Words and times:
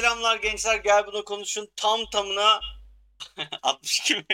Selamlar 0.00 0.36
gençler. 0.36 0.76
Gel 0.76 1.06
bunu 1.06 1.24
konuşun. 1.24 1.68
Tam 1.76 2.00
tamına 2.12 2.60
62 3.62 4.16
mi? 4.16 4.24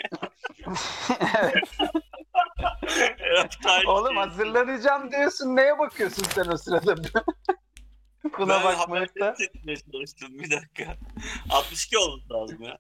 evet. 3.19 3.51
Oğlum 3.87 4.17
hazırlanacağım 4.17 5.13
diyorsun. 5.13 5.57
Neye 5.57 5.79
bakıyorsun 5.79 6.25
sen 6.35 6.47
o 6.53 6.57
sırada? 6.57 6.95
Buna 8.39 8.65
ben 8.65 8.75
haberleri 8.75 9.45
etmeye 9.45 9.77
çalıştım. 9.77 10.29
Bir 10.39 10.51
dakika. 10.51 10.97
62 11.51 11.99
olması 11.99 12.33
lazım 12.33 12.63
ya. 12.63 12.79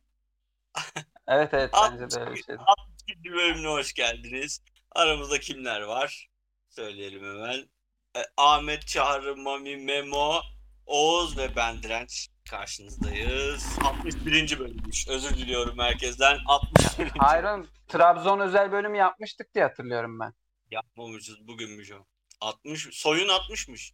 Evet 1.28 1.48
evet 1.52 1.70
bence 1.82 2.10
de 2.10 2.20
öyle 2.20 2.34
bir 2.34 2.42
şey. 2.42 2.56
62. 2.66 3.32
bölümüne 3.32 3.68
hoş 3.68 3.92
geldiniz. 3.92 4.62
Aramızda 4.92 5.40
kimler 5.40 5.80
var? 5.80 6.28
Söyleyelim 6.68 7.24
hemen. 7.24 7.68
E, 8.16 8.20
Ahmet, 8.36 8.86
Çağrı, 8.86 9.36
Mami, 9.36 9.76
Memo, 9.76 10.40
Oğuz 10.86 11.38
ve 11.38 11.56
ben 11.56 11.82
Direnç 11.82 12.28
karşınızdayız. 12.50 13.78
61. 13.84 14.58
bölümmüş. 14.58 15.08
Özür 15.08 15.30
diliyorum 15.36 15.78
herkesten. 15.78 16.38
61. 16.46 17.10
Hayır 17.18 17.44
oğlum, 17.44 17.68
Trabzon 17.88 18.40
özel 18.40 18.72
bölümü 18.72 18.96
yapmıştık 18.98 19.54
diye 19.54 19.64
hatırlıyorum 19.64 20.20
ben. 20.20 20.34
Yapmamışız. 20.70 21.48
Bugünmüş 21.48 21.92
o. 21.92 22.04
60. 22.40 22.88
Soyun 22.92 23.28
60'mış. 23.28 23.92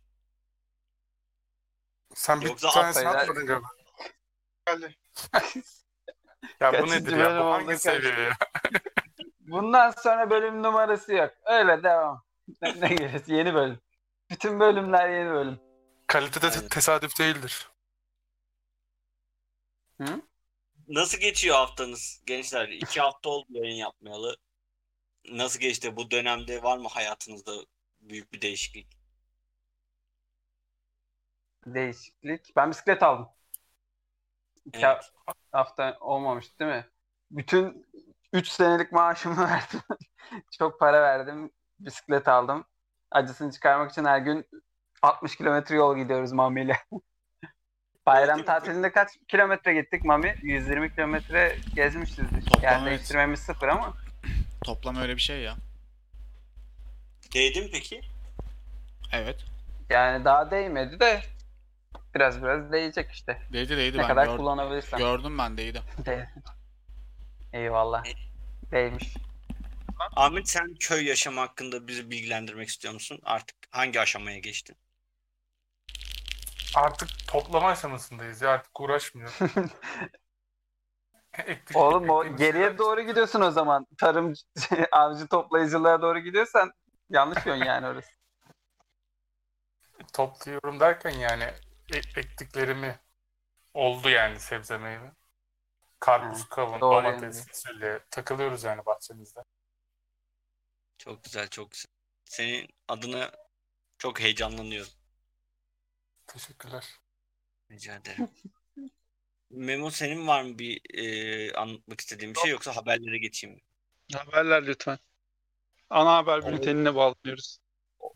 Sen 2.15 2.41
bir 2.41 2.47
Yoksa 2.47 2.71
tanesini 2.71 3.05
Alpaylar- 3.09 3.23
atmadın 3.23 3.47
galiba. 3.47 3.67
Geldi. 4.67 4.97
ya 6.61 6.73
bu 6.73 6.77
Kaçıncı 6.77 6.93
nedir 7.05 7.17
ya? 7.17 7.19
bölüm 7.27 7.41
Bu 7.41 7.45
oldu 7.45 7.53
hangi 7.53 7.79
seviye 7.79 8.13
ya? 8.19 8.33
Bundan 9.41 9.91
sonra 9.91 10.31
bölüm 10.31 10.63
numarası 10.63 11.13
yok. 11.15 11.31
Öyle 11.47 11.83
devam. 11.83 12.25
Ne, 12.63 12.81
ne 12.81 12.95
gerisi? 12.95 13.33
Yeni 13.33 13.55
bölüm. 13.55 13.81
Bütün 14.31 14.61
bölümler 14.61 15.09
yeni 15.11 15.31
bölüm. 15.31 15.61
Kalite 16.07 16.43
de 16.43 16.47
Aynen. 16.47 16.69
tesadüf 16.69 17.19
değildir. 17.19 17.69
Nasıl 20.89 21.19
geçiyor 21.19 21.57
haftanız 21.57 22.23
gençler? 22.27 22.69
İki 22.69 23.01
hafta 23.01 23.29
oldu 23.31 23.47
yayın 23.51 23.77
yapmayalı. 23.77 24.37
Nasıl 25.31 25.61
geçti? 25.61 25.97
Bu 25.97 26.11
dönemde 26.11 26.63
var 26.63 26.79
mı 26.79 26.89
hayatınızda 26.89 27.53
büyük 28.01 28.33
bir 28.33 28.41
değişiklik? 28.43 28.89
Değişiklik. 31.67 32.57
Ben 32.57 32.71
bisiklet 32.71 33.03
aldım. 33.03 33.29
İki 34.67 34.87
Evet. 34.87 35.13
ha- 35.27 35.33
hafta 35.53 35.97
olmamış 36.01 36.61
değil 36.61 36.71
mi? 36.71 36.87
Bütün 37.31 37.87
3 38.33 38.49
senelik 38.49 38.93
maaşımı 38.93 39.37
verdim. 39.49 39.81
Çok 40.59 40.81
para 40.81 41.03
verdim. 41.03 41.51
Bisiklet 41.81 42.29
aldım. 42.29 42.65
Acısını 43.11 43.53
çıkarmak 43.53 43.91
için 43.91 44.05
her 44.05 44.19
gün 44.19 44.47
60 45.03 45.37
kilometre 45.37 45.75
yol 45.77 45.97
gidiyoruz 45.97 46.33
Mami 46.33 46.63
ile. 46.65 46.77
Bayram 48.15 48.43
tatilinde 48.43 48.93
kaç 48.93 49.09
kilometre 49.29 49.75
gittik 49.75 50.05
Mami? 50.05 50.37
120 50.43 50.95
kilometre 50.95 51.57
gezmişizdir. 51.75 52.45
Toplam 52.47 52.63
Yani 52.63 52.89
evet. 52.89 52.99
değiştirmemiz 52.99 53.41
sıfır 53.41 53.69
ama. 53.69 53.95
Toplam 54.65 54.97
öyle 54.97 55.17
bir 55.17 55.21
şey 55.21 55.41
ya. 55.41 55.57
Değdi 57.35 57.61
mi 57.61 57.69
peki? 57.73 58.01
Evet. 59.13 59.45
Yani 59.91 60.25
daha 60.25 60.51
değmedi 60.51 61.01
de 61.01 61.21
biraz 62.15 62.43
biraz 62.43 62.73
değecek 62.73 63.11
işte. 63.13 63.43
Değdi 63.53 63.77
değdi 63.77 63.97
Ne 63.99 64.03
ben 64.03 64.09
kadar 64.09 64.27
gör- 64.27 64.37
kullanabilirsem. 64.37 64.99
gördüm 64.99 65.39
ben 65.39 65.57
değdi. 65.57 65.83
Değdi. 66.07 66.29
Eyvallah. 67.53 68.05
Değmiş. 68.73 69.15
Ahmet 70.17 70.49
sen 70.49 70.75
köy 70.81 71.05
yaşamı 71.09 71.41
hakkında 71.41 71.89
bizi 71.89 72.11
bilgilendirmek 72.11 72.69
istiyor 72.69 72.95
musun? 72.95 73.19
Artık 73.23 73.57
hangi 73.71 74.01
aşamaya 74.01 74.39
geçtin? 74.39 74.77
Artık 76.75 77.09
toplama 77.29 77.69
aşamasındayız 77.69 78.43
ya 78.43 78.51
artık 78.51 78.81
uğraşmıyor. 78.81 79.39
Ektik- 81.33 81.77
Oğlum 81.77 82.11
o 82.11 82.25
ektiğimiz 82.25 82.39
geriye 82.41 82.79
doğru 82.79 83.01
gidiyorsun 83.01 83.41
o 83.41 83.51
zaman. 83.51 83.87
Tarım, 83.99 84.35
avcı 84.93 85.27
toplayıcılığa 85.27 86.03
doğru 86.03 86.19
gidiyorsan 86.19 86.73
yanlış 87.11 87.47
yön 87.47 87.57
yani 87.57 87.87
orası. 87.87 88.11
Topluyorum 90.13 90.81
derken 90.81 91.11
yani 91.11 91.45
e- 91.93 92.21
ektiklerimi 92.21 92.99
oldu 93.75 94.09
yani 94.09 94.41
sebze 94.41 94.79
meyve. 94.79 95.13
Karpuz, 96.01 96.49
kavun, 96.49 96.81
doğru 96.81 97.05
domates, 97.05 97.37
yani. 97.37 97.47
fasulye 97.47 98.01
takılıyoruz 98.11 98.65
yani 98.65 98.87
bahçemizde. 98.87 99.41
Çok 100.99 101.25
güzel, 101.25 101.49
çok 101.49 101.71
güzel. 101.71 101.91
Senin 102.25 102.69
adına 102.89 103.31
çok 103.99 104.21
heyecanlanıyorum. 104.21 104.93
Teşekkürler. 106.33 106.85
Rica 107.71 107.95
ederim. 107.97 108.29
Memo 109.51 109.91
senin 109.91 110.27
var 110.27 110.43
mı 110.43 110.59
bir 110.59 110.81
e, 110.95 111.53
anlatmak 111.53 112.01
istediğin 112.01 112.35
bir 112.35 112.41
şey 112.41 112.51
yoksa 112.51 112.77
haberlere 112.77 113.19
geçeyim 113.19 113.57
mi? 113.57 113.63
Haberler 114.15 114.67
lütfen. 114.67 114.99
Ana 115.91 116.17
haber 116.17 116.47
bültenine 116.53 116.95
bağlanıyoruz. 116.95 117.59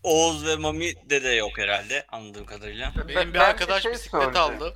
Oğuz 0.02 0.46
ve 0.46 0.56
Mami 0.56 1.10
de 1.10 1.22
de 1.24 1.28
yok 1.28 1.58
herhalde 1.58 2.06
anladığım 2.08 2.46
kadarıyla. 2.46 2.92
Benim 2.96 3.08
Ben 3.16 3.28
bir 3.28 3.34
bir 3.34 3.38
arkadaş 3.38 3.82
şey 3.82 3.92
bisiklet 3.92 4.22
soracağım. 4.22 4.54
aldı. 4.56 4.74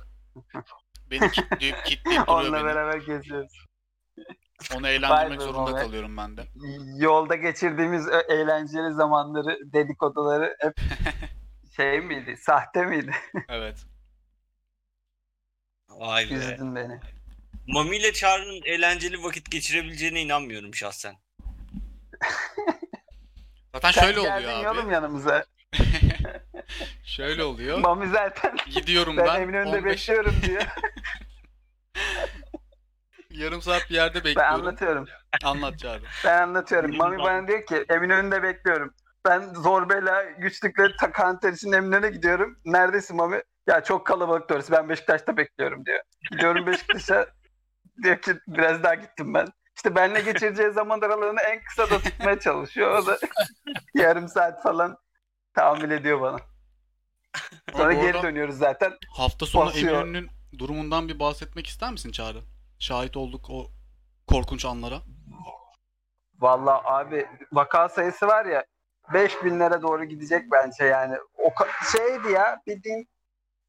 Beni 1.11 1.31
kilitleyip 1.31 1.75
kilitleyip 1.85 2.05
duruyor 2.05 2.27
Onunla 2.27 2.57
beni. 2.57 2.65
beraber 2.65 2.97
geziyoruz. 2.97 3.65
Onu 4.75 4.83
Vay 4.83 4.95
eğlendirmek 4.95 5.39
be 5.39 5.43
zorunda 5.43 5.65
Mehmet. 5.71 5.83
kalıyorum 5.83 6.17
ben 6.17 6.37
de. 6.37 6.43
Yolda 6.97 7.35
geçirdiğimiz 7.35 8.07
ö- 8.07 8.33
eğlenceli 8.33 8.93
zamanları, 8.93 9.73
dedikoduları 9.73 10.57
hep 10.59 10.73
şey 11.79 12.01
miydi? 12.01 12.37
Sahte 12.37 12.85
miydi? 12.85 13.11
Evet. 13.49 13.77
Vay 15.89 16.29
be. 16.29 16.33
Üzdün 16.33 16.75
beni. 16.75 16.99
Mami 17.67 17.97
ile 17.97 18.13
Çağrı'nın 18.13 18.61
eğlenceli 18.65 19.23
vakit 19.23 19.51
geçirebileceğine 19.51 20.21
inanmıyorum 20.21 20.75
şahsen. 20.75 21.15
Zaten 23.73 23.91
Sen 23.91 24.01
şöyle 24.01 24.19
oluyor 24.19 24.39
geldin 24.39 24.65
abi. 24.65 24.69
oğlum 24.79 24.91
yanımıza. 24.91 25.45
Şöyle 27.03 27.43
oluyor. 27.43 27.77
Mami 27.79 28.07
zaten 28.07 28.57
Gidiyorum 28.69 29.17
ben, 29.17 29.25
ben. 29.27 29.41
Eminönü'nde 29.41 29.77
15 29.77 29.85
bekliyorum 29.85 30.35
diyor. 30.41 30.63
yarım 33.29 33.61
saat 33.61 33.89
bir 33.89 33.95
yerde 33.95 34.15
Ben 34.17 34.23
bekliyorum. 34.25 34.53
anlatıyorum. 34.55 35.05
Anlat 35.43 35.79
Çağrı. 35.79 36.01
Ben 36.25 36.41
anlatıyorum. 36.41 36.97
Mami 36.97 37.17
bana 37.17 37.47
diyor 37.47 37.65
ki 37.65 37.85
Eminönü'nde 37.89 38.43
bekliyorum. 38.43 38.93
Ben 39.25 39.53
zorbayla 39.53 40.23
güçlükle 40.23 40.95
ta 40.99 41.11
kanter 41.11 41.53
için 41.53 41.71
Eminönü'ne 41.71 42.09
gidiyorum. 42.09 42.59
Neredesin 42.65 43.15
Mami? 43.15 43.43
Ya 43.67 43.83
çok 43.83 44.07
kalabalık 44.07 44.51
orası. 44.51 44.71
Ben 44.71 44.89
Beşiktaş'ta 44.89 45.37
bekliyorum 45.37 45.85
diyor. 45.85 45.99
Gidiyorum 46.31 46.65
Beşiktaş'a. 46.67 47.25
diyor 48.03 48.21
ki 48.21 48.35
biraz 48.47 48.83
daha 48.83 48.95
gittim 48.95 49.33
ben. 49.33 49.47
İşte 49.75 49.95
benle 49.95 50.21
geçireceği 50.21 50.71
zaman 50.71 51.01
aralığını 51.01 51.39
en 51.41 51.63
kısa 51.63 51.89
da 51.89 51.99
tutmaya 51.99 52.39
çalışıyor. 52.39 52.97
O 52.97 53.05
da 53.05 53.17
yarım 53.95 54.27
saat 54.27 54.63
falan 54.63 54.97
tahammül 55.53 55.91
ediyor 55.91 56.21
bana. 56.21 56.37
Sonra 57.77 57.93
geri 57.93 58.23
dönüyoruz 58.23 58.57
zaten. 58.57 58.93
Hafta 59.17 59.45
sonu 59.45 59.65
basıyor. 59.65 60.01
Eminönü'nün 60.01 60.29
durumundan 60.57 61.07
bir 61.07 61.19
bahsetmek 61.19 61.67
ister 61.67 61.91
misin 61.91 62.11
Çağrı? 62.11 62.41
Şahit 62.79 63.17
olduk 63.17 63.49
o 63.49 63.67
korkunç 64.27 64.65
anlara. 64.65 65.01
Vallahi 66.39 66.81
abi 66.85 67.27
vaka 67.51 67.89
sayısı 67.89 68.27
var 68.27 68.45
ya 68.45 68.65
5000'lere 69.13 69.81
doğru 69.81 70.05
gidecek 70.05 70.51
bence 70.51 70.83
yani. 70.85 71.17
O 71.37 71.53
şeydi 71.97 72.31
ya 72.31 72.61
bildiğin 72.67 73.09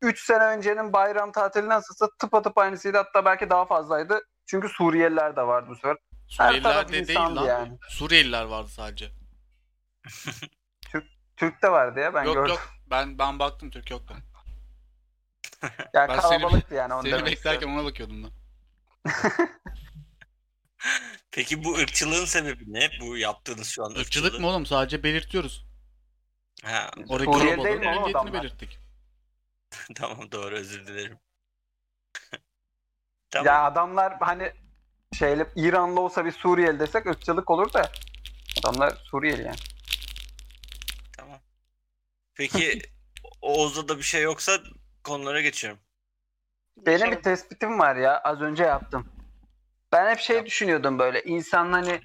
3 0.02 0.24
sene 0.24 0.44
öncenin 0.44 0.92
bayram 0.92 1.32
tatili 1.32 1.68
nasılsa 1.68 2.08
tıpatıp 2.18 2.58
aynısıydı 2.58 2.96
hatta 2.96 3.24
belki 3.24 3.50
daha 3.50 3.64
fazlaydı. 3.66 4.20
Çünkü 4.46 4.68
Suriyeliler 4.68 5.36
de 5.36 5.42
vardı 5.42 5.66
bu 5.70 5.74
sefer. 5.74 5.96
Suriyeliler 6.28 6.88
de 6.88 6.92
değil 7.08 7.18
lan. 7.18 7.44
yani. 7.44 7.78
Suriyeliler 7.88 8.44
vardı 8.44 8.68
sadece. 8.68 9.10
Türk 11.36 11.62
de 11.62 11.70
vardı 11.72 12.00
ya 12.00 12.14
ben 12.14 12.24
yok 12.24 12.34
gördüm. 12.34 12.50
yok. 12.50 12.70
Ben 12.90 13.18
ben 13.18 13.38
baktım 13.38 13.70
Türk 13.70 13.90
yoktu. 13.90 14.14
Yani 15.94 16.08
Ben 16.08 16.20
seni- 16.20 16.40
kalabalıktı 16.40 16.74
yani 16.74 16.94
onu 16.94 17.02
Seni 17.02 17.12
beklerken 17.12 17.32
istiyorum. 17.32 17.74
ona 17.78 17.84
bakıyordum 17.84 18.22
ben. 18.24 18.30
Peki 21.30 21.64
bu 21.64 21.74
ırkçılığın 21.74 22.24
sebebi 22.24 22.72
ne? 22.72 22.90
Bu 23.00 23.16
yaptığınız 23.16 23.68
şu 23.68 23.84
an 23.84 23.94
Irkçılık 23.94 24.40
mı 24.40 24.46
oğlum? 24.46 24.66
Sadece 24.66 25.02
belirtiyoruz. 25.02 25.66
Ha, 26.64 26.90
Oradaki 27.08 27.32
Suriyeli 27.38 27.64
değil 27.64 27.78
mi 27.78 27.88
oğlum 27.88 28.04
adamlar? 28.04 28.42
belirttik. 28.42 28.78
tamam 29.94 30.32
doğru 30.32 30.54
özür 30.54 30.86
dilerim. 30.86 31.18
tamam. 33.30 33.46
Ya 33.46 33.64
adamlar 33.64 34.16
hani 34.20 34.52
şeyle 35.18 35.46
İranlı 35.56 36.00
olsa 36.00 36.24
bir 36.24 36.32
Suriyeli 36.32 36.80
desek 36.80 37.06
ırkçılık 37.06 37.50
olur 37.50 37.72
da 37.72 37.92
adamlar 38.64 38.96
Suriyeli 39.04 39.42
yani. 39.42 39.56
Tamam. 41.16 41.40
Peki 42.34 42.82
Oğuz'da 43.42 43.88
da 43.88 43.98
bir 43.98 44.02
şey 44.02 44.22
yoksa 44.22 44.58
konulara 45.04 45.40
geçiyorum. 45.40 45.80
Benim 46.76 47.12
bir 47.12 47.22
tespitim 47.22 47.78
var 47.78 47.96
ya 47.96 48.18
az 48.18 48.40
önce 48.40 48.62
yaptım. 48.62 49.19
Ben 49.92 50.10
hep 50.10 50.18
şey 50.18 50.46
düşünüyordum 50.46 50.98
böyle 50.98 51.22
insan 51.22 51.72
hani 51.72 52.00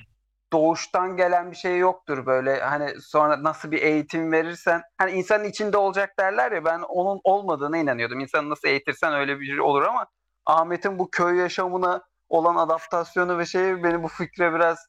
doğuştan 0.53 1.17
gelen 1.17 1.51
bir 1.51 1.55
şey 1.55 1.77
yoktur 1.77 2.25
böyle 2.25 2.59
hani 2.59 3.01
sonra 3.01 3.43
nasıl 3.43 3.71
bir 3.71 3.81
eğitim 3.81 4.31
verirsen 4.31 4.81
hani 4.97 5.11
insanın 5.11 5.43
içinde 5.43 5.77
olacak 5.77 6.19
derler 6.19 6.51
ya 6.51 6.65
ben 6.65 6.79
onun 6.79 7.21
olmadığına 7.23 7.77
inanıyordum. 7.77 8.19
İnsanı 8.19 8.49
nasıl 8.49 8.67
eğitirsen 8.67 9.13
öyle 9.13 9.39
bir 9.39 9.45
şey 9.45 9.61
olur 9.61 9.81
ama 9.81 10.07
Ahmet'in 10.45 10.99
bu 10.99 11.09
köy 11.11 11.37
yaşamına 11.37 12.03
olan 12.29 12.55
adaptasyonu 12.55 13.37
ve 13.37 13.45
şeyi 13.45 13.83
beni 13.83 14.03
bu 14.03 14.07
fikre 14.07 14.53
biraz 14.53 14.87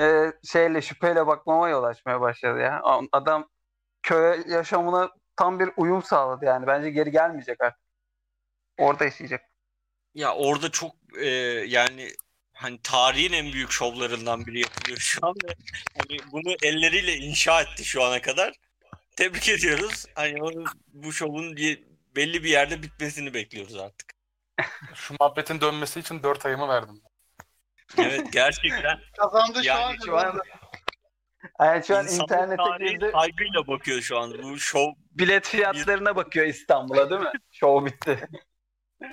e, 0.00 0.32
şeyle 0.44 0.82
şüpheyle 0.82 1.26
bakmama 1.26 1.68
yol 1.68 1.84
açmaya 1.84 2.20
başladı 2.20 2.58
ya. 2.60 2.80
Adam 3.12 3.48
köy 4.02 4.42
yaşamına 4.48 5.10
tam 5.36 5.60
bir 5.60 5.70
uyum 5.76 6.02
sağladı 6.02 6.44
yani. 6.44 6.66
Bence 6.66 6.90
geri 6.90 7.10
gelmeyecek 7.10 7.60
artık. 7.60 7.80
Orada 8.78 9.04
yaşayacak. 9.04 9.40
Ya 10.14 10.34
orada 10.34 10.70
çok 10.70 10.92
e, 11.18 11.26
yani 11.66 12.08
hani 12.58 12.80
tarihin 12.82 13.32
en 13.32 13.52
büyük 13.52 13.70
şovlarından 13.70 14.46
biri 14.46 14.60
yapılıyor 14.60 14.98
şu 14.98 15.26
an 15.26 15.34
ve 15.44 15.54
hani 15.98 16.18
bunu 16.32 16.56
elleriyle 16.62 17.16
inşa 17.16 17.62
etti 17.62 17.84
şu 17.84 18.04
ana 18.04 18.22
kadar. 18.22 18.54
Tebrik 19.16 19.48
ediyoruz. 19.48 20.04
Hani 20.14 20.42
onun, 20.42 20.64
bu 20.86 21.12
şovun 21.12 21.56
belli 22.16 22.44
bir 22.44 22.48
yerde 22.48 22.82
bitmesini 22.82 23.34
bekliyoruz 23.34 23.76
artık. 23.76 24.12
Şu 24.94 25.14
muhabbetin 25.20 25.60
dönmesi 25.60 26.00
için 26.00 26.22
4 26.22 26.46
ayımı 26.46 26.68
verdim. 26.68 27.02
Evet 27.98 28.32
gerçekten 28.32 29.00
Kazandı 29.18 29.64
şu 29.64 29.72
an. 29.74 29.80
yani 29.80 29.96
şu 30.06 30.18
an 30.18 30.40
Yani 31.60 31.86
şu 31.86 31.96
an 31.96 32.04
insanlık 32.04 32.52
internete 32.52 32.92
girdi. 32.92 33.10
saygıyla 33.12 33.66
bakıyor 33.66 34.00
şu 34.00 34.18
an. 34.18 34.42
Bu 34.42 34.58
şov 34.58 34.88
Bilet 35.10 35.46
fiyatlarına 35.46 36.16
bakıyor 36.16 36.46
İstanbul'a 36.46 37.10
değil 37.10 37.20
mi? 37.20 37.32
Şov 37.50 37.86
bitti. 37.86 38.28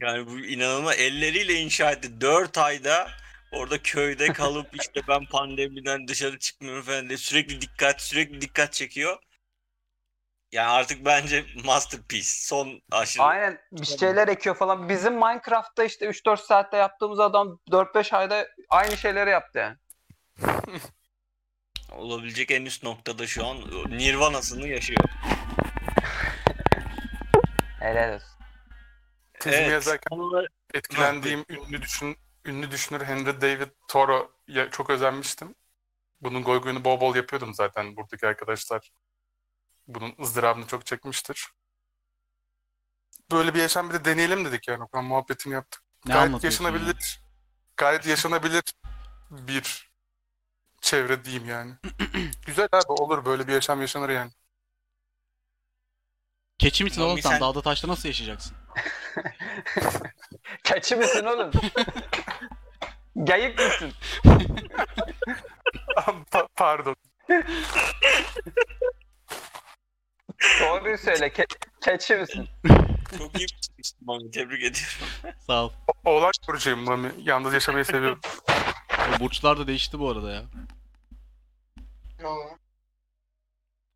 yani 0.00 0.26
bu 0.26 0.40
inanılmaz 0.40 0.98
elleriyle 0.98 1.54
inşa 1.54 1.90
etti. 1.90 2.20
4 2.20 2.58
ayda 2.58 3.08
orada 3.52 3.82
köyde 3.82 4.32
kalıp 4.32 4.66
işte 4.80 5.00
ben 5.08 5.26
pandemiden 5.26 6.08
dışarı 6.08 6.38
çıkmıyorum 6.38 6.82
falan 6.82 7.08
diye 7.08 7.18
sürekli 7.18 7.60
dikkat 7.60 8.00
sürekli 8.00 8.40
dikkat 8.40 8.72
çekiyor. 8.72 9.18
Yani 10.52 10.68
artık 10.68 11.04
bence 11.04 11.44
masterpiece. 11.64 12.28
Son 12.28 12.80
aşırı. 12.90 13.22
Aynen 13.22 13.60
bir 13.72 13.86
şeyler 13.86 14.28
ekiyor 14.28 14.56
falan. 14.56 14.88
Bizim 14.88 15.14
Minecraft'ta 15.14 15.84
işte 15.84 16.06
3-4 16.06 16.46
saatte 16.46 16.76
yaptığımız 16.76 17.20
adam 17.20 17.60
4-5 17.70 18.16
ayda 18.16 18.48
aynı 18.70 18.96
şeyleri 18.96 19.30
yaptı 19.30 19.58
yani. 19.58 19.76
Olabilecek 21.92 22.50
en 22.50 22.64
üst 22.64 22.82
noktada 22.82 23.26
şu 23.26 23.46
an 23.46 23.56
Nirvana'sını 23.88 24.68
yaşıyor. 24.68 25.04
Helal 27.80 28.14
olsun. 28.14 28.39
Tezimi 29.40 29.62
Evet. 29.62 29.72
yazarken 29.72 30.18
etkilendiğim 30.74 31.44
ünlü 31.48 31.82
düşün 31.82 32.16
ünlü 32.44 32.70
düşünür 32.70 33.04
Henry 33.04 33.40
David 33.40 33.68
Thoreau'ya 33.88 34.70
çok 34.70 34.90
özenmiştim. 34.90 35.54
Bunun 36.20 36.42
goyguyunu 36.42 36.84
bol 36.84 37.00
bol 37.00 37.14
yapıyordum 37.16 37.54
zaten 37.54 37.96
buradaki 37.96 38.26
arkadaşlar. 38.26 38.90
Bunun 39.88 40.14
ızdırabını 40.20 40.66
çok 40.66 40.86
çekmiştir. 40.86 41.48
Böyle 43.30 43.54
bir 43.54 43.60
yaşam 43.60 43.88
bir 43.88 43.94
de 43.94 44.04
deneyelim 44.04 44.44
dedik 44.44 44.68
yani. 44.68 44.82
Okan 44.84 45.04
muhabbetini 45.04 45.52
yaptık. 45.54 45.82
Ne 46.06 46.12
gayet 46.14 46.44
yaşanabilir. 46.44 47.20
Gayet 47.76 48.06
yaşanabilir 48.06 48.62
bir 49.30 49.90
çevre 50.80 51.24
diyeyim 51.24 51.48
yani. 51.48 51.74
Güzel 52.46 52.68
abi 52.72 52.92
olur 52.92 53.24
böyle 53.24 53.48
bir 53.48 53.52
yaşam 53.52 53.80
yaşanır 53.80 54.08
yani. 54.08 54.32
Keçi 56.58 56.84
misin 56.84 57.02
oğlum 57.02 57.22
sen- 57.22 57.40
Dağda 57.40 57.62
taşta 57.62 57.88
nasıl 57.88 58.08
yaşayacaksın? 58.08 58.56
Keçi 60.64 60.96
misin 60.96 61.24
oğlum? 61.24 61.50
Gayık 63.16 63.58
mısın? 63.58 63.92
Pa- 66.30 66.48
Pardon. 66.56 66.96
Doğruyu 70.60 70.98
söyle. 70.98 71.26
Ke- 71.28 71.58
keçi 71.80 72.14
misin? 72.16 72.48
Çok 73.18 73.38
iyi 73.40 73.46
bir 73.78 73.92
Mami, 74.00 74.30
Tebrik 74.30 74.58
ediyorum. 74.64 75.34
Sağ 75.46 75.64
ol. 75.64 75.72
Oğlak 76.04 76.34
burcuyum 76.48 76.80
Mami. 76.80 77.12
Yalnız 77.18 77.54
yaşamayı 77.54 77.84
seviyorum. 77.84 78.20
O 79.16 79.20
burçlar 79.20 79.58
da 79.58 79.66
değişti 79.66 79.98
bu 79.98 80.10
arada 80.10 80.32
ya. 80.32 80.42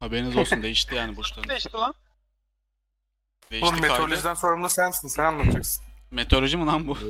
Haberiniz 0.00 0.36
olsun 0.36 0.62
değişti 0.62 0.94
yani 0.94 1.16
burçların. 1.16 1.48
Ne 1.48 1.56
işte 1.56 1.78
lan? 1.78 1.94
Değişti 3.50 3.68
Oğlum 3.68 3.80
meteorolojiden 3.80 4.34
sorumlu 4.34 4.68
sensin. 4.68 5.08
Sen 5.08 5.24
anlatacaksın. 5.24 5.84
Meteoroloji 6.10 6.56
mi 6.56 6.66
lan 6.66 6.88
bu? 6.88 6.98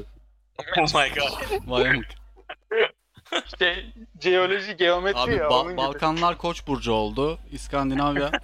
Oh 0.79 0.95
my 0.95 1.11
god. 1.15 1.33
Vay 1.67 1.89
amık. 1.91 2.07
Şey, 3.59 3.93
jeoloji, 4.21 4.77
geometri 4.77 5.19
Abi 5.21 5.35
ya. 5.35 5.45
Ba- 5.45 5.49
onun 5.61 5.69
gibi. 5.73 5.77
Balkanlar 5.77 6.39
Koç 6.39 6.67
burcu 6.67 6.93
oldu. 6.93 7.39
İskandinavya. 7.51 8.31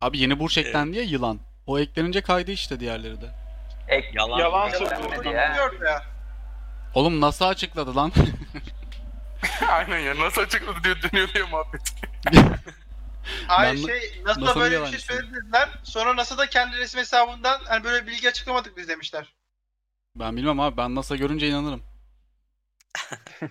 Abi 0.00 0.18
yeni 0.18 0.38
burç 0.38 0.58
eklendi 0.58 0.96
ya 0.96 1.02
yılan. 1.02 1.38
O 1.66 1.78
eklenince 1.78 2.20
kaydı 2.20 2.50
işte 2.50 2.80
diğerleri 2.80 3.20
de. 3.20 3.30
Ek- 3.88 4.10
Yalan. 4.14 4.38
Yalan 4.38 4.68
Yalan 4.68 4.70
söylüyor. 4.78 5.24
ya. 5.24 5.50
Biliyor 5.50 5.82
ya. 5.86 6.02
Oğlum 6.94 7.20
NASA 7.20 7.46
açıkladı 7.46 7.96
lan. 7.96 8.12
Aynen 9.68 9.98
ya. 9.98 10.18
Nasıl 10.18 10.42
açıkladı 10.42 10.78
diyor 10.84 10.96
dönüyor 11.02 11.28
diyor 11.34 11.48
muhabbet. 11.48 11.82
Hayır 13.46 13.76
Ben- 13.76 13.86
şey 13.86 14.22
NASA 14.24 14.40
NASA'nın 14.40 14.60
böyle 14.60 14.82
bir 14.82 14.86
şey 14.86 14.98
söylediler. 14.98 15.68
Sonra 15.82 16.16
NASA 16.16 16.38
da 16.38 16.46
kendi 16.46 16.76
resim 16.76 17.00
hesabından 17.00 17.60
hani 17.68 17.84
böyle 17.84 18.06
bilgi 18.06 18.28
açıklamadık 18.28 18.76
biz 18.76 18.88
demişler. 18.88 19.32
ben 20.16 20.36
bilmem 20.36 20.60
abi 20.60 20.76
ben 20.76 20.94
NASA 20.94 21.16
görünce 21.16 21.48
inanırım. 21.48 21.82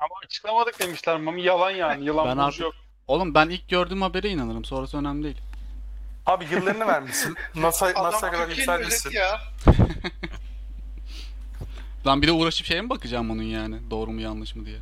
Ama 0.00 0.14
açıklamadık 0.24 0.80
demişler. 0.80 1.16
Mami 1.20 1.42
yalan 1.42 1.70
yani. 1.70 2.04
Yılan 2.04 2.26
Ben 2.26 2.36
artık- 2.36 2.60
yok. 2.60 2.74
Oğlum 3.08 3.34
ben 3.34 3.48
ilk 3.48 3.68
gördüğüm 3.68 4.02
habere 4.02 4.28
inanırım. 4.28 4.64
Sonrası 4.64 4.98
önemli 4.98 5.24
değil. 5.24 5.40
Abi 6.26 6.44
yıllarını 6.50 6.86
vermişsin. 6.86 7.36
NASA, 7.54 7.92
NASA'ya 8.02 8.32
kadar 8.32 8.48
yükselmişsin. 8.48 9.12
Ben 12.06 12.22
bir 12.22 12.26
de 12.26 12.32
uğraşıp 12.32 12.66
şeye 12.66 12.80
mi 12.82 12.90
bakacağım 12.90 13.30
onun 13.30 13.42
yani? 13.42 13.90
Doğru 13.90 14.10
mu 14.10 14.20
yanlış 14.20 14.54
mı 14.56 14.66
diye. 14.66 14.78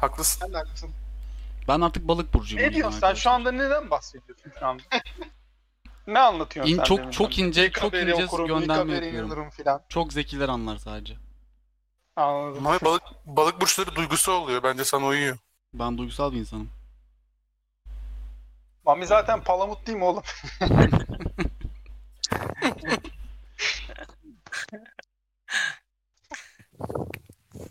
Haklısın. 0.00 0.40
Sen 0.40 0.52
de 0.52 0.56
haklısın. 0.56 0.90
Ben 1.68 1.80
artık 1.80 2.08
balık 2.08 2.34
burcuyum. 2.34 2.64
Ne 2.66 2.74
diyorsun 2.74 3.00
sen? 3.00 3.14
Şu 3.14 3.30
anda 3.30 3.52
neden 3.52 3.90
bahsediyorsun 3.90 4.52
şu 4.58 4.66
anda? 4.66 4.82
ne 6.06 6.18
anlatıyorsun 6.18 6.72
İn- 6.72 6.76
sen? 6.76 6.84
çok- 6.84 7.12
çok 7.12 7.38
ince, 7.38 7.66
İlk 7.66 7.74
çok 7.74 7.94
ince 7.94 8.24
okurum, 8.24 8.46
gönderme 8.46 8.94
yapıyorum. 8.94 9.50
filan. 9.50 9.82
Çok 9.88 10.12
zekiler 10.12 10.48
anlar 10.48 10.76
sadece. 10.76 11.14
Anladım. 12.16 12.62
Mami 12.62 12.78
balık, 12.84 13.02
balık 13.26 13.60
burçları 13.60 13.94
duygusu 13.94 14.32
oluyor. 14.32 14.62
Bence 14.62 14.84
sana 14.84 15.06
uyuyor. 15.06 15.38
Ben 15.74 15.98
duygusal 15.98 16.32
bir 16.32 16.36
insanım. 16.36 16.70
Mami 18.86 19.06
zaten 19.06 19.42
palamut 19.42 19.86
değil 19.86 19.98
mi 19.98 20.04
oğlum? 20.04 20.22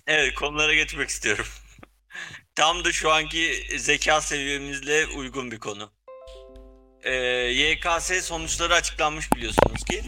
Evet 0.07 0.35
konulara 0.35 0.73
geçmek 0.73 1.09
istiyorum. 1.09 1.45
Tam 2.55 2.85
da 2.85 2.91
şu 2.91 3.11
anki 3.11 3.67
zeka 3.77 4.21
seviyemizle 4.21 5.07
uygun 5.07 5.51
bir 5.51 5.59
konu. 5.59 5.91
Ee, 7.03 7.13
YKS 7.51 8.25
sonuçları 8.25 8.73
açıklanmış 8.73 9.33
biliyorsunuz 9.33 9.83
ki. 9.83 10.03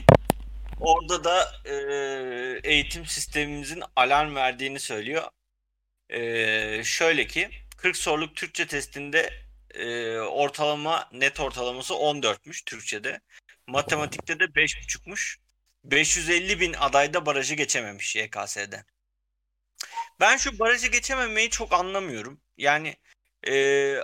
Orada 0.80 1.24
da 1.24 1.52
e, 1.66 1.74
eğitim 2.64 3.06
sistemimizin 3.06 3.84
alarm 3.96 4.36
verdiğini 4.36 4.80
söylüyor. 4.80 5.24
Ee, 6.10 6.82
şöyle 6.84 7.28
ki 7.28 7.50
40 7.78 7.98
soruluk 7.98 8.36
Türkçe 8.36 8.68
testinde 8.68 9.34
e, 9.74 10.18
ortalama 10.18 11.10
net 11.12 11.40
ortalaması 11.40 11.94
14'müş 11.94 12.66
Türkçe'de. 12.66 13.22
Matematikte 13.68 14.40
de 14.40 14.44
5.5'muş. 14.44 15.38
550 15.84 16.60
bin 16.60 16.74
adayda 16.74 17.26
barajı 17.26 17.56
geçememiş 17.56 18.16
YKS'de. 18.16 18.86
Ben 20.24 20.38
şu 20.38 20.60
barajı 20.60 20.88
geçememeyi 20.88 21.50
çok 21.50 21.74
anlamıyorum. 21.74 22.40
Yani 22.58 22.96
eee, 23.48 24.04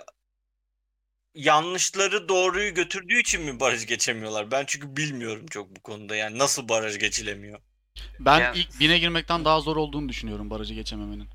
yanlışları 1.36 2.30
doğruyu 2.30 2.74
götürdüğü 2.74 3.20
için 3.20 3.42
mi 3.42 3.60
baraj 3.60 3.86
geçemiyorlar? 3.88 4.52
Ben 4.52 4.64
çünkü 4.68 4.98
bilmiyorum 4.98 5.46
çok 5.48 5.76
bu 5.76 5.82
konuda. 5.82 6.16
Yani 6.16 6.38
nasıl 6.38 6.70
baraj 6.70 7.00
geçilemiyor? 7.00 7.60
Ben 8.20 8.40
Yani- 8.40 8.58
ilk 8.58 8.80
bine 8.80 9.00
girmekten 9.00 9.46
daha 9.46 9.62
zor 9.62 9.76
olduğunu 9.78 10.10
düşünüyorum 10.10 10.50
barajı 10.50 10.74
geçememenin. 10.74 11.28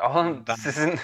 Oğlum 0.00 0.44
Ben- 0.48 0.54
sizin 0.54 0.98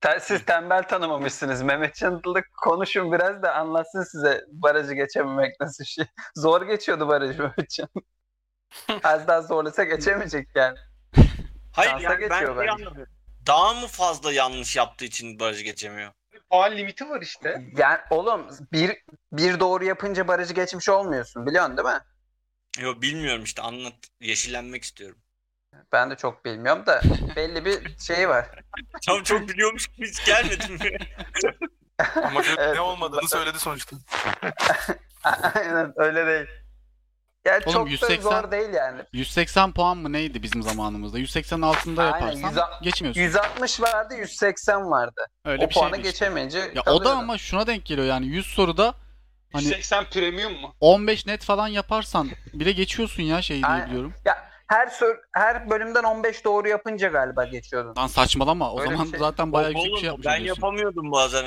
Te- 0.00 0.20
siz 0.20 0.44
tembel 0.44 0.82
tanımamışsınız. 0.88 1.62
Mehmet 1.62 1.94
Çantılı 1.94 2.42
konuşun 2.62 3.12
biraz 3.12 3.42
da 3.42 3.54
anlatsın 3.54 4.02
size 4.02 4.44
barajı 4.52 4.94
geçememek 4.94 5.60
nasıl 5.60 5.84
şey. 5.84 6.04
Zor 6.36 6.62
geçiyordu 6.62 7.08
barajı 7.08 7.42
Mehmet 7.42 7.70
Can. 7.70 7.88
Az 9.04 9.28
daha 9.28 9.42
zorlasa 9.42 9.84
geçemeyecek 9.84 10.48
yani. 10.54 10.78
Hayır 11.72 11.90
Şansa 11.90 12.04
yani 12.04 12.20
ben 12.20 12.28
geçiyor 12.28 12.56
şeyi 12.56 12.68
bence. 12.68 12.72
anlamıyorum. 12.84 13.12
Daha 13.46 13.74
mı 13.74 13.86
fazla 13.86 14.32
yanlış 14.32 14.76
yaptığı 14.76 15.04
için 15.04 15.40
barajı 15.40 15.62
geçemiyor? 15.64 16.12
Puan 16.50 16.76
limiti 16.76 17.08
var 17.08 17.22
işte. 17.22 17.62
Yani 17.76 17.98
oğlum 18.10 18.46
bir 18.72 19.02
bir 19.32 19.60
doğru 19.60 19.84
yapınca 19.84 20.28
barajı 20.28 20.54
geçmiş 20.54 20.88
olmuyorsun 20.88 21.46
biliyorsun 21.46 21.76
değil 21.76 21.88
mi? 21.88 22.00
Yo 22.80 23.00
bilmiyorum 23.02 23.44
işte 23.44 23.62
anlat. 23.62 23.94
Yeşillenmek 24.20 24.84
istiyorum. 24.84 25.18
Ben 25.92 26.10
de 26.10 26.16
çok 26.16 26.44
bilmiyorum 26.44 26.86
da 26.86 27.00
belli 27.36 27.64
bir 27.64 27.98
şey 27.98 28.28
var. 28.28 28.46
Tam 29.06 29.22
çok 29.22 29.48
biliyormuş 29.48 29.86
gibi 29.86 30.08
hiç 30.08 30.24
gelmedin 30.26 30.72
mi? 30.72 30.98
Ama 32.16 32.42
Evet. 32.58 32.74
ne 32.74 32.80
olmadığını 32.80 33.28
söyledi 33.28 33.58
sonuçta. 33.58 33.96
Aynen 35.54 35.92
öyle 35.96 36.26
değil. 36.26 36.65
Ya 37.46 37.60
Oğlum, 37.66 37.72
çok 37.72 37.90
180 37.90 38.30
da 38.32 38.42
zor 38.42 38.50
değil 38.50 38.72
yani. 38.72 39.00
180 39.12 39.72
puan 39.72 39.96
mı 39.96 40.12
neydi 40.12 40.42
bizim 40.42 40.62
zamanımızda? 40.62 41.18
180 41.18 41.62
altında 41.62 42.02
Aynen, 42.12 42.26
yaparsan 42.26 42.48
yüz- 42.72 42.82
geçmiyorsun. 42.82 43.20
160 43.20 43.80
vardı 43.80 44.14
180 44.14 44.90
vardı. 44.90 45.26
Öyle 45.44 45.64
o 45.64 45.68
bir 45.68 45.74
puanı 45.74 45.94
şeydi 45.94 46.08
işte. 46.08 46.10
geçemeyince 46.10 46.58
Ya 46.74 46.82
o 46.86 47.04
da 47.04 47.16
ama 47.16 47.38
şuna 47.38 47.66
denk 47.66 47.84
geliyor 47.86 48.06
yani 48.06 48.26
100 48.26 48.46
soruda 48.46 48.94
hani 49.52 49.64
180 49.64 50.04
premium 50.10 50.52
mu? 50.60 50.74
15 50.80 51.26
net 51.26 51.44
falan 51.44 51.68
yaparsan 51.68 52.30
bile 52.54 52.72
geçiyorsun 52.72 53.22
ya 53.22 53.42
şey 53.42 53.62
diye 53.62 53.86
biliyorum. 53.86 54.14
Ya 54.24 54.48
her 54.66 54.86
sor, 54.86 55.16
her 55.32 55.70
bölümden 55.70 56.02
15 56.04 56.44
doğru 56.44 56.68
yapınca 56.68 57.08
galiba 57.08 57.44
geçiyordun. 57.44 57.94
Lan 57.96 58.06
saçmalama 58.06 58.72
o 58.72 58.80
Öyle 58.80 58.90
bir 58.90 58.96
zaman 58.96 59.10
şey. 59.10 59.18
zaten 59.20 59.52
bayağı 59.52 59.70
yüksek 59.70 59.84
bir 59.86 59.90
Oğlum, 59.90 60.00
şey 60.00 60.06
yapmış 60.06 60.26
ben 60.26 60.40
oluyorsun. 60.40 60.62
yapamıyordum 60.62 61.12
bazen. 61.12 61.44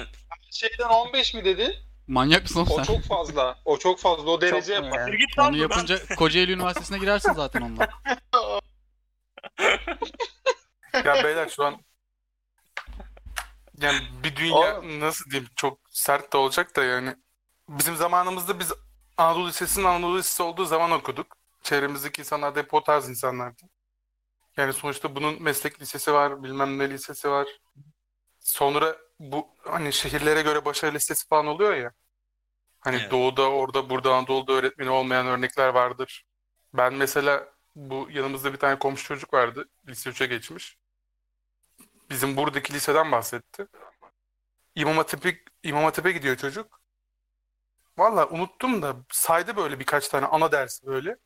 Şeyden 0.52 0.90
15 0.90 1.34
mi 1.34 1.46
dedin? 1.46 1.74
Manyak 2.10 2.42
mısın 2.44 2.60
oğlum 2.60 2.72
O 2.72 2.76
sen? 2.76 2.84
çok 2.84 3.04
fazla. 3.04 3.60
O 3.66 3.78
çok 3.78 4.00
fazla. 4.00 4.32
O 4.32 4.42
derece 4.42 4.76
Çok 4.76 4.84
mu 4.86 4.96
yapar. 4.96 5.14
Git 5.14 5.40
lan 5.40 5.46
Onu 5.48 5.60
buradan. 5.60 5.62
yapınca 5.76 6.16
Kocaeli 6.16 6.52
Üniversitesi'ne 6.52 6.98
girersin 6.98 7.34
zaten 7.34 7.62
onunla. 7.62 7.88
Ya 11.06 11.24
beyler 11.24 11.50
şu 11.50 11.66
an 11.66 11.82
yani 13.82 14.00
bir 14.24 14.36
dünya 14.36 14.82
nasıl 15.00 15.32
diyeyim 15.32 15.50
çok 15.56 15.80
sert 15.90 16.34
de 16.34 16.38
olacak 16.38 16.76
da 16.76 16.84
yani 16.84 17.16
bizim 17.70 17.96
zamanımızda 17.96 18.60
biz 18.60 18.72
Anadolu 19.18 19.48
Lisesi'nin 19.48 19.86
Anadolu 19.86 20.18
Lisesi 20.18 20.44
olduğu 20.44 20.66
zaman 20.66 20.92
okuduk. 20.92 21.38
Çevremizdeki 21.64 22.22
insanlar 22.22 22.56
da 22.56 22.60
hep 22.60 22.74
o 22.74 22.84
tarz 22.84 23.10
insanlardı. 23.10 23.62
Yani 24.58 24.74
sonuçta 24.74 25.16
bunun 25.16 25.44
meslek 25.44 25.82
lisesi 25.82 26.14
var, 26.14 26.44
bilmem 26.44 26.80
ne 26.80 26.90
lisesi 26.90 27.30
var. 27.30 27.48
Sonra 28.40 28.98
bu 29.20 29.48
hani 29.68 29.94
şehirlere 29.94 30.42
göre 30.42 30.66
başarı 30.66 30.94
listesi 30.96 31.28
falan 31.28 31.48
oluyor 31.48 31.74
ya. 31.76 31.92
Hani 32.80 32.96
Evet. 32.96 33.12
doğuda, 33.12 33.50
orada, 33.52 33.90
burada 33.90 34.16
Anadolu'da 34.16 34.54
öğretmeni 34.54 34.90
olmayan 34.90 35.28
örnekler 35.28 35.68
vardır. 35.70 36.26
Ben 36.74 36.94
mesela 36.94 37.48
bu 37.76 38.08
yanımızda 38.12 38.54
bir 38.54 38.58
tane 38.58 38.80
komşu 38.80 39.04
çocuk 39.04 39.34
vardı. 39.34 39.70
Lise 39.88 40.10
3'e 40.10 40.26
geçmiş. 40.26 40.78
Bizim 42.10 42.38
buradaki 42.38 42.74
liseden 42.74 43.12
bahsetti. 43.12 43.68
İmam 44.76 44.98
Hatip'e, 44.98 45.38
İmam 45.64 45.84
Hatip'e 45.84 46.12
gidiyor 46.12 46.36
çocuk. 46.36 46.82
Valla 47.98 48.28
unuttum 48.30 48.82
da 48.82 48.96
saydı 49.12 49.56
böyle 49.56 49.80
birkaç 49.80 50.08
tane 50.08 50.26
ana 50.26 50.52
dersi 50.52 50.86
böyle. 50.88 51.18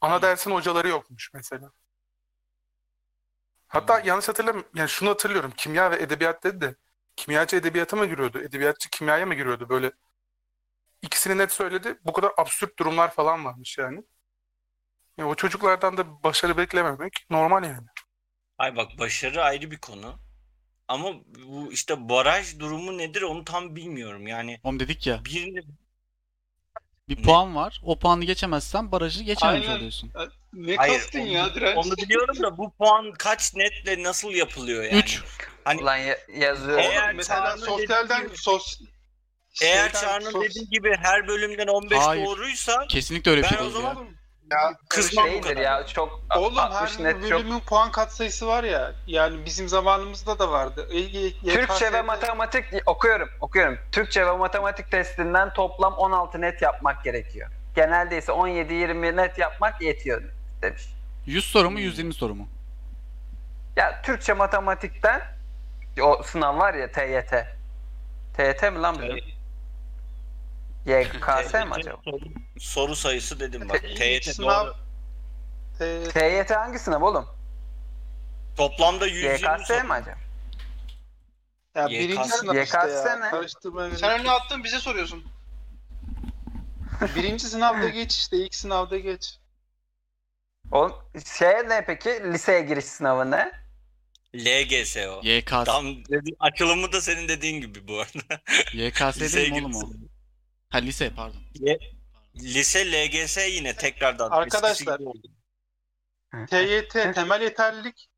Ana 0.00 0.22
dersin 0.22 0.50
hocaları 0.50 0.88
yokmuş 0.88 1.30
mesela. 1.34 1.72
Hatta 3.68 4.00
yanlış 4.00 4.28
hatırlamıyorum. 4.28 4.70
Yani 4.74 4.88
şunu 4.88 5.10
hatırlıyorum. 5.10 5.52
Kimya 5.56 5.90
ve 5.90 5.96
edebiyat 5.96 6.44
dedi 6.44 6.60
de. 6.60 6.76
Kimyacı 7.16 7.56
edebiyata 7.56 7.96
mı 7.96 8.06
giriyordu? 8.06 8.40
Edebiyatçı 8.40 8.90
kimyaya 8.90 9.26
mı 9.26 9.34
giriyordu? 9.34 9.68
Böyle 9.68 9.92
ikisini 11.04 11.38
net 11.38 11.52
söyledi. 11.52 11.98
Bu 12.04 12.12
kadar 12.12 12.32
absürt 12.36 12.78
durumlar 12.78 13.10
falan 13.14 13.44
varmış 13.44 13.78
yani. 13.78 14.02
Ya 15.18 15.26
o 15.28 15.34
çocuklardan 15.34 15.96
da 15.96 16.22
başarı 16.22 16.56
beklememek 16.56 17.12
normal 17.30 17.64
yani. 17.64 17.86
Ay 18.58 18.76
bak 18.76 18.88
başarı 18.98 19.42
ayrı 19.42 19.70
bir 19.70 19.78
konu. 19.78 20.18
Ama 20.88 21.08
bu 21.46 21.72
işte 21.72 22.08
baraj 22.08 22.58
durumu 22.58 22.98
nedir 22.98 23.22
onu 23.22 23.44
tam 23.44 23.76
bilmiyorum. 23.76 24.26
Yani 24.26 24.60
Oğlum 24.62 24.80
dedik 24.80 25.06
ya 25.06 25.24
birini 25.24 25.60
bir 27.08 27.16
Ne? 27.18 27.22
puan 27.22 27.54
var. 27.56 27.80
O 27.84 27.98
puanı 27.98 28.24
geçemezsen 28.24 28.92
barajı 28.92 29.24
geçememiş 29.24 29.66
Aynen. 29.68 29.78
oluyorsun. 29.78 30.12
Ne 30.52 30.76
Hayır, 30.76 30.98
kastın 31.00 31.20
onu- 31.20 31.26
ya 31.28 31.54
direnç? 31.54 31.76
onu 31.86 31.96
biliyorum 31.96 32.42
da 32.42 32.58
bu 32.58 32.72
puan 32.76 33.12
kaç 33.18 33.54
netle 33.54 34.02
nasıl 34.02 34.30
yapılıyor 34.30 34.84
yani? 34.84 34.98
3. 34.98 35.22
Hani- 35.64 35.82
Ulan 35.82 35.96
ya- 35.96 36.18
yazıyor. 36.36 36.78
Eğer 36.78 37.14
mesela 37.14 37.56
sosyalden 37.56 38.28
sos 38.34 38.80
Eğer 39.62 39.84
şeyden 39.90 40.00
Çağrı'nın 40.00 40.40
dediği 40.42 40.68
gibi 40.68 40.96
her 41.02 41.28
bölümden 41.28 41.66
15 41.66 41.98
Hayır. 41.98 42.26
doğruysa 42.26 42.86
Kesinlikle 42.88 43.30
öyle 43.30 43.40
bir 43.40 43.44
ben 43.44 43.48
şey 43.48 43.58
o 43.58 43.60
değil 43.62 43.72
zaman 43.72 43.94
ya. 43.94 44.04
Ya, 44.52 44.74
kızmam 44.88 45.28
bu 45.36 45.40
kadar. 45.40 45.56
ya 45.62 45.86
çok 45.86 46.20
Oğlum 46.36 46.58
60 46.58 46.98
her 46.98 47.04
net 47.04 47.12
çok. 47.28 47.30
bölümün 47.40 47.60
puan 47.60 47.90
katsayısı 47.92 48.46
var 48.46 48.64
ya. 48.64 48.92
Yani 49.06 49.44
bizim 49.44 49.68
zamanımızda 49.68 50.38
da 50.38 50.50
vardı. 50.50 50.88
E, 50.92 50.98
y- 50.98 51.30
Türkçe 51.32 51.52
ve 51.84 51.96
YKS'de 51.96 52.02
matematik 52.02 52.64
okuyorum, 52.86 53.28
okuyorum. 53.40 53.78
Türkçe 53.92 54.26
ve 54.26 54.36
matematik 54.36 54.90
testinden 54.90 55.52
toplam 55.52 55.94
16 55.94 56.40
net 56.40 56.62
yapmak 56.62 57.04
gerekiyor. 57.04 57.50
Genelde 57.76 58.18
ise 58.18 58.32
17-20 58.32 59.16
net 59.16 59.38
yapmak 59.38 59.82
yetiyor 59.82 60.22
demiş. 60.62 60.82
100 61.26 61.44
soru 61.44 61.70
mu 61.70 61.80
120 61.80 62.14
soru 62.14 62.34
mu? 62.34 62.48
Ya 63.76 64.02
Türkçe 64.02 64.32
matematikten 64.32 65.22
o 66.02 66.22
sınav 66.22 66.58
var 66.58 66.74
ya 66.74 66.92
TYT. 66.92 67.46
TYT 68.36 68.62
mi 68.72 68.78
lan 68.82 68.96
bizim? 69.02 69.33
YKS 70.86 71.54
mi 71.54 71.70
acaba? 71.72 72.00
Soru, 72.04 72.18
soru 72.58 72.96
sayısı 72.96 73.40
dedim 73.40 73.68
bak. 73.68 73.80
TYT 73.80 74.24
sınav 74.24 74.66
doğru. 74.66 74.74
TYT 76.12 76.50
hangi 76.50 76.78
sınav 76.78 77.02
oğlum? 77.02 77.26
Toplamda 78.56 79.06
120 79.06 79.32
YKS 79.32 79.66
soru. 79.66 79.84
mi 79.86 79.92
acaba? 79.92 80.16
ya 81.74 81.86
YKS 81.86 81.98
birinci 81.98 82.28
sınav 82.28 82.54
işte 82.54 82.78
YKS 82.78 83.06
ya. 83.06 83.16
ne? 83.16 83.96
Sen 83.96 84.10
önüne 84.20 84.30
attın 84.30 84.64
bize 84.64 84.78
soruyorsun. 84.78 85.24
Birinci 87.16 87.46
sınavda 87.46 87.88
geç 87.88 88.16
işte. 88.16 88.36
ilk 88.36 88.54
sınavda 88.54 88.98
geç. 88.98 89.38
Oğlum 90.72 90.92
şey 91.38 91.48
ne 91.48 91.84
peki? 91.86 92.08
Liseye 92.32 92.60
giriş 92.60 92.84
sınavı 92.84 93.30
ne? 93.30 93.52
LGS 94.34 94.96
o. 94.96 95.20
YKS. 95.22 95.64
Tam 95.64 96.04
dedi, 96.04 96.36
açılımı 96.40 96.92
da 96.92 97.00
senin 97.00 97.28
dediğin 97.28 97.60
gibi 97.60 97.88
bu 97.88 97.98
arada. 97.98 98.42
YKS 98.72 99.34
değil 99.34 99.52
mi 99.52 99.58
oğlum 99.58 99.74
o? 99.74 100.13
Ha 100.74 100.78
lise 100.78 101.10
pardon. 101.16 101.40
Lise 102.36 102.92
LGS 102.92 103.38
yine 103.48 103.76
tekrardan. 103.76 104.30
Arkadaşlar. 104.30 105.00
TYT 106.50 106.92
temel 107.14 107.40
yeterlilik. 107.42 108.08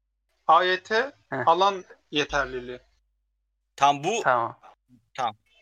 AYT 0.46 0.92
alan 1.30 1.84
yeterliliği. 2.10 2.80
Tam 3.76 4.04
bu 4.04 4.22
Tamam. 4.22 4.56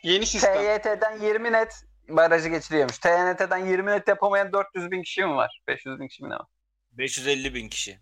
Yeni 0.02 0.26
sistem. 0.26 0.54
TYT'den 0.54 1.20
20 1.20 1.52
net 1.52 1.84
barajı 2.08 2.48
geçiriyormuş. 2.48 2.98
TYT'den 2.98 3.66
20 3.66 3.90
net 3.90 4.08
yapamayan 4.08 4.52
400 4.52 4.90
bin 4.90 5.02
kişi 5.02 5.24
mi 5.24 5.34
var? 5.34 5.62
500 5.66 6.00
bin 6.00 6.08
kişi 6.08 6.22
mi 6.24 6.30
ne 6.30 6.34
var? 6.34 6.46
550 6.92 7.54
bin 7.54 7.68
kişi. 7.68 8.00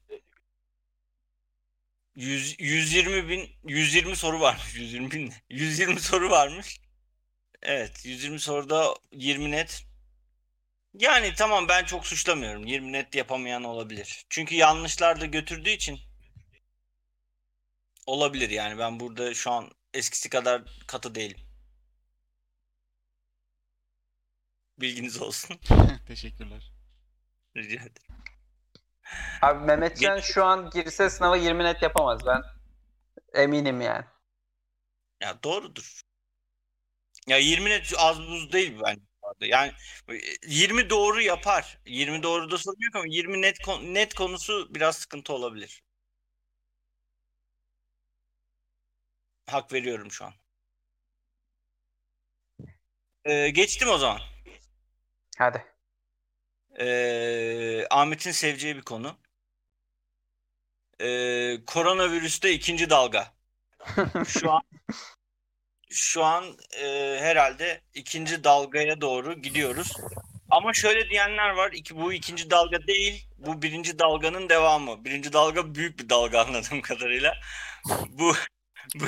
100, 2.15 2.61
120 2.61 3.29
bin 3.29 3.51
120 3.65 4.17
soru 4.17 4.41
varmış 4.41 4.75
120 4.79 5.11
bin 5.11 5.31
ne? 5.31 5.35
120 5.51 6.01
soru 6.01 6.31
varmış. 6.31 6.81
Evet 7.63 8.05
120 8.07 8.41
soruda 8.41 8.95
20 9.13 9.51
net. 9.51 9.85
Yani 10.95 11.35
tamam 11.35 11.69
ben 11.69 11.85
çok 11.85 12.07
suçlamıyorum. 12.07 12.67
20 12.67 12.93
net 12.93 13.15
yapamayan 13.15 13.65
olabilir. 13.65 14.25
Çünkü 14.31 14.55
yanlışlar 14.55 15.21
da 15.21 15.27
götürdüğü 15.27 15.71
için 15.71 16.01
olabilir 18.07 18.51
yani 18.51 18.79
ben 18.79 19.01
burada 19.01 19.35
şu 19.35 19.51
an 19.51 19.71
eskisi 19.95 20.29
kadar 20.29 20.63
katı 20.87 21.15
değilim. 21.15 21.41
Bilginiz 24.79 25.23
olsun. 25.23 25.61
Teşekkürler. 26.07 26.73
Rica 27.57 27.83
ederim. 27.83 28.23
Abi 29.43 29.65
Mehmetcan 29.65 30.17
Geç- 30.17 30.25
şu 30.25 30.45
an 30.45 30.71
girse 30.71 31.11
sınava 31.11 31.37
20 31.37 31.65
net 31.65 31.83
yapamaz 31.83 32.21
ben. 32.27 32.43
Eminim 33.35 33.81
yani. 33.81 34.05
Ya 35.21 35.43
doğrudur. 35.43 36.03
Ya 37.29 37.39
20 37.39 37.71
net 37.71 37.93
az 37.99 38.19
buz 38.21 38.53
değil 38.53 38.79
bence. 38.85 39.03
Yani 39.41 39.73
e, 40.09 40.15
20 40.47 40.91
doğru 40.91 41.21
yapar. 41.21 41.79
20 41.87 42.23
doğru 42.23 42.51
da 42.51 42.59
sorun 42.59 42.81
yok 42.81 42.97
ama 42.97 43.05
20 43.09 43.43
net 43.43 43.59
net 43.83 44.15
konusu 44.15 44.75
biraz 44.75 44.97
sıkıntı 44.97 45.33
olabilir. 45.33 45.83
Hak 49.47 49.73
veriyorum 49.73 50.11
şu 50.11 50.25
an. 50.25 50.33
Ee, 53.25 53.51
geçtim 53.51 53.89
o 53.89 53.99
zaman. 53.99 54.21
Hadi. 55.39 55.65
Ee, 56.81 57.87
Ahmet'in 57.91 58.33
seveceği 58.33 58.77
bir 58.77 58.83
konu. 58.83 59.19
Ee, 61.01 61.59
koronavirüste 61.67 62.53
ikinci 62.53 62.91
dalga. 62.91 63.35
Şu 64.29 64.53
an 64.53 64.63
şu 65.93 66.25
an 66.25 66.45
e, 66.83 67.17
herhalde 67.21 67.81
ikinci 67.95 68.45
dalgaya 68.45 69.01
doğru 69.01 69.35
gidiyoruz. 69.35 69.93
Ama 70.51 70.75
şöyle 70.75 71.11
diyenler 71.11 71.51
var. 71.51 71.73
iki, 71.73 71.97
bu 71.97 72.13
ikinci 72.13 72.51
dalga 72.51 72.87
değil. 72.87 73.27
Bu 73.39 73.63
birinci 73.63 73.99
dalganın 73.99 74.49
devamı. 74.49 75.05
Birinci 75.05 75.33
dalga 75.33 75.75
büyük 75.75 75.99
bir 75.99 76.09
dalga 76.09 76.41
anladığım 76.45 76.81
kadarıyla. 76.83 77.35
Bu 78.09 78.35
bu, 78.95 79.05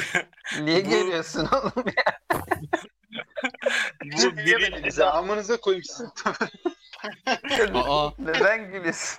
Niye 0.60 0.84
Bu- 0.84 0.90
geliyorsun 0.90 1.48
oğlum 1.52 1.84
ya? 1.96 2.20
bu 4.02 4.36
birinci 4.36 4.84
Bize 4.84 5.04
amınıza 5.04 5.56
koyayım 5.60 5.84
sizi. 5.84 6.04
Aa. 7.74 8.10
Neden 8.18 8.72
gülüyorsun? 8.72 9.18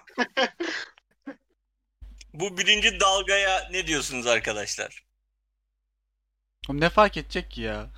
Bu 2.33 2.57
birinci 2.57 2.99
dalgaya 2.99 3.67
ne 3.71 3.87
diyorsunuz 3.87 4.27
arkadaşlar? 4.27 5.04
Oğlum 6.69 6.81
ne 6.81 6.89
fark 6.89 7.17
edecek 7.17 7.51
ki 7.51 7.61
ya? 7.61 7.89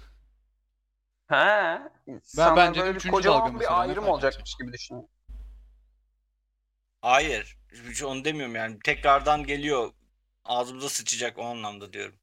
Ha. 1.27 1.89
Ben 2.37 2.55
bence 2.55 2.81
böyle 2.81 2.91
bir 2.91 2.99
üçüncü 2.99 3.15
kocaman 3.15 3.39
dalga 3.39 3.53
bir 3.53 3.57
mesela, 3.59 3.75
ne 3.75 3.77
ayrım 3.77 4.03
fark 4.03 4.13
olacakmış 4.13 4.55
gibi 4.55 4.73
düşünüyorum. 4.73 5.09
Hayır. 7.01 7.57
Hiç 7.89 8.03
Onu 8.03 8.25
demiyorum 8.25 8.55
yani. 8.55 8.79
Tekrardan 8.83 9.43
geliyor. 9.43 9.93
Ağzımıza 10.45 10.89
sıçacak 10.89 11.37
o 11.37 11.45
anlamda 11.45 11.93
diyorum. 11.93 12.19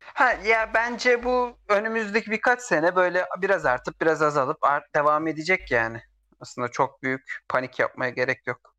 Ha 0.00 0.32
ya 0.32 0.74
bence 0.74 1.24
bu 1.24 1.58
önümüzdeki 1.68 2.30
birkaç 2.30 2.62
sene 2.62 2.96
böyle 2.96 3.24
biraz 3.42 3.66
artıp 3.66 4.00
biraz 4.00 4.22
azalıp 4.22 4.64
art 4.64 4.94
devam 4.94 5.26
edecek 5.26 5.70
yani. 5.70 6.02
Aslında 6.40 6.68
çok 6.68 7.02
büyük 7.02 7.38
panik 7.48 7.78
yapmaya 7.78 8.10
gerek 8.10 8.46
yok. 8.46 8.74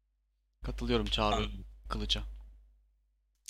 Katılıyorum 0.65 1.05
Çağrı. 1.05 1.45
Kılıç'a. 1.89 2.21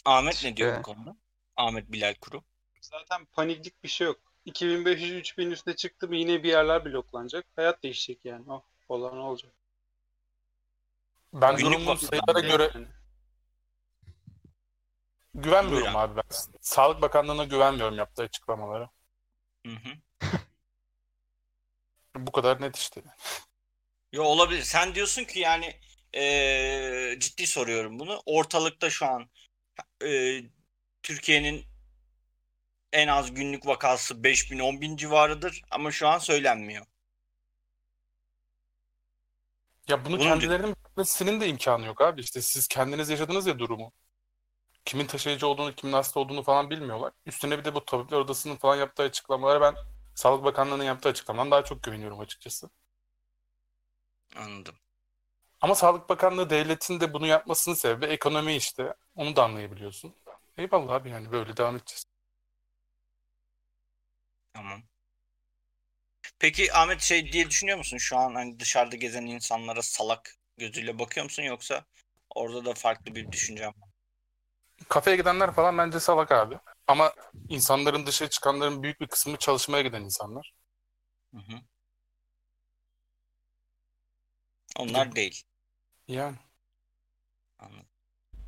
Ahmet 0.06 0.44
ne 0.44 0.58
diyor 0.58 0.78
bu 0.78 0.82
konuda? 0.82 1.16
Ahmet 1.58 1.92
Bilal 1.92 2.14
Kuru. 2.22 2.44
Zaten 2.92 3.26
paniklik 3.26 3.84
bir 3.84 3.90
şey 3.90 4.08
yok. 4.08 4.20
2500-3000 4.46 5.52
üstüne 5.52 5.76
çıktı 5.76 6.08
mı 6.08 6.16
yine 6.16 6.44
bir 6.44 6.50
yerler 6.50 6.86
bloklanacak. 6.86 7.46
Hayat 7.56 7.84
değişecek 7.84 8.26
yani. 8.26 8.52
O 8.52 8.64
olan 8.90 9.18
olacak. 9.18 9.52
Ben 11.34 11.58
Günlük 11.58 11.74
durumun 11.74 11.96
sayılara 11.96 12.40
göre 12.40 12.72
Yani. 12.76 12.88
güvenmiyorum 15.36 15.86
Buyur 15.86 15.96
abi 15.96 16.16
ben. 16.16 16.24
Sağlık 16.62 17.02
Bakanlığı'na 17.02 17.44
güvenmiyorum 17.44 17.98
yaptığı 17.98 18.24
açıklamalara. 18.24 18.90
Hı 19.66 19.72
hı. 19.72 19.94
Bu 22.16 22.32
kadar 22.32 22.62
net 22.62 22.76
işte. 22.76 23.02
Yo 24.14 24.24
olabilir. 24.24 24.62
Sen 24.64 24.96
diyorsun 24.96 25.24
ki 25.24 25.40
yani 25.40 25.80
eee, 26.14 27.18
ciddi 27.20 27.48
soruyorum 27.48 28.00
bunu. 28.00 28.22
Ortalıkta 28.26 28.90
şu 28.90 29.06
an 29.06 29.30
eee, 30.04 30.44
Türkiye'nin 31.04 31.66
en 32.94 33.08
az 33.08 33.34
günlük 33.34 33.66
vakası 33.68 34.24
5000 34.24 34.60
10000 34.60 34.98
civarıdır 34.98 35.62
ama 35.72 35.92
şu 35.92 36.08
an 36.08 36.18
söylenmiyor. 36.18 36.86
Ya 39.90 40.06
bunu 40.06 40.14
Bunun- 40.20 40.24
kendilerinin 40.24 40.76
bilmesinin 40.98 41.42
de 41.42 41.48
imkanı 41.48 41.86
yok 41.86 42.02
abi. 42.02 42.22
İşte 42.22 42.42
siz 42.42 42.68
kendiniz 42.68 43.10
yaşadınız 43.10 43.48
ya 43.48 43.60
durumu. 43.60 43.92
Kimin 44.86 45.06
taşıyıcı 45.08 45.48
olduğunu, 45.48 45.76
kimin 45.76 45.94
hasta 45.94 46.20
olduğunu 46.20 46.44
falan 46.44 46.70
bilmiyorlar. 46.70 47.14
Üstüne 47.26 47.60
bir 47.60 47.66
de 47.66 47.76
bu 47.76 47.86
tabipler 47.86 48.18
odasının 48.18 48.56
falan 48.56 48.76
yaptığı 48.76 49.04
açıklamalara 49.04 49.62
ben 49.62 49.76
Sağlık 50.16 50.44
Bakanlığı'nın 50.44 50.84
yaptığı 50.84 51.10
açıklamadan 51.10 51.52
daha 51.52 51.64
çok 51.64 51.84
güveniyorum 51.84 52.20
açıkçası. 52.20 52.70
Anladım. 54.36 54.76
Ama 55.62 55.76
Sağlık 55.76 56.10
Bakanlığı 56.10 56.50
devletin 56.50 57.00
de 57.00 57.14
bunu 57.14 57.28
yapmasının 57.28 57.76
sebebi 57.76 58.06
ekonomi 58.06 58.56
işte. 58.56 58.94
Onu 59.16 59.36
da 59.36 59.44
anlayabiliyorsun. 59.44 60.16
Eyvallah 60.58 60.94
abi 60.94 61.10
yani 61.10 61.32
böyle 61.32 61.58
devam 61.58 61.76
edeceğiz. 61.76 62.09
Tamam. 64.60 64.84
Peki 66.40 66.74
Ahmet 66.74 67.02
şey 67.02 67.32
diye 67.32 67.50
düşünüyor 67.50 67.78
musun? 67.78 67.98
Şu 67.98 68.18
an 68.18 68.36
hani 68.36 68.60
dışarıda 68.60 68.96
gezen 68.96 69.26
insanlara 69.26 69.82
salak 69.82 70.36
gözüyle 70.58 71.00
bakıyor 71.00 71.24
musun 71.24 71.44
yoksa 71.44 71.86
orada 72.30 72.66
da 72.66 72.74
farklı 72.74 73.16
bir 73.16 73.32
düşüncem 73.32 73.68
var? 73.68 73.90
Kafeye 74.90 75.18
gidenler 75.18 75.52
falan 75.54 75.78
bence 75.78 76.00
salak 76.00 76.32
abi. 76.32 76.58
Ama 76.88 77.14
insanların 77.50 78.06
dışarı 78.06 78.30
çıkanların 78.30 78.84
büyük 78.84 79.02
bir 79.02 79.08
kısmı 79.08 79.38
çalışmaya 79.38 79.82
giden 79.82 80.02
insanlar. 80.02 80.54
Hı 81.34 81.38
hı. 81.38 81.60
Onlar 84.78 85.16
değil. 85.16 85.44
Yani. 86.08 86.38
Anladım. 87.60 87.86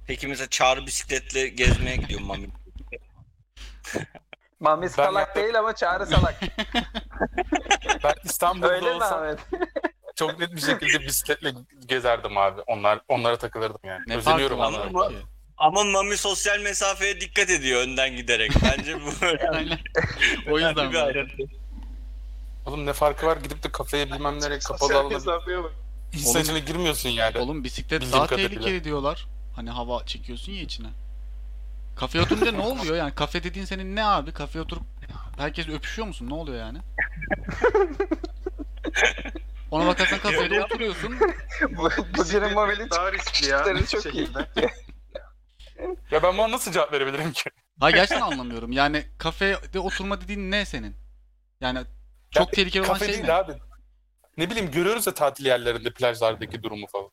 Peki 0.08 0.28
mesela 0.28 0.50
Çağrı 0.50 0.86
bisikletle 0.86 1.48
gezmeye 1.48 1.96
gidiyor 1.96 2.22
Mami. 2.22 2.48
Mami 4.62 4.90
salak 4.90 5.28
yaptım. 5.28 5.44
değil 5.44 5.60
ama 5.60 5.76
Çağrı 5.76 6.06
salak. 6.06 6.36
Ben 8.04 8.14
İstanbul'da 8.24 8.70
Öyle 8.74 8.90
mi 8.90 8.96
olsam 8.96 9.24
Ahmet? 9.24 9.40
çok 10.16 10.40
net 10.40 10.52
bir 10.56 10.62
şekilde 10.62 11.00
bisikletle 11.00 11.54
gezerdim 11.86 12.38
abi. 12.38 12.62
Onlar 12.68 13.00
onlara 13.08 13.38
takılırdım 13.38 13.80
yani. 13.84 14.02
Ne 14.08 14.16
Özeniyorum 14.18 14.60
onlara. 14.60 14.84
ama. 14.84 15.08
ki? 15.10 15.16
Ama 15.58 15.84
Mami 15.84 16.18
sosyal 16.18 16.60
mesafeye 16.60 17.22
dikkat 17.22 17.50
ediyor 17.50 17.82
önden 17.82 18.16
giderek. 18.16 18.52
Bence 18.64 18.96
bu 19.02 19.26
Aynen. 19.56 19.80
o 20.52 20.60
yüzden 20.60 20.92
bir. 20.92 21.50
Oğlum 22.66 22.86
ne 22.86 22.94
farkı 22.94 23.26
var 23.26 23.38
gidip 23.38 23.64
de 23.64 23.72
kafeye 23.72 24.12
bilmem 24.12 24.40
nereye 24.42 24.60
kapalı 24.60 24.80
Sosyal 24.80 25.00
alana 25.00 25.14
mesafeye 25.14 25.64
bak. 25.64 25.72
insan 26.14 26.32
Oğlum- 26.32 26.42
içine 26.42 26.60
girmiyorsun 26.60 27.10
yani. 27.10 27.38
Oğlum 27.38 27.64
bisiklet 27.64 28.02
Bildiğim 28.02 28.14
daha 28.20 28.28
tehlikeli 28.28 28.84
diyorlar. 28.84 29.28
Hani 29.56 29.70
hava 29.70 30.06
çekiyorsun 30.06 30.52
ya 30.52 30.62
içine. 30.62 30.88
Kafeye 31.96 32.24
oturunca 32.24 32.52
ne 32.52 32.62
oluyor 32.62 32.96
yani? 32.96 33.16
Kafe 33.16 33.44
dediğin 33.44 33.66
senin 33.66 33.96
ne 33.96 34.06
abi? 34.06 34.32
Kafeye 34.32 34.62
oturup 34.64 34.84
herkes 35.38 35.70
öpüşüyor 35.70 36.08
musun? 36.08 36.30
Ne 36.30 36.34
oluyor 36.34 36.60
yani? 36.60 36.78
Ona 39.72 39.88
bakarsan 39.88 40.20
kafede 40.20 40.64
oturuyorsun. 40.64 41.20
Bu, 41.70 41.90
bugünün 42.18 42.54
Mami'nin 42.54 42.90
daha 42.90 43.12
riskli 43.12 43.48
ya. 43.48 43.64
çok 43.92 44.06
iyi. 44.06 44.26
şekilde. 44.28 44.48
Ya 46.12 46.24
ben 46.24 46.38
buna 46.38 46.52
nasıl 46.52 46.72
cevap 46.72 46.94
verebilirim 46.94 47.32
ki? 47.32 47.50
Ha 47.80 47.92
gerçekten 47.92 48.22
anlamıyorum. 48.26 48.72
Yani 48.72 49.06
kafede 49.18 49.80
oturma 49.80 50.22
dediğin 50.22 50.52
ne 50.52 50.66
senin? 50.66 50.96
Yani 51.62 51.80
çok 52.32 52.48
Ya, 52.48 52.52
tehlikeli 52.52 52.82
olan 52.82 52.94
Kafe 52.94 53.06
şey 53.06 53.14
değil 53.14 53.26
ne? 53.26 53.34
abi. 53.34 53.54
Ne 54.38 54.50
bileyim 54.50 54.72
görüyoruz 54.72 55.08
ya 55.08 55.14
tatil 55.14 55.46
yerlerinde 55.46 55.94
plajlardaki 55.94 56.64
durumu 56.64 56.88
falan. 56.88 57.10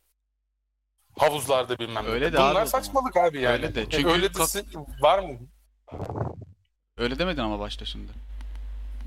Havuzlarda 1.19 1.79
bilmem 1.79 2.05
ne. 2.05 2.09
Öyle 2.09 2.33
de 2.33 2.37
Bunlar 2.37 2.63
abi 2.63 2.69
saçmalık 2.69 3.17
abi 3.17 3.41
yani. 3.41 3.53
Öyle 3.55 3.75
de. 3.75 3.83
E, 3.83 3.91
Çünkü 3.91 4.09
öyle 4.09 4.35
de 4.35 4.39
var 5.01 5.19
mı? 5.19 5.39
Öyle 6.99 7.19
demedin 7.19 7.41
ama 7.43 7.59
başta 7.59 7.85
şimdi. 7.85 8.13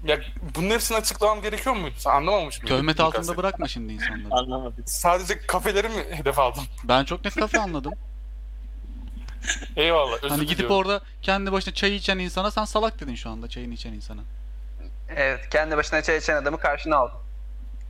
Ya 0.05 0.19
bunun 0.55 0.69
hepsini 0.69 0.97
açıklamam 0.97 1.41
gerekiyor 1.41 1.75
muydu? 1.75 1.95
Sen 1.97 2.11
anlamamış 2.11 2.61
mıydın? 2.61 2.75
Töhmet 2.75 2.99
altında 2.99 3.37
bırakma 3.37 3.67
şimdi 3.67 3.93
insanları. 3.93 4.27
Anlamadım. 4.35 4.83
Sadece 4.85 5.39
kafeleri 5.47 5.89
mi 5.89 6.03
hedef 6.11 6.39
aldın? 6.39 6.63
Ben 6.83 7.03
çok 7.05 7.25
net 7.25 7.35
kafe 7.35 7.59
anladım. 7.59 7.93
Eyvallah. 9.75 10.15
Özür 10.17 10.29
Hani 10.29 10.41
gidip 10.41 10.57
diliyorum. 10.57 10.75
orada 10.75 11.01
kendi 11.21 11.51
başına 11.51 11.73
çay 11.73 11.95
içen 11.95 12.19
insana 12.19 12.51
sen 12.51 12.65
salak 12.65 12.99
dedin 12.99 13.15
şu 13.15 13.29
anda 13.29 13.47
çayını 13.49 13.73
içen 13.73 13.93
insana. 13.93 14.21
Evet 15.15 15.49
kendi 15.49 15.77
başına 15.77 16.01
çay 16.03 16.17
içen 16.17 16.35
adamı 16.35 16.57
karşına 16.59 16.95
aldın. 16.97 17.17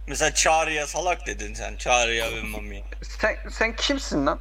Mesela 0.07 0.33
Çağrı'ya 0.33 0.87
salak 0.87 1.27
dedin 1.27 1.53
sen. 1.53 1.75
Çağrı'ya 1.77 2.31
ve 2.31 2.41
Mami'ye. 2.41 2.83
Sen, 3.19 3.37
sen 3.51 3.75
kimsin 3.75 4.25
lan? 4.25 4.39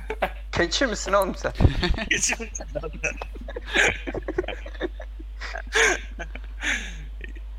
Keçi 0.52 0.86
misin 0.86 1.12
oğlum 1.12 1.34
sen? 1.34 1.52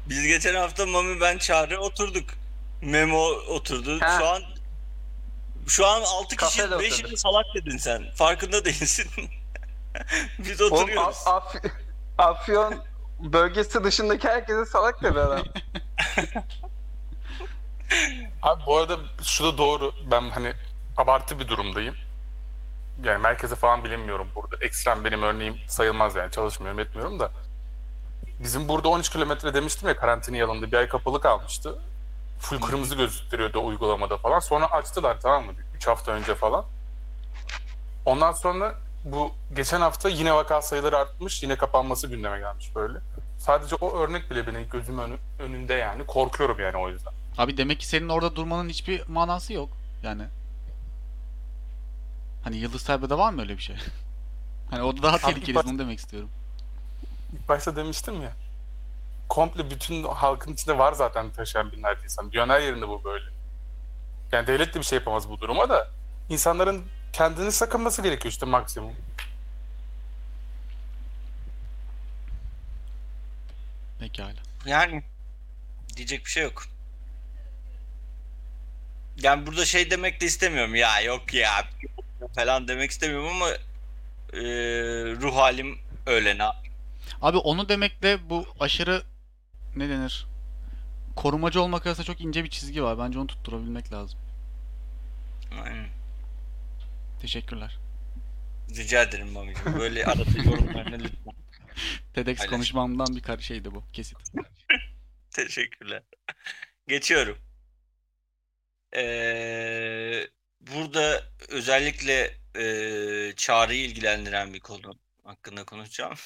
Biz 0.09 0.27
geçen 0.27 0.55
hafta 0.55 0.85
Mami 0.85 1.21
ben 1.21 1.37
Çağrı 1.37 1.79
oturduk. 1.79 2.29
Memo 2.81 3.25
oturdu. 3.29 3.97
Ha. 4.01 4.17
Şu 4.19 4.27
an 4.27 4.43
şu 5.67 5.87
an 5.87 6.01
6 6.01 6.35
kişi 6.35 6.59
Kafede 6.59 6.75
5'ini 6.75 7.01
oturduk. 7.01 7.19
salak 7.19 7.45
dedin 7.55 7.77
sen. 7.77 8.03
Farkında 8.15 8.65
değilsin. 8.65 9.07
Biz 10.39 10.61
Oğlum 10.61 10.73
oturuyoruz. 10.73 11.17
Af- 11.25 11.55
Af- 11.55 11.71
Afyon 12.17 12.85
bölgesi 13.19 13.83
dışındaki 13.83 14.27
herkese 14.27 14.65
salak 14.65 15.03
dedi 15.03 15.19
adam. 15.19 15.43
Abi 18.41 18.63
bu 18.65 18.77
arada 18.77 18.97
şu 19.23 19.43
da 19.43 19.57
doğru. 19.57 19.91
Ben 20.11 20.29
hani 20.29 20.53
abartı 20.97 21.39
bir 21.39 21.47
durumdayım. 21.47 21.95
Yani 23.03 23.21
merkeze 23.21 23.55
falan 23.55 23.83
bilinmiyorum 23.83 24.27
burada. 24.35 24.55
Ekstrem 24.65 25.05
benim 25.05 25.23
örneğim 25.23 25.57
sayılmaz 25.67 26.15
yani. 26.15 26.31
Çalışmıyorum 26.31 26.79
etmiyorum 26.79 27.19
da. 27.19 27.31
Bizim 28.39 28.67
burada 28.67 28.87
13 28.89 29.09
kilometre 29.09 29.53
demiştim 29.53 29.87
ya 29.89 29.97
karantina 29.97 30.37
yalında 30.37 30.71
bir 30.71 30.77
ay 30.77 30.87
kapalı 30.87 31.21
kalmıştı. 31.21 31.79
Full 32.39 32.61
kırmızı 32.61 32.95
gözüktürüyordu 32.95 33.59
uygulamada 33.65 34.17
falan. 34.17 34.39
Sonra 34.39 34.65
açtılar 34.71 35.19
tamam 35.21 35.45
mı? 35.45 35.51
3 35.75 35.87
hafta 35.87 36.11
önce 36.11 36.35
falan. 36.35 36.65
Ondan 38.05 38.31
sonra 38.31 38.75
bu 39.05 39.31
geçen 39.55 39.81
hafta 39.81 40.09
yine 40.09 40.33
vaka 40.33 40.61
sayıları 40.61 40.97
artmış. 40.97 41.43
Yine 41.43 41.55
kapanması 41.55 42.07
gündeme 42.07 42.39
gelmiş 42.39 42.75
böyle. 42.75 42.97
Sadece 43.37 43.75
o 43.75 43.97
örnek 43.99 44.31
bile 44.31 44.47
benim 44.47 44.69
gözümün 44.69 45.03
önü- 45.03 45.17
önünde 45.39 45.73
yani. 45.73 46.05
Korkuyorum 46.05 46.59
yani 46.59 46.77
o 46.77 46.89
yüzden. 46.89 47.13
Abi 47.37 47.57
demek 47.57 47.79
ki 47.79 47.87
senin 47.87 48.09
orada 48.09 48.35
durmanın 48.35 48.69
hiçbir 48.69 49.07
manası 49.07 49.53
yok. 49.53 49.69
Yani 50.03 50.23
Hani 52.43 52.57
Yıldız 52.57 52.83
Telbe'de 52.83 53.17
var 53.17 53.33
mı 53.33 53.41
öyle 53.41 53.57
bir 53.57 53.61
şey? 53.63 53.75
Hani 54.69 54.83
o 54.83 54.97
da 54.97 55.03
daha 55.03 55.15
Abi 55.15 55.21
tehlikeli 55.21 55.55
bak- 55.55 55.65
bunu 55.65 55.79
demek 55.79 55.99
istiyorum. 55.99 56.29
İlk 57.33 57.49
başta 57.49 57.75
demiştim 57.75 58.21
ya. 58.21 58.33
Komple 59.29 59.69
bütün 59.71 60.03
halkın 60.03 60.53
içinde 60.53 60.77
var 60.77 60.93
zaten 60.93 61.31
taşıyan 61.31 61.71
binlerce 61.71 62.03
insan. 62.03 62.31
Dünyanın 62.31 62.53
her 62.53 62.61
yerinde 62.61 62.87
bu 62.87 63.03
böyle. 63.03 63.25
Yani 64.31 64.47
devlet 64.47 64.73
de 64.73 64.79
bir 64.79 64.85
şey 64.85 64.97
yapamaz 64.99 65.29
bu 65.29 65.41
duruma 65.41 65.69
da. 65.69 65.87
insanların 66.29 66.85
kendini 67.13 67.51
sakınması 67.51 68.01
gerekiyor 68.01 68.31
işte 68.31 68.45
maksimum. 68.45 68.93
Pekala. 73.99 74.33
Yani 74.65 75.03
diyecek 75.95 76.25
bir 76.25 76.29
şey 76.29 76.43
yok. 76.43 76.63
Yani 79.17 79.47
burada 79.47 79.65
şey 79.65 79.91
demek 79.91 80.21
de 80.21 80.25
istemiyorum 80.25 80.75
ya 80.75 81.01
yok 81.01 81.33
ya 81.33 81.69
falan 82.35 82.67
demek 82.67 82.91
istemiyorum 82.91 83.27
ama 83.27 83.49
e, 84.33 84.41
ruh 85.21 85.35
halim 85.35 85.79
öyle 86.05 86.37
ne 86.37 86.43
Abi 87.21 87.37
onu 87.37 87.69
demekle 87.69 88.29
bu 88.29 88.45
aşırı 88.59 89.03
ne 89.75 89.89
denir? 89.89 90.27
Korumacı 91.15 91.61
olmak 91.61 91.87
arasında 91.87 92.05
çok 92.05 92.21
ince 92.21 92.43
bir 92.43 92.49
çizgi 92.49 92.83
var. 92.83 92.99
Bence 92.99 93.19
onu 93.19 93.27
tutturabilmek 93.27 93.93
lazım. 93.93 94.19
Aynen. 95.63 95.87
Teşekkürler. 97.21 97.77
Rica 98.75 99.01
ederim 99.03 99.31
Mami'ciğim. 99.31 99.79
Böyle 99.79 100.05
arada 100.05 100.37
yorumlarını 100.45 101.03
lütfen. 101.03 101.33
TEDx 102.13 102.37
Paylaş. 102.37 102.45
konuşmamdan 102.45 103.15
bir 103.15 103.43
şeydi 103.43 103.75
bu. 103.75 103.83
Kesit. 103.93 104.17
Teşekkürler. 105.31 106.03
Geçiyorum. 106.87 107.37
Ee, 108.95 110.27
burada 110.61 111.23
özellikle 111.49 112.37
e, 112.57 112.65
çağrıyı 113.35 113.83
ilgilendiren 113.85 114.53
bir 114.53 114.59
konu 114.59 114.93
hakkında 115.23 115.63
konuşacağım. 115.63 116.13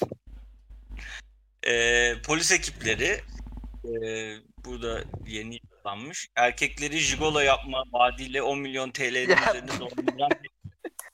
Ee, 1.66 2.14
polis 2.24 2.52
ekipleri 2.52 3.20
e, 3.84 4.00
burada 4.64 5.04
yeni 5.26 5.54
yapılanmış. 5.54 6.28
Erkekleri 6.36 6.98
jigolo 6.98 7.40
yapma 7.40 7.84
vaadiyle 7.92 8.42
10 8.42 8.58
milyon 8.58 8.90
TL'nin 8.90 9.28
Ya. 9.28 9.36
üzerinde 9.50 9.72
dolandıran 9.80 10.30
bir 10.42 10.50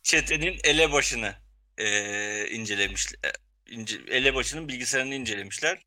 çetenin 0.02 0.58
elebaşını 0.64 1.34
e, 1.78 2.48
incelemişler. 2.48 3.32
İnce, 3.68 3.96
elebaşının 4.08 4.68
bilgisayarını 4.68 5.14
incelemişler. 5.14 5.82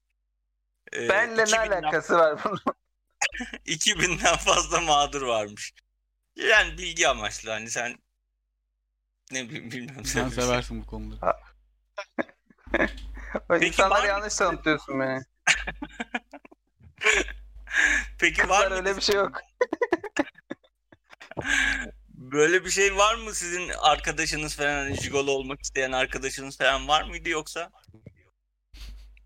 Ee, 0.94 1.10
Benle 1.10 1.38
ne 1.38 1.44
2000'den 1.44 1.84
alakası 1.84 2.16
var 2.16 2.40
bunun? 2.46 2.60
2000'den 3.66 4.36
fazla 4.36 4.82
mağdur 4.82 5.22
varmış. 5.22 5.74
Yani 6.36 6.78
bilgi 6.78 7.08
amaçlı 7.08 7.50
hani 7.50 7.70
sen 7.70 7.98
ne 9.32 9.50
bileyim 9.50 9.72
bilmiyorum 9.72 10.06
Sen 10.06 10.30
sen 10.30 10.42
seversin 10.42 10.82
bu 10.82 10.86
konuları. 10.86 11.20
Peki 13.50 13.66
İnsanlar 13.68 13.96
var 13.98 14.02
mı- 14.02 14.08
yanlış 14.08 14.36
tanıtıyorsun 14.36 15.00
beni. 15.00 15.20
Peki 18.20 18.42
var 18.42 18.48
Kızlar 18.64 18.68
mı 18.72 18.76
öyle 18.76 18.96
bir 18.98 19.02
şey 19.02 19.16
yok. 19.16 19.42
böyle 22.08 22.66
bir 22.66 22.70
şey 22.70 22.96
var 22.98 23.16
mı 23.16 23.34
sizin 23.34 23.70
arkadaşınız 23.70 24.56
falan 24.56 24.74
hani 24.76 24.96
jigolo 24.96 25.32
olmak 25.32 25.62
isteyen 25.62 25.92
arkadaşınız 25.92 26.58
falan 26.58 26.88
var 26.88 27.04
mıydı 27.04 27.30
yoksa? 27.30 27.72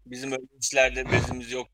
Bizim 0.06 0.32
öyle 0.32 0.44
işlerde 0.62 1.12
bezimiz 1.12 1.52
yok. 1.52 1.68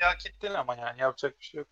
Hak 0.00 0.26
ettin 0.26 0.54
ama 0.54 0.74
yani 0.76 1.00
yapacak 1.00 1.38
bir 1.40 1.44
şey 1.44 1.58
yok. 1.58 1.68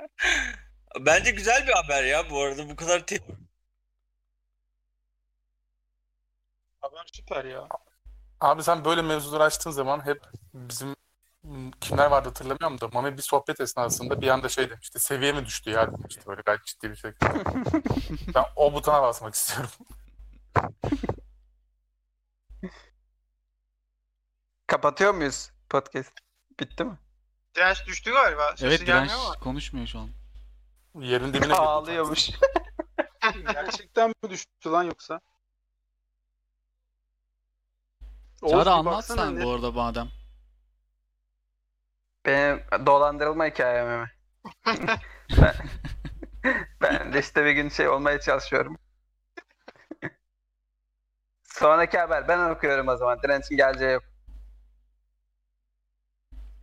Bence 1.00 1.30
güzel 1.30 1.66
bir 1.66 1.72
haber 1.72 2.04
ya 2.04 2.30
bu 2.30 2.40
arada 2.42 2.68
bu 2.68 2.76
kadar 2.76 3.06
te- 3.06 3.20
Haber 6.80 7.04
süper 7.12 7.44
ya. 7.44 7.68
Abi 8.40 8.62
sen 8.62 8.84
böyle 8.84 9.02
mevzuları 9.02 9.42
açtığın 9.44 9.70
zaman 9.70 10.06
hep 10.06 10.22
bizim 10.54 10.96
kimler 11.80 12.06
vardı 12.10 12.28
hatırlamıyorum 12.28 12.80
da 12.80 12.88
Mami 12.88 13.16
bir 13.18 13.22
sohbet 13.22 13.60
esnasında 13.60 14.20
bir 14.20 14.28
anda 14.28 14.48
şey 14.48 14.70
demişti. 14.70 15.00
Seviye 15.00 15.32
mi 15.32 15.46
düştü 15.46 15.70
ya 15.70 15.92
demişti 15.92 16.26
böyle 16.26 16.42
gayet 16.46 16.64
ciddi 16.66 16.90
bir 16.90 16.96
şekilde. 16.96 17.44
ben 18.34 18.44
o 18.56 18.74
butona 18.74 19.02
basmak 19.02 19.34
istiyorum. 19.34 19.70
Kapatıyor 24.66 25.14
muyuz 25.14 25.50
podcast? 25.70 26.12
Bitti 26.60 26.84
mi? 26.84 26.98
Direnç 27.54 27.86
düştü 27.86 28.12
galiba. 28.12 28.50
Sesi 28.50 28.66
Evet 28.66 28.80
direnç 28.80 29.08
gelmiyor 29.08 29.18
ama. 29.26 29.40
konuşmuyor 29.40 29.86
şu 29.86 29.98
an. 29.98 30.10
Yerin 30.94 31.28
dibine 31.28 31.44
girdi. 31.44 31.54
Ağlıyormuş. 31.54 32.30
Gerçekten 33.52 34.08
mi 34.08 34.30
düştü 34.30 34.70
lan 34.70 34.82
yoksa? 34.82 35.20
Çağrı 38.50 38.70
anlat 38.70 39.04
sen 39.04 39.42
bu 39.42 39.52
arada 39.52 39.70
madem. 39.70 40.08
Benim 42.26 42.86
dolandırılma 42.86 43.46
hikayem 43.46 44.00
mi? 44.00 44.10
ben, 45.42 45.54
ben 46.80 47.12
de 47.12 47.18
işte 47.20 47.44
bir 47.44 47.52
gün 47.52 47.68
şey 47.68 47.88
olmaya 47.88 48.20
çalışıyorum. 48.20 48.78
Sonraki 51.42 51.98
haber 51.98 52.28
ben 52.28 52.50
okuyorum 52.50 52.88
o 52.88 52.96
zaman. 52.96 53.22
Direnç'in 53.22 53.56
geleceği 53.56 53.92
yok. 53.92 54.15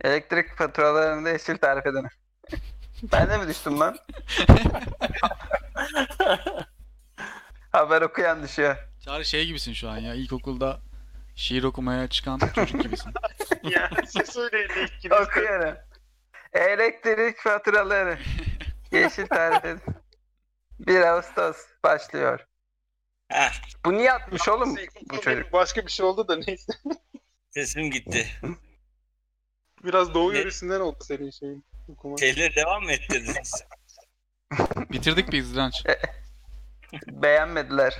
Elektrik 0.04 0.56
faturalarında 0.56 1.30
yeşil 1.30 1.58
tarif 1.58 1.86
edene. 1.86 2.08
ben 3.12 3.30
de 3.30 3.38
mi 3.38 3.48
düştüm 3.48 3.80
lan? 3.80 3.96
haber 7.72 8.02
okuyan 8.02 8.42
düşüyor. 8.42 8.76
Çağrı 9.04 9.24
şey 9.24 9.46
gibisin 9.46 9.72
şu 9.72 9.88
an 9.88 9.98
ya. 9.98 10.14
İlkokulda 10.14 10.80
şiir 11.34 11.62
okumaya 11.62 12.08
çıkan 12.08 12.38
çocuk 12.54 12.82
gibisin. 12.82 13.12
ya 13.62 13.90
siz 14.06 14.36
ilk 14.36 15.02
gibi. 15.02 15.14
Okuyorum. 15.14 15.76
Elektrik 16.52 17.38
faturaları. 17.38 18.18
Yeşil 18.92 19.26
tarif 19.26 19.64
edin. 19.64 19.82
1 20.80 21.00
Ağustos 21.00 21.56
başlıyor. 21.84 22.46
Bu 23.84 23.92
niye 23.92 24.12
atmış 24.12 24.48
oğlum 24.48 24.76
bu 25.10 25.20
çocuk? 25.20 25.52
Başka 25.52 25.86
bir 25.86 25.90
şey 25.90 26.06
oldu 26.06 26.28
da 26.28 26.36
neyse. 26.36 26.72
sesim 27.50 27.90
gitti. 27.90 28.26
Biraz 29.84 30.14
doğu 30.14 30.32
Ne? 30.32 30.38
yöresinden 30.38 30.80
oldu 30.80 30.98
senin 31.04 31.30
şeyin. 31.30 31.64
Okuma. 31.88 32.16
Şeyleri 32.18 32.56
devam 32.56 32.82
mı 32.82 32.92
ettirdiniz? 32.92 33.64
Bitirdik 34.90 35.32
biz 35.32 35.54
direnç. 35.54 35.84
Beğenmediler. 37.06 37.94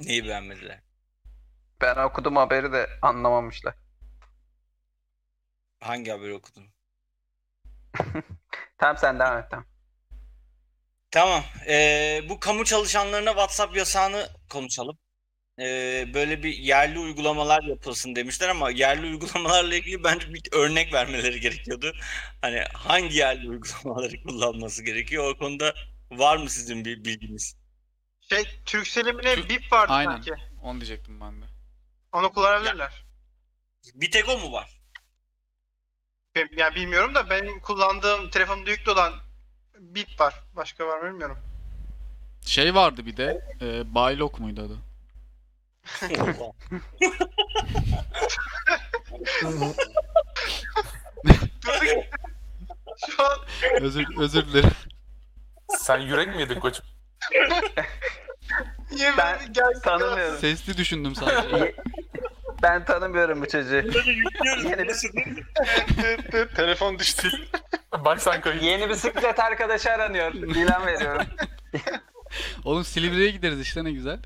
Neyi 0.00 0.24
beğenmediler? 0.24 0.80
Ben 1.80 1.96
okudum 1.96 2.36
haberi 2.36 2.72
de 2.72 2.86
anlamamışlar. 3.02 3.74
Hangi 5.80 6.10
haberi 6.10 6.34
okudun? 6.34 6.64
Tamam 8.78 8.96
sen 8.96 9.18
devam 9.18 9.38
et 9.38 9.44
tamam. 9.50 9.66
Tamam. 11.10 11.42
Ee, 11.68 12.20
bu 12.28 12.40
kamu 12.40 12.64
çalışanlarına 12.64 13.30
WhatsApp 13.30 13.76
yasağını 13.76 14.28
konuşalım. 14.50 14.98
Ee, 15.60 16.10
böyle 16.14 16.42
bir 16.42 16.54
yerli 16.54 16.98
uygulamalar 16.98 17.62
yapılsın 17.62 18.16
demişler 18.16 18.48
ama 18.48 18.70
yerli 18.70 19.06
uygulamalarla 19.06 19.74
ilgili 19.74 20.04
bence 20.04 20.34
bir 20.34 20.42
örnek 20.52 20.92
vermeleri 20.92 21.40
gerekiyordu. 21.40 21.92
Hani 22.42 22.64
hangi 22.74 23.16
yerli 23.16 23.48
uygulamaları 23.48 24.22
kullanması 24.26 24.84
gerekiyor? 24.84 25.34
O 25.34 25.38
konuda 25.38 25.74
var 26.10 26.36
mı 26.36 26.50
sizin 26.50 26.84
bir 26.84 27.04
bilginiz? 27.04 27.56
Şey 28.20 28.44
Turkcell'in 28.66 29.16
mi 29.16 29.22
ne 29.24 29.48
bip 29.48 29.72
vardı 29.72 29.92
Aynen. 29.92 30.10
sanki. 30.10 30.32
Onu 30.62 30.80
diyecektim 30.80 31.20
ben 31.20 31.42
de. 31.42 31.44
Onu 32.12 32.32
kullanabilirler. 32.32 33.04
Bir 33.94 34.10
tek 34.10 34.28
o 34.28 34.38
mu 34.38 34.52
var? 34.52 34.80
Ben, 36.34 36.48
yani 36.56 36.74
bilmiyorum 36.74 37.14
da 37.14 37.30
benim 37.30 37.60
kullandığım 37.60 38.30
telefonumda 38.30 38.70
yüklü 38.70 38.92
olan 38.92 39.12
bip 39.78 40.20
var. 40.20 40.34
Başka 40.56 40.86
var 40.86 41.00
mı 41.00 41.10
bilmiyorum. 41.10 41.38
Şey 42.46 42.74
vardı 42.74 43.06
bir 43.06 43.16
de. 43.16 43.40
E, 43.62 43.94
Baylok 43.94 44.40
muydu 44.40 44.62
adı? 44.62 44.87
Şu 53.16 53.22
an 53.22 53.38
Özür 53.80 54.06
özür 54.18 54.46
dilerim. 54.46 54.70
Sen 55.78 55.98
yürek 55.98 56.28
mi 56.28 56.40
yedin 56.40 56.60
koçum? 56.60 56.86
niye 58.92 59.16
Ben 59.18 59.38
geldi? 59.52 59.78
Tanımıyorum. 59.84 60.38
Sesli 60.38 60.76
düşündüm 60.76 61.14
sadece. 61.14 61.74
Ben 62.62 62.84
tanımıyorum 62.84 63.40
bu 63.42 63.48
çocuğu. 63.48 63.70
Böyle 63.94 64.10
yüklüyoruz. 64.12 64.64
Yeni 64.64 64.78
bir- 64.78 64.88
Nasıl 64.88 65.08
değil 65.12 65.26
mi? 65.26 65.44
Telefon 66.56 66.98
düştü. 66.98 67.28
Baştan 68.04 68.40
kayıt. 68.40 68.62
Yeni 68.62 68.88
bisiklet 68.88 69.40
arkadaşı 69.40 69.92
aranıyor. 69.92 70.32
İlan 70.34 70.86
veriyorum. 70.86 71.26
Oğlum 72.64 72.84
Silivri'ye 72.84 73.30
gideriz 73.30 73.60
işte 73.60 73.84
ne 73.84 73.90
güzel. 73.92 74.18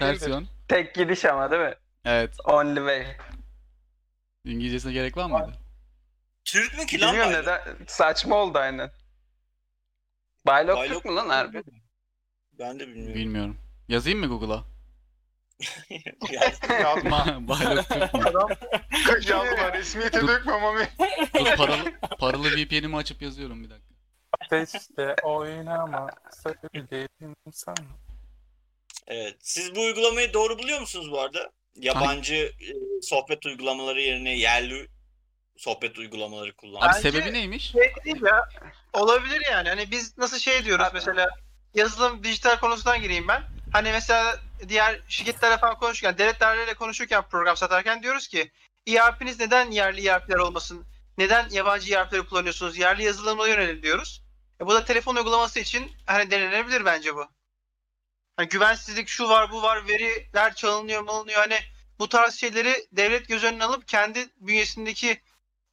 Versiyon. 0.00 0.46
Tek 0.68 0.94
gidiş 0.94 1.24
ama 1.24 1.50
değil 1.50 1.62
mi? 1.62 1.74
Evet. 2.04 2.34
Only 2.44 2.76
way. 2.76 3.06
İngilizcesine 4.44 4.92
gerek 4.92 5.16
var 5.16 5.26
mıydı? 5.30 5.52
Türk 6.44 6.78
mü 6.78 6.86
ki 6.86 7.00
lan? 7.00 7.08
Bilmiyorum 7.12 7.32
Baylok? 7.46 7.66
neden. 7.66 7.86
Saçma 7.86 8.36
oldu 8.36 8.58
aynen. 8.58 8.90
Baylok 10.46 10.78
Baylok- 10.78 10.88
Türk 10.94 11.04
mü 11.04 11.12
lan 11.14 11.28
harbi? 11.28 11.62
Ben 12.58 12.80
de 12.80 12.88
bilmiyorum. 12.88 13.14
Bilmiyorum. 13.14 13.56
Yazayım 13.88 14.18
mı 14.20 14.26
Google'a? 14.26 14.64
Ya, 16.32 16.52
Yazma. 16.80 17.48
Baylok 17.48 17.88
Türk 17.88 18.14
mü? 18.14 19.30
Yazma. 19.30 19.72
Resmiyete 19.72 20.20
Dur. 20.20 20.28
dökme 20.28 20.58
mami. 20.60 20.88
Dur 21.38 21.56
paralı, 21.56 21.92
paralı 22.18 22.48
VPN'imi 22.56 22.96
açıp 22.96 23.22
yazıyorum 23.22 23.64
bir 23.64 23.70
dakika. 23.70 23.94
Ateşte 24.40 25.14
oynama 25.22 26.10
sevdiğim 26.30 27.36
sana. 27.52 27.74
Evet. 29.06 29.36
Siz 29.40 29.74
bu 29.74 29.80
uygulamayı 29.80 30.34
doğru 30.34 30.58
buluyor 30.58 30.80
musunuz 30.80 31.10
bu 31.10 31.20
arada? 31.20 31.50
yabancı 31.76 32.34
e, 32.34 32.72
sohbet 33.02 33.46
uygulamaları 33.46 34.00
yerine 34.00 34.38
yerli 34.38 34.88
sohbet 35.56 35.98
uygulamaları 35.98 36.56
kullandı. 36.56 36.86
Abi 36.86 36.94
Bence- 36.94 37.10
sebebi 37.10 37.32
neymiş? 37.32 37.72
Şey 37.72 37.92
değil 38.04 38.22
ya. 38.22 38.48
Olabilir 38.92 39.42
yani. 39.50 39.68
Hani 39.68 39.90
biz 39.90 40.18
nasıl 40.18 40.38
şey 40.38 40.64
diyoruz 40.64 40.86
mesela 40.94 41.28
yazılım 41.74 42.24
dijital 42.24 42.60
konusundan 42.60 43.02
gireyim 43.02 43.28
ben. 43.28 43.42
Hani 43.72 43.92
mesela 43.92 44.36
diğer 44.68 45.00
şirketlerle 45.08 45.58
falan 45.58 45.78
konuşurken, 45.78 46.18
devletlerle 46.18 46.74
konuşurken 46.74 47.22
program 47.22 47.56
satarken 47.56 48.02
diyoruz 48.02 48.28
ki 48.28 48.50
ERP'niz 48.88 49.40
neden 49.40 49.70
yerli 49.70 50.08
ERP'ler 50.08 50.36
olmasın? 50.36 50.86
Neden 51.18 51.48
yabancı 51.50 51.94
ERP'leri 51.94 52.22
kullanıyorsunuz? 52.22 52.78
Yerli 52.78 53.04
yazılımına 53.04 53.48
yönelin 53.48 53.82
diyoruz. 53.82 54.22
E 54.60 54.66
bu 54.66 54.74
da 54.74 54.84
telefon 54.84 55.16
uygulaması 55.16 55.60
için 55.60 55.92
hani 56.06 56.30
denenebilir 56.30 56.84
bence 56.84 57.14
bu. 57.14 57.26
Hani 58.36 58.48
güvensizlik 58.48 59.08
şu 59.08 59.28
var 59.28 59.50
bu 59.50 59.62
var 59.62 59.88
veriler 59.88 60.54
çalınıyor 60.54 61.02
malınıyor 61.02 61.38
hani 61.38 61.58
bu 61.98 62.08
tarz 62.08 62.34
şeyleri 62.34 62.86
devlet 62.92 63.28
göz 63.28 63.44
önüne 63.44 63.64
alıp 63.64 63.88
kendi 63.88 64.28
bünyesindeki 64.36 65.20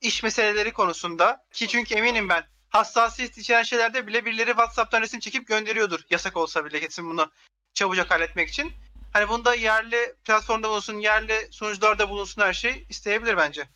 iş 0.01 0.23
meseleleri 0.23 0.73
konusunda 0.73 1.45
ki 1.53 1.67
çünkü 1.67 1.95
eminim 1.95 2.29
ben 2.29 2.43
hassasiyet 2.69 3.37
içeren 3.37 3.63
şeylerde 3.63 4.07
bile 4.07 4.25
birileri 4.25 4.49
WhatsApp'tan 4.49 5.01
resim 5.01 5.19
çekip 5.19 5.47
gönderiyordur. 5.47 5.99
Yasak 6.09 6.37
olsa 6.37 6.65
bile 6.65 6.79
kesin 6.79 7.09
bunu 7.09 7.31
çabucak 7.73 8.11
halletmek 8.11 8.49
için. 8.49 8.71
Hani 9.13 9.29
bunda 9.29 9.55
yerli 9.55 10.15
platformda 10.23 10.69
bulunsun, 10.69 10.99
yerli 10.99 11.47
sunucularda 11.51 12.09
bulunsun 12.09 12.41
her 12.41 12.53
şey 12.53 12.85
isteyebilir 12.89 13.37
bence. 13.37 13.67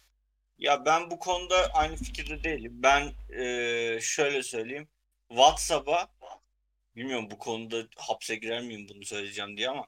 Ya 0.57 0.85
ben 0.85 1.11
bu 1.11 1.19
konuda 1.19 1.69
aynı 1.73 1.95
fikirde 1.95 2.43
değilim. 2.43 2.71
Ben 2.75 3.13
e, 3.39 4.01
şöyle 4.01 4.43
söyleyeyim. 4.43 4.87
WhatsApp'a 5.29 6.07
bilmiyorum 6.95 7.27
bu 7.31 7.37
konuda 7.37 7.83
hapse 7.97 8.35
girer 8.35 8.61
miyim 8.61 8.87
bunu 8.89 9.05
söyleyeceğim 9.05 9.57
diye 9.57 9.69
ama 9.69 9.87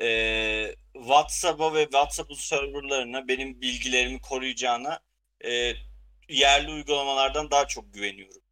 e, 0.00 0.74
WhatsApp'a 0.92 1.74
ve 1.74 1.82
WhatsApp'ın 1.82 2.34
serverlarına 2.34 3.28
benim 3.28 3.60
bilgilerimi 3.60 4.20
koruyacağına 4.20 5.00
e, 5.44 5.74
yerli 6.28 6.70
uygulamalardan 6.70 7.50
daha 7.50 7.66
çok 7.66 7.94
güveniyorum. 7.94 8.42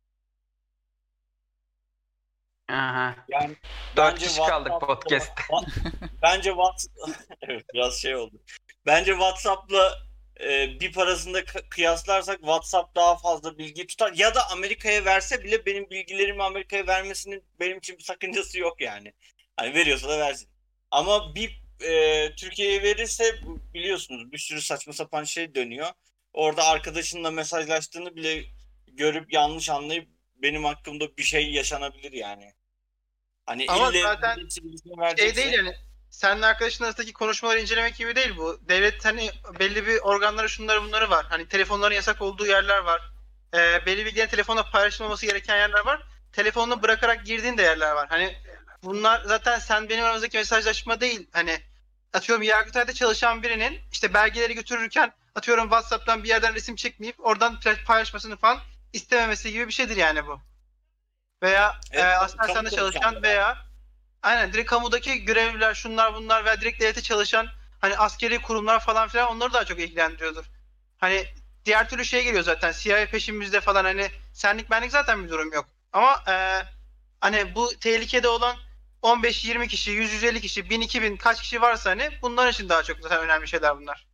Aha. 2.68 3.16
Yani 3.28 3.56
Dört 3.96 4.14
Bence 4.14 4.26
kişi 4.26 4.40
kaldık 4.40 4.72
podcast. 4.80 5.30
Bence 6.22 6.50
WhatsApp 6.50 6.98
evet 7.42 7.64
biraz 7.74 7.94
şey 7.94 8.16
oldu. 8.16 8.40
Bence 8.86 9.12
WhatsApp'la 9.12 10.09
e, 10.42 10.80
bir 10.80 10.92
parasını 10.92 11.34
da 11.34 11.40
kı- 11.40 11.68
kıyaslarsak 11.68 12.38
WhatsApp 12.38 12.96
daha 12.96 13.16
fazla 13.18 13.58
bilgi 13.58 13.86
tutar 13.86 14.12
ya 14.12 14.34
da 14.34 14.50
Amerika'ya 14.50 15.04
verse 15.04 15.44
bile 15.44 15.66
benim 15.66 15.90
bilgilerimi 15.90 16.42
Amerika'ya 16.42 16.86
vermesinin 16.86 17.44
benim 17.60 17.78
için 17.78 17.98
bir 17.98 18.02
sakıncası 18.02 18.58
yok 18.58 18.80
yani. 18.80 19.12
Hani 19.56 19.74
veriyorsa 19.74 20.08
da 20.08 20.18
versin. 20.18 20.48
Ama 20.90 21.34
bir 21.34 21.62
e, 21.80 22.34
Türkiye'ye 22.36 22.82
verirse 22.82 23.34
biliyorsunuz 23.74 24.32
bir 24.32 24.38
sürü 24.38 24.60
saçma 24.60 24.92
sapan 24.92 25.24
şey 25.24 25.54
dönüyor. 25.54 25.88
Orada 26.32 26.64
arkadaşınla 26.64 27.30
mesajlaştığını 27.30 28.16
bile 28.16 28.44
görüp 28.86 29.32
yanlış 29.32 29.70
anlayıp 29.70 30.08
benim 30.36 30.64
hakkımda 30.64 31.16
bir 31.16 31.22
şey 31.22 31.50
yaşanabilir 31.50 32.12
yani. 32.12 32.52
Hani 33.46 33.64
Ama 33.68 33.90
ille 33.90 34.02
zaten 34.02 34.36
birisi 34.38 34.64
birisine 34.64 34.94
Şey 34.94 35.04
verecekse- 35.04 35.36
değil 35.36 35.52
yani 35.52 35.74
seninle 36.10 36.46
arkadaşın 36.46 36.84
arasındaki 36.84 37.12
konuşmaları 37.12 37.60
incelemek 37.60 37.96
gibi 37.96 38.16
değil 38.16 38.36
bu. 38.36 38.60
Devlet 38.68 39.04
hani 39.04 39.30
belli 39.60 39.86
bir 39.86 39.98
organları 39.98 40.48
şunları 40.48 40.82
bunları 40.82 41.10
var. 41.10 41.26
Hani 41.28 41.48
telefonların 41.48 41.94
yasak 41.94 42.22
olduğu 42.22 42.46
yerler 42.46 42.78
var. 42.78 43.02
Ee, 43.54 43.86
belli 43.86 44.06
bilgilerin 44.06 44.28
telefonla 44.28 44.70
paylaşılmaması 44.70 45.26
gereken 45.26 45.56
yerler 45.56 45.86
var. 45.86 46.02
Telefonunu 46.32 46.82
bırakarak 46.82 47.26
girdiğin 47.26 47.58
de 47.58 47.62
yerler 47.62 47.92
var. 47.92 48.08
Hani 48.08 48.36
bunlar 48.82 49.22
zaten 49.24 49.58
sen 49.58 49.88
benim 49.88 50.04
aramızdaki 50.04 50.36
mesajlaşma 50.36 51.00
değil. 51.00 51.28
Hani 51.32 51.60
atıyorum 52.12 52.42
Yargıtay'da 52.42 52.92
çalışan 52.92 53.42
birinin 53.42 53.80
işte 53.92 54.14
belgeleri 54.14 54.54
götürürken 54.54 55.12
atıyorum 55.34 55.64
WhatsApp'tan 55.64 56.24
bir 56.24 56.28
yerden 56.28 56.54
resim 56.54 56.76
çekmeyip 56.76 57.26
oradan 57.26 57.60
paylaşmasını 57.86 58.36
falan 58.36 58.58
istememesi 58.92 59.52
gibi 59.52 59.66
bir 59.66 59.72
şeydir 59.72 59.96
yani 59.96 60.26
bu. 60.26 60.40
Veya 61.42 61.80
Evet, 61.92 62.04
e, 62.04 62.16
Aselsan'da 62.16 62.54
kamu 62.54 62.70
çalışan 62.70 63.22
veya 63.22 63.69
aynen 64.22 64.52
direkt 64.52 64.70
kamudaki 64.70 65.24
görevliler 65.24 65.74
şunlar 65.74 66.14
bunlar 66.14 66.44
veya 66.44 66.60
direkt 66.60 66.80
devlete 66.80 67.02
çalışan 67.02 67.48
hani 67.80 67.96
askeri 67.96 68.42
kurumlar 68.42 68.80
falan 68.80 69.08
filan 69.08 69.30
onları 69.30 69.52
daha 69.52 69.64
çok 69.64 69.78
ilgilendiriyordur. 69.80 70.44
Hani 70.98 71.26
diğer 71.64 71.88
türlü 71.88 72.04
şey 72.04 72.24
geliyor 72.24 72.44
zaten 72.44 72.72
CIA 72.78 73.06
peşimizde 73.10 73.60
falan 73.60 73.84
hani 73.84 74.10
senlik 74.32 74.70
benlik 74.70 74.90
zaten 74.90 75.24
bir 75.24 75.28
durum 75.30 75.52
yok. 75.52 75.68
Ama 75.92 76.24
e, 76.28 76.34
hani 77.20 77.54
bu 77.54 77.68
tehlikede 77.80 78.28
olan 78.28 78.56
15-20 79.02 79.68
kişi, 79.68 79.90
100-150 79.92 80.40
kişi, 80.40 80.70
1000 80.70 80.80
2000 80.80 81.16
kaç 81.16 81.40
kişi 81.40 81.62
varsa 81.62 81.90
hani 81.90 82.10
bunlar 82.22 82.48
için 82.48 82.68
daha 82.68 82.82
çok 82.82 83.00
zaten 83.00 83.20
önemli 83.20 83.48
şeyler 83.48 83.78
bunlar. 83.78 84.06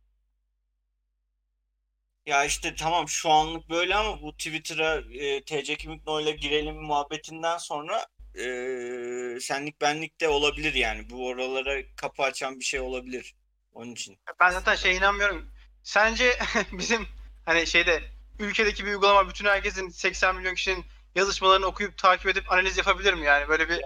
Ya 2.25 2.45
işte 2.45 2.75
tamam 2.75 3.09
şu 3.09 3.29
anlık 3.29 3.69
böyle 3.69 3.95
ama 3.95 4.21
bu 4.21 4.31
Twitter'a 4.37 4.95
e, 5.13 5.43
TC 5.45 5.75
Kimlikno 5.75 6.21
ile 6.21 6.31
girelim 6.31 6.75
muhabbetinden 6.75 7.57
sonra 7.57 8.07
e, 8.37 9.39
senlik 9.39 9.81
benlik 9.81 10.21
de 10.21 10.27
olabilir 10.27 10.73
yani. 10.73 11.09
Bu 11.09 11.27
oralara 11.27 11.81
kapı 11.95 12.23
açan 12.23 12.59
bir 12.59 12.65
şey 12.65 12.79
olabilir. 12.79 13.35
Onun 13.73 13.91
için. 13.91 14.17
Ben 14.39 14.49
zaten 14.49 14.75
şey 14.75 14.95
inanmıyorum. 14.97 15.51
Sence 15.83 16.37
bizim 16.71 17.07
hani 17.45 17.67
şeyde 17.67 18.03
ülkedeki 18.39 18.85
bir 18.85 18.91
uygulama 18.91 19.29
bütün 19.29 19.45
herkesin 19.45 19.89
80 19.89 20.35
milyon 20.35 20.55
kişinin 20.55 20.85
yazışmalarını 21.15 21.65
okuyup 21.65 21.97
takip 21.97 22.27
edip 22.27 22.51
analiz 22.51 22.77
yapabilir 22.77 23.13
mi 23.13 23.25
yani? 23.25 23.47
Böyle 23.47 23.69
bir 23.69 23.81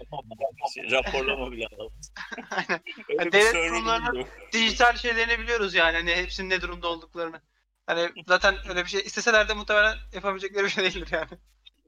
raporlama 0.91 1.51
bile. 1.51 1.67
Aynen. 2.51 2.81
Bir 3.09 3.31
Devlet 3.31 3.53
kurumlarının- 3.53 4.25
dijital 4.53 4.95
şeylerini 4.97 5.39
biliyoruz 5.39 5.73
yani 5.73 5.97
hani 5.97 6.15
hepsinin 6.15 6.49
ne 6.49 6.61
durumda 6.61 6.87
olduklarını. 6.87 7.41
Hani 7.87 8.09
zaten 8.27 8.55
öyle 8.69 8.83
bir 8.83 8.89
şey 8.89 9.01
isteseler 9.01 9.49
de 9.49 9.53
muhtemelen 9.53 9.97
yapabilecekleri 10.13 10.63
bir 10.63 10.69
şey 10.69 10.83
değildir 10.83 11.09
yani. 11.11 11.27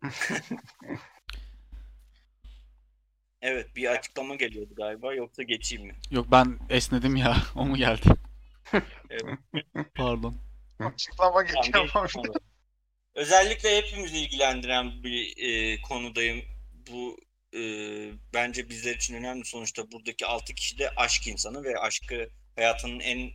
Evet 3.45 3.75
bir 3.75 3.91
açıklama 3.91 4.35
geliyordu 4.35 4.75
galiba 4.75 5.13
yoksa 5.13 5.43
geçeyim 5.43 5.87
mi? 5.87 5.95
Yok 6.11 6.27
ben 6.31 6.59
esnedim 6.69 7.15
ya. 7.15 7.37
O 7.55 7.65
mu 7.65 7.77
geldi? 7.77 8.09
Evet. 9.09 9.23
Pardon. 9.95 10.35
Açıklama 10.79 11.43
geçiyor. 11.43 11.89
Özellikle 13.15 13.77
hepimizi 13.77 14.17
ilgilendiren 14.17 15.03
bir 15.03 15.33
e, 15.37 15.81
konudayım. 15.81 16.41
Bu 16.91 17.17
e, 17.53 17.61
bence 18.33 18.69
bizler 18.69 18.95
için 18.95 19.15
önemli. 19.15 19.45
Sonuçta 19.45 19.91
buradaki 19.91 20.25
6 20.25 20.53
kişi 20.53 20.79
de 20.79 20.89
aşk 20.89 21.27
insanı 21.27 21.63
ve 21.63 21.77
aşkı 21.77 22.29
hayatının 22.55 22.99
en 22.99 23.31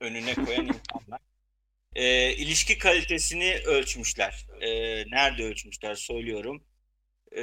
önüne 0.00 0.34
koyan 0.34 0.66
insanlar. 0.66 1.20
E, 1.94 2.32
ilişki 2.32 2.78
kalitesini 2.78 3.54
ölçmüşler. 3.66 4.46
E, 4.60 4.70
nerede 5.10 5.44
ölçmüşler 5.44 5.94
söylüyorum. 5.94 6.64
E, 7.36 7.42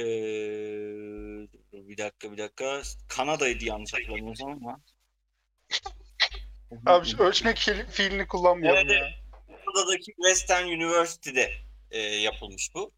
bir 1.74 1.98
dakika 1.98 2.32
bir 2.32 2.38
dakika. 2.38 2.82
Kanada'ydı 3.08 3.64
yanlış 3.64 3.94
hatırlamıyorsam 3.94 4.50
ama. 4.50 4.80
Abi 6.86 7.06
şu 7.06 7.18
ölçmek 7.18 7.56
fiil- 7.58 7.90
fiilini 7.90 8.26
kullanmayalım 8.26 8.88
Evet, 8.90 9.02
ya. 9.02 9.10
Kanada'daki 9.64 10.12
Western 10.12 10.66
University'de 10.66 11.52
e, 11.90 11.98
yapılmış 12.00 12.74
bu 12.74 12.92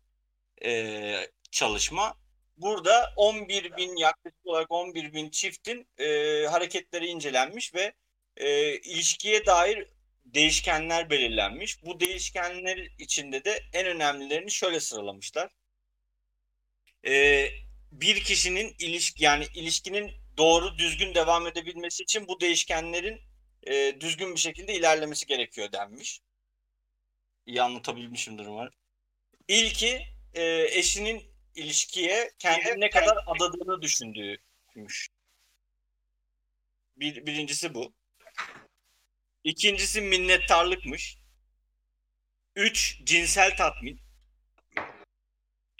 e, 0.65 1.31
çalışma. 1.51 2.15
Burada 2.57 3.13
11 3.17 3.77
bin 3.77 3.97
yaklaşık 3.97 4.47
olarak 4.47 4.71
11 4.71 5.13
bin 5.13 5.31
çiftin 5.31 5.89
e, 5.99 6.07
hareketleri 6.47 7.07
incelenmiş 7.07 7.75
ve 7.75 7.93
e, 8.37 8.79
ilişkiye 8.79 9.47
dair 9.47 9.89
değişkenler 10.25 11.11
belirlenmiş. 11.11 11.85
Bu 11.85 12.01
değişkenler 12.01 12.77
içinde 12.99 13.45
de 13.45 13.63
en 13.73 13.87
önemlilerini 13.87 14.51
şöyle 14.51 14.81
sıralamışlar. 14.81 15.51
E, 17.07 17.49
bir 17.93 18.25
kişinin 18.25 18.77
ilişki 18.79 19.25
yani 19.25 19.47
ilişkinin 19.55 20.13
doğru 20.39 20.79
düzgün 20.79 21.15
devam 21.15 21.47
edebilmesi 21.47 22.03
için 22.03 22.29
bu 22.29 22.41
değişkenlerin 22.41 23.21
e, 23.67 24.01
düzgün 24.01 24.35
bir 24.35 24.41
şekilde 24.41 24.75
ilerlemesi 24.75 25.27
gerekiyor 25.27 25.73
denmiş. 25.73 26.21
İyi 27.47 27.63
anlatabilmişimdir 27.63 28.47
umarım. 28.47 28.75
İlki 29.49 30.03
e, 30.35 30.67
eşinin 30.71 31.37
ilişkiye 31.55 32.31
kendini 32.39 32.81
ne 32.81 32.91
kadar 32.91 33.17
adadığını 33.27 33.83
düşündüğüymüş. 33.83 35.09
Bir, 36.97 37.27
birincisi 37.27 37.75
bu. 37.75 37.93
İkincisi 39.45 40.01
minnettarlıkmış. 40.01 41.19
Üç, 42.57 43.01
cinsel 43.05 43.57
tatmin. 43.57 44.06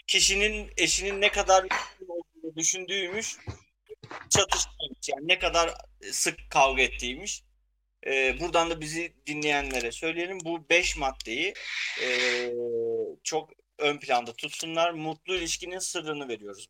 Kişinin 0.07 0.71
eşinin 0.77 1.21
ne 1.21 1.31
kadar 1.31 1.65
olduğunu 2.07 2.55
düşündüğüymüş. 2.55 3.37
Çatışmaymış. 4.29 5.09
Yani 5.09 5.27
ne 5.27 5.39
kadar 5.39 5.73
sık 6.11 6.49
kavga 6.49 6.81
ettiğiymiş. 6.81 7.43
Ee, 8.07 8.39
buradan 8.39 8.69
da 8.69 8.81
bizi 8.81 9.13
dinleyenlere 9.27 9.91
söyleyelim. 9.91 10.37
Bu 10.45 10.69
beş 10.69 10.97
maddeyi 10.97 11.53
ee, 12.03 12.51
çok 13.23 13.49
ön 13.79 13.99
planda 13.99 14.33
tutsunlar. 14.33 14.91
Mutlu 14.91 15.35
ilişkinin 15.35 15.79
sırrını 15.79 16.27
veriyoruz. 16.27 16.67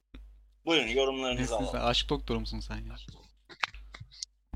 Buyurun 0.65 0.87
yorumlarınızı 0.87 1.41
Nesin 1.41 1.57
sen? 1.57 1.63
alalım. 1.63 1.89
Aşk 1.89 2.09
doktoru 2.09 2.39
musun 2.39 2.59
sen 2.59 2.75
ya? 2.75 2.95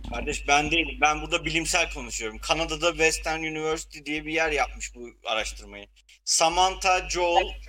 Kardeş 0.09 0.47
ben 0.47 0.71
değilim. 0.71 0.97
Ben 1.01 1.21
burada 1.21 1.45
bilimsel 1.45 1.93
konuşuyorum. 1.93 2.39
Kanada'da 2.39 2.91
Western 2.91 3.39
University 3.39 3.99
diye 4.05 4.25
bir 4.25 4.33
yer 4.33 4.51
yapmış 4.51 4.95
bu 4.95 5.09
araştırmayı. 5.25 5.87
Samantha 6.25 7.09
Joel 7.09 7.61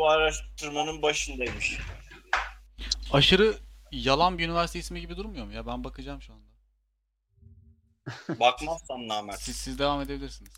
bu 0.00 0.08
araştırmanın 0.08 1.02
başındaymış. 1.02 1.78
Aşırı 3.12 3.54
yalan 3.92 4.38
bir 4.38 4.44
üniversite 4.48 4.78
ismi 4.78 5.00
gibi 5.00 5.16
durmuyor 5.16 5.46
mu 5.46 5.52
ya? 5.52 5.66
Ben 5.66 5.84
bakacağım 5.84 6.22
şu 6.22 6.32
anda. 6.32 6.50
Bakmazsan 8.40 9.08
namert. 9.08 9.40
Siz, 9.40 9.56
siz 9.56 9.78
devam 9.78 10.00
edebilirsiniz. 10.00 10.52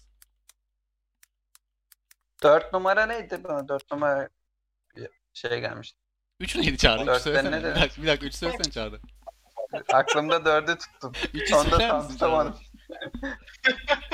Dört 2.43 2.73
numara 2.73 3.07
neydi 3.07 3.45
bana? 3.45 3.69
Dört 3.69 3.91
numara 3.91 4.29
bir 4.97 5.09
şey 5.33 5.61
gelmişti. 5.61 5.99
3 6.41 6.57
neydi? 6.57 6.71
3 6.71 6.85
Dörtten 6.85 7.19
söylesene. 7.19 7.51
ne 7.51 7.59
Bir 7.59 7.65
dedi? 7.65 7.81
dakika, 7.81 8.03
bir 8.03 8.07
dakika 8.07 8.27
3 8.27 8.35
söylesene 8.35 8.73
Çağrı. 8.73 9.01
Aklımda 9.93 10.45
dördü 10.45 10.79
tuttum. 10.79 11.13
3'ü 11.13 11.55
Onda 11.55 11.71
söyler 11.71 11.89
tam 11.89 11.97
misin 12.05 12.09
Çağrı? 12.19 12.31
tutamadım. 12.31 12.59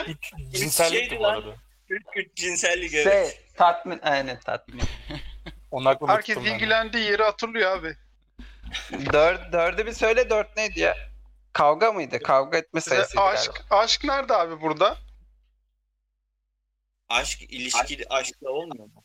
Üç 0.07 0.33
cinsellikti 0.53 0.99
şeydi 1.09 1.19
bu 1.19 1.27
arada. 1.27 1.55
Üç, 1.88 2.03
üç 2.16 2.35
cinsellik 2.35 2.94
evet. 2.94 3.31
Şey, 3.33 3.46
tatmin, 3.57 4.01
aynen 4.03 4.40
tatmin. 4.40 4.83
Onu 5.70 5.88
aklımda 5.88 6.12
Herkes 6.12 6.35
tuttum 6.35 6.51
ben. 6.51 6.55
ilgilendiği 6.55 7.05
yeri 7.05 7.22
hatırlıyor 7.22 7.79
abi. 7.79 7.96
Dört, 9.12 9.53
dördü 9.53 9.87
bir 9.87 9.92
söyle, 9.92 10.31
dört 10.31 10.57
neydi 10.57 10.81
ya? 10.81 10.96
Kavga 11.53 11.92
mıydı? 11.92 12.22
Kavga 12.22 12.59
etme 12.59 12.81
Size 12.81 12.96
sayısıydı 12.96 13.22
aşk, 13.22 13.55
galiba. 13.55 13.77
aşk 13.77 14.05
nerede 14.05 14.35
abi 14.35 14.61
burada? 14.61 14.96
Aşk 17.09 17.42
ilişki 17.42 18.09
aşkla 18.11 18.51
olmuyor 18.51 18.85
mu? 18.85 19.05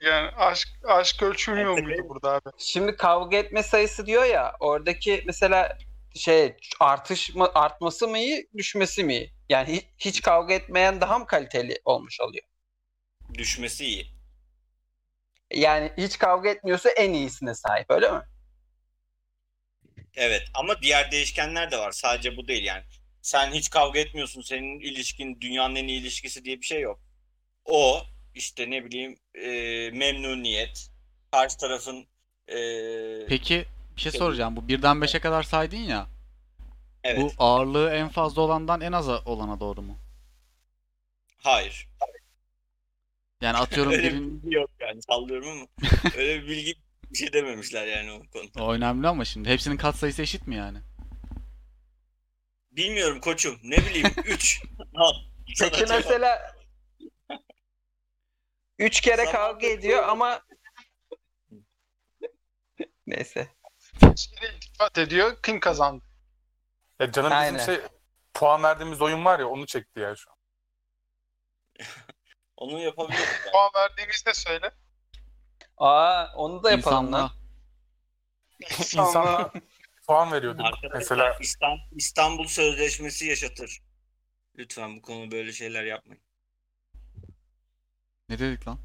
Yani 0.00 0.30
aşk 0.30 0.68
aşk 0.84 1.22
ölçülmüyor 1.22 1.78
muydu 1.78 2.08
burada 2.08 2.32
abi? 2.32 2.50
Şimdi 2.58 2.96
kavga 2.96 3.36
etme 3.36 3.62
sayısı 3.62 4.06
diyor 4.06 4.24
ya, 4.24 4.56
oradaki 4.60 5.22
mesela 5.26 5.78
şey 6.18 6.56
artış 6.80 7.34
mı, 7.34 7.50
artması 7.54 8.08
mı 8.08 8.18
iyi, 8.18 8.48
düşmesi 8.56 9.04
mi 9.04 9.14
iyi? 9.14 9.32
Yani 9.48 9.68
hi- 9.76 9.84
hiç 9.98 10.20
kavga 10.22 10.54
etmeyen 10.54 11.00
daha 11.00 11.18
mı 11.18 11.26
kaliteli 11.26 11.78
olmuş 11.84 12.20
oluyor? 12.20 12.44
Düşmesi 13.34 13.84
iyi. 13.86 14.06
Yani 15.54 15.92
hiç 15.98 16.18
kavga 16.18 16.48
etmiyorsa 16.50 16.90
en 16.90 17.12
iyisine 17.12 17.54
sahip 17.54 17.90
öyle 17.90 18.10
mi? 18.10 18.20
Evet 20.16 20.42
ama 20.54 20.82
diğer 20.82 21.12
değişkenler 21.12 21.70
de 21.70 21.78
var. 21.78 21.92
Sadece 21.92 22.36
bu 22.36 22.48
değil 22.48 22.64
yani. 22.64 22.84
Sen 23.22 23.52
hiç 23.52 23.70
kavga 23.70 23.98
etmiyorsun. 24.00 24.42
Senin 24.42 24.80
ilişkin 24.80 25.40
dünyanın 25.40 25.74
en 25.76 25.88
iyi 25.88 26.00
ilişkisi 26.00 26.44
diye 26.44 26.60
bir 26.60 26.66
şey 26.66 26.80
yok. 26.80 27.00
O 27.64 28.02
işte 28.34 28.70
ne 28.70 28.84
bileyim 28.84 29.18
e, 29.34 29.50
memnuniyet. 29.90 30.90
Karşı 31.32 31.56
tarafın 31.58 32.06
e, 32.48 32.58
Peki 33.28 33.66
bir 33.98 34.02
şey 34.02 34.12
soracağım. 34.12 34.56
Bu 34.56 34.68
birden 34.68 34.96
5'e 34.96 35.20
kadar 35.20 35.42
saydın 35.42 35.76
ya. 35.76 36.06
evet. 37.04 37.18
Bu 37.20 37.32
ağırlığı 37.38 37.90
en 37.90 38.08
fazla 38.08 38.42
olandan 38.42 38.80
en 38.80 38.92
az 38.92 39.08
olana 39.08 39.60
doğru 39.60 39.82
mu? 39.82 39.98
Hayır. 41.42 41.88
Yani 43.40 43.56
atıyorum 43.56 43.92
Öyle 43.92 44.02
bir 44.02 44.12
birin... 44.12 44.42
bilgi 44.42 44.56
yok 44.56 44.70
yani 44.80 45.02
sallıyorum 45.02 45.48
ama 45.48 45.66
öyle 46.16 46.42
bir 46.42 46.48
bilgi 46.48 46.74
bir 47.10 47.18
şey 47.18 47.32
dememişler 47.32 47.86
yani 47.86 48.12
o 48.12 48.22
konuda. 48.32 48.64
O 48.64 48.72
önemli 48.72 49.08
ama 49.08 49.24
şimdi. 49.24 49.48
Hepsinin 49.48 49.76
katsayısı 49.76 50.22
eşit 50.22 50.46
mi 50.46 50.56
yani? 50.56 50.78
Bilmiyorum 52.70 53.20
koçum. 53.20 53.58
Ne 53.62 53.76
bileyim 53.76 54.10
3. 54.24 54.62
Al. 54.94 55.12
Sana 55.54 55.70
Peki 55.70 55.84
mesela 55.88 56.56
üç 58.78 59.00
kere 59.00 59.16
Zaman 59.16 59.32
kavga 59.32 59.66
ediyor 59.66 60.02
ama 60.08 60.42
neyse. 63.06 63.48
Şeye 64.00 64.54
iltifat 64.56 64.98
ediyor. 64.98 65.42
Kim 65.42 65.60
kazandı? 65.60 66.04
Ya 67.00 67.12
canım 67.12 67.30
bizim 67.30 67.38
Aynen. 67.42 67.64
şey 67.66 67.80
puan 68.34 68.62
verdiğimiz 68.62 69.02
oyun 69.02 69.24
var 69.24 69.38
ya 69.38 69.48
onu 69.48 69.66
çekti 69.66 70.00
ya 70.00 70.16
şu 70.16 70.30
an. 70.30 70.36
Onu 72.56 72.80
yapabiliriz. 72.80 73.20
yani. 73.20 73.52
Puan 73.52 73.70
verdiğimizde 73.76 74.34
söyle. 74.34 74.70
Aa 75.76 76.26
onu 76.34 76.62
da 76.62 76.70
yapalım 76.70 77.06
İnsanlığa. 77.06 77.20
lan. 77.22 77.30
İnsanlar 78.80 79.50
puan 80.06 80.32
veriyorduk. 80.32 80.64
Arkadaşlar 80.66 80.98
Mesela 80.98 81.36
İstanbul, 81.40 81.96
İstanbul 81.96 82.46
Sözleşmesi 82.46 83.26
yaşatır. 83.26 83.82
Lütfen 84.58 84.96
bu 84.96 85.02
konu 85.02 85.30
böyle 85.30 85.52
şeyler 85.52 85.84
yapmayın. 85.84 86.22
Ne 88.28 88.38
dedik 88.38 88.68
lan? 88.68 88.78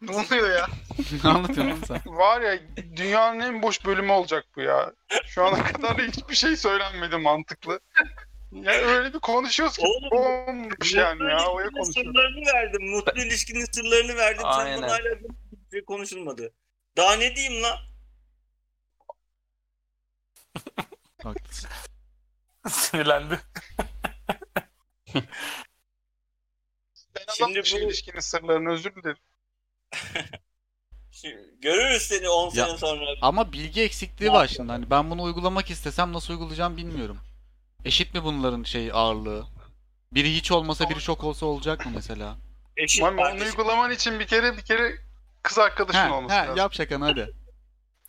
Ne 0.00 0.10
oluyor 0.16 0.50
ya? 0.56 0.66
ne 1.24 1.30
anlatıyorsun 1.30 1.82
sen? 1.86 2.00
Var 2.06 2.40
ya 2.40 2.58
dünyanın 2.96 3.40
en 3.40 3.62
boş 3.62 3.84
bölümü 3.84 4.12
olacak 4.12 4.44
bu 4.56 4.60
ya. 4.60 4.92
Şu 5.26 5.44
ana 5.44 5.64
kadar 5.72 5.98
hiçbir 5.98 6.34
şey 6.34 6.56
söylenmedi 6.56 7.16
mantıklı. 7.16 7.80
Ya 8.52 8.72
öyle 8.72 9.14
bir 9.14 9.18
konuşuyoruz 9.20 9.76
ki 9.76 9.86
Oğlum, 9.86 10.10
bomboş 10.10 10.94
yani 10.94 11.22
ya. 11.30 11.46
Oya 11.48 11.66
konuşuyoruz. 11.70 11.94
sırlarını 11.94 12.46
verdim. 12.54 12.90
Mutlu 12.90 13.22
ilişkinin 13.22 13.64
sırlarını 13.72 14.16
verdim. 14.16 14.42
Sen 14.42 14.48
Aynen. 14.48 14.82
bana 14.82 14.90
hala 14.92 15.20
bir 15.20 15.28
şey 15.70 15.84
konuşulmadı. 15.84 16.52
Daha 16.96 17.16
ne 17.16 17.36
diyeyim 17.36 17.62
lan? 17.62 17.78
Haklısın. 21.22 21.70
sinirlendi. 22.68 23.40
Ben 27.14 27.24
Şimdi 27.36 27.62
bu- 27.72 27.78
ilişkinin 27.78 28.20
sırlarını 28.20 28.70
özür 28.70 28.94
dilerim. 28.94 29.16
Görürüz 31.62 32.02
seni 32.02 32.28
10 32.28 32.44
Ya- 32.54 32.66
sene 32.66 32.78
sonra. 32.78 33.04
Ama 33.22 33.52
bilgi 33.52 33.82
eksikliği 33.82 34.32
var 34.32 34.46
şimdi. 34.48 34.72
Hani 34.72 34.90
ben 34.90 35.10
bunu 35.10 35.22
uygulamak 35.22 35.70
istesem 35.70 36.12
nasıl 36.12 36.32
uygulayacağım 36.34 36.76
bilmiyorum. 36.76 37.18
Eşit 37.84 38.14
mi 38.14 38.24
bunların 38.24 38.62
şey 38.62 38.90
ağırlığı? 38.92 39.46
Biri 40.12 40.34
hiç 40.34 40.52
olmasa 40.52 40.90
biri 40.90 40.98
çok 41.00 41.24
olsa 41.24 41.46
olacak 41.46 41.86
mı 41.86 41.92
mesela? 41.94 42.36
Eşit 42.76 43.02
Mami 43.02 43.20
onu 43.20 43.26
kardeşim. 43.26 43.46
uygulaman 43.48 43.90
için 43.90 44.20
bir 44.20 44.26
kere 44.26 44.56
bir 44.56 44.62
kere 44.62 44.92
kız 45.42 45.58
arkadaşın 45.58 45.98
He, 45.98 46.10
olması 46.12 46.34
he, 46.34 46.38
lazım. 46.38 46.56
yap 46.56 46.74
şakanı 46.74 47.04
hadi. 47.04 47.32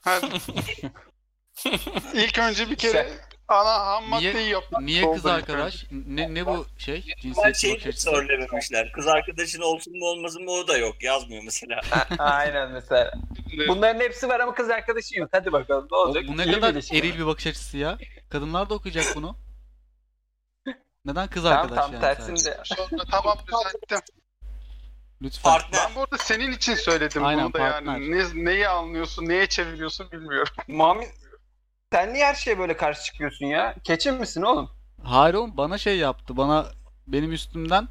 Hadi. 0.01 0.25
İlk 2.13 2.39
önce 2.39 2.69
bir 2.69 2.75
kere 2.75 3.09
ana 3.47 3.85
ham 3.85 4.03
Niye- 4.03 4.33
maddeyi. 4.33 4.55
Niye 4.79 5.01
kız 5.01 5.23
Doldur 5.23 5.29
ilk 5.29 5.49
arkadaş? 5.49 5.85
Ne 5.91 6.33
ne 6.33 6.45
bu 6.45 6.65
şey? 6.77 7.05
Bakış 7.37 7.63
de 7.63 7.73
açısı. 7.89 8.09
söylememişler. 8.09 8.91
Kız 8.91 9.07
arkadaşın 9.07 9.61
olsun 9.61 9.97
mu 9.99 10.05
olmasın 10.05 10.43
mı 10.43 10.51
o 10.51 10.67
da 10.67 10.77
yok. 10.77 11.03
Yazmıyor 11.03 11.43
mesela. 11.43 11.81
Aynen 12.19 12.71
mesela. 12.71 13.11
Bunların 13.67 13.99
hepsi 13.99 14.29
var 14.29 14.39
ama 14.39 14.53
kız 14.53 14.69
arkadaşın 14.69 15.15
yok. 15.15 15.29
Hadi 15.31 15.51
bakalım 15.51 15.87
ne 15.91 15.97
olacak? 15.97 16.23
bu 16.27 16.37
ne 16.37 16.45
İyi 16.45 16.53
kadar 16.53 16.69
bir 16.69 16.75
ilişki. 16.75 16.97
eril 16.97 17.19
bir 17.19 17.25
bakış 17.25 17.47
açısı 17.47 17.77
ya. 17.77 17.97
Kadınlar 18.29 18.69
da 18.69 18.73
okuyacak 18.73 19.05
bunu. 19.15 19.35
Neden 21.05 21.27
kız 21.27 21.45
arkadaş 21.45 21.77
tam 21.85 21.93
yani? 21.93 22.01
sadece? 22.01 22.33
tersinde. 22.33 22.57
Sonra 22.65 23.03
tamam 23.11 23.37
düzelttim. 23.47 24.15
Lütfen. 25.21 25.41
Partner. 25.51 25.81
Ben 25.89 25.95
bu 25.95 25.99
arada 26.01 26.17
senin 26.17 26.51
için 26.51 26.75
söyledim 26.75 27.25
Aynen, 27.25 27.45
bunu 27.45 27.53
da 27.53 27.59
yani. 27.59 27.71
partner. 27.85 27.99
Ne, 27.99 28.45
neyi 28.45 28.67
anlıyorsun, 28.67 29.27
neye 29.29 29.47
çeviriyorsun 29.49 30.11
bilmiyorum. 30.11 30.53
Mami 30.67 31.07
sen 31.91 32.13
niye 32.13 32.25
her 32.25 32.35
şeye 32.35 32.59
böyle 32.59 32.77
karşı 32.77 33.03
çıkıyorsun 33.03 33.45
ya? 33.45 33.75
Keçin 33.83 34.13
misin 34.13 34.41
oğlum? 34.41 34.71
Hayır 35.03 35.33
oğlum 35.33 35.57
bana 35.57 35.77
şey 35.77 35.97
yaptı. 35.97 36.37
Bana 36.37 36.71
benim 37.07 37.31
üstümden 37.33 37.87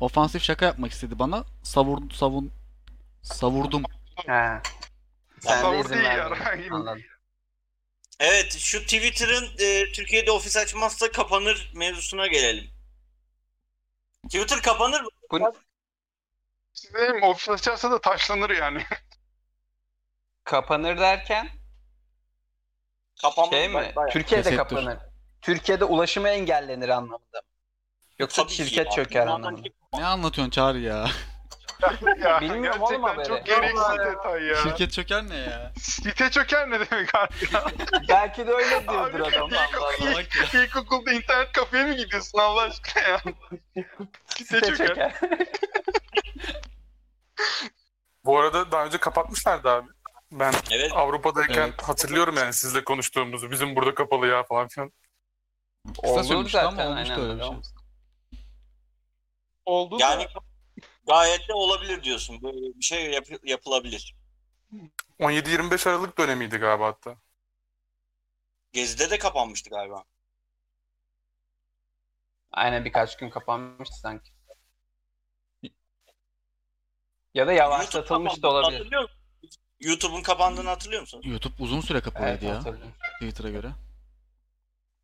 ofansif 0.00 0.42
şaka 0.42 0.64
yapmak 0.66 0.92
istedi 0.92 1.18
bana. 1.18 1.44
Savur, 1.62 2.10
savun, 2.10 2.52
savurdum. 3.22 3.82
He. 4.26 4.60
Sen 5.40 5.72
de 5.72 5.80
izin. 5.80 6.04
Anladım. 6.70 7.02
Evet 8.20 8.56
şu 8.58 8.80
Twitter'ın 8.82 9.48
e, 9.58 9.92
Türkiye'de 9.92 10.30
ofis 10.30 10.56
açmazsa 10.56 11.12
kapanır 11.12 11.72
mevzusuna 11.74 12.26
gelelim. 12.26 12.70
Twitter 14.24 14.62
kapanır 14.62 15.00
mı? 15.00 15.08
Bu 15.30 15.52
Size 16.72 17.12
ofis 17.22 17.48
açarsa 17.48 17.90
da 17.90 18.00
taşlanır 18.00 18.50
yani. 18.50 18.84
kapanır 20.44 20.98
derken 20.98 21.48
Kapanmaz. 23.22 23.50
şey 23.50 23.68
mi? 23.68 23.74
Bayağı. 23.96 24.10
Türkiye'de 24.12 24.42
Tesettür. 24.42 24.56
kapanır. 24.76 24.98
Türkiye'de 25.42 25.84
ulaşımı 25.84 26.28
engellenir 26.28 26.88
anlamında. 26.88 27.38
mı? 27.38 27.42
Yoksa 28.18 28.42
Tabii 28.42 28.50
ki 28.50 28.56
şirket 28.56 28.86
ya. 28.86 28.90
çöker 28.92 29.22
Dünyadan 29.22 29.34
anlamında. 29.42 29.68
Ne 29.98 30.06
anlatıyorsun 30.06 30.50
Çağrı 30.50 30.78
ya? 30.78 31.06
ya 32.24 32.40
Bilmiyorum 32.40 32.82
oğlum 32.82 33.02
haberi. 33.02 33.28
çok 33.28 33.46
gereksiz 33.46 33.98
detay 33.98 34.42
ya. 34.42 34.56
Şirket 34.56 34.92
çöker 34.92 35.28
ne 35.28 35.36
ya? 35.36 35.72
Site 35.80 36.30
çöker 36.30 36.70
ne 36.70 36.80
demek 36.90 37.14
abi 37.14 37.34
ya? 37.52 37.64
Belki 38.08 38.46
de 38.46 38.50
öyle 38.52 38.88
diyordur 38.88 39.20
Abi, 39.20 39.36
adam. 39.36 39.50
Allah. 39.52 40.20
ilk- 40.20 40.54
İlkokulda 40.54 41.12
internet 41.12 41.52
kafeye 41.52 41.84
mi 41.84 41.96
gidiyorsun 41.96 42.38
Allah 42.38 42.62
aşkına 42.62 43.02
ya? 43.08 43.20
Site 44.28 44.44
Site 44.44 44.60
çöker. 44.60 44.86
çöker. 44.88 45.12
Bu 48.24 48.38
arada 48.38 48.72
daha 48.72 48.84
önce 48.84 48.98
kapatmışlardı 48.98 49.70
abi. 49.70 49.88
Ben 50.32 50.52
Evet. 50.70 50.92
Avrupa'dayken 50.92 51.68
Evet. 51.68 51.82
hatırlıyorum 51.82 52.36
yani 52.36 52.52
sizle 52.52 52.84
konuştuğumuzu. 52.84 53.50
Bizim 53.50 53.76
burada 53.76 53.94
kapalı 53.94 54.26
ya 54.26 54.42
falan 54.42 54.68
filan. 54.68 54.92
Olur 56.02 56.24
zaten, 56.24 56.36
olmuştu 56.36 56.58
aynen 56.58 57.20
öyle 57.20 57.38
bir 57.38 57.44
şey. 57.44 57.56
Oldu 59.64 59.96
Yani 60.00 60.24
da 60.24 60.28
gayet 61.06 61.48
de 61.48 61.52
olabilir 61.52 62.02
diyorsun. 62.02 62.42
Böyle 62.42 62.58
bir 62.78 62.82
şey 62.82 63.10
yap- 63.10 63.44
yapılabilir. 63.44 64.16
17-25 65.20 65.86
Aralık 65.86 66.18
dönemiydi 66.18 66.56
galiba 66.56 66.86
hatta. 66.86 67.16
Gezi'de 68.72 69.10
de 69.10 69.18
kapanmıştı 69.18 69.70
galiba. 69.70 70.04
Aynen 72.52 72.84
birkaç 72.84 73.16
gün 73.16 73.30
kapanmıştı 73.30 73.96
sanki. 73.96 74.32
Ya 77.34 77.46
da 77.46 77.52
yavaşlatılmış 77.52 78.42
da 78.42 78.48
olabilir. 78.48 78.78
hatırlıyor 78.78 79.02
musun? 79.02 79.17
YouTube'un 79.80 80.22
kapandığını 80.22 80.68
hatırlıyor 80.68 81.00
musun? 81.00 81.22
YouTube 81.24 81.54
uzun 81.62 81.80
süre 81.80 82.00
kapalıydı 82.00 82.46
Evet, 82.46 82.66
ya. 82.66 82.74
Twitter'a 83.20 83.50
göre. 83.50 83.70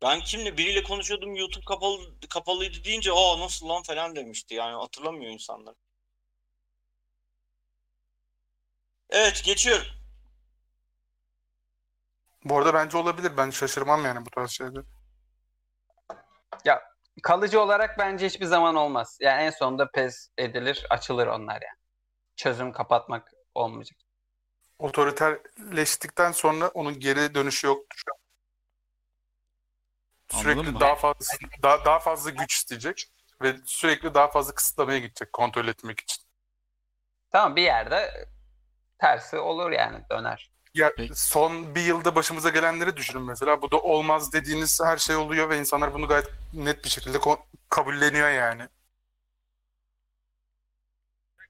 Ben 0.01 0.19
kimle 0.19 0.57
biriyle 0.57 0.83
konuşuyordum 0.83 1.35
YouTube 1.35 1.65
kapalı 1.65 2.19
kapalıydı 2.29 2.83
deyince 2.83 3.11
aa 3.11 3.39
nasıl 3.39 3.69
lan 3.69 3.83
falan 3.83 4.15
demişti. 4.15 4.53
Yani 4.55 4.75
hatırlamıyor 4.75 5.31
insanlar. 5.31 5.75
Evet 9.09 9.41
geçiyorum. 9.45 9.87
Bu 12.45 12.57
arada 12.57 12.73
bence 12.73 12.97
olabilir. 12.97 13.37
Ben 13.37 13.49
şaşırmam 13.49 14.05
yani 14.05 14.25
bu 14.25 14.29
tarz 14.29 14.51
şeyde. 14.51 14.79
Kalıcı 17.23 17.61
olarak 17.61 17.99
bence 17.99 18.25
hiçbir 18.25 18.45
zaman 18.45 18.75
olmaz. 18.75 19.17
Yani 19.21 19.41
en 19.41 19.49
sonunda 19.49 19.91
pes 19.91 20.29
edilir, 20.37 20.85
açılır 20.89 21.27
onlar 21.27 21.53
yani. 21.53 21.79
Çözüm 22.35 22.71
kapatmak 22.71 23.31
olmayacak. 23.55 23.99
Otoriterleştikten 24.79 26.31
sonra 26.31 26.67
onun 26.67 26.99
geri 26.99 27.35
dönüşü 27.35 27.67
yoktur. 27.67 28.01
Anladın 30.33 30.49
Sürekli 30.53 30.71
mı? 30.71 30.79
daha 30.79 30.95
fazla 30.95 31.37
daha, 31.63 31.85
daha 31.85 31.99
fazla 31.99 32.29
güç 32.29 32.53
isteyecek 32.53 33.11
ve 33.41 33.55
sürekli 33.65 34.13
daha 34.13 34.27
fazla 34.27 34.55
kısıtlamaya 34.55 34.99
gidecek 34.99 35.33
kontrol 35.33 35.67
etmek 35.67 35.99
için. 35.99 36.23
Tamam 37.31 37.55
bir 37.55 37.61
yerde 37.61 38.27
tersi 38.99 39.37
olur 39.37 39.71
yani 39.71 40.03
döner. 40.11 40.51
Ya 40.73 40.91
Peki. 40.97 41.15
son 41.15 41.75
bir 41.75 41.81
yılda 41.81 42.15
başımıza 42.15 42.49
gelenleri 42.49 42.97
düşünün 42.97 43.23
mesela. 43.23 43.61
Bu 43.61 43.71
da 43.71 43.77
olmaz 43.77 44.33
dediğiniz 44.33 44.81
her 44.83 44.97
şey 44.97 45.15
oluyor 45.15 45.49
ve 45.49 45.59
insanlar 45.59 45.93
bunu 45.93 46.07
gayet 46.07 46.27
net 46.53 46.83
bir 46.83 46.89
şekilde 46.89 47.17
kabulleniyor 47.69 48.29
yani. 48.29 48.67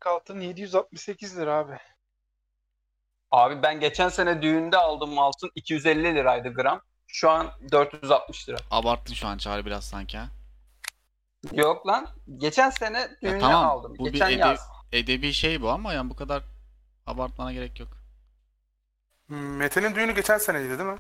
Altın 0.05 0.39
768 0.39 1.37
lira 1.37 1.53
abi. 1.53 1.77
Abi 3.31 3.63
ben 3.63 3.79
geçen 3.79 4.09
sene 4.09 4.41
düğünde 4.41 4.77
aldığım 4.77 5.19
altın 5.19 5.51
250 5.55 6.03
liraydı 6.15 6.53
gram. 6.53 6.81
Şu 7.07 7.29
an 7.29 7.51
460 7.71 8.49
lira. 8.49 8.57
Abarttın 8.71 9.13
şu 9.13 9.27
an 9.27 9.37
Çağrı 9.37 9.65
biraz 9.65 9.83
sanki 9.85 10.17
ha. 10.17 10.27
Yok 11.53 11.87
lan. 11.87 12.07
Geçen 12.37 12.69
sene 12.69 13.09
düğünde 13.21 13.39
tamam, 13.39 13.65
aldım. 13.65 13.93
bu 13.99 14.05
bir 14.05 14.11
Geçen 14.11 14.31
ede- 14.31 14.39
yaz. 14.39 14.59
Edebi 14.91 15.33
şey 15.33 15.61
bu 15.61 15.69
ama 15.69 15.93
yani 15.93 16.09
bu 16.09 16.15
kadar 16.15 16.43
abartmana 17.05 17.53
gerek 17.53 17.79
yok. 17.79 17.89
Mete'nin 19.29 19.95
düğünü 19.95 20.15
geçen 20.15 20.37
seneydi 20.37 20.69
değil 20.69 20.89
mi? 20.89 20.97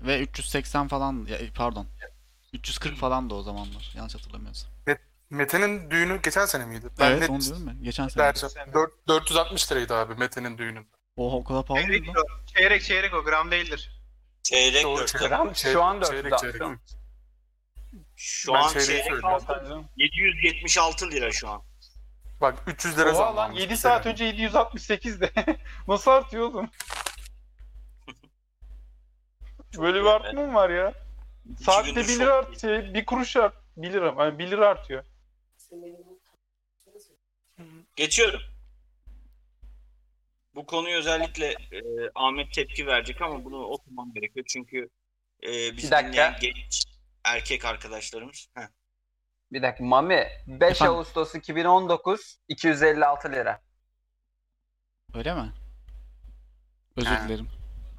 Ve 0.00 0.20
380 0.20 0.88
falan 0.88 1.26
ya, 1.30 1.38
pardon. 1.56 1.86
340 2.52 2.96
falan 2.98 3.30
da 3.30 3.34
o 3.34 3.42
zamanlar. 3.42 3.92
Yanlış 3.96 4.14
hatırlamıyorsam. 4.14 4.70
Mete'nin 5.30 5.90
düğünü 5.90 6.22
geçen 6.22 6.46
sene 6.46 6.64
miydi? 6.66 6.86
Ben 7.00 7.10
evet 7.10 7.20
net 7.20 7.30
onu 7.30 7.40
diyorum 7.40 7.66
ben. 7.66 7.82
Geçen 7.84 8.08
sene. 8.08 8.24
dereceğim. 8.24 8.72
Dört- 8.74 9.08
460 9.08 9.72
liraydı 9.72 9.94
abi 9.94 10.14
Mete'nin 10.14 10.58
düğünü. 10.58 10.84
Oha 11.16 11.36
o 11.36 11.44
kadar 11.44 11.66
pahalı 11.66 11.82
Çeyrek, 11.82 12.08
lan? 12.08 12.14
çeyrek 12.56 12.82
çeyrek 12.82 13.14
o 13.14 13.24
gram 13.24 13.50
değildir. 13.50 13.90
Çeyrek 14.42 14.84
Doğru, 14.84 15.00
dört. 15.00 15.08
çeyrek. 15.08 15.28
Gram 15.28 15.52
Çeyrek- 15.52 15.72
şu 15.72 15.82
an 15.82 16.00
çeyrek, 16.02 16.24
460. 16.32 16.40
çeyrek. 16.58 16.78
Şu 18.16 18.52
Ben 18.52 18.58
an 18.62 18.68
çeyrek 18.68 18.86
söylüyorum. 18.86 19.24
altın 19.24 19.86
776 19.96 21.10
lira 21.10 21.32
şu 21.32 21.48
an. 21.48 21.62
Bak 22.40 22.58
300 22.66 22.98
lira 22.98 23.10
Oha 23.10 23.18
lan 23.18 23.24
zamlanmış. 23.26 23.60
7 23.60 23.70
bir 23.70 23.76
saat 23.76 24.06
önce 24.06 24.24
768 24.24 25.20
de. 25.20 25.30
Nasıl 25.88 26.10
artıyor 26.10 26.48
oğlum? 26.48 26.70
Böyle 29.78 30.00
bir 30.00 30.06
artma 30.06 30.40
mı 30.46 30.54
var 30.54 30.70
ya? 30.70 30.94
Saatte 31.64 31.88
gündür 31.90 32.08
1 32.08 32.12
şok. 32.12 32.20
lira 32.20 32.34
art, 32.34 32.60
şey, 32.60 32.94
1 32.94 33.04
kuruş 33.06 33.36
art, 33.36 33.54
1 33.76 33.92
lira, 33.92 34.14
yani 34.18 34.38
1 34.38 34.50
lira 34.50 34.68
artıyor. 34.68 35.04
Geçiyorum. 37.96 38.40
Bu 40.54 40.66
konuyu 40.66 40.96
özellikle 40.96 41.46
e, 41.50 41.80
Ahmet 42.14 42.52
tepki 42.52 42.86
verecek 42.86 43.22
ama 43.22 43.44
bunu 43.44 43.64
okumam 43.64 44.12
gerekiyor 44.14 44.46
çünkü 44.48 44.88
e, 45.42 45.48
dakika. 45.50 46.08
dinleyen 46.08 46.36
genç 46.40 46.84
erkek 47.24 47.64
arkadaşlarımız. 47.64 48.48
Heh. 48.54 48.62
Bir 49.52 49.62
dakika 49.62 49.84
Mami 49.84 50.26
5 50.46 50.70
Efendim? 50.70 50.94
Ağustos 50.94 51.34
2019 51.34 52.38
256 52.48 53.32
lira. 53.32 53.60
Öyle 55.14 55.34
mi? 55.34 55.52
Özür 56.96 57.10
Ha. 57.10 57.24
dilerim. 57.28 57.48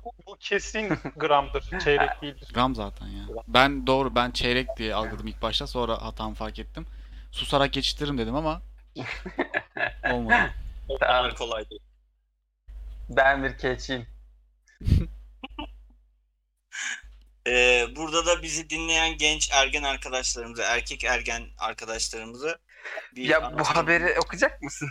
Bu, 0.05 0.11
bu 0.27 0.37
kesin 0.39 0.89
gramdır, 1.15 1.79
çeyrek 1.83 2.21
değildir. 2.21 2.51
Gram 2.53 2.75
zaten 2.75 3.07
ya. 3.07 3.23
Ben 3.47 3.87
doğru 3.87 4.15
ben 4.15 4.31
çeyrek 4.31 4.67
diye 4.77 4.95
algıladım 4.95 5.27
ilk 5.27 5.41
başta 5.41 5.67
sonra 5.67 6.01
hatamı 6.01 6.35
fark 6.35 6.59
ettim. 6.59 6.85
Susarak 7.31 7.73
geçiştiririm 7.73 8.17
dedim 8.17 8.35
ama 8.35 8.61
olmadı. 10.11 10.51
O 10.89 10.97
Tamam. 10.97 11.23
kadar 11.23 11.35
kolay 11.35 11.69
değil. 11.69 11.81
Ben 13.15 13.43
bir 13.43 13.57
keçiyim. 13.57 14.07
E, 17.47 17.85
burada 17.95 18.25
da 18.25 18.41
bizi 18.43 18.69
dinleyen 18.69 19.17
genç 19.17 19.49
ergen 19.51 19.83
arkadaşlarımıza, 19.83 20.63
erkek 20.63 21.03
ergen 21.03 21.43
arkadaşlarımıza 21.57 22.57
bir 23.15 23.23
Ya 23.29 23.41
bu 23.41 23.45
anlatım- 23.45 23.75
haberi 23.75 24.19
okuyacak 24.19 24.61
mısın? 24.61 24.89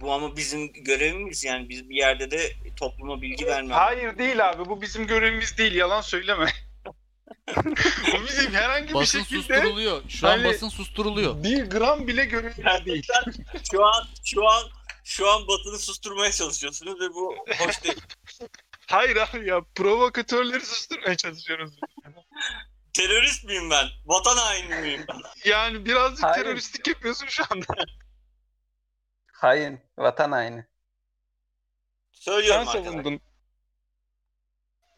Bu 0.00 0.12
ama 0.12 0.36
bizim 0.36 0.72
görevimiz 0.72 1.44
yani 1.44 1.68
biz 1.68 1.88
bir 1.90 1.96
yerde 1.96 2.30
de 2.30 2.52
topluma 2.76 3.22
bilgi 3.22 3.46
vermem. 3.46 3.70
Hayır 3.70 4.18
değil 4.18 4.48
abi, 4.48 4.64
bu 4.68 4.82
bizim 4.82 5.06
görevimiz 5.06 5.58
değil, 5.58 5.74
yalan 5.74 6.00
söyleme. 6.00 6.46
bu 8.12 8.24
bizim 8.28 8.54
herhangi 8.54 8.88
bir 8.88 8.94
Basın 8.94 9.18
şekilde 9.22 9.38
susturuluyor. 9.40 10.02
Şu 10.08 10.28
an 10.28 10.30
Hani- 10.30 10.44
basın 10.44 10.68
susturuluyor. 10.68 11.42
bir 11.44 11.64
gram 11.70 12.06
bile 12.06 12.24
görevimiz 12.24 12.86
değil. 12.86 13.06
Şu 13.72 13.86
an 13.86 14.06
şu 14.24 14.48
an 14.48 14.62
şu 15.10 15.30
an 15.30 15.48
Batı'nı 15.48 15.78
susturmaya 15.78 16.32
çalışıyorsunuz 16.32 17.00
ve 17.00 17.14
bu 17.14 17.36
hoş 17.58 17.84
değil. 17.84 18.00
Hayır 18.86 19.16
abi 19.16 19.48
ya, 19.48 19.60
provokatörleri 19.74 20.66
susturmaya 20.66 21.16
çalışıyoruz. 21.16 21.72
Terörist 22.92 23.44
miyim 23.44 23.70
ben? 23.70 23.86
Vatan 24.06 24.36
haini 24.36 24.74
miyim 24.74 25.04
ben? 25.08 25.20
Yani 25.50 25.84
birazcık 25.86 26.24
Hayır. 26.24 26.34
teröristlik 26.44 26.88
yapıyorsun 26.88 27.26
şu 27.26 27.42
anda. 27.50 27.66
Hain. 29.32 29.80
Vatan 29.98 30.32
haini. 30.32 30.64
Sen 32.12 32.32
Söylüyorum 32.32 32.68
arkadaşlar. 32.68 32.90
savundun. 32.90 33.20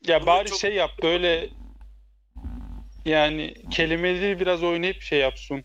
Ya 0.03 0.21
Bunu 0.21 0.27
bari 0.27 0.49
çok- 0.49 0.59
şey 0.59 0.75
yap 0.75 0.91
böyle 1.03 1.51
yani 3.05 3.55
kelimeleri 3.71 4.41
biraz 4.41 4.63
oynayıp 4.63 5.03
şey 5.03 5.19
yapsın. 5.19 5.65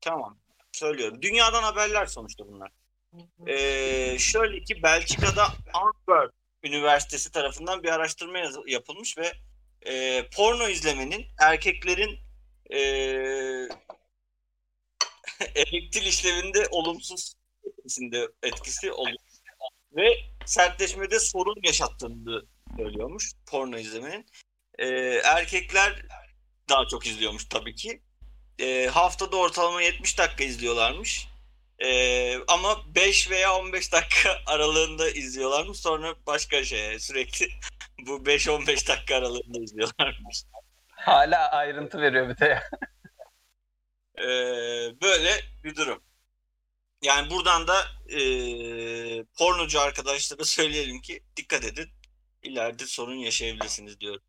Tamam. 0.00 0.38
Söylüyorum. 0.72 1.22
Dünyadan 1.22 1.62
haberler 1.62 2.06
sonuçta 2.06 2.46
bunlar. 2.46 2.70
Ee, 3.46 4.16
şöyle 4.18 4.64
ki 4.64 4.82
Belçika'da 4.82 5.44
Antwerp 5.72 6.32
Üniversitesi 6.62 7.32
tarafından 7.32 7.82
bir 7.82 7.88
araştırma 7.88 8.38
yapılmış 8.66 9.18
ve 9.18 9.32
e, 9.82 10.24
porno 10.36 10.68
izlemenin 10.68 11.26
erkeklerin 11.38 12.18
e, 12.70 12.78
erektil 15.56 16.06
işlevinde 16.06 16.68
olumsuz 16.70 17.34
etkisinde 17.64 18.28
etkisi 18.42 18.92
oluyor. 18.92 19.18
Ve 19.96 20.16
sertleşmede 20.46 21.20
sorun 21.20 21.56
yaşattığını 21.62 22.42
söylüyormuş 22.76 23.32
porno 23.46 23.78
izlemenin. 23.78 24.26
E, 24.78 24.86
erkekler 25.24 26.02
daha 26.68 26.86
çok 26.86 27.06
izliyormuş 27.06 27.44
tabii 27.44 27.74
ki. 27.74 28.02
E, 28.58 28.86
haftada 28.86 29.36
ortalama 29.36 29.82
70 29.82 30.18
dakika 30.18 30.44
izliyorlarmış. 30.44 31.29
E, 31.80 32.38
ama 32.48 32.94
5 32.94 33.30
veya 33.30 33.56
15 33.56 33.92
dakika 33.92 34.38
aralığında 34.46 35.10
izliyorlarmış. 35.10 35.78
Sonra 35.78 36.14
başka 36.26 36.64
şeye 36.64 36.98
sürekli 36.98 37.48
bu 38.06 38.16
5-15 38.16 38.88
dakika 38.88 39.16
aralığında 39.16 39.58
izliyorlarmış. 39.58 40.44
Hala 40.88 41.50
ayrıntı 41.50 42.00
veriyor 42.00 42.28
bir 42.28 42.38
de 42.38 42.44
ya. 42.44 42.62
E, 44.18 44.26
böyle 45.02 45.40
bir 45.64 45.76
durum. 45.76 46.02
Yani 47.02 47.30
buradan 47.30 47.66
da 47.68 47.86
e, 48.08 48.20
pornocu 49.38 49.80
arkadaşlara 49.80 50.44
söyleyelim 50.44 51.00
ki 51.00 51.22
dikkat 51.36 51.64
edin. 51.64 51.88
İleride 52.42 52.86
sorun 52.86 53.14
yaşayabilirsiniz 53.14 54.00
diyorum. 54.00 54.22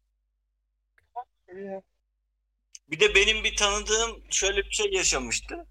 Bir 2.87 2.99
de 2.99 3.15
benim 3.15 3.43
bir 3.43 3.55
tanıdığım 3.55 4.23
şöyle 4.31 4.57
bir 4.57 4.71
şey 4.71 4.91
yaşamıştı. 4.91 5.67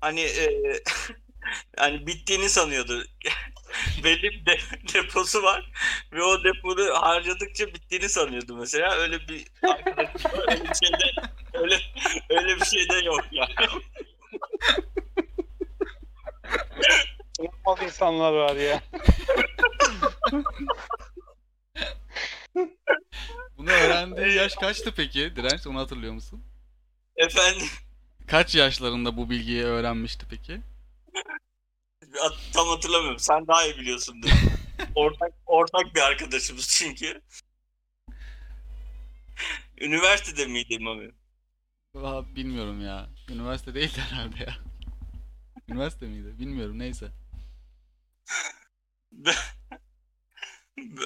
Hani 0.00 0.20
e, 0.20 0.48
yani 1.78 2.06
bittiğini 2.06 2.48
sanıyordu. 2.48 3.04
Belli 4.04 4.22
bir 4.22 4.46
de, 4.46 4.58
deposu 4.94 5.42
var 5.42 5.72
ve 6.12 6.22
o 6.22 6.44
depoyu 6.44 6.94
harcadıkça 6.94 7.66
bittiğini 7.66 8.08
sanıyordu 8.08 8.56
mesela. 8.56 8.94
Öyle 8.94 9.20
bir 9.28 9.46
öyle 10.48 10.64
bir 10.64 10.74
şey 10.74 10.92
de 10.92 11.12
öyle 11.54 11.80
öyle 12.30 12.56
bir 12.60 12.64
şey 12.64 12.88
de 12.88 13.04
yok 13.04 13.24
yani. 13.32 13.52
Normal 17.38 17.82
insanlar 17.82 18.32
var 18.32 18.56
ya. 18.56 18.82
Bunu 23.58 23.70
Senin 23.70 24.36
yaş 24.36 24.54
kaçtı 24.54 24.94
peki? 24.96 25.36
Direnç 25.36 25.66
onu 25.66 25.78
hatırlıyor 25.78 26.12
musun? 26.12 26.44
Efendim 27.16 27.68
Kaç 28.28 28.54
yaşlarında 28.54 29.16
bu 29.16 29.30
bilgiyi 29.30 29.64
öğrenmişti 29.64 30.26
peki? 30.30 30.60
tam 32.52 32.68
hatırlamıyorum. 32.68 33.18
Sen 33.18 33.46
daha 33.46 33.64
iyi 33.64 33.78
biliyorsundur. 33.78 34.30
ortak 34.94 35.32
ortak 35.46 35.94
bir 35.94 36.00
arkadaşımız 36.00 36.68
çünkü. 36.68 37.22
Üniversitede 39.80 40.46
miydi 40.46 40.78
Mami? 40.78 41.10
Valla 41.94 42.34
bilmiyorum 42.34 42.80
ya. 42.80 43.08
Üniversite 43.28 43.74
değil 43.74 43.98
herhalde 43.98 44.44
ya. 44.44 44.58
Üniversite 45.68 46.06
miydi? 46.06 46.38
Bilmiyorum 46.38 46.78
neyse. 46.78 47.08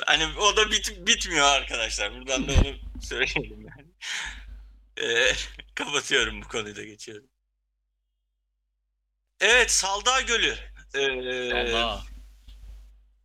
hani 0.06 0.26
o 0.38 0.56
da 0.56 0.70
bit, 0.70 1.06
bitmiyor 1.06 1.46
arkadaşlar. 1.46 2.14
Buradan 2.14 2.48
da 2.48 2.52
onu 2.52 2.76
söyleyelim 3.02 3.60
yani. 3.60 3.88
Ee, 4.96 5.32
kapatıyorum 5.74 6.42
bu 6.42 6.48
konuyu 6.48 6.76
da 6.76 6.84
geçiyorum. 6.84 7.26
Evet 9.40 9.70
Saldağ 9.70 10.20
Gölü. 10.20 10.56
Ee, 10.94 11.52
Allah. 11.54 12.04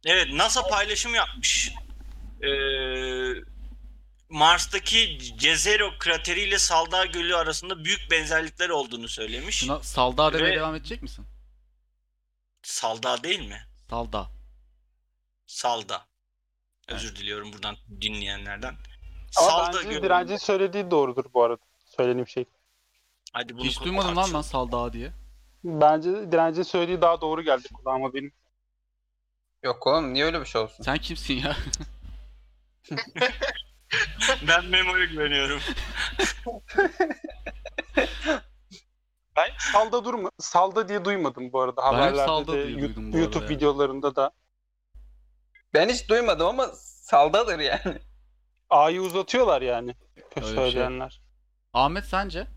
Evet 0.05 0.27
NASA 0.33 0.67
paylaşım 0.67 1.15
yapmış. 1.15 1.71
Ee, 2.43 2.47
Mars'taki 4.29 5.19
Jezero 5.39 5.97
krateri 5.99 6.41
ile 6.41 6.59
Saldağ 6.59 7.05
Gölü 7.05 7.35
arasında 7.35 7.85
büyük 7.85 8.11
benzerlikler 8.11 8.69
olduğunu 8.69 9.07
söylemiş. 9.09 9.55
Şuna 9.55 9.83
Salda 9.83 10.33
demeye 10.33 10.51
Ve- 10.51 10.55
devam 10.55 10.75
edecek 10.75 11.01
misin? 11.01 11.25
Saldağ 12.63 13.23
değil 13.23 13.39
mi? 13.39 13.67
Salda. 13.89 14.31
Salda. 15.47 16.07
Özür 16.87 17.15
diliyorum 17.15 17.53
buradan 17.53 17.77
dinleyenlerden. 18.01 18.77
Ama 19.37 19.49
Salda 19.49 19.77
bence 19.77 19.89
Gölü. 19.89 20.03
direncin 20.03 20.37
söylediği 20.37 20.91
doğrudur 20.91 21.25
bu 21.33 21.43
arada. 21.43 21.61
Söylediğim 21.85 22.27
şey. 22.27 22.45
Hadi 23.33 23.57
bunu 23.57 23.63
Hiç 23.65 23.81
duymadım 23.81 24.07
lan 24.07 24.15
ben 24.17 24.21
tartışalım. 24.31 24.43
Salda 24.71 24.93
diye. 24.93 25.11
Bence 25.63 26.31
direncin 26.31 26.63
söylediği 26.63 27.01
daha 27.01 27.21
doğru 27.21 27.41
geldi 27.41 27.67
kulağıma 27.73 28.13
benim. 28.13 28.31
Yok 29.63 29.87
oğlum 29.87 30.13
niye 30.13 30.25
öyle 30.25 30.41
bir 30.41 30.45
şey 30.45 30.61
olsun? 30.61 30.83
Sen 30.83 30.97
kimsin 30.97 31.33
ya? 31.33 31.55
Ben 34.47 34.65
Memo'ya 34.65 35.05
güveniyorum. 35.05 35.59
Ben 39.37 39.49
salda 39.73 40.05
durma, 40.05 40.31
salda 40.39 40.89
diye 40.89 41.05
duymadım 41.05 41.53
bu 41.53 41.61
arada 41.61 41.83
haberlerde 41.83 42.25
salda 42.25 42.53
de, 42.53 42.67
diye 42.67 42.77
Yu- 42.77 42.79
duydum 42.87 43.13
bu 43.13 43.17
YouTube 43.17 43.39
arada 43.39 43.53
ya. 43.53 43.57
videolarında 43.57 44.15
da. 44.15 44.31
Ben 45.73 45.89
hiç 45.89 46.09
duymadım 46.09 46.47
ama 46.47 46.67
saldadır 46.75 47.59
yani. 47.59 47.99
A'yı 48.69 49.01
uzatıyorlar 49.01 49.61
yani 49.61 49.95
bir 50.37 50.41
şey. 50.41 50.51
söyleyenler. 50.51 51.21
Ahmet 51.73 52.05
sence? 52.05 52.47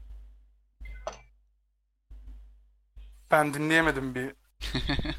Ben 3.31 3.55
dinleyemedim 3.55 4.15
bir. 4.15 4.35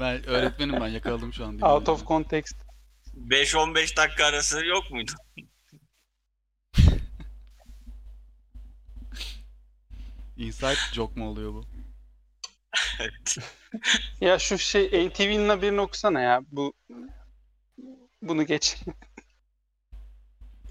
Ben 0.00 0.26
öğretmenim 0.26 0.80
ben 0.80 0.88
yakaladım 0.88 1.32
şu 1.32 1.46
an. 1.46 1.60
Out 1.60 1.88
of 1.88 2.06
context. 2.06 2.56
5-15 3.16 3.96
dakika 3.96 4.26
arası 4.26 4.66
yok 4.66 4.90
muydu? 4.90 5.12
Inside 10.36 10.76
joke 10.92 11.20
mu 11.20 11.28
oluyor 11.28 11.52
bu? 11.52 11.64
Evet. 13.00 13.36
Ya 14.20 14.38
şu 14.38 14.58
şey 14.58 15.08
NTV'nin 15.08 15.48
haberini 15.48 15.80
okusana 15.80 16.20
ya. 16.20 16.42
Bu 16.50 16.72
bunu 18.22 18.46
geç. 18.46 18.76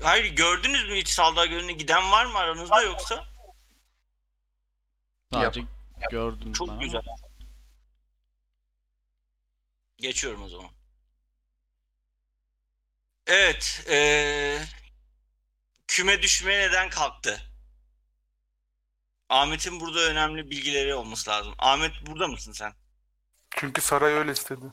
Hayır 0.04 0.26
gördünüz 0.36 0.89
mü 0.89 0.95
hiç 0.95 1.08
Saldağ 1.08 1.45
Gölü'ne 1.45 1.72
giden 1.74 2.12
var 2.12 2.26
mı 2.26 2.38
aranızda 2.38 2.82
yoksa? 2.82 3.28
Sadece 5.34 5.62
gördüm 6.12 6.54
Çok 6.54 6.70
ben 6.70 6.80
güzel. 6.80 7.02
Geçiyorum 9.97 10.43
o 10.43 10.49
zaman. 10.49 10.70
Evet. 13.28 13.86
eee, 13.89 14.62
küme 15.88 16.22
düşmeye 16.22 16.60
neden 16.70 16.89
kalktı? 16.89 17.41
Ahmet'in 19.30 19.80
burada 19.80 19.99
önemli 19.99 20.49
bilgileri 20.52 20.93
olması 20.95 21.30
lazım. 21.30 21.54
Ahmet 21.58 21.91
burada 22.08 22.28
mısın 22.28 22.52
sen? 22.52 22.74
Çünkü 23.52 23.82
saray 23.82 24.14
öyle 24.14 24.32
istedi. 24.32 24.66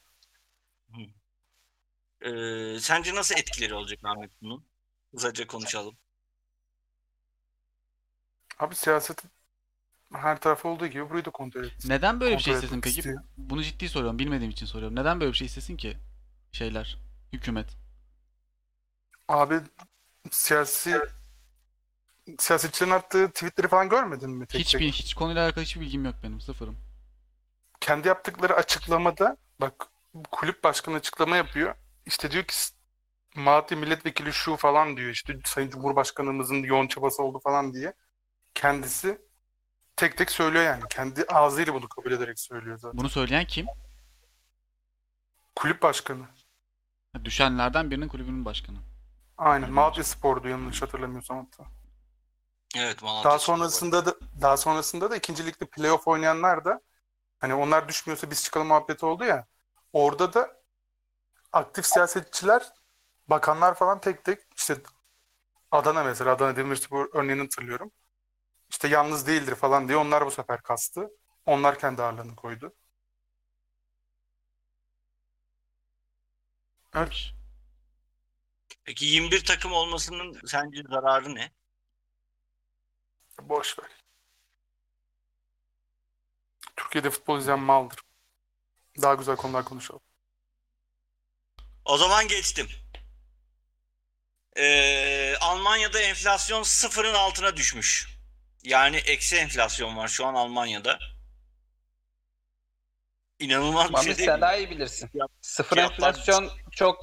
Eee, 2.24 2.79
sence 2.81 3.14
nasıl 3.14 3.35
etkileri 3.35 3.74
olacak 3.74 3.99
Ahmet 4.05 4.31
bunun? 4.43 4.68
Hızlıca 5.15 5.47
konuşalım. 5.47 5.97
Abi 8.59 8.75
siyaset 8.75 9.23
her 10.15 10.41
tarafı 10.41 10.69
olduğu 10.69 10.87
gibi 10.87 11.11
burayı 11.11 11.25
da 11.25 11.31
kontrol 11.31 11.65
et. 11.65 11.73
Neden 11.85 12.21
böyle 12.21 12.37
bir 12.37 12.43
şey 12.43 12.55
kontrol 12.55 12.65
istesin 12.65 12.79
etmek 12.79 12.85
peki? 12.85 12.99
istiyor. 12.99 13.23
Bunu 13.39 13.63
ciddi 13.63 13.89
soruyorum. 13.89 14.19
Bilmediğim 14.19 14.51
için 14.51 14.67
soruyorum. 14.67 14.97
Neden 14.97 15.21
böyle 15.21 15.33
bir 15.33 15.37
şey 15.37 15.47
istesin 15.47 15.77
ki? 15.77 15.97
Şeyler. 16.53 16.99
Hükümet. 17.33 17.77
Abi 19.29 19.61
siyasi 20.31 21.01
siyasetçilerin 22.39 22.91
attığı 22.93 23.29
tweetleri 23.31 23.69
falan 23.69 23.89
görmedin 23.89 24.31
mi? 24.31 24.47
Tek 24.47 24.61
Hiçbir 24.61 24.79
tek? 24.81 24.95
hiç 24.95 25.15
konuyla 25.15 25.45
alakalı 25.45 25.65
hiçbir 25.65 25.81
bilgim 25.81 26.05
yok 26.05 26.15
benim. 26.23 26.41
Sıfırım. 26.41 26.77
Kendi 27.81 28.09
yaptıkları 28.09 28.55
açıklamada 28.55 29.37
bak 29.61 29.87
kulüp 30.33 30.65
başkanı 30.65 30.97
açıklama 30.97 31.37
yapıyor. 31.37 31.75
İşte 32.07 32.31
diyor 32.31 32.45
ki 32.45 32.55
Malatya 33.39 33.78
milletvekili 33.78 34.32
şu 34.32 34.57
falan 34.57 34.97
diyor 34.97 35.11
işte 35.11 35.39
Sayın 35.45 35.70
Cumhurbaşkanımızın 35.70 36.62
yoğun 36.62 36.86
çabası 36.89 37.22
oldu 37.22 37.41
falan 37.45 37.74
diye. 37.74 37.93
Kendisi 38.55 39.18
tek 39.97 40.16
tek 40.18 40.30
söylüyor 40.30 40.64
yani. 40.64 40.82
Kendi 40.91 41.24
ağzıyla 41.24 41.74
bunu 41.74 41.89
kabul 41.89 42.12
ederek 42.12 42.41
söylüyor 42.41 42.78
zaten. 42.78 42.99
Bunu 42.99 43.09
söyleyen 43.09 43.45
kim? 43.47 43.66
Kulüp 45.57 45.82
başkanı. 45.82 46.24
Ha, 47.12 47.24
Düşenlerden 47.24 47.91
birinin 47.91 48.09
kulübünün 48.09 48.45
başkanı. 48.45 48.78
Aynen. 49.39 49.72
Malatya 49.72 50.05
Spor'du 50.05 50.49
yanlış 50.49 50.82
hatırlamıyorsam 50.82 51.36
hatta. 51.39 51.70
Evet 52.76 53.03
Malatya 53.03 53.30
Daha 53.30 53.39
Spor. 53.39 53.47
sonrasında 53.57 54.07
da 54.07 54.14
daha 54.43 54.57
sonrasında 54.57 55.11
da 55.11 55.16
ikinci 55.16 55.47
ligde 55.47 55.66
playoff 55.66 56.09
oynayanlar 56.09 56.64
da 56.64 56.80
hani 57.39 57.55
onlar 57.55 57.89
düşmüyorsa 57.89 58.30
biz 58.30 58.45
çıkalım 58.45 58.66
muhabbeti 58.66 59.07
oldu 59.07 59.24
ya. 59.24 59.47
Orada 59.93 60.32
da 60.34 60.59
aktif 61.53 61.86
siyasetçiler, 61.86 62.62
bakanlar 63.31 63.74
falan 63.74 64.01
tek 64.01 64.24
tek 64.24 64.39
işte 64.57 64.76
Adana 65.72 66.05
mesela 66.05 66.33
Adana 66.33 66.57
Demirspor 66.57 67.11
örneğini 67.14 67.43
hatırlıyorum. 67.43 67.93
İşte 68.70 68.89
yalnız 68.89 69.26
değildir 69.26 69.55
falan 69.55 69.89
diye 69.89 69.99
onlar 69.99 70.26
bu 70.26 70.31
sefer 70.31 70.62
kastı. 70.62 71.11
Onlar 71.47 71.79
kendi 71.79 72.03
ağırlığını 72.03 72.37
koydu. 72.37 72.74
Evet. 76.95 77.33
Peki 78.85 79.05
21 79.07 79.45
takım 79.45 79.72
olmasının 79.72 80.41
sence 80.47 80.83
zararı 80.91 81.35
ne? 81.35 81.53
Boş 83.43 83.79
ver. 83.79 83.91
Türkiye'de 86.76 87.11
futbol 87.11 87.39
izleyen 87.39 87.61
maldır. 87.61 87.99
Daha 89.03 89.14
güzel 89.14 89.37
konular 89.37 89.64
konuşalım. 89.64 90.01
O 91.85 91.97
zaman 91.99 92.29
geçtim. 92.29 92.68
Ee, 94.59 95.37
Almanya'da 95.41 96.01
enflasyon 96.01 96.63
sıfırın 96.63 97.15
altına 97.15 97.57
düşmüş. 97.57 98.19
Yani 98.65 98.97
eksi 98.97 99.37
enflasyon 99.37 99.97
var 99.97 100.09
şu 100.09 100.27
an 100.27 100.35
Almanya'da. 100.35 100.99
İnanılmaz 103.39 103.87
bir 103.89 103.93
Mami 103.93 104.05
şey 104.05 104.17
değil 104.19 104.27
sen 104.29 104.37
mi? 104.37 104.41
daha 104.43 104.57
iyi 104.57 104.71
bilirsin. 104.71 105.09
Fiyat- 105.09 105.31
Sıfır 105.41 105.77
fiyatlar 105.77 106.09
enflasyon 106.09 106.51
çok 106.71 107.01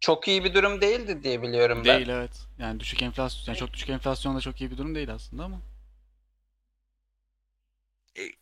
çok 0.00 0.28
iyi 0.28 0.44
bir 0.44 0.54
durum 0.54 0.80
değildi 0.80 1.22
diye 1.22 1.42
biliyorum 1.42 1.78
ben. 1.84 1.96
Değil 1.96 2.08
evet. 2.08 2.32
Yani 2.58 2.80
düşük 2.80 3.02
enflasyon, 3.02 3.44
yani 3.46 3.58
çok 3.58 3.72
düşük 3.72 3.88
enflasyon 3.88 4.36
da 4.36 4.40
çok 4.40 4.60
iyi 4.60 4.70
bir 4.70 4.78
durum 4.78 4.94
değil 4.94 5.14
aslında 5.14 5.44
ama 5.44 5.60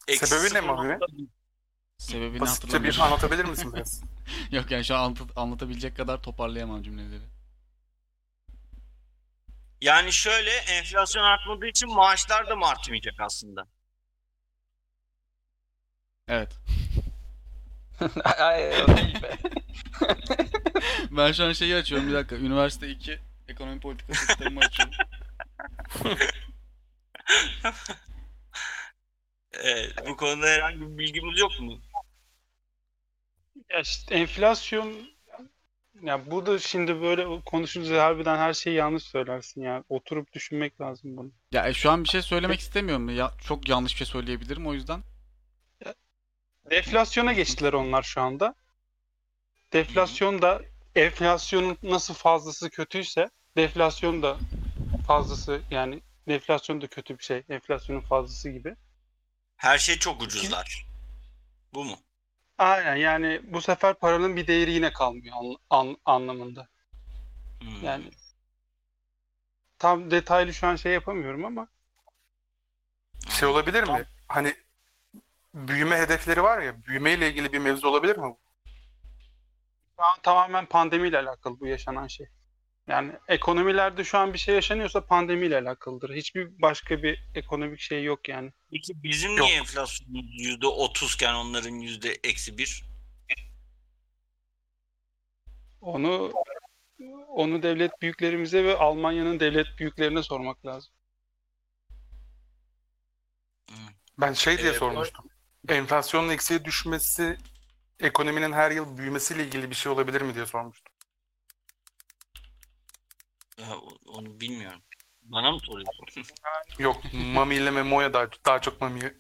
E- 0.09 0.17
Sebebi 0.17 0.55
ne 0.55 0.61
mi 0.61 0.73
abi? 0.73 0.89
0.1. 0.89 1.27
sebebini 1.99 2.41
Basitçe 2.41 2.83
bir 2.85 2.99
anlatabilir 2.99 3.45
misin 3.45 3.73
biraz? 3.75 4.03
Yok 4.51 4.71
yani 4.71 4.85
şu 4.85 4.95
an 4.97 5.11
anlat- 5.11 5.33
anlatabilecek 5.37 5.97
kadar 5.97 6.23
toparlayamam 6.23 6.83
cümleleri. 6.83 7.38
Yani 9.81 10.13
şöyle 10.13 10.51
enflasyon 10.51 11.25
artmadığı 11.25 11.67
için 11.67 11.95
maaşlar 11.95 12.49
da 12.49 12.57
mı 12.57 12.67
artmayacak 12.67 13.15
aslında? 13.21 13.67
Evet. 16.29 16.53
Ay, 18.25 18.83
o 18.83 18.97
değil 18.97 19.23
be. 19.23 19.37
Ben 21.11 21.33
şu 21.33 21.45
an 21.45 21.53
şeyi 21.53 21.77
açıyorum 21.77 22.09
bir 22.09 22.13
dakika. 22.15 22.37
Üniversite 22.37 22.89
2 22.89 23.19
ekonomi 23.49 23.81
politikası 23.81 24.27
kitabımı 24.27 24.61
açıyorum. 24.61 24.95
Evet, 29.53 29.93
bu 30.09 30.17
konuda 30.17 30.47
herhangi 30.47 30.81
bir 30.81 30.99
bilgimiz 30.99 31.39
yok 31.41 31.61
mu? 31.61 31.81
Ya 33.71 33.81
işte 33.81 34.15
enflasyon 34.15 35.09
Ya 36.03 36.31
bu 36.31 36.47
da 36.47 36.59
şimdi 36.59 37.03
böyle 37.03 37.41
konuşunca 37.41 38.05
harbiden 38.05 38.37
her 38.37 38.55
şeyi 38.55 38.77
yanlış 38.77 39.03
söylersin 39.03 39.63
ya. 39.63 39.85
Oturup 39.89 40.33
düşünmek 40.33 40.81
lazım 40.81 41.17
bunu. 41.17 41.31
Ya 41.53 41.69
e, 41.69 41.75
şu 41.75 41.91
an 41.91 42.05
bir 42.05 42.09
şey 42.09 42.23
söylemek 42.23 42.61
istemiyorum. 42.61 43.17
Ya 43.17 43.33
çok 43.47 43.69
yanlış 43.69 43.93
bir 43.93 43.99
şey 43.99 44.07
söyleyebilirim 44.07 44.67
o 44.67 44.75
yüzden. 44.75 45.03
Deflasyona 46.71 47.33
geçtiler 47.33 47.73
onlar 47.73 48.03
şu 48.03 48.21
anda. 48.21 48.55
Deflasyon 49.73 50.43
da 50.43 50.63
enflasyonun 50.95 51.79
nasıl 51.83 52.15
fazlası 52.15 52.71
kötüyse 52.71 53.31
deflasyon 53.57 54.23
da 54.23 54.37
fazlası 55.07 55.61
yani 55.71 56.01
deflasyon 56.29 56.81
da 56.81 56.87
kötü 56.87 57.19
bir 57.19 57.25
şey. 57.25 57.43
Enflasyonun 57.49 58.01
fazlası 58.01 58.51
gibi. 58.51 58.77
Her 59.57 59.79
şey 59.79 59.99
çok 59.99 60.23
ucuzlar. 60.23 60.87
Bu 61.75 61.85
mu? 61.85 61.97
Aynen 62.59 62.97
yani 62.97 63.41
bu 63.45 63.61
sefer 63.61 63.95
paranın 63.95 64.37
bir 64.37 64.47
değeri 64.47 64.71
yine 64.73 64.93
kalmıyor 64.93 65.37
an- 65.41 65.57
an- 65.71 65.97
anlamında. 66.05 66.69
Hmm. 67.61 67.85
Yani 67.85 68.11
tam 69.79 70.11
detaylı 70.11 70.55
şu 70.55 70.67
an 70.67 70.77
şey 70.77 70.93
yapamıyorum 70.93 71.45
ama 71.45 71.69
Şey 73.29 73.49
olabilir 73.49 73.83
mi? 73.85 74.05
Hani 74.29 74.55
büyüme 75.55 75.97
hedefleri 75.99 76.43
var 76.43 76.59
ya, 76.63 76.85
büyümeyle 76.85 77.29
ilgili 77.31 77.53
bir 77.53 77.59
mevzu 77.59 77.89
olabilir 77.89 78.17
mi? 78.17 78.37
şu 79.97 80.03
an 80.05 80.19
tamamen 80.23 80.67
pandemiyle 80.67 81.19
alakalı 81.19 81.61
bu 81.61 81.67
yaşanan 81.67 82.07
şey. 82.07 82.27
Yani 82.89 83.13
ekonomilerde 83.29 84.05
şu 84.05 84.19
an 84.19 84.33
bir 84.33 84.39
şey 84.39 84.55
yaşanıyorsa 84.55 85.07
pandemiyle 85.07 85.59
alakalıdır. 85.59 86.15
Hiçbir 86.15 86.63
başka 86.63 87.03
bir 87.03 87.25
ekonomik 87.35 87.81
şey 87.81 88.05
yok 88.05 88.29
yani. 88.29 88.53
Peki 88.71 89.03
bizim 89.03 89.37
Yok. 89.37 89.47
niye 89.47 89.57
enflasyonumuz 89.57 90.41
yüzde 90.41 90.67
otuzken 90.67 91.35
onların 91.35 91.75
yüzde 91.75 92.19
eksi 92.25 92.59
bir? 92.59 92.85
Onu 95.81 96.33
onu 97.29 97.63
devlet 97.63 98.03
büyüklerimize 98.03 98.65
ve 98.65 98.77
Almanya'nın 98.77 99.41
devlet 99.41 99.67
büyüklerine 99.79 100.23
sormak 100.23 100.67
lazım. 100.67 100.93
Ben 104.19 104.33
şey 104.33 104.59
diye 104.59 104.71
Ee, 104.71 104.75
sormuştum. 104.75 105.25
Enflasyonun 105.69 106.29
eksiye 106.29 106.65
düşmesi 106.65 107.39
ekonominin 108.01 108.53
her 108.53 108.71
yıl 108.71 108.99
büyümesiyle 108.99 109.45
ilgili 109.45 109.71
bir 109.71 109.75
şey 109.75 109.93
olabilir 109.93 110.21
mi 110.21 110.35
diye 110.35 110.47
sormuştum. 110.47 110.98
Ya, 113.59 113.77
o- 113.79 113.99
onu 114.19 114.41
bilmiyorum. 114.41 114.83
Bana 115.23 115.53
mı 115.53 115.61
soruyorsun? 115.61 116.07
Yok, 116.79 117.03
Mami 117.13 117.55
ile 117.55 117.71
Memo'ya 117.71 118.13
daha, 118.13 118.29
daha 118.47 118.61
çok 118.61 118.81
Mami'ye. 118.81 119.15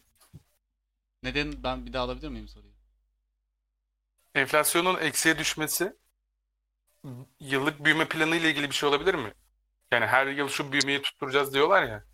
Neden 1.22 1.62
ben 1.62 1.86
bir 1.86 1.92
daha 1.92 2.04
alabilir 2.04 2.28
miyim 2.28 2.48
soruyu? 2.48 2.72
Enflasyonun 4.34 5.00
eksiye 5.00 5.38
düşmesi 5.38 5.96
yıllık 7.40 7.84
büyüme 7.84 8.08
planı 8.08 8.36
ile 8.36 8.50
ilgili 8.50 8.70
bir 8.70 8.74
şey 8.74 8.88
olabilir 8.88 9.14
mi? 9.14 9.32
Yani 9.92 10.06
her 10.06 10.26
yıl 10.26 10.48
şu 10.48 10.72
büyümeyi 10.72 11.02
tutturacağız 11.02 11.54
diyorlar 11.54 11.82
ya. 11.82 12.04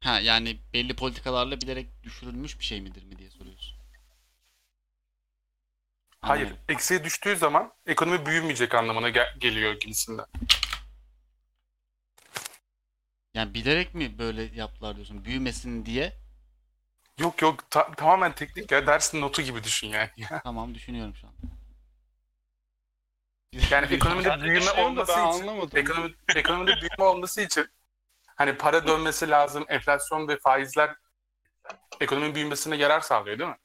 Ha 0.00 0.20
yani 0.20 0.58
belli 0.72 0.96
politikalarla 0.96 1.60
bilerek 1.60 2.02
düşürülmüş 2.02 2.58
bir 2.58 2.64
şey 2.64 2.80
midir 2.80 3.04
mi 3.04 3.18
diye 3.18 3.30
soruyorsun. 3.30 3.78
Hayır, 6.20 6.44
Anlamadım. 6.46 6.64
eksiye 6.68 7.04
düştüğü 7.04 7.36
zaman 7.36 7.72
ekonomi 7.86 8.26
büyümeyecek 8.26 8.74
anlamına 8.74 9.08
gel- 9.08 9.34
geliyor 9.38 9.72
gibisinden. 9.80 10.26
Yani 13.34 13.54
bilerek 13.54 13.94
mi 13.94 14.18
böyle 14.18 14.42
yaptılar 14.42 14.96
diyorsun? 14.96 15.24
Büyümesin 15.24 15.86
diye. 15.86 16.12
Yok 17.18 17.42
yok 17.42 17.70
ta- 17.70 17.92
tamamen 17.92 18.32
teknik 18.32 18.72
ya 18.72 18.86
dersin 18.86 19.20
notu 19.20 19.42
gibi 19.42 19.64
düşün 19.64 19.88
yani. 19.88 20.10
Tamam 20.44 20.74
düşünüyorum 20.74 21.14
şu 21.14 21.26
an. 21.26 21.32
Yani 23.70 23.86
ekonomide 23.94 24.40
büyüme 24.40 24.66
da 24.66 24.82
olması 24.84 25.12
ben 25.18 25.28
için 25.28 25.46
ekonomi, 25.76 26.14
ekonomide 26.36 26.76
büyüme 26.76 27.04
olması 27.04 27.40
için 27.40 27.66
hani 28.36 28.56
para 28.56 28.86
dönmesi 28.86 29.30
lazım, 29.30 29.64
enflasyon 29.68 30.28
ve 30.28 30.38
faizler 30.38 30.96
ekonominin 32.00 32.34
büyümesine 32.34 32.76
yarar 32.76 33.00
sağlıyor 33.00 33.38
değil 33.38 33.50
mi? 33.50 33.56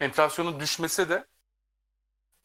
Enflasyonun 0.00 0.60
düşmesi 0.60 1.08
de 1.08 1.26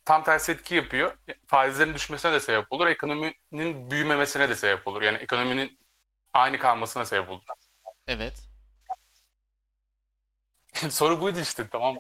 tam 0.08 0.24
tersi 0.24 0.52
etki 0.52 0.76
yapıyor. 0.76 1.18
Faizlerin 1.48 1.94
düşmesine 1.94 2.34
de 2.34 2.40
sebep 2.40 2.72
olur, 2.72 2.88
ekonominin 2.88 3.92
büyümemesine 3.92 4.50
de 4.50 4.56
sebep 4.56 4.88
olur. 4.88 5.02
Yani 5.02 5.18
ekonominin 5.18 5.80
aynı 6.34 6.60
kalmasına 6.60 7.06
sebep 7.06 7.30
olur. 7.30 7.44
Evet. 8.08 8.34
Soru 10.90 11.22
buydu 11.22 11.40
işte 11.40 11.68
tamam. 11.72 11.98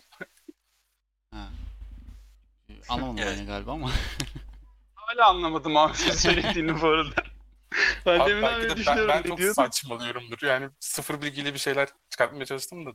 Ha. 1.31 1.49
Ee, 2.69 2.73
Anlamadım 2.89 3.17
Evet. 3.23 3.47
galiba 3.47 3.71
ama. 3.71 3.91
Hala 4.95 5.27
anlamadım 5.27 5.77
abi 5.77 5.97
söylediğini 5.97 6.81
bu 6.81 6.87
arada. 6.87 7.23
Ben 8.05 8.19
Abi 8.19 8.29
deminden 8.29 8.49
belki 8.49 8.61
de 8.61 8.63
beri 8.63 8.69
ben, 8.69 8.77
düşünüyorum 8.77 9.23
ben 9.25 9.35
çok 9.35 9.55
saçmalıyorumdur. 9.55 10.41
Yani 10.41 10.69
sıfır 10.79 11.21
bilgiyle 11.21 11.53
bir 11.53 11.59
şeyler 11.59 11.89
çıkartmaya 12.09 12.45
çalıştım 12.45 12.85
da. 12.85 12.91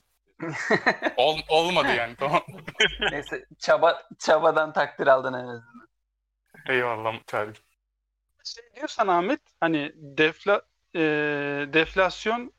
Ol, 1.16 1.38
olmadı 1.48 1.88
yani 1.96 2.16
tamam. 2.16 2.42
Neyse 3.12 3.46
çaba 3.58 4.02
çabadan 4.18 4.72
takdir 4.72 5.06
aldın 5.06 5.32
en 5.32 5.46
azından. 5.46 5.88
Eyvallah 6.68 7.14
Çağrı. 7.26 7.52
Şey 8.44 8.64
diyorsan 8.76 9.08
Ahmet 9.08 9.40
hani 9.60 9.92
defla 9.94 10.62
e, 10.94 11.00
deflasyon 11.72 12.52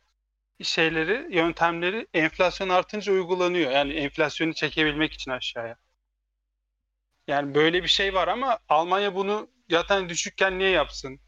şeyleri, 0.61 1.35
yöntemleri 1.35 2.07
enflasyon 2.13 2.69
artınca 2.69 3.13
uygulanıyor. 3.13 3.71
Yani 3.71 3.93
enflasyonu 3.93 4.53
çekebilmek 4.53 5.13
için 5.13 5.31
aşağıya. 5.31 5.75
Yani 7.27 7.55
böyle 7.55 7.83
bir 7.83 7.87
şey 7.87 8.13
var 8.13 8.27
ama 8.27 8.59
Almanya 8.69 9.15
bunu 9.15 9.49
zaten 9.69 10.09
düşükken 10.09 10.59
niye 10.59 10.69
yapsın? 10.69 11.19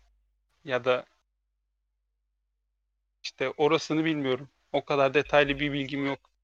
Ya 0.64 0.86
da 0.86 1.06
işte 3.24 3.50
orasını 3.58 4.06
bilmiyorum. 4.06 4.50
O 4.72 4.86
kadar 4.86 5.14
detaylı 5.14 5.60
bir 5.60 5.74
bilgim 5.74 6.06
yok. 6.06 6.35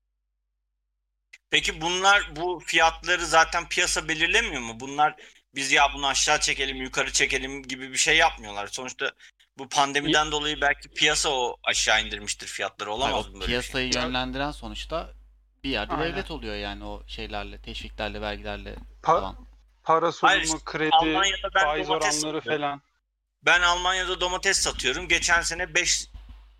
Peki 1.52 1.82
bunlar 1.82 2.36
bu 2.36 2.60
fiyatları 2.66 3.26
zaten 3.26 3.70
piyasa 3.70 4.08
belirlemiyor 4.08 4.62
mu? 4.62 4.80
Bunlar 4.80 5.16
biz 5.56 5.72
ya 5.72 5.94
bunu 5.94 6.08
aşağı 6.08 6.40
çekelim, 6.40 6.78
yukarı 6.78 7.12
çekelim 7.12 7.64
gibi 7.64 7.92
bir 7.92 7.98
şey 7.98 8.18
yapmıyorlar. 8.18 8.68
Sonuçta 8.68 9.12
bu 9.58 9.70
pandemiden 9.70 10.32
dolayı 10.32 10.62
belki 10.62 10.90
piyasa 10.90 11.30
o 11.30 11.58
aşağı 11.64 12.02
indirmiştir 12.06 12.48
fiyatları. 12.48 12.92
Olamaz 12.92 13.28
mı 13.28 13.34
böyle 13.34 13.42
bir 13.42 13.48
piyasayı 13.48 13.94
şey? 13.94 14.02
yönlendiren 14.02 14.52
sonuçta 14.52 15.14
bir 15.64 15.70
yerde 15.70 15.94
Aynen. 15.94 16.12
devlet 16.12 16.32
oluyor 16.32 16.56
yani 16.56 16.84
o 16.86 17.04
şeylerle, 17.08 17.62
teşviklerle, 17.62 18.22
vergilerle 18.22 18.70
Pa- 18.74 18.76
falan. 19.04 19.48
para 19.84 20.12
sunumu, 20.12 20.60
kredi, 20.66 20.90
Almanya'da 20.92 21.50
ben 21.56 21.64
faiz 21.64 21.88
domates 21.88 22.24
oranları 22.24 22.42
falan. 22.42 22.82
Ben 23.44 23.62
Almanya'da 23.62 24.22
domates 24.22 24.58
satıyorum. 24.58 25.08
Geçen 25.08 25.42
sene 25.42 25.76
5 25.76 26.08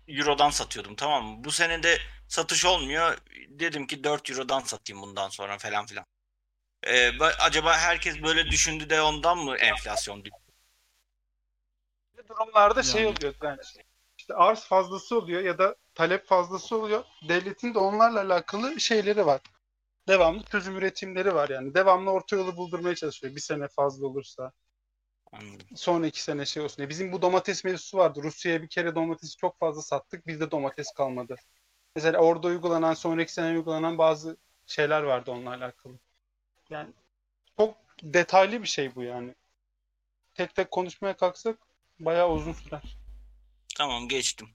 Euro'dan 0.08 0.50
satıyordum 0.50 0.94
tamam 0.94 1.24
mı? 1.26 1.44
Bu 1.44 1.52
sene 1.52 1.82
de 1.82 1.98
satış 2.32 2.64
olmuyor. 2.64 3.18
Dedim 3.48 3.86
ki 3.86 4.04
4 4.04 4.30
Euro'dan 4.30 4.60
satayım 4.60 5.02
bundan 5.02 5.28
sonra 5.28 5.58
falan 5.58 5.86
filan. 5.86 6.06
Ee, 6.86 7.08
ba- 7.08 7.36
acaba 7.40 7.78
herkes 7.78 8.22
böyle 8.22 8.50
düşündü 8.50 8.90
de 8.90 9.02
ondan 9.02 9.38
mı 9.38 9.56
enflasyon 9.56 10.24
düştü? 10.24 10.36
Durumlarda 12.28 12.82
şey 12.82 13.04
Yani. 13.04 13.16
oluyor 13.16 13.34
yani 13.42 13.60
işte 14.18 14.34
arz 14.34 14.60
fazlası 14.64 15.18
oluyor 15.18 15.42
ya 15.42 15.58
da 15.58 15.76
talep 15.94 16.26
fazlası 16.26 16.76
oluyor. 16.76 17.04
Devletin 17.28 17.74
de 17.74 17.78
onlarla 17.78 18.20
alakalı 18.20 18.80
şeyleri 18.80 19.26
var. 19.26 19.40
Devamlı 20.08 20.42
çözüm 20.44 20.76
üretimleri 20.76 21.34
var 21.34 21.48
yani. 21.48 21.74
Devamlı 21.74 22.10
orta 22.10 22.36
yolu 22.36 22.56
buldurmaya 22.56 22.94
çalışıyor. 22.94 23.36
Bir 23.36 23.40
sene 23.40 23.68
fazla 23.68 24.06
olursa. 24.06 24.52
Anladım. 25.32 25.66
Sonra 25.76 26.06
iki 26.06 26.22
sene 26.22 26.46
şey 26.46 26.62
olsun. 26.62 26.88
Bizim 26.88 27.12
bu 27.12 27.22
domates 27.22 27.64
mevzusu 27.64 27.98
vardı. 27.98 28.20
Rusya'ya 28.22 28.62
bir 28.62 28.68
kere 28.68 28.94
domatesi 28.94 29.36
çok 29.36 29.58
fazla 29.58 29.82
sattık. 29.82 30.26
Bizde 30.26 30.50
domates 30.50 30.92
kalmadı. 30.96 31.36
Mesela 31.96 32.18
orada 32.18 32.48
uygulanan, 32.48 32.94
sonraki 32.94 33.32
sene 33.32 33.56
uygulanan 33.56 33.98
bazı 33.98 34.36
şeyler 34.66 35.02
vardı 35.02 35.30
onunla 35.30 35.50
alakalı. 35.50 35.92
Yani 36.70 36.90
çok 37.56 37.76
detaylı 38.02 38.62
bir 38.62 38.68
şey 38.68 38.94
bu 38.94 39.02
yani. 39.02 39.34
Tek 40.34 40.54
tek 40.54 40.70
konuşmaya 40.70 41.16
kalksak 41.16 41.58
bayağı 42.00 42.30
uzun 42.30 42.52
sürer. 42.52 42.96
Tamam 43.76 44.08
geçtim. 44.08 44.48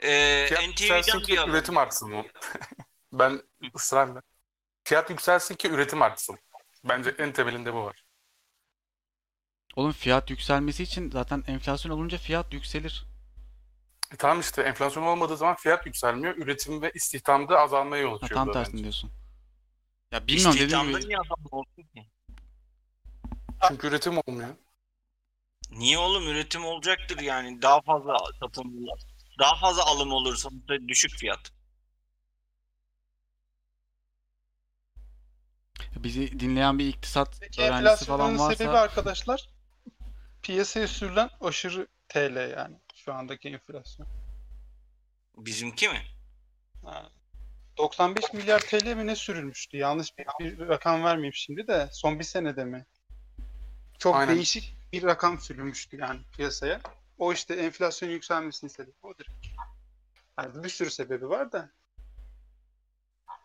Ee, 0.00 0.46
Fiyat 0.48 0.66
yükselsin 0.66 1.10
NTV'den 1.12 1.22
ki 1.22 1.32
bir 1.32 1.38
haber. 1.38 1.52
üretim 1.52 1.76
artsın 1.78 2.10
mı? 2.10 2.24
ben 3.12 3.42
ısrarla. 3.76 4.22
Fiyat 4.84 5.10
yükselsin 5.10 5.54
ki 5.54 5.68
üretim 5.68 6.02
artsın. 6.02 6.38
Bence 6.84 7.14
en 7.18 7.32
temelinde 7.32 7.74
bu 7.74 7.84
var. 7.84 8.04
Oğlum 9.76 9.92
fiyat 9.92 10.30
yükselmesi 10.30 10.82
için 10.82 11.10
zaten 11.10 11.44
enflasyon 11.46 11.92
olunca 11.92 12.18
fiyat 12.18 12.52
yükselir. 12.52 13.11
E 14.12 14.16
tamam 14.16 14.40
işte 14.40 14.62
enflasyon 14.62 15.02
olmadığı 15.02 15.36
zaman 15.36 15.56
fiyat 15.56 15.86
yükselmiyor. 15.86 16.36
Üretim 16.36 16.82
ve 16.82 16.92
istihdamda 16.94 17.58
azalmaya 17.60 18.02
yol 18.02 18.10
Ha, 18.20 18.24
açıyor. 18.24 18.38
tam 18.38 18.48
bu 18.48 18.54
da 18.54 18.58
tersini 18.58 18.72
bence. 18.72 18.82
diyorsun. 18.82 19.10
Ya 20.10 20.26
bilmiyorum 20.26 20.52
dediğim 20.52 20.66
İstihdamda 20.68 20.98
gibi 20.98 21.08
niye 21.08 21.18
adam 21.18 21.46
olsun 21.50 21.82
ki? 21.82 22.08
Çünkü 23.68 23.86
üretim 23.86 24.18
olmuyor. 24.18 24.48
Niye 25.70 25.98
oğlum 25.98 26.28
üretim 26.28 26.64
olacaktır 26.64 27.18
yani 27.18 27.62
daha 27.62 27.80
fazla 27.80 28.16
satım 28.40 28.72
daha 29.38 29.56
fazla 29.60 29.84
alım 29.86 30.12
olur 30.12 30.36
sonuçta 30.36 30.88
düşük 30.88 31.10
fiyat. 31.10 31.52
Bizi 35.96 36.40
dinleyen 36.40 36.78
bir 36.78 36.88
iktisat 36.88 37.38
Peki 37.40 37.62
öğrencisi 37.62 38.04
falan 38.04 38.30
enflasyonun 38.30 38.54
sebebi 38.54 38.76
arkadaşlar 38.76 39.48
piyasaya 40.42 40.88
sürülen 40.88 41.30
aşırı 41.40 41.86
TL 42.08 42.50
yani 42.56 42.76
şu 43.04 43.14
andaki 43.14 43.48
enflasyon. 43.48 44.08
Bizimki 45.36 45.88
mi? 45.88 46.02
Ha. 46.84 47.10
95 47.78 48.32
milyar 48.32 48.60
TL 48.60 48.94
mi 48.94 49.06
ne 49.06 49.16
sürülmüştü? 49.16 49.76
Yanlış 49.76 50.18
bir, 50.18 50.26
bir 50.40 50.68
rakam 50.68 51.04
vermeyeyim 51.04 51.34
şimdi 51.34 51.66
de 51.66 51.88
son 51.92 52.18
bir 52.18 52.24
senede 52.24 52.64
mi? 52.64 52.86
Çok 53.98 54.16
Aynen. 54.16 54.34
değişik 54.34 54.76
bir 54.92 55.02
rakam 55.02 55.40
sürülmüştü 55.40 55.96
yani 55.96 56.20
piyasaya. 56.36 56.80
O 57.18 57.32
işte 57.32 57.54
enflasyonun 57.54 58.12
yükselmesinin 58.12 58.70
sebebi 58.70 58.96
odur. 59.02 59.24
Yani 60.38 60.64
bir 60.64 60.68
sürü 60.68 60.90
sebebi 60.90 61.28
var 61.28 61.52
da 61.52 61.70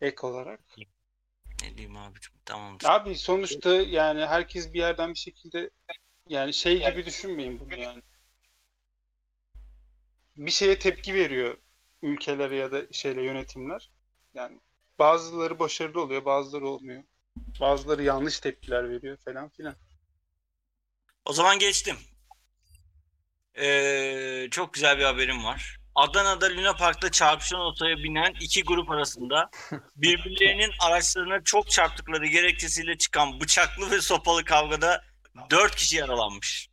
ek 0.02 0.28
olarak. 0.28 0.60
Ne 1.62 1.78
diyeyim 1.78 1.98
abicim? 1.98 2.34
Tamamdır. 2.46 2.88
Abi 2.90 3.16
sonuçta 3.16 3.70
yani 3.76 4.26
herkes 4.26 4.74
bir 4.74 4.80
yerden 4.80 5.10
bir 5.14 5.20
şekilde 5.20 5.70
yani 6.30 6.54
şey 6.54 6.90
gibi 6.90 7.06
düşünmeyin 7.06 7.60
bunu 7.60 7.80
yani. 7.80 8.02
Bir 10.38 10.52
şeye 10.52 10.80
tepki 10.80 11.14
veriyor 11.14 11.58
ülkeler 12.02 12.52
ya 12.52 12.72
da 12.72 12.82
şeyle 12.92 13.24
yönetimler. 13.24 13.90
Yani 14.34 14.60
bazıları 15.00 15.60
başarılı 15.60 16.02
oluyor, 16.02 16.26
bazıları 16.26 16.68
olmuyor. 16.68 17.04
Bazıları 17.60 18.04
yanlış 18.04 18.40
tepkiler 18.40 18.90
veriyor 18.90 19.18
falan 19.26 19.50
filan. 19.50 19.76
O 21.26 21.34
zaman 21.34 21.60
geçtim. 21.60 21.98
Ee, 23.58 24.48
çok 24.52 24.74
güzel 24.74 24.98
bir 24.98 25.04
haberim 25.04 25.44
var. 25.44 25.80
Adana'da 25.96 26.50
Luna 26.50 26.76
Park'ta 26.76 27.12
çarpışan 27.12 27.60
otoya 27.60 27.98
binen 27.98 28.34
iki 28.42 28.64
grup 28.64 28.90
arasında 28.92 29.50
birbirlerinin 29.96 30.72
araçlarına 30.80 31.44
çok 31.44 31.70
çarptıkları 31.70 32.28
gerekçesiyle 32.28 32.98
çıkan 32.98 33.40
bıçaklı 33.40 33.92
ve 33.92 34.02
sopalı 34.02 34.46
kavgada 34.46 35.04
dört 35.52 35.76
kişi 35.76 35.96
yaralanmış. 35.96 36.70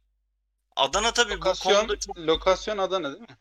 Adana 0.77 1.12
tabii 1.12 1.33
bu 1.33 1.37
Lokasyon, 1.37 1.75
konuda 1.75 1.99
çok 1.99 2.19
lokasyon 2.19 2.79
Adana 2.79 3.12
değil 3.12 3.21
mi? 3.21 3.37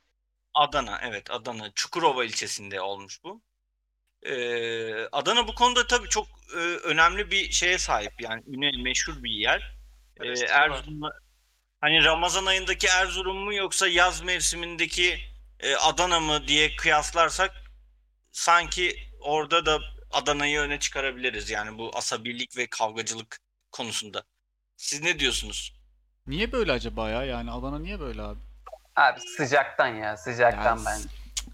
Adana 0.54 1.00
evet 1.04 1.32
Adana 1.32 1.72
Çukurova 1.76 2.26
ilçesinde 2.26 2.82
olmuş 2.82 3.24
bu. 3.24 3.42
Ee, 4.24 5.06
Adana 5.12 5.48
bu 5.48 5.56
konuda 5.56 5.88
tabii 5.88 6.10
çok 6.10 6.28
e, 6.54 6.58
önemli 6.60 7.32
bir 7.32 7.52
şeye 7.52 7.78
sahip 7.78 8.22
yani 8.22 8.44
üne 8.48 8.84
meşhur 8.84 9.24
bir 9.24 9.32
yer. 9.32 9.78
Ee. 10.22 10.46
Erzurum'la 10.50 11.10
hani 11.82 12.04
Ramazan 12.04 12.46
ayındaki 12.46 12.88
Erzurum 12.88 13.38
mu 13.38 13.54
yoksa 13.54 13.88
yaz 13.88 14.22
mevsimindeki 14.22 15.20
e, 15.60 15.76
Adana 15.76 16.20
mı 16.20 16.48
diye 16.48 16.76
kıyaslarsak 16.76 17.52
sanki 18.32 19.10
orada 19.20 19.66
da 19.66 19.80
Adana'yı 20.12 20.60
öne 20.60 20.80
çıkarabiliriz 20.80 21.50
yani 21.50 21.78
bu 21.78 21.92
asabilik 21.94 22.58
ve 22.58 22.68
kavgacılık 22.68 23.40
konusunda. 23.72 24.24
Siz 24.78 25.02
ne 25.02 25.20
diyorsunuz? 25.20 25.74
niye 26.28 26.52
böyle 26.52 26.72
acaba 26.72 27.10
ya? 27.10 27.24
Yani 27.24 27.52
Adana 27.52 27.80
niye 27.80 28.00
böyle 28.00 28.22
abi? 28.22 28.40
Abi 28.96 29.20
sıcaktan 29.20 29.88
ya 29.88 30.18
sıcaktan 30.18 30.78
Ya, 30.78 30.84
ben. 30.86 31.00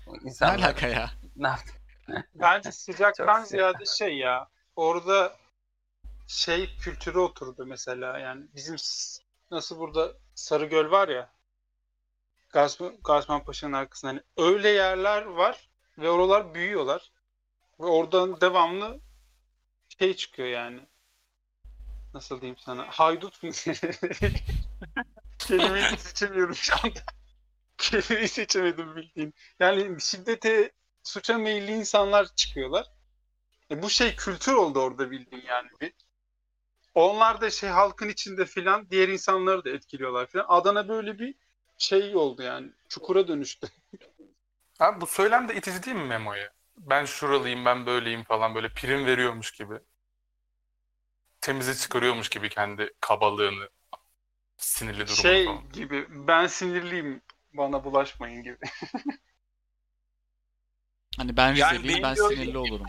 Ne 0.07 0.29
İnsanlar 0.29 0.59
alaka 0.59 0.87
ya? 0.87 1.11
ne 1.35 1.47
yaptı? 1.47 1.73
Bence 2.35 2.71
sıcaktan 2.71 3.39
Çok 3.39 3.47
ziyade 3.47 3.85
şey 3.85 4.17
ya 4.17 4.47
orada 4.75 5.35
şey 6.27 6.77
kültürü 6.77 7.19
oturdu 7.19 7.65
mesela 7.65 8.19
yani 8.19 8.45
bizim 8.55 8.77
s- 8.77 9.23
nasıl 9.51 9.79
burada 9.79 10.13
Sarıgöl 10.35 10.91
var 10.91 11.07
ya 11.07 11.29
Gazman, 12.49 12.97
Gazman 13.03 13.43
Paşa'nın 13.43 13.73
arkasında 13.73 14.11
hani 14.11 14.21
öyle 14.37 14.69
yerler 14.69 15.21
var 15.25 15.69
ve 15.97 16.09
oralar 16.09 16.53
büyüyorlar 16.53 17.11
ve 17.79 17.85
oradan 17.85 18.41
devamlı 18.41 18.99
şey 19.99 20.15
çıkıyor 20.15 20.47
yani 20.47 20.79
nasıl 22.13 22.41
diyeyim 22.41 22.57
sana 22.57 22.85
haydut 22.89 23.43
mu 23.43 23.49
kelimeyi 25.39 25.97
seçemiyorum 25.97 26.55
şu 26.55 26.73
anda 26.83 26.99
kelimeyi 27.80 28.27
seçemedim 28.27 28.95
bildiğin 28.95 29.34
yani 29.59 30.01
şiddete 30.01 30.71
suça 31.03 31.38
meyilli 31.38 31.71
insanlar 31.71 32.36
çıkıyorlar. 32.36 32.88
E 33.71 33.82
bu 33.84 33.89
şey 33.89 34.15
kültür 34.15 34.53
oldu 34.53 34.80
orada 34.80 35.11
bildiğin 35.11 35.43
yani 35.45 35.69
bir. 35.82 35.93
Onlar 36.95 37.41
da 37.41 37.49
şey 37.49 37.69
halkın 37.69 38.09
içinde 38.09 38.45
filan 38.45 38.89
diğer 38.89 39.07
insanları 39.09 39.65
da 39.65 39.69
etkiliyorlar 39.69 40.27
filan. 40.27 40.45
Adana 40.49 40.89
böyle 40.89 41.19
bir 41.19 41.36
şey 41.77 42.15
oldu 42.15 42.43
yani. 42.43 42.71
Çukura 42.89 43.27
dönüştü. 43.27 43.67
Abi 44.80 45.01
bu 45.01 45.07
söylem 45.07 45.49
de 45.49 45.55
itici 45.55 45.84
değil 45.84 45.97
mi 45.97 46.03
Memo'ya? 46.05 46.53
Ben 46.77 47.05
şuralıyım, 47.05 47.65
ben 47.65 47.86
böyleyim 47.86 48.23
falan 48.23 48.55
böyle 48.55 48.73
prim 48.73 49.05
veriyormuş 49.05 49.51
gibi. 49.51 49.80
Temize 51.41 51.75
çıkarıyormuş 51.75 52.30
gibi 52.30 52.49
kendi 52.49 52.93
kabalığını, 53.01 53.69
sinirli 54.57 55.09
durumunu 55.09 55.39
Şey 55.39 55.43
falan. 55.43 55.69
gibi 55.73 56.07
ben 56.09 56.47
sinirliyim 56.47 57.21
bana 57.54 57.84
bulaşmayın 57.84 58.43
gibi. 58.43 58.58
Hani 61.18 61.38
ben 61.38 61.56
Yani 61.56 61.74
Rizeliyim 61.74 61.88
benim 61.89 62.04
ben 62.04 62.16
gördüğüm- 62.16 62.38
sinirli 62.38 62.58
olurum. 62.58 62.86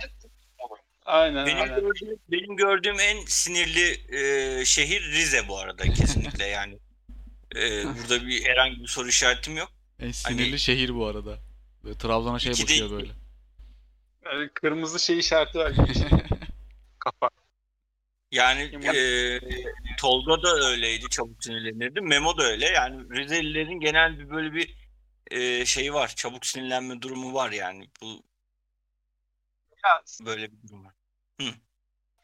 Aynen 1.04 1.46
Benim 1.46 1.62
aynen. 1.62 1.80
gördüğüm, 1.80 2.16
benim 2.28 2.56
gördüğüm 2.56 3.00
en 3.00 3.24
sinirli 3.26 4.16
e, 4.16 4.64
şehir 4.64 5.02
Rize 5.02 5.48
bu 5.48 5.58
arada 5.58 5.82
kesinlikle 5.94 6.44
yani. 6.46 6.78
E, 7.56 7.84
burada 7.84 8.26
bir 8.26 8.44
herhangi 8.44 8.80
bir 8.82 8.86
soru 8.86 9.08
işaretim 9.08 9.56
yok. 9.56 9.68
En 9.98 10.10
sinirli 10.10 10.58
şehir 10.58 10.94
bu 10.94 11.06
arada. 11.06 11.38
Böyle 11.84 11.98
Trabzon'a 11.98 12.38
şey 12.38 12.52
İki 12.52 12.62
boşuyor 12.62 12.90
değil. 12.90 13.00
böyle. 13.00 13.12
Yani 14.24 14.50
kırmızı 14.54 15.00
şey 15.00 15.18
işareti 15.18 15.58
var. 15.58 15.72
Kafa. 16.98 17.30
Yani 18.32 18.70
Ya- 18.82 18.92
e, 18.92 19.40
Tolga 19.98 20.42
da 20.42 20.56
öyleydi 20.56 21.08
çabuk 21.10 21.44
sinirlenirdi. 21.44 22.00
Memo 22.00 22.38
da 22.38 22.42
öyle. 22.42 22.66
Yani 22.66 23.10
Rizelilerin 23.16 23.80
genel 23.80 24.18
bir 24.18 24.30
böyle 24.30 24.52
bir 24.54 24.76
e, 25.30 25.66
şeyi 25.66 25.94
var. 25.94 26.08
Çabuk 26.16 26.46
sinirlenme 26.46 27.02
durumu 27.02 27.34
var 27.34 27.50
yani. 27.52 27.90
Bu 28.02 28.22
Ya, 29.84 30.02
böyle 30.26 30.52
bir 30.52 30.68
durum 30.68 30.84
var. 30.84 30.94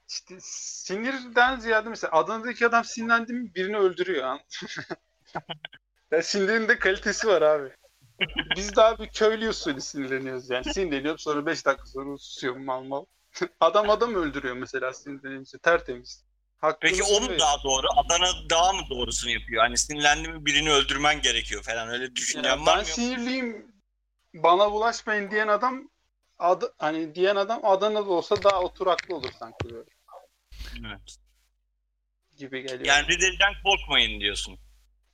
işte 0.08 0.36
sinirden 0.40 1.60
ziyade 1.60 1.88
mesela 1.88 2.12
Adana'daki 2.12 2.66
adam 2.66 2.84
sinirlendi 2.84 3.32
mi 3.32 3.54
birini 3.54 3.76
öldürüyor. 3.76 4.24
anladın 4.24 4.46
mı? 4.62 4.96
ya 6.10 6.22
sinirin 6.22 6.68
de 6.68 6.78
kalitesi 6.78 7.26
var 7.26 7.42
abi. 7.42 7.70
Biz 8.56 8.76
daha 8.76 8.98
bir 8.98 9.08
köylü 9.08 9.48
usulü 9.48 9.80
sinirleniyoruz 9.80 10.50
yani. 10.50 10.72
Sinirleniyorum 10.72 11.18
sonra 11.18 11.46
5 11.46 11.66
dakika 11.66 11.86
sonra 11.86 12.18
susuyorum 12.18 12.64
mal 12.64 12.82
mal. 12.82 13.04
adam 13.60 13.90
adam 13.90 14.14
öldürüyor 14.14 14.56
mesela 14.56 14.92
sinirlenince 14.92 15.58
tertemiz. 15.58 16.26
Peki 16.80 17.02
Hakkınızı 17.02 17.14
o 17.14 17.20
mu 17.20 17.38
daha 17.38 17.62
doğru? 17.64 17.86
Adana 17.96 18.50
daha 18.50 18.72
mı 18.72 18.82
doğrusunu 18.90 19.30
yapıyor? 19.30 19.62
Hani 19.62 19.78
sinirlendi 19.78 20.28
mi 20.28 20.46
birini 20.46 20.70
öldürmen 20.70 21.20
gerekiyor 21.20 21.62
falan. 21.62 21.88
Öyle 21.88 22.16
düşüncen 22.16 22.50
Yani 22.50 22.66
var 22.66 22.74
ben 22.74 22.78
mı? 22.78 22.84
sinirliyim 22.84 23.72
bana 24.34 24.72
bulaşmayın 24.72 25.30
diyen 25.30 25.48
adam 25.48 25.90
adı, 26.38 26.74
hani 26.78 27.14
diyen 27.14 27.36
adam 27.36 27.64
Adana'da 27.64 28.10
olsa 28.10 28.44
daha 28.44 28.62
oturaklı 28.62 29.14
olur 29.14 29.32
sanki 29.38 29.64
böyle 29.64 29.90
Evet. 30.86 31.16
gibi 32.36 32.62
geliyor. 32.62 32.84
Yani 32.84 33.08
Rizeli'den 33.08 33.52
korkmayın 33.64 34.20
diyorsun. 34.20 34.58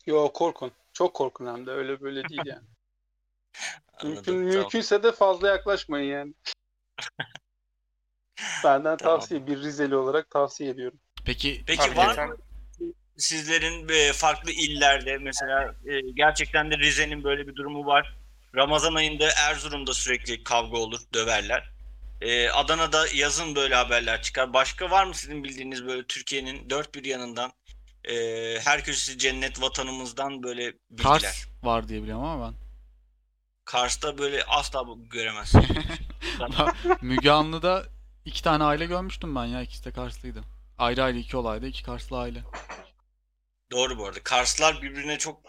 Yo 0.06 0.32
korkun. 0.32 0.72
Çok 0.92 1.14
korkun 1.14 1.46
hem 1.46 1.66
de 1.66 1.70
öyle 1.70 2.00
böyle 2.00 2.28
değil 2.28 2.42
yani. 2.44 2.66
Anladım, 3.94 4.14
Mümkün, 4.14 4.32
tamam. 4.32 4.44
mümkünse 4.44 5.02
de 5.02 5.12
fazla 5.12 5.48
yaklaşmayın 5.48 6.12
yani. 6.12 6.34
Benden 8.64 8.96
Tamam. 8.96 8.96
tavsiye 8.96 9.46
bir 9.46 9.58
Rizeli 9.58 9.96
olarak 9.96 10.30
tavsiye 10.30 10.70
ediyorum. 10.70 10.98
Peki 11.24 11.62
Peki 11.66 11.96
var 11.96 12.28
mı 12.28 12.36
sizlerin 13.16 13.88
e, 13.88 14.12
farklı 14.12 14.50
illerde 14.50 15.18
mesela 15.18 15.74
e, 15.86 16.00
gerçekten 16.14 16.70
de 16.70 16.78
Rize'nin 16.78 17.24
böyle 17.24 17.46
bir 17.46 17.54
durumu 17.56 17.86
var. 17.86 18.16
Ramazan 18.54 18.94
ayında 18.94 19.28
Erzurum'da 19.48 19.94
sürekli 19.94 20.44
kavga 20.44 20.78
olur, 20.78 21.00
döverler. 21.14 21.72
E, 22.20 22.50
Adana'da 22.50 23.06
yazın 23.14 23.54
böyle 23.54 23.74
haberler 23.74 24.22
çıkar. 24.22 24.52
Başka 24.52 24.90
var 24.90 25.04
mı 25.04 25.14
sizin 25.14 25.44
bildiğiniz 25.44 25.86
böyle 25.86 26.06
Türkiye'nin 26.06 26.70
dört 26.70 26.94
bir 26.94 27.04
yanından 27.04 27.52
e, 28.04 28.14
her 28.60 28.84
köşesi 28.84 29.18
cennet 29.18 29.62
vatanımızdan 29.62 30.42
böyle 30.42 30.72
bilgiler? 30.90 31.20
Kars 31.20 31.46
var 31.62 31.88
diye 31.88 32.02
biliyorum 32.02 32.24
ama 32.24 32.46
ben. 32.46 32.54
Kars'ta 33.64 34.18
böyle 34.18 34.44
asla 34.44 34.86
bu- 34.86 35.08
göremezsin. 35.08 35.64
Müge 37.02 37.30
Anlı'da 37.30 37.84
iki 38.24 38.42
tane 38.42 38.64
aile 38.64 38.86
görmüştüm 38.86 39.34
ben 39.34 39.44
ya. 39.44 39.62
İkisi 39.62 39.84
de 39.84 39.92
Karslıydı. 39.92 40.42
Ayrı 40.78 41.02
ayrı 41.04 41.18
iki 41.18 41.36
olayda 41.36 41.66
iki 41.66 41.82
Karslı 41.82 42.18
aile. 42.18 42.42
Doğru 43.72 43.98
bu 43.98 44.06
arada. 44.06 44.22
Karslar 44.22 44.82
birbirine 44.82 45.18
çok 45.18 45.40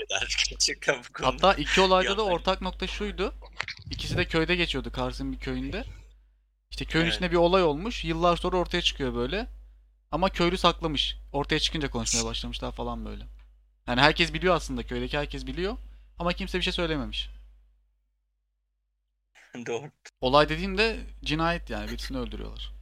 eder 0.00 0.36
gerçekten 0.50 1.02
bu 1.08 1.12
konuda. 1.12 1.32
Hatta 1.32 1.54
iki 1.60 1.80
olayda 1.80 2.16
da 2.16 2.22
ortak 2.24 2.60
nokta 2.60 2.86
şuydu. 2.86 3.34
İkisi 3.90 4.16
de 4.16 4.24
köyde 4.24 4.56
geçiyordu 4.56 4.92
Kars'ın 4.92 5.32
bir 5.32 5.38
köyünde. 5.38 5.84
İşte 6.70 6.84
köyün 6.84 7.04
Evet. 7.04 7.14
içinde 7.14 7.30
bir 7.30 7.36
olay 7.36 7.62
olmuş. 7.62 8.04
Yıllar 8.04 8.36
sonra 8.36 8.56
ortaya 8.56 8.82
çıkıyor 8.82 9.14
böyle. 9.14 9.46
Ama 10.10 10.28
köylü 10.28 10.58
saklamış. 10.58 11.16
Ortaya 11.32 11.60
çıkınca 11.60 11.90
konuşmaya 11.90 12.24
başlamışlar 12.24 12.72
falan 12.72 13.04
böyle. 13.04 13.26
Yani 13.86 14.00
herkes 14.00 14.32
biliyor 14.32 14.54
aslında 14.54 14.82
köydeki 14.82 15.18
herkes 15.18 15.46
biliyor. 15.46 15.76
Ama 16.18 16.32
kimse 16.32 16.58
bir 16.58 16.62
şey 16.62 16.72
söylememiş. 16.72 17.30
Doğru. 19.66 19.90
Olay 20.20 20.48
dediğimde 20.48 21.00
cinayet 21.24 21.70
yani 21.70 21.90
birisini 21.90 22.18
öldürüyorlar. 22.18 22.72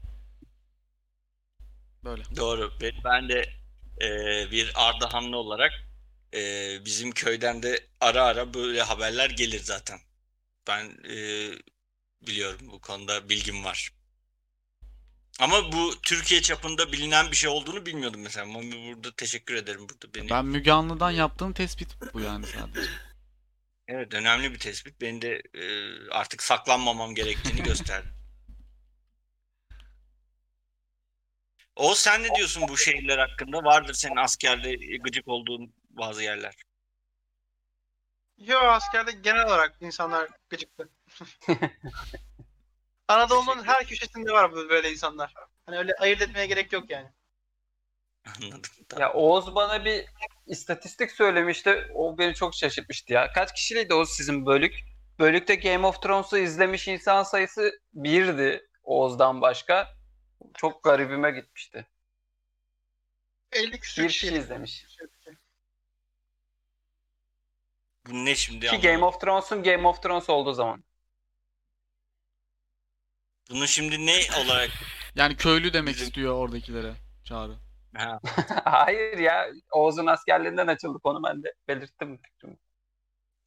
Böyle. 2.05 2.23
Doğru. 2.37 2.73
Ben- 2.81 3.05
Ben 3.05 3.29
de 3.29 3.51
e, 4.03 4.09
bir 4.51 4.73
Ardahanlı 4.75 5.37
olarak 5.37 5.73
e, 6.35 6.41
bizim 6.85 7.13
köyden 7.13 7.63
de 7.63 7.87
ara 8.01 8.23
ara 8.23 8.55
böyle 8.55 8.83
haberler 8.83 9.31
gelir 9.31 9.61
zaten. 9.61 9.99
Ben 10.69 10.85
e, 11.11 11.17
biliyorum 12.27 12.61
bu 12.73 12.81
konuda 12.81 13.29
bilgim 13.29 13.65
var. 13.65 13.91
Ama 15.41 15.73
bu 15.73 15.95
Türkiye 16.03 16.43
çapında 16.43 16.93
bilinen 16.93 17.31
bir 17.31 17.37
şey 17.37 17.51
olduğunu 17.51 17.87
bilmiyordum 17.87 18.21
mesela. 18.21 18.47
Mami 18.47 18.97
burada 18.97 19.17
teşekkür 19.17 19.55
ederim 19.55 19.81
burada 19.89 20.15
beni. 20.15 20.31
Ben 20.31 20.45
Müge 20.47 20.73
Anlı'dan 20.73 21.11
yaptığım 21.11 21.53
tespit 21.53 21.89
bu 22.15 22.21
yani 22.21 22.47
sadece. 22.47 22.81
Evet 23.89 24.15
önemli 24.15 24.53
bir 24.53 24.59
tespit. 24.59 25.01
Beni 25.01 25.23
de 25.23 25.43
e, 25.55 25.65
artık 26.11 26.43
saklanmamam 26.43 27.15
gerektiğini 27.15 27.63
gösterdi. 27.69 28.09
O 31.77 31.95
sen 31.95 32.23
ne 32.23 32.35
diyorsun 32.35 32.69
bu 32.69 32.77
şehirler 32.77 33.19
hakkında? 33.19 33.65
Vardır 33.65 33.95
senin 33.95 34.17
askerde 34.17 34.75
gıcık 34.97 35.29
olduğun 35.29 35.75
bazı 35.91 36.23
yerler. 36.23 36.55
Yo 38.39 38.59
askerde 38.59 39.13
genel 39.13 39.47
olarak 39.47 39.77
insanlar 39.81 40.29
gıcıktı. 40.49 40.89
Anadolu'nun 43.09 43.65
her 43.65 43.87
köşesinde 43.87 44.33
var 44.33 44.53
böyle 44.53 44.93
insanlar. 44.93 45.35
Hani 45.67 45.79
öyle 45.79 45.95
ayırt 45.95 46.23
etmeye 46.23 46.47
gerek 46.47 46.73
yok 46.73 46.91
yani. 46.91 47.09
Anladım. 48.27 48.71
Tamam. 48.89 49.03
Ya 49.03 49.13
Oğuz 49.13 49.55
bana 49.55 49.85
bir 49.85 50.07
istatistik 50.49 51.11
söylemişti. 51.13 51.87
O 51.95 52.19
beni 52.19 52.35
çok 52.35 52.55
şaşırtmıştı 52.55 53.13
ya. 53.13 53.33
Kaç 53.33 53.55
kişiydi 53.55 53.95
Oğuz 53.95 54.11
sizin 54.11 54.47
bölük? 54.47 54.75
Bölükte 55.19 55.55
Game 55.55 55.87
of 55.87 56.03
Thrones'u 56.03 56.39
izlemiş 56.39 56.89
insan 56.89 57.23
sayısı 57.23 57.81
birdi 57.95 58.69
Oğuz'dan 58.83 59.41
başka. 59.41 59.95
Çok 60.55 60.85
garibime 60.85 61.31
gitmişti. 61.31 61.87
50 63.53 63.81
küsur 63.81 64.03
Bir 64.03 64.09
kişi. 64.09 64.21
kişi 64.27 64.37
izlemiş. 64.37 64.87
Bu 68.07 68.25
ne 68.25 68.35
şimdi 68.35 68.61
Ki 68.61 68.69
anlamadım. 68.69 68.91
Game 68.93 69.05
of 69.05 69.21
Thrones'un 69.21 69.63
Game 69.63 69.89
of 69.89 70.03
Thrones 70.03 70.31
olduğu 70.31 70.53
zaman. 70.53 70.85
Bunu 73.51 73.69
şimdi 73.69 74.07
ne 74.07 74.21
olarak 74.45 74.71
Yani 75.15 75.37
köylü 75.37 75.73
demek 75.73 75.97
istiyor 75.97 76.35
oradakilere 76.35 76.95
Çağrı. 77.25 77.68
Ha, 77.99 78.21
Hayır 78.65 79.19
ya 79.19 79.49
Oğuz'un 79.73 80.07
askerliğinden 80.07 80.67
açıldık 80.67 81.07
onu 81.07 81.23
ben 81.23 81.43
de 81.43 81.55
belirttim. 81.69 82.21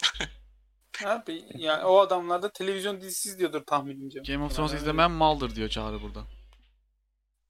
Abi 1.05 1.43
yani 1.55 1.83
o 1.83 1.99
adamlar 1.99 2.41
da 2.41 2.51
televizyon 2.53 3.01
dizisi 3.01 3.29
izliyordur 3.29 3.65
tahminimce. 3.65 4.19
Game 4.33 4.43
of 4.45 4.55
Thrones 4.55 4.71
Yani 4.71 4.79
izlemeyen 4.81 5.11
maldır 5.11 5.55
diyor 5.55 5.69
Çağrı 5.69 6.01
burada. 6.01 6.23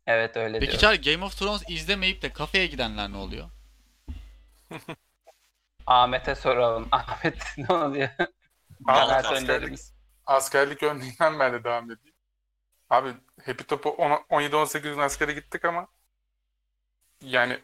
Evet 0.07 0.37
öyle 0.37 0.59
Peki 0.59 0.71
diyor. 0.71 0.81
Çağrı 0.81 0.95
Game 0.95 1.25
of 1.25 1.37
Thrones 1.39 1.63
izlemeyip 1.69 2.21
de 2.21 2.33
kafeye 2.33 2.67
gidenler 2.67 3.11
ne 3.11 3.17
oluyor? 3.17 3.49
Ahmet'e 5.85 6.35
soralım. 6.35 6.87
Ahmet 6.91 7.57
ne 7.57 7.75
oluyor? 7.75 8.09
Abi, 8.87 9.09
Genel 9.09 9.25
askerlik- 9.25 9.91
askerlik 10.25 10.83
örneğinden 10.83 11.39
ben 11.39 11.53
de 11.53 11.63
devam 11.63 11.85
edeyim. 11.85 12.15
Abi 12.89 13.13
Happy 13.45 13.63
Top'u 13.63 13.89
17-18 13.89 14.79
gün 14.79 14.97
askere 14.97 15.33
gittik 15.33 15.65
ama 15.65 15.87
yani 17.21 17.59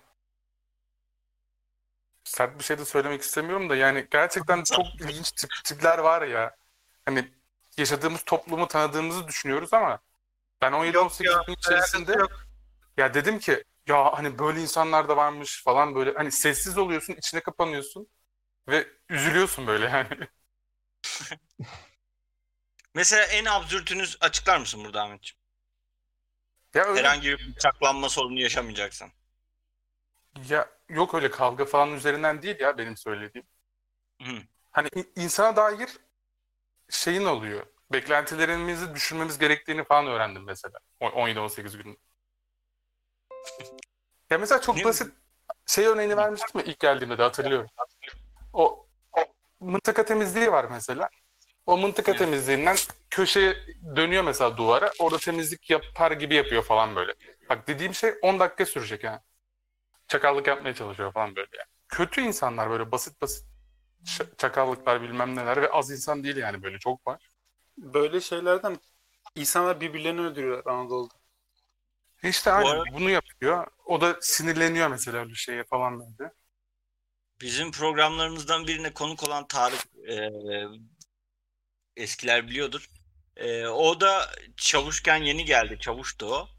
sert 2.23 2.59
bir 2.59 2.63
şey 2.63 2.77
de 2.77 2.85
söylemek 2.85 3.21
istemiyorum 3.21 3.69
da 3.69 3.75
yani 3.75 4.07
gerçekten 4.11 4.63
çok 4.63 4.85
ilginç 5.01 5.31
tip, 5.31 5.49
tipler 5.63 5.97
var 5.97 6.21
ya. 6.21 6.55
Hani 7.05 7.31
yaşadığımız 7.77 8.23
toplumu 8.23 8.67
tanıdığımızı 8.67 9.27
düşünüyoruz 9.27 9.73
ama 9.73 9.99
ben 10.61 10.71
17-18 10.71 11.25
ya, 11.25 11.43
gün 11.47 11.53
içerisinde 11.53 12.11
Yok. 12.11 12.47
ya 12.97 13.13
dedim 13.13 13.39
ki 13.39 13.63
ya 13.87 14.13
hani 14.13 14.39
böyle 14.39 14.61
insanlar 14.61 15.09
da 15.09 15.17
varmış 15.17 15.63
falan 15.63 15.95
böyle 15.95 16.13
hani 16.13 16.31
sessiz 16.31 16.77
oluyorsun, 16.77 17.13
içine 17.13 17.41
kapanıyorsun 17.41 18.07
ve 18.67 18.87
üzülüyorsun 19.09 19.67
böyle 19.67 19.85
yani. 19.85 20.27
Mesela 22.93 23.23
en 23.23 23.45
absürtünüz 23.45 24.17
açıklar 24.21 24.57
mısın 24.57 24.83
burada 24.83 25.03
Ahmetciğim? 25.03 25.41
Ya 26.73 26.83
öyle 26.83 26.99
Herhangi 26.99 27.27
bir 27.27 27.55
bıçaklanma 27.55 28.09
sorunu 28.09 28.39
yaşamayacaksan. 28.39 29.11
Ya 30.49 30.69
yok 30.89 31.13
öyle 31.13 31.31
kavga 31.31 31.65
falan 31.65 31.93
üzerinden 31.93 32.41
değil 32.41 32.59
ya 32.59 32.77
benim 32.77 32.97
söylediğim. 32.97 33.47
Hı. 34.21 34.31
Hani 34.71 34.87
in- 34.95 35.11
insana 35.15 35.55
dair 35.55 35.89
şeyin 36.89 37.25
oluyor. 37.25 37.65
Beklentilerimizi 37.91 38.95
düşürmemiz 38.95 39.37
gerektiğini 39.37 39.83
falan 39.83 40.07
öğrendim 40.07 40.43
mesela. 40.43 40.79
O- 40.99 41.09
17-18 41.09 41.77
gün. 41.77 41.99
Ya 44.29 44.37
mesela 44.37 44.61
çok 44.61 44.75
Ne- 44.77 44.83
basit 44.83 45.13
şey 45.65 45.85
örneğini 45.85 46.17
vermiştim 46.17 46.59
ya 46.59 46.65
ilk 46.65 46.79
geldiğimde 46.79 47.17
de 47.17 47.23
hatırlıyorum. 47.23 47.69
O, 48.53 48.87
o 49.17 49.21
mıntıka 49.59 50.05
temizliği 50.05 50.51
var 50.51 50.65
mesela. 50.71 51.09
O 51.65 51.77
mıntıka 51.77 52.11
Evet. 52.11 52.19
temizliğinden 52.19 52.75
köşeye 53.09 53.55
dönüyor 53.95 54.23
mesela 54.23 54.57
duvara. 54.57 54.91
Orada 54.99 55.17
temizlik 55.17 55.69
yapar 55.69 56.11
gibi 56.11 56.35
yapıyor 56.35 56.63
falan 56.63 56.95
böyle. 56.95 57.13
Bak 57.49 57.67
dediğim 57.67 57.93
şey 57.93 58.13
10 58.21 58.39
dakika 58.39 58.65
sürecek 58.65 59.03
yani. 59.03 59.19
Çakallık 60.07 60.47
yapmaya 60.47 60.75
çalışıyor 60.75 61.13
falan 61.13 61.35
böyle 61.35 61.49
yani. 61.57 61.67
Kötü 61.87 62.21
insanlar 62.21 62.69
böyle 62.69 62.91
basit 62.91 63.21
basit 63.21 63.45
çakallıklar 64.37 65.01
bilmem 65.01 65.35
neler 65.35 65.61
ve 65.61 65.69
az 65.69 65.91
insan 65.91 66.23
değil 66.23 66.37
yani 66.37 66.63
böyle 66.63 66.79
çok 66.79 67.07
var. 67.07 67.29
Böyle 67.77 68.21
şeylerden 68.21 68.77
insanlar 69.35 69.81
birbirlerini 69.81 70.21
öldürüyorlar 70.21 70.73
Anadolu'da. 70.73 71.13
İşte 72.23 72.51
aynen 72.51 72.69
arada- 72.69 72.93
bunu 72.93 73.09
yapıyor. 73.09 73.67
O 73.85 74.01
da 74.01 74.17
sinirleniyor 74.21 74.87
mesela 74.87 75.17
öyle 75.17 75.35
şeye 75.35 75.63
falan 75.63 75.99
böyle. 75.99 76.31
Bizim 77.41 77.71
programlarımızdan 77.71 78.67
birine 78.67 78.93
konuk 78.93 79.23
olan 79.23 79.47
Tarık 79.47 79.85
e, 80.09 80.29
eskiler 81.95 82.47
biliyordur. 82.47 82.89
E, 83.35 83.67
o 83.67 84.01
da 84.01 84.29
çavuşken 84.57 85.17
yeni 85.23 85.45
geldi. 85.45 85.77
Çavuştu 85.79 86.25
o. 86.25 86.49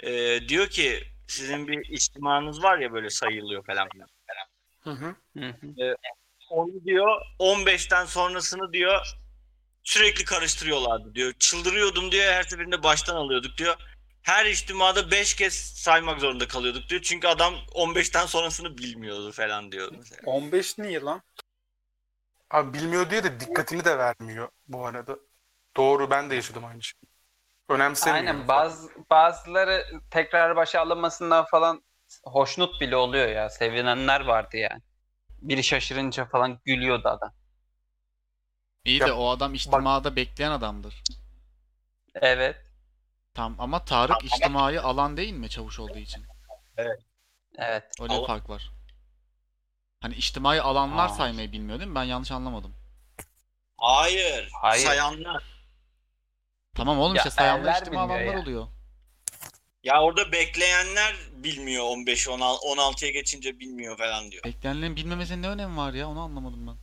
E, 0.00 0.40
diyor 0.48 0.66
ki 0.68 1.04
sizin 1.28 1.68
bir 1.68 1.88
içtimanız 1.88 2.62
var 2.62 2.78
ya 2.78 2.92
böyle 2.92 3.10
sayılıyor 3.10 3.64
falan 3.64 3.88
filan. 3.88 4.08
Hı 4.80 4.90
hı. 4.90 5.14
Hı 5.38 5.48
hı. 5.48 5.96
Onu 6.50 6.84
diyor 6.84 7.20
15'ten 7.38 8.04
sonrasını 8.04 8.72
diyor 8.72 9.06
sürekli 9.82 10.24
karıştırıyorlardı 10.24 11.14
diyor. 11.14 11.32
Çıldırıyordum 11.38 12.12
diyor 12.12 12.24
her 12.32 12.42
seferinde 12.42 12.82
baştan 12.82 13.16
alıyorduk 13.16 13.58
diyor. 13.58 13.76
Her 14.22 14.46
içtimada 14.46 15.10
5 15.10 15.36
kez 15.36 15.54
saymak 15.54 16.20
zorunda 16.20 16.48
kalıyorduk 16.48 16.88
diyor. 16.88 17.02
Çünkü 17.02 17.28
adam 17.28 17.54
15'ten 17.54 18.26
sonrasını 18.26 18.78
bilmiyordu 18.78 19.32
falan 19.32 19.72
diyor 19.72 19.92
mesela. 19.98 20.20
15 20.26 20.78
niye 20.78 21.00
lan? 21.00 21.22
Abi 22.50 22.78
bilmiyor 22.78 23.10
diye 23.10 23.24
de 23.24 23.40
dikkatini 23.40 23.84
de 23.84 23.98
vermiyor 23.98 24.48
bu 24.68 24.86
arada. 24.86 25.18
Doğru 25.76 26.10
ben 26.10 26.30
de 26.30 26.34
yaşadım 26.34 26.64
aynı 26.64 26.82
şeyi. 26.82 27.07
Önemsemiyor. 27.68 28.26
Aynen 28.26 28.48
bazı, 28.48 28.90
bazıları 29.10 29.86
tekrar 30.10 30.56
başa 30.56 30.80
alınmasından 30.80 31.44
falan 31.44 31.82
hoşnut 32.24 32.80
bile 32.80 32.96
oluyor 32.96 33.28
ya. 33.28 33.50
Sevinenler 33.50 34.20
vardı 34.20 34.56
yani. 34.56 34.82
Biri 35.42 35.64
şaşırınca 35.64 36.24
falan 36.24 36.60
gülüyordu 36.64 37.08
adam. 37.08 37.32
İyi 38.84 39.00
Ya, 39.00 39.06
de 39.06 39.12
o 39.12 39.28
adam 39.28 39.54
içtimada 39.54 40.16
bekleyen 40.16 40.50
adamdır. 40.50 41.02
Evet. 42.14 42.56
Tam 43.34 43.54
ama 43.60 43.84
Tarık 43.84 44.24
içtimayı 44.24 44.82
alan 44.82 45.16
değil 45.16 45.32
mi 45.32 45.48
çavuş 45.50 45.80
olduğu 45.80 45.98
için? 45.98 46.26
Evet. 47.56 47.84
Öyle 48.00 48.12
bir 48.12 48.18
Alan- 48.18 48.26
fark 48.26 48.50
var. 48.50 48.70
Hani 50.00 50.14
içtimayı 50.14 50.62
alanlar 50.64 51.06
Aa. 51.06 51.08
saymayı 51.08 51.52
bilmiyor 51.52 51.78
değil 51.78 51.90
mi? 51.90 51.94
Ben 51.94 52.04
yanlış 52.04 52.30
anlamadım. 52.30 52.74
Hayır. 53.76 54.50
Hayır. 54.60 54.84
Sayanlar. 54.86 55.57
Tamam 56.78 56.98
oğlum 56.98 57.14
Ya 57.14 57.20
işte 57.22 57.30
sayanlar 57.30 57.60
erler 57.70 57.80
içtima 57.82 58.02
bilmiyor 58.02 58.20
alanlar 58.20 58.34
ya. 58.34 58.42
oluyor. 58.42 58.66
Ya 59.84 60.02
orada 60.02 60.32
bekleyenler 60.32 61.14
bilmiyor 61.32 61.84
15 61.84 62.26
16'ya 62.26 63.10
geçince 63.10 63.58
bilmiyor 63.58 63.98
falan 63.98 64.30
diyor. 64.30 64.44
Beklenenlerin 64.44 64.96
bilmemesinin 64.96 65.42
ne 65.42 65.48
önemi 65.48 65.76
var 65.76 65.92
ya 65.92 66.08
onu 66.08 66.20
anlamadım 66.20 66.66
ben. 66.66 66.76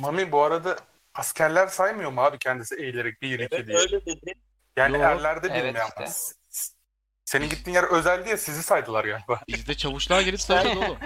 Mami 0.00 0.32
bu 0.32 0.42
arada 0.42 0.76
askerler 1.14 1.66
saymıyor 1.66 2.10
mu 2.10 2.20
abi 2.20 2.38
kendisi 2.38 2.74
eğilerek 2.76 3.22
1 3.22 3.30
2 3.40 3.48
Evet 3.54 3.66
diye. 3.66 3.78
öyle 3.78 4.06
dedi. 4.06 4.32
Yani 4.76 4.96
Yo. 4.96 5.02
erlerde 5.02 5.46
Evet 5.50 5.64
bilmiyor 5.66 5.88
işte. 6.00 6.12
Senin 7.24 7.48
gittiğin 7.48 7.74
yer 7.74 7.84
özel 7.84 8.24
diye 8.24 8.36
sizi 8.36 8.62
saydılar 8.62 9.04
galiba. 9.04 9.40
Bizde 9.48 9.74
çavuşlar 9.76 10.20
gelip 10.20 10.40
sayıyordu 10.40 10.78
oğlum. 10.86 10.98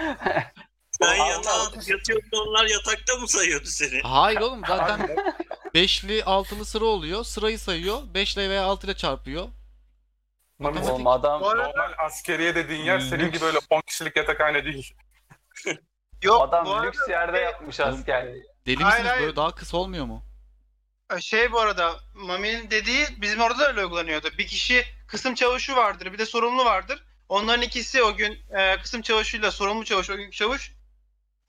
Sen 1.01 1.07
Allah 1.19 1.27
yatağa 1.27 1.51
Allah. 1.53 1.71
yatıyordun 1.87 2.47
onlar 2.47 2.65
yatakta 2.65 3.15
mı 3.15 3.27
sayıyordu 3.27 3.65
seni? 3.65 4.01
Hayır 4.01 4.39
oğlum 4.39 4.61
zaten 4.67 5.15
beşli 5.73 6.23
altılı 6.23 6.65
sıra 6.65 6.85
oluyor. 6.85 7.23
Sırayı 7.23 7.59
sayıyor. 7.59 8.01
Beşle 8.13 8.49
veya 8.49 8.63
altıyla 8.63 8.95
çarpıyor. 8.95 9.47
Matematik- 10.59 10.91
Oğlum 10.91 11.07
adam 11.07 11.41
Bu 11.41 11.49
arada 11.49 11.67
normal 11.67 11.93
askeriye 12.05 12.55
dediğin 12.55 12.83
yer 12.83 12.99
senin 12.99 13.31
gibi 13.31 13.45
öyle 13.45 13.57
10 13.69 13.81
kişilik 13.81 14.15
yatakhane 14.15 14.65
değil. 14.65 14.93
yok 16.23 16.41
adam 16.41 16.67
arada 16.67 16.85
lüks 16.85 17.09
yerde 17.09 17.37
yapmış 17.37 17.79
askerliği. 17.79 18.43
Deli 18.65 18.83
Hayır, 18.83 18.95
misiniz 18.95 19.11
hayır. 19.11 19.21
böyle 19.23 19.35
daha 19.35 19.55
kısa 19.55 19.77
olmuyor 19.77 20.05
mu? 20.05 20.23
şey 21.19 21.51
bu 21.51 21.59
arada 21.59 21.95
Mami'nin 22.13 22.71
dediği 22.71 23.05
bizim 23.17 23.41
orada 23.41 23.59
da 23.59 23.67
öyle 23.67 23.79
uygulanıyordu. 23.85 24.27
Bir 24.37 24.47
kişi 24.47 24.85
kısım 25.07 25.35
çavuşu 25.35 25.75
vardır 25.75 26.13
bir 26.13 26.17
de 26.17 26.25
sorumlu 26.25 26.65
vardır. 26.65 27.03
Onların 27.29 27.61
ikisi 27.61 28.03
o 28.03 28.15
gün 28.15 28.39
e, 28.57 28.77
kısım 28.77 29.01
çavuşuyla 29.01 29.51
sorumlu 29.51 29.85
çavuş, 29.85 30.09
o 30.09 30.17
günkü 30.17 30.37
çavuş 30.37 30.71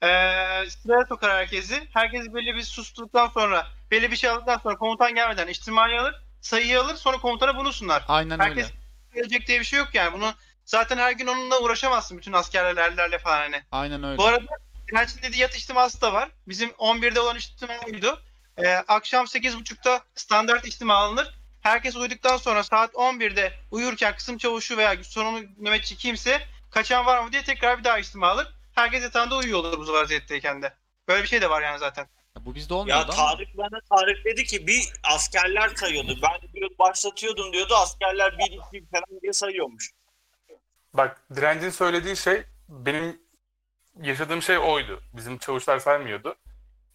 e, 0.02 0.70
sıraya 0.70 1.06
sokar 1.08 1.30
herkesi. 1.30 1.88
Herkes 1.92 2.34
belli 2.34 2.54
bir 2.54 2.62
sustuktan 2.62 3.28
sonra, 3.28 3.66
belli 3.90 4.10
bir 4.10 4.16
şey 4.16 4.30
aldıktan 4.30 4.58
sonra 4.58 4.76
komutan 4.76 5.14
gelmeden 5.14 5.48
içtimai 5.48 6.00
alır, 6.00 6.14
sayıyı 6.40 6.80
alır, 6.80 6.96
sonra 6.96 7.16
komutana 7.16 7.56
bunu 7.56 7.72
sunar. 7.72 8.04
Aynen 8.08 8.40
öyle. 8.40 8.42
Herkes 8.42 8.70
gelecek 9.14 9.46
diye 9.46 9.60
bir 9.60 9.64
şey 9.64 9.78
yok 9.78 9.88
yani. 9.94 10.12
Bunu 10.12 10.34
zaten 10.64 10.98
her 10.98 11.12
gün 11.12 11.26
onunla 11.26 11.60
uğraşamazsın 11.60 12.18
bütün 12.18 12.32
askerlerle 12.32 13.18
falan 13.18 13.38
hani. 13.38 13.62
Aynen 13.72 14.02
öyle. 14.02 14.18
Bu 14.18 14.26
arada 14.26 14.46
dirençin 14.88 15.22
dediği 15.22 15.40
yat 15.40 15.56
içtiması 15.56 16.00
da 16.00 16.12
var. 16.12 16.28
Bizim 16.48 16.68
11'de 16.70 17.20
olan 17.20 17.36
içtima 17.36 17.74
buydu. 17.86 18.22
Ee, 18.58 18.68
akşam 18.74 19.24
8.30'da 19.26 20.00
standart 20.14 20.66
içtima 20.66 20.94
alınır. 20.94 21.34
Herkes 21.60 21.96
uyuduktan 21.96 22.36
sonra 22.36 22.62
saat 22.62 22.94
11'de 22.94 23.52
uyurken 23.70 24.16
kısım 24.16 24.38
çavuşu 24.38 24.76
veya 24.76 25.04
sorumlu 25.04 25.40
nöbetçi 25.58 25.96
kimse 25.96 26.42
kaçan 26.70 27.06
var 27.06 27.24
mı 27.24 27.32
diye 27.32 27.42
tekrar 27.44 27.78
bir 27.78 27.84
daha 27.84 27.98
içtima 27.98 28.28
alır. 28.28 28.54
Herkes 28.82 29.02
yatağında 29.02 29.36
uyuyor 29.36 29.58
olur 29.58 29.88
bu 29.88 29.92
vaziyetteyken 29.92 30.62
de. 30.62 30.74
Böyle 31.08 31.22
bir 31.22 31.28
şey 31.28 31.40
de 31.40 31.50
var 31.50 31.62
yani 31.62 31.78
zaten. 31.78 32.06
Bu 32.40 32.54
bizde 32.54 32.74
Ya 32.74 32.80
olmuyordu 32.80 33.12
ama. 33.12 33.36
Tarık 33.36 33.56
bana 33.56 33.80
Tarık 33.90 34.24
dedi 34.24 34.44
ki 34.44 34.66
bir 34.66 34.92
askerler 35.04 35.68
sayıyordu. 35.68 36.18
Ben 36.22 36.52
diyor 36.52 36.70
başlatıyordum 36.78 37.52
diyordu. 37.52 37.74
Askerler 37.74 38.38
bir 38.38 38.44
iki 38.44 38.86
falan 38.86 39.20
diye 39.22 39.32
sayıyormuş. 39.32 39.90
Bak 40.94 41.22
direncin 41.36 41.70
söylediği 41.70 42.16
şey 42.16 42.42
benim 42.68 43.20
yaşadığım 44.00 44.42
şey 44.42 44.58
oydu. 44.58 45.02
Bizim 45.12 45.38
çavuşlar 45.38 45.78
saymıyordu. 45.78 46.36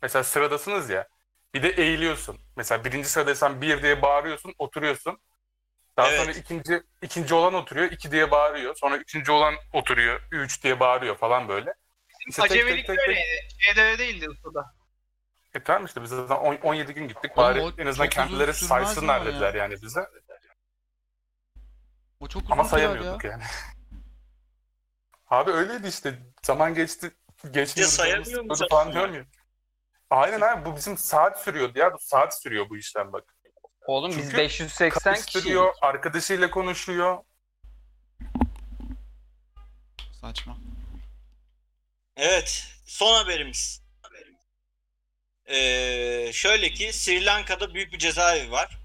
Mesela 0.02 0.24
sıradasınız 0.24 0.90
ya. 0.90 1.08
Bir 1.54 1.64
de 1.64 1.70
eğiliyorsun. 1.70 2.38
Mesela 2.56 2.86
birinci 2.86 3.10
sıradaysan 3.10 3.62
bir 3.62 3.84
diye 3.84 4.02
bağırıyorsun, 4.02 4.54
oturuyorsun. 4.58 5.18
Daha 5.98 6.08
Evet. 6.10 6.20
sonra 6.20 6.32
ikinci 6.32 6.84
ikinci 7.02 7.34
olan 7.34 7.54
oturuyor, 7.54 7.92
iki 7.92 8.12
diye 8.12 8.32
bağırıyor. 8.32 8.76
Sonra 8.76 8.98
üçüncü 8.98 9.32
olan 9.32 9.56
oturuyor, 9.74 10.22
üç 10.32 10.64
diye 10.64 10.80
bağırıyor 10.80 11.18
falan 11.18 11.48
böyle. 11.48 11.74
İşte 12.30 12.42
tek- 12.48 12.66
böyleydi. 12.66 12.92
Öyle 13.82 13.98
değildi 13.98 14.30
usta. 14.30 14.74
E 15.54 15.64
tamam 15.64 15.86
işte 15.86 16.02
biz 16.04 16.10
zaten 16.10 16.36
on- 16.36 16.56
17 16.56 16.94
gün 16.94 17.08
gittik. 17.08 17.38
Bari 17.38 17.62
o 17.62 17.72
en 17.78 17.86
azından 17.88 18.10
çok 18.10 18.18
uzun 18.26 18.30
kendileri 18.30 18.54
sürmez 18.54 18.70
saysınlar 18.70 19.16
ama 19.16 19.26
ya. 19.26 19.34
dediler 19.34 19.54
yani 19.54 19.74
bize. 19.82 20.08
O 22.20 22.28
çok 22.28 22.44
uzun 22.44 22.52
Ama 22.52 22.64
sürer 22.64 22.82
ya. 22.82 22.88
sayamıyorduk 22.90 23.24
yani. 23.24 23.44
Abi 25.28 25.52
öyleydi 25.52 25.88
işte. 25.88 26.20
Zaman 26.44 26.74
geçti. 26.74 27.12
Geçmiyor. 27.52 27.90
sayamıyor 27.90 28.44
musun 28.44 28.68
falan 28.70 28.84
sen? 28.84 28.94
diyorum 28.94 29.16
ya. 29.16 29.26
Aynen 30.10 30.42
abi 30.42 30.66
bu 30.66 30.76
bizim 30.76 30.98
saat 30.98 31.44
sürüyordu 31.44 31.80
ya. 31.80 31.94
Bu 31.94 31.98
saat 32.00 32.42
sürüyor 32.42 32.70
bu 32.70 32.78
işlem 32.78 33.14
bak. 33.14 33.36
Oğlum 33.88 34.12
biz 34.12 34.18
Çünkü 34.18 34.38
580 34.38 35.16
kişi. 35.16 35.60
Arkadaşıyla 35.82 36.50
konuşuyor. 36.50 37.18
Saçma. 40.22 40.58
Evet. 42.18 42.64
Son 42.86 43.14
haberimiz. 43.14 43.82
Ee, 45.50 46.30
şöyle 46.34 46.70
ki 46.70 46.94
Sri 46.94 47.26
Lanka'da 47.26 47.74
büyük 47.74 47.94
bir 47.94 47.98
cezaevi 47.98 48.52
var. 48.52 48.78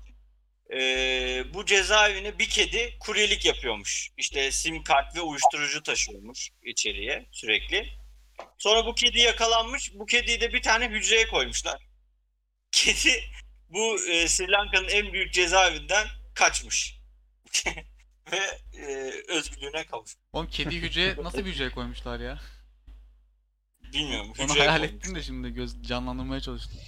Ee, 0.72 1.44
bu 1.54 1.66
cezaevine 1.66 2.38
bir 2.38 2.48
kedi 2.48 2.96
kuryelik 3.00 3.44
yapıyormuş. 3.44 4.10
İşte 4.16 4.52
sim 4.52 4.82
kart 4.82 5.16
ve 5.16 5.20
uyuşturucu 5.20 5.82
taşıyormuş 5.82 6.50
içeriye 6.62 7.26
sürekli. 7.32 7.88
Sonra 8.58 8.86
bu 8.86 8.94
kedi 8.94 9.20
yakalanmış. 9.20 9.94
Bu 9.94 10.06
kediyi 10.06 10.40
de 10.40 10.52
bir 10.52 10.62
tane 10.62 10.88
hücreye 10.88 11.28
koymuşlar. 11.28 11.82
Kedi 12.72 13.24
bu 13.72 13.96
e, 14.10 14.28
Sri 14.28 14.50
Lanka'nın 14.50 14.88
en 14.88 15.12
büyük 15.12 15.32
cezaevinden 15.32 16.06
kaçmış. 16.34 16.98
ve 18.32 18.38
e, 18.78 19.12
özgürlüğüne 19.28 19.84
kavuşmuş. 19.86 20.22
Oğlum 20.32 20.46
kedi 20.46 20.76
hücreye 20.76 21.16
nasıl 21.22 21.38
bir 21.38 21.44
hücreye 21.44 21.70
koymuşlar 21.70 22.20
ya? 22.20 22.38
Bilmiyorum. 23.92 24.32
Onu 24.38 24.48
hücreye 24.48 24.68
hayal 24.68 24.78
koymuş. 24.80 24.96
ettim 24.96 25.14
de 25.14 25.22
şimdi 25.22 25.50
göz 25.50 25.82
canlandırmaya 25.82 26.40
çalıştım. 26.40 26.78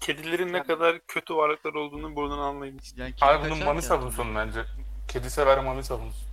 Kedilerin 0.00 0.52
ne 0.52 0.62
kadar 0.62 1.06
kötü 1.06 1.34
varlıklar 1.34 1.74
olduğunu 1.74 2.16
buradan 2.16 2.38
anlayın. 2.38 2.80
Yani 2.96 3.12
kedi 3.12 3.24
Abi 3.24 3.44
bunun 3.44 3.54
kaçar 3.54 3.66
mami 3.66 3.80
ki 3.80 3.86
savunsun 3.86 4.34
bence. 4.34 4.64
Kedi 5.08 5.30
sever 5.30 5.58
mami 5.64 5.84
savunsun. 5.84 6.26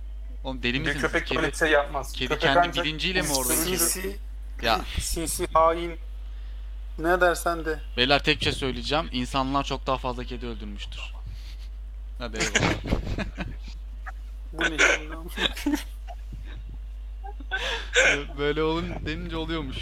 Oğlum 0.44 0.62
deli 0.62 0.74
Bir 0.74 0.78
misiniz? 0.80 1.00
köpek 1.02 1.28
siz? 1.28 1.36
böyle 1.36 1.46
Kedi, 1.46 1.52
bir 1.52 1.58
şey 1.66 1.70
yapmaz. 1.70 2.12
kedi 2.12 2.28
Köpek 2.28 2.40
kendi 2.42 2.58
ancak 2.58 2.84
bilinciyle 2.84 3.22
mi 3.22 3.28
orada? 3.32 3.52
Sinsi, 3.56 4.16
Ya 4.62 4.80
sinsi, 5.00 5.46
hain. 5.46 5.98
Ne 6.98 7.20
dersen 7.20 7.64
de. 7.64 7.80
beyler 7.96 8.22
tek 8.22 8.38
bir 8.38 8.44
şey 8.44 8.52
söyleyeceğim. 8.52 9.08
İnsanlar 9.12 9.64
çok 9.64 9.86
daha 9.86 9.98
fazla 9.98 10.24
kedi 10.24 10.46
öldürmüştür. 10.46 11.00
Hadi 12.18 12.36
eyvallah. 12.36 12.74
Bu 14.52 14.62
ne 14.62 14.76
şimdi? 14.78 15.76
Böyle 18.38 18.62
olun 18.62 18.86
denince 19.06 19.36
oluyormuş. 19.36 19.76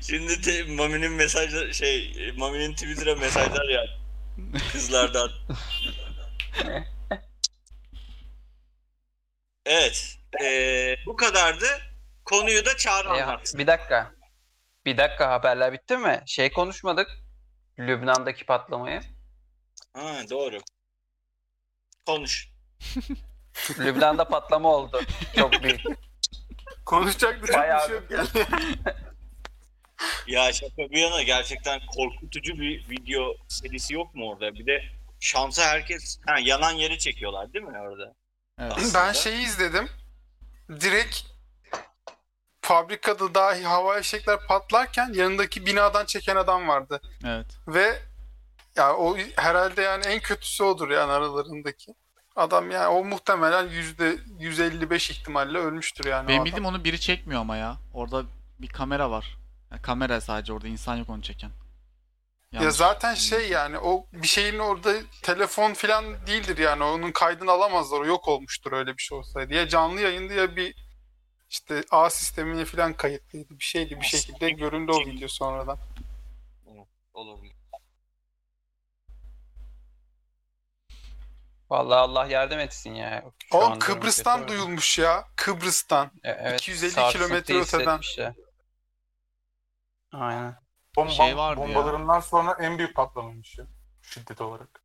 Şimdi 0.00 0.40
te, 0.40 0.62
Mami'nin 0.62 1.12
mesajları 1.12 1.74
şey 1.74 2.14
Mami'nin 2.36 2.72
Twitter'a 2.74 3.14
mesajlar 3.14 3.68
ya 3.68 3.86
kızlardan. 4.72 5.30
evet. 9.66 10.18
eee, 10.40 10.98
bu 11.06 11.16
kadardı. 11.16 11.66
Konuyu 12.28 12.64
da 12.64 12.76
Çağrı 12.76 13.08
anlatsın. 13.08 13.60
bir 13.60 13.66
dakika. 13.66 14.12
Bir 14.84 14.96
dakika 14.96 15.30
haberler 15.30 15.72
bitti 15.72 15.96
mi? 15.96 16.22
Şey 16.26 16.52
konuşmadık. 16.52 17.10
Lübnan'daki 17.78 18.46
patlamayı. 18.46 19.00
Ha, 19.92 20.20
doğru. 20.30 20.58
Konuş. 22.06 22.48
Lübnan'da 23.78 24.28
patlama 24.28 24.68
oldu. 24.68 25.02
Çok 25.36 25.62
büyük. 25.62 25.80
Konuşacak 26.86 27.42
da 27.42 27.46
çok 27.46 27.56
Bayağı 27.56 27.88
bir 27.88 28.08
şey 28.08 28.18
yok. 28.18 28.28
Ya 30.26 30.52
şaka 30.52 30.90
bir 30.90 30.98
yana 30.98 31.22
gerçekten 31.22 31.80
korkutucu 31.86 32.58
bir 32.58 32.90
video 32.90 33.36
serisi 33.48 33.94
yok 33.94 34.14
mu 34.14 34.30
orada? 34.30 34.54
Bir 34.54 34.66
de 34.66 34.82
şansa 35.20 35.62
herkes 35.62 36.20
ha, 36.26 36.38
yanan 36.38 36.72
yeri 36.72 36.98
çekiyorlar 36.98 37.52
değil 37.52 37.64
mi 37.64 37.78
orada? 37.78 38.14
Evet. 38.60 38.72
Aslında. 38.76 39.06
Ben 39.06 39.12
şeyi 39.12 39.44
izledim. 39.46 39.88
Direkt 40.68 41.37
fabrikada 42.68 43.34
dahi 43.34 43.62
havai 43.62 44.02
fişekler 44.02 44.46
patlarken 44.46 45.12
yanındaki 45.12 45.66
binadan 45.66 46.04
çeken 46.04 46.36
adam 46.36 46.68
vardı. 46.68 47.00
Evet. 47.26 47.46
Ve 47.68 47.98
ya 48.76 48.96
o 48.96 49.16
herhalde 49.36 49.82
yani 49.82 50.06
en 50.06 50.20
kötüsü 50.20 50.64
odur 50.64 50.90
yani 50.90 51.12
aralarındaki. 51.12 51.94
Adam 52.36 52.70
yani 52.70 52.86
o 52.86 53.04
muhtemelen 53.04 53.68
yüzde 53.68 54.16
155 54.38 55.10
ihtimalle 55.10 55.58
ölmüştür 55.58 56.04
yani. 56.04 56.28
Benim 56.28 56.44
bildiğim 56.44 56.66
onu 56.66 56.84
biri 56.84 57.00
çekmiyor 57.00 57.40
ama 57.40 57.56
ya. 57.56 57.76
Orada 57.94 58.24
bir 58.58 58.68
kamera 58.68 59.10
var. 59.10 59.38
Yani 59.70 59.82
kamera 59.82 60.20
sadece 60.20 60.52
orada 60.52 60.68
insan 60.68 60.96
yok 60.96 61.08
onu 61.08 61.22
çeken. 61.22 61.48
Ya 62.52 62.60
Yanlış 62.60 62.74
zaten 62.76 63.14
bilmiyorum. 63.14 63.40
şey 63.40 63.50
yani 63.50 63.78
o 63.78 64.06
bir 64.12 64.28
şeyin 64.28 64.58
orada 64.58 64.92
telefon 65.22 65.74
falan 65.74 66.26
değildir 66.26 66.58
yani 66.58 66.84
onun 66.84 67.12
kaydını 67.12 67.50
alamazlar 67.50 68.00
o 68.00 68.06
yok 68.06 68.28
olmuştur 68.28 68.72
öyle 68.72 68.96
bir 68.96 69.02
şey 69.02 69.18
olsaydı. 69.18 69.54
Ya 69.54 69.68
canlı 69.68 70.00
yayında 70.00 70.34
ya 70.34 70.56
bir 70.56 70.87
işte 71.50 71.84
A 71.90 72.10
sistemine 72.10 72.64
falan 72.64 72.94
kayıtlıydı 72.94 73.58
bir 73.58 73.64
şeydi 73.64 74.00
bir 74.00 74.06
şekilde 74.06 74.50
göründü 74.50 74.92
o 74.92 75.00
video 75.00 75.28
sonradan. 75.28 75.78
Olabilir. 77.14 77.56
Vallahi 81.70 81.98
Allah 81.98 82.26
yardım 82.26 82.58
etsin 82.58 82.94
ya. 82.94 83.24
Şu 83.38 83.58
durum 83.60 83.78
Kıbrıs'tan 83.78 84.48
duyulmuş 84.48 84.98
ya. 84.98 85.24
Kıbrıs'tan. 85.36 86.06
E, 86.24 86.30
Evet, 86.30 86.60
250 86.60 86.90
sarsıntı 86.90 87.24
kilometre 87.24 87.54
öteden. 87.54 87.62
hissetmişler. 87.80 88.34
Aynen. 90.12 90.56
Bomba, 90.96 91.10
Şey 91.10 91.36
vardı 91.36 91.60
ya. 91.60 91.66
bombalarından 91.68 92.20
sonra 92.20 92.56
en 92.60 92.78
büyük 92.78 92.94
patlamaymış 92.96 93.58
ya. 93.58 93.66
Şiddet 94.02 94.40
olarak. 94.40 94.82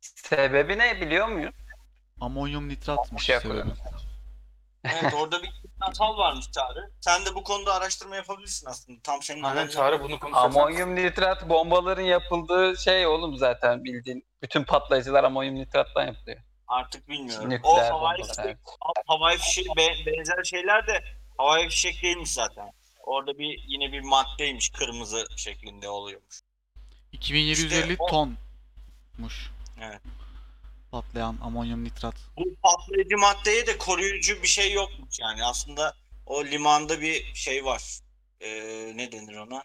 Sebebi 0.00 0.78
ne 0.78 1.00
biliyor 1.00 1.28
muyuz? 1.28 1.54
Amonyum 2.20 2.68
nitratmış 2.68 3.22
Şey 3.24 3.40
sebebi. 3.40 3.70
Evet 5.00 5.14
orada 5.14 5.42
bir 5.42 5.50
kimyasal 5.62 6.18
varmış 6.18 6.50
Çağrı. 6.50 6.90
Sen 7.00 7.26
de 7.26 7.34
bu 7.34 7.42
konuda 7.44 7.74
araştırma 7.74 8.16
yapabilirsin 8.16 8.66
aslında. 8.66 9.00
Tam 9.02 9.22
senin 9.22 9.42
Aynen. 9.42 9.68
Çağrı 9.68 10.02
bunu 10.02 10.20
konuşacak. 10.20 10.44
Amonyum 10.56 10.94
nitrat 10.94 11.48
bombaların 11.48 12.02
yapıldığı 12.02 12.76
şey 12.76 13.06
oğlum 13.06 13.36
zaten 13.36 13.84
bildiğin. 13.84 14.24
Bütün 14.42 14.64
patlayıcılar 14.64 15.24
amonyum 15.24 15.54
nitrattan 15.54 16.06
yapılıyor. 16.06 16.38
Artık 16.68 17.08
bilmiyorum. 17.08 17.46
o 17.46 17.50
Nükleer 17.50 17.90
havai 17.90 18.18
bombalar. 18.18 18.28
fişek, 18.28 18.44
evet. 18.44 18.58
havai 19.06 19.38
fişek 19.38 19.66
be- 19.76 20.06
benzer 20.06 20.44
şeyler 20.44 20.86
de 20.86 21.04
havai 21.38 21.68
fişek 21.68 22.02
değilmiş 22.02 22.30
zaten. 22.32 22.72
Orada 23.02 23.38
bir 23.38 23.64
yine 23.68 23.92
bir 23.92 24.00
maddeymiş 24.00 24.68
kırmızı 24.70 25.26
şeklinde 25.36 25.88
oluyormuş. 25.88 26.40
2750 27.12 27.92
İşte 27.92 27.96
o- 27.98 28.06
tonmuş. 28.06 29.50
Evet. 29.82 30.00
Patlayan 30.92 31.38
amonyum 31.42 31.84
nitrat. 31.84 32.14
Bu 32.36 32.54
patlayıcı 32.62 33.18
maddeye 33.18 33.66
de 33.66 33.78
koruyucu 33.78 34.42
bir 34.42 34.48
şey 34.48 34.72
yokmuş 34.72 35.20
yani. 35.20 35.44
Aslında 35.44 35.94
o 36.26 36.44
limanda 36.44 37.00
bir 37.00 37.34
şey 37.34 37.64
var. 37.64 38.00
Ee, 38.40 38.92
ne 38.96 39.12
denir 39.12 39.36
ona? 39.36 39.62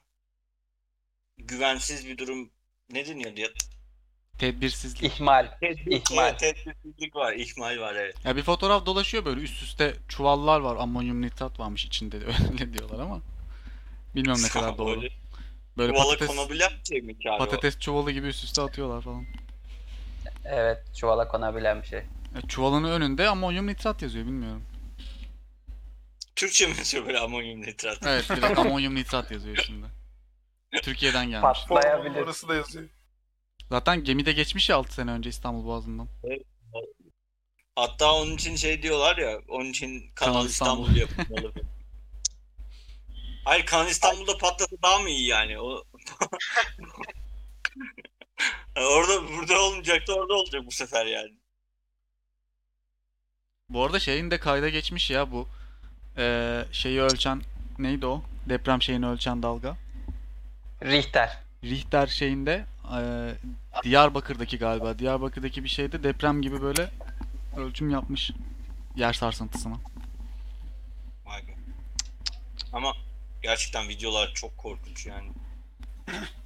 Güvensiz 1.38 2.07
bir 2.07 2.17
durum 2.17 2.49
ne 2.89 3.05
deniyordu 3.07 3.41
ya? 3.41 3.47
Tedbirsizlik. 4.39 5.03
İhmal. 5.03 5.47
Tedbir, 5.59 5.91
İhmal. 5.91 6.38
Tedbirsizlik 6.38 7.15
var, 7.15 7.34
ihmal 7.34 7.80
var 7.80 7.95
evet. 7.95 8.26
Ya 8.26 8.36
bir 8.36 8.43
fotoğraf 8.43 8.86
dolaşıyor 8.86 9.26
böyle 9.26 9.41
üst 9.41 9.63
üste 9.63 9.95
çuvallar 10.07 10.59
var. 10.59 10.76
Amonyum 10.76 11.21
nitrat 11.21 11.59
varmış 11.59 11.86
içinde 11.86 12.17
öyle 12.51 12.74
diyorlar 12.74 12.99
ama. 12.99 13.21
Bilmiyorum 14.15 14.43
ne 14.43 14.49
kadar 14.49 14.78
doğru. 14.78 15.01
Böyle 15.01 15.09
Böyle 15.78 15.93
çuvala 15.93 16.05
patates, 16.05 16.28
konabilen 16.28 16.71
bir 16.80 16.86
şey 16.86 17.01
mi 17.01 17.19
Çağrı 17.19 17.36
o? 17.36 17.38
patates 17.38 17.80
çuvalı 17.80 18.11
gibi 18.11 18.28
üst 18.28 18.43
üste 18.43 18.61
atıyorlar 18.61 19.01
falan. 19.01 19.26
Evet 20.45 20.95
çuvala 20.95 21.27
konabilen 21.27 21.81
bir 21.81 21.87
şey. 21.87 21.99
Ya 22.35 22.41
çuvalın 22.47 22.83
önünde 22.83 23.29
amonyum 23.29 23.67
nitrat 23.67 24.01
yazıyor 24.01 24.25
bilmiyorum. 24.25 24.63
Türkçe 26.35 26.67
mi 26.67 26.77
yazıyor 26.77 27.05
böyle 27.05 27.19
amonyum 27.19 27.61
nitrat? 27.61 27.97
Evet 28.05 28.29
direkt 28.29 28.59
amonyum 28.59 28.95
nitrat 28.95 29.31
yazıyor 29.31 29.57
üstünde. 29.57 29.85
Türkiye'den 30.81 31.29
gelmiş. 31.29 31.59
Patlayabilir. 31.67 32.21
Orası 32.21 32.47
da 32.47 32.55
yazıyor. 32.55 32.89
Zaten 33.69 34.03
gemide 34.03 34.31
geçmiş 34.31 34.69
ya 34.69 34.77
6 34.77 34.93
sene 34.93 35.11
önce 35.11 35.29
İstanbul 35.29 35.65
Boğazı'ndan. 35.65 36.07
Hatta 37.75 38.13
onun 38.13 38.35
için 38.35 38.55
şey 38.55 38.83
diyorlar 38.83 39.17
ya, 39.17 39.39
onun 39.47 39.65
için 39.65 40.11
Kanal, 40.15 40.33
Kanal 40.33 40.45
İstanbul, 40.45 40.89
İstanbul. 40.89 40.99
yapılmalı. 40.99 41.53
Hayır 43.45 43.65
Kanal 43.65 43.87
İstanbul'da 43.87 44.37
patlasa 44.37 44.75
daha 44.83 44.99
mı 44.99 45.09
iyi 45.09 45.27
yani? 45.27 45.59
O... 45.59 45.83
Orada 48.77 49.27
burada 49.27 49.61
olmayacaktı 49.61 50.13
orada 50.13 50.33
olacak 50.33 50.61
bu 50.65 50.71
sefer 50.71 51.05
yani. 51.05 51.33
Bu 53.69 53.83
arada 53.83 53.99
şeyin 53.99 54.31
de 54.31 54.39
kayda 54.39 54.69
geçmiş 54.69 55.09
ya 55.09 55.31
bu 55.31 55.47
eee, 56.17 56.65
şeyi 56.71 57.01
ölçen 57.01 57.41
neydi 57.79 58.05
o? 58.05 58.23
Deprem 58.49 58.81
şeyini 58.81 59.07
ölçen 59.07 59.43
dalga. 59.43 59.77
Richter. 60.83 61.37
Richter 61.63 62.07
şeyinde 62.07 62.65
eee, 62.91 63.35
Diyarbakır'daki 63.83 64.57
galiba. 64.57 64.99
Diyarbakır'daki 64.99 65.63
bir 65.63 65.69
şeyde 65.69 66.03
deprem 66.03 66.41
gibi 66.41 66.61
böyle 66.61 66.89
ölçüm 67.57 67.89
yapmış 67.89 68.31
yer 68.95 69.13
sarsıntısına. 69.13 69.75
Vay 71.25 71.47
be. 71.47 71.51
Ama 72.73 72.93
gerçekten 73.41 73.89
videolar 73.89 74.33
çok 74.33 74.57
korkunç 74.57 75.05
yani. 75.05 75.31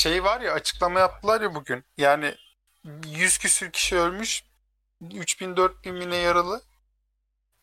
Şey 0.00 0.24
var 0.24 0.40
ya 0.40 0.52
açıklama 0.52 1.00
yaptılar 1.00 1.40
ya 1.40 1.54
bugün. 1.54 1.84
Yani 1.96 2.34
100 3.06 3.38
küsür 3.38 3.70
kişi 3.70 3.96
ölmüş. 3.96 4.44
3000 5.14 5.56
4000 5.56 5.94
mi 5.94 6.10
ne 6.10 6.16
yaralı. 6.16 6.62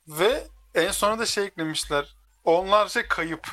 Ve 0.08 0.44
en 0.76 0.92
sona 0.92 1.20
da 1.20 1.26
şey 1.26 1.46
eklemişler. 1.46 2.16
Onlarca 2.44 3.08
kayıp. 3.08 3.48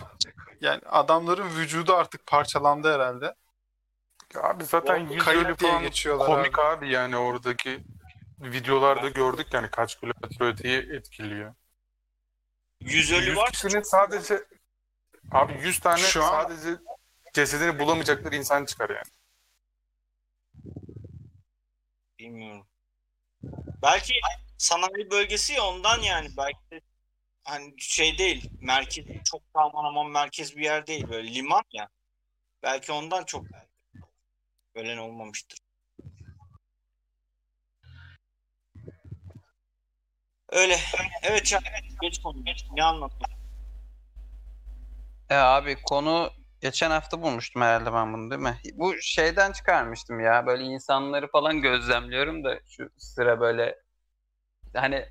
Yani 0.60 0.80
adamların 0.86 1.56
vücudu 1.56 1.94
artık 1.94 2.26
parçalandı 2.26 2.94
herhalde. 2.94 3.34
Abi 4.42 4.64
zaten 4.64 4.96
yüz 4.96 5.24
Kayıp 5.24 5.46
ölü 5.46 5.58
diye 5.58 5.70
falan 5.70 5.82
geçiyorlar 5.82 6.26
komik 6.26 6.58
abi. 6.58 6.66
abi. 6.76 6.90
yani 6.92 7.16
oradaki 7.16 7.84
videolarda 8.40 9.08
gördük 9.08 9.46
yani 9.52 9.70
kaç 9.70 10.00
kilometre 10.00 10.44
öteyi 10.46 10.92
etkiliyor. 10.92 11.54
Yüz 12.80 13.12
ölü 13.12 13.26
100 13.26 13.36
var. 13.36 13.50
kişinin 13.50 13.82
sadece 13.82 14.44
abi 15.32 15.52
100 15.62 15.80
tane 15.80 15.98
Şu 15.98 16.24
an- 16.24 16.30
sadece 16.30 16.76
cesedini 17.34 17.78
bulamayacakları 17.78 18.36
insan 18.36 18.64
çıkar 18.64 18.90
yani. 18.90 19.12
Bilmiyorum. 22.18 22.66
Belki 23.82 24.12
sanayi 24.58 25.10
bölgesi 25.10 25.52
ya 25.52 25.64
ondan 25.64 25.98
yani 25.98 26.28
belki 26.36 26.70
de 26.70 26.80
hani 27.44 27.74
şey 27.78 28.18
değil 28.18 28.50
merkez 28.60 29.06
çok 29.24 29.40
da 29.54 29.60
aman 29.60 29.84
aman 29.84 30.10
merkez 30.10 30.56
bir 30.56 30.64
yer 30.64 30.86
değil 30.86 31.08
böyle 31.08 31.34
liman 31.34 31.62
ya. 31.72 31.88
Belki 32.62 32.92
ondan 32.92 33.24
çok 33.24 33.44
ölen 34.74 34.96
olmamıştır. 34.96 35.58
Öyle. 40.48 40.78
Evet 41.22 41.46
Can, 41.46 41.62
geç 42.02 42.22
konu. 42.22 42.44
Geç. 42.44 42.64
Ne 42.72 42.84
anlattın? 42.84 43.26
E 45.30 45.34
abi 45.34 45.82
konu 45.82 46.32
geçen 46.64 46.90
hafta 46.90 47.22
bulmuştum 47.22 47.62
herhalde 47.62 47.92
ben 47.92 48.12
bunu 48.12 48.30
değil 48.30 48.42
mi? 48.42 48.56
Bu 48.74 48.94
şeyden 49.00 49.52
çıkarmıştım 49.52 50.20
ya 50.20 50.46
böyle 50.46 50.62
insanları 50.64 51.28
falan 51.28 51.60
gözlemliyorum 51.60 52.44
da 52.44 52.60
şu 52.68 52.90
sıra 52.98 53.40
böyle 53.40 53.82
hani 54.74 55.06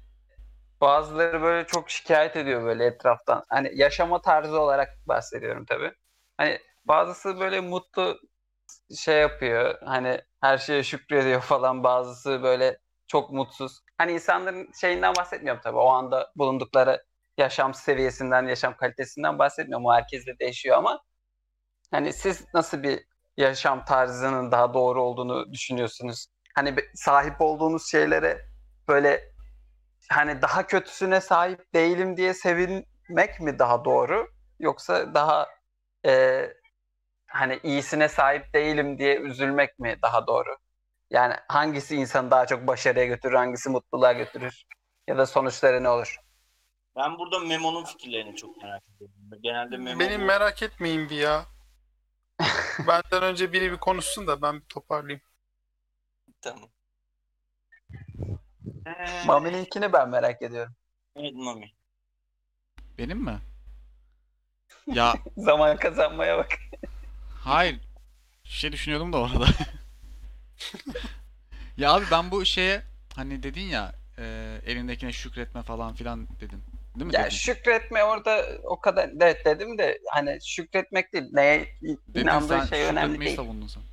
bazıları 0.82 1.42
böyle 1.42 1.68
çok 1.68 1.90
şikayet 1.90 2.36
ediyor 2.36 2.64
böyle 2.64 2.86
etraftan. 2.86 3.44
Hani 3.50 3.72
yaşama 3.76 4.22
tarzı 4.22 4.60
olarak 4.62 4.90
bahsediyorum 5.08 5.66
tabii. 5.66 5.92
Hani 6.38 6.60
bazısı 6.86 7.40
böyle 7.40 7.60
mutlu 7.62 8.20
şey 8.98 9.22
yapıyor 9.22 9.76
hani 9.86 10.22
her 10.42 10.58
şeye 10.58 10.84
şükrediyor 10.84 11.42
falan 11.42 11.84
bazısı 11.84 12.44
böyle 12.44 12.78
çok 13.08 13.32
mutsuz. 13.32 13.80
Hani 13.98 14.12
insanların 14.12 14.72
şeyinden 14.82 15.16
bahsetmiyorum 15.16 15.62
tabii 15.64 15.78
o 15.78 15.88
anda 15.88 16.32
bulundukları 16.36 17.04
yaşam 17.38 17.74
seviyesinden, 17.74 18.48
yaşam 18.48 18.78
kalitesinden 18.78 19.40
bahsetmiyorum. 19.40 19.86
O 19.86 19.94
herkesle 19.94 20.40
değişiyor 20.40 20.78
ama 20.78 21.04
hani 21.94 22.14
siz 22.14 22.46
nasıl 22.54 22.84
bir 22.84 23.06
yaşam 23.38 23.86
tarzının 23.86 24.52
daha 24.52 24.74
doğru 24.74 25.02
olduğunu 25.04 25.54
düşünüyorsunuz? 25.54 26.28
Hani 26.56 26.76
sahip 26.96 27.42
olduğunuz 27.42 27.92
şeylere 27.92 28.46
böyle 28.88 29.32
hani 30.10 30.42
daha 30.42 30.68
kötüsüne 30.68 31.22
sahip 31.22 31.74
değilim 31.74 32.18
diye 32.18 32.34
sevinmek 32.34 33.40
mi 33.40 33.60
daha 33.60 33.86
doğru? 33.86 34.28
Yoksa 34.60 35.14
daha 35.14 35.48
e, 36.06 36.46
hani 37.28 37.60
iyisine 37.64 38.08
sahip 38.10 38.54
değilim 38.54 38.98
diye 38.98 39.18
üzülmek 39.20 39.80
mi 39.80 39.98
daha 40.04 40.28
doğru? 40.28 40.58
Yani 41.10 41.34
hangisi 41.48 41.96
insanı 41.96 42.32
daha 42.32 42.46
çok 42.46 42.68
başarıya 42.68 43.06
götürür, 43.06 43.34
hangisi 43.36 43.70
mutluluğa 43.70 44.14
götürür? 44.14 44.64
Ya 45.08 45.18
da 45.18 45.26
sonuçları 45.26 45.84
ne 45.84 45.90
olur? 45.90 46.18
Ben 46.96 47.18
burada 47.20 47.40
Memo'nun 47.40 47.84
fikirlerini 47.86 48.36
çok 48.36 48.64
merak 48.64 48.84
ediyorum. 48.96 49.16
Genelde 49.42 49.78
Memo 49.78 50.00
Benim 50.00 50.22
bu- 50.22 50.26
merak 50.26 50.64
etmeyin 50.64 51.10
bir 51.10 51.16
ya. 51.18 51.46
Benden 52.80 53.24
önce 53.24 53.54
biri 53.54 53.72
bir 53.72 53.78
konuşsun 53.78 54.28
da 54.28 54.42
ben 54.42 54.56
bir 54.62 54.66
toparlayayım. 54.66 55.22
Tamam. 56.42 56.70
Ee, 58.88 59.22
Mami'ninkini 59.24 59.94
ben 59.94 60.10
merak 60.10 60.42
ediyorum. 60.42 60.76
evet 61.16 61.34
Mami. 61.36 61.72
Benim 62.98 63.18
mi? 63.24 63.40
Ya 64.90 65.18
Zaman 65.38 65.78
kazanmaya 65.78 66.38
bak. 66.38 66.50
hayır. 67.44 67.80
Şey 68.46 68.72
düşünüyordum 68.72 69.14
da 69.14 69.18
orada. 69.18 69.48
ya 71.78 71.94
abi 71.94 72.12
ben 72.12 72.32
bu 72.32 72.46
şeye 72.46 72.82
hani 73.16 73.44
dedin 73.44 73.62
ya 73.62 73.96
e, 74.18 74.58
elindekine 74.66 75.12
şükretme 75.12 75.64
falan 75.64 75.94
filan 75.94 76.28
dedin. 76.40 76.64
Değil 76.96 77.06
mi 77.06 77.14
Ya 77.14 77.20
dedin? 77.26 77.36
şükretme 77.36 78.04
orada 78.04 78.46
o 78.64 78.80
kadar 78.80 79.10
evet 79.22 79.46
dedim 79.46 79.78
de 79.78 80.00
hani 80.12 80.40
şükretmek 80.44 81.14
değil. 81.14 81.26
Neye 81.32 81.68
Dedin 81.82 82.22
inandığın 82.22 82.60
sen 82.60 82.66
şey 82.66 82.84
önemli 82.84 83.20
değil. 83.20 83.36
savundun 83.36 83.68
sen. 83.68 83.84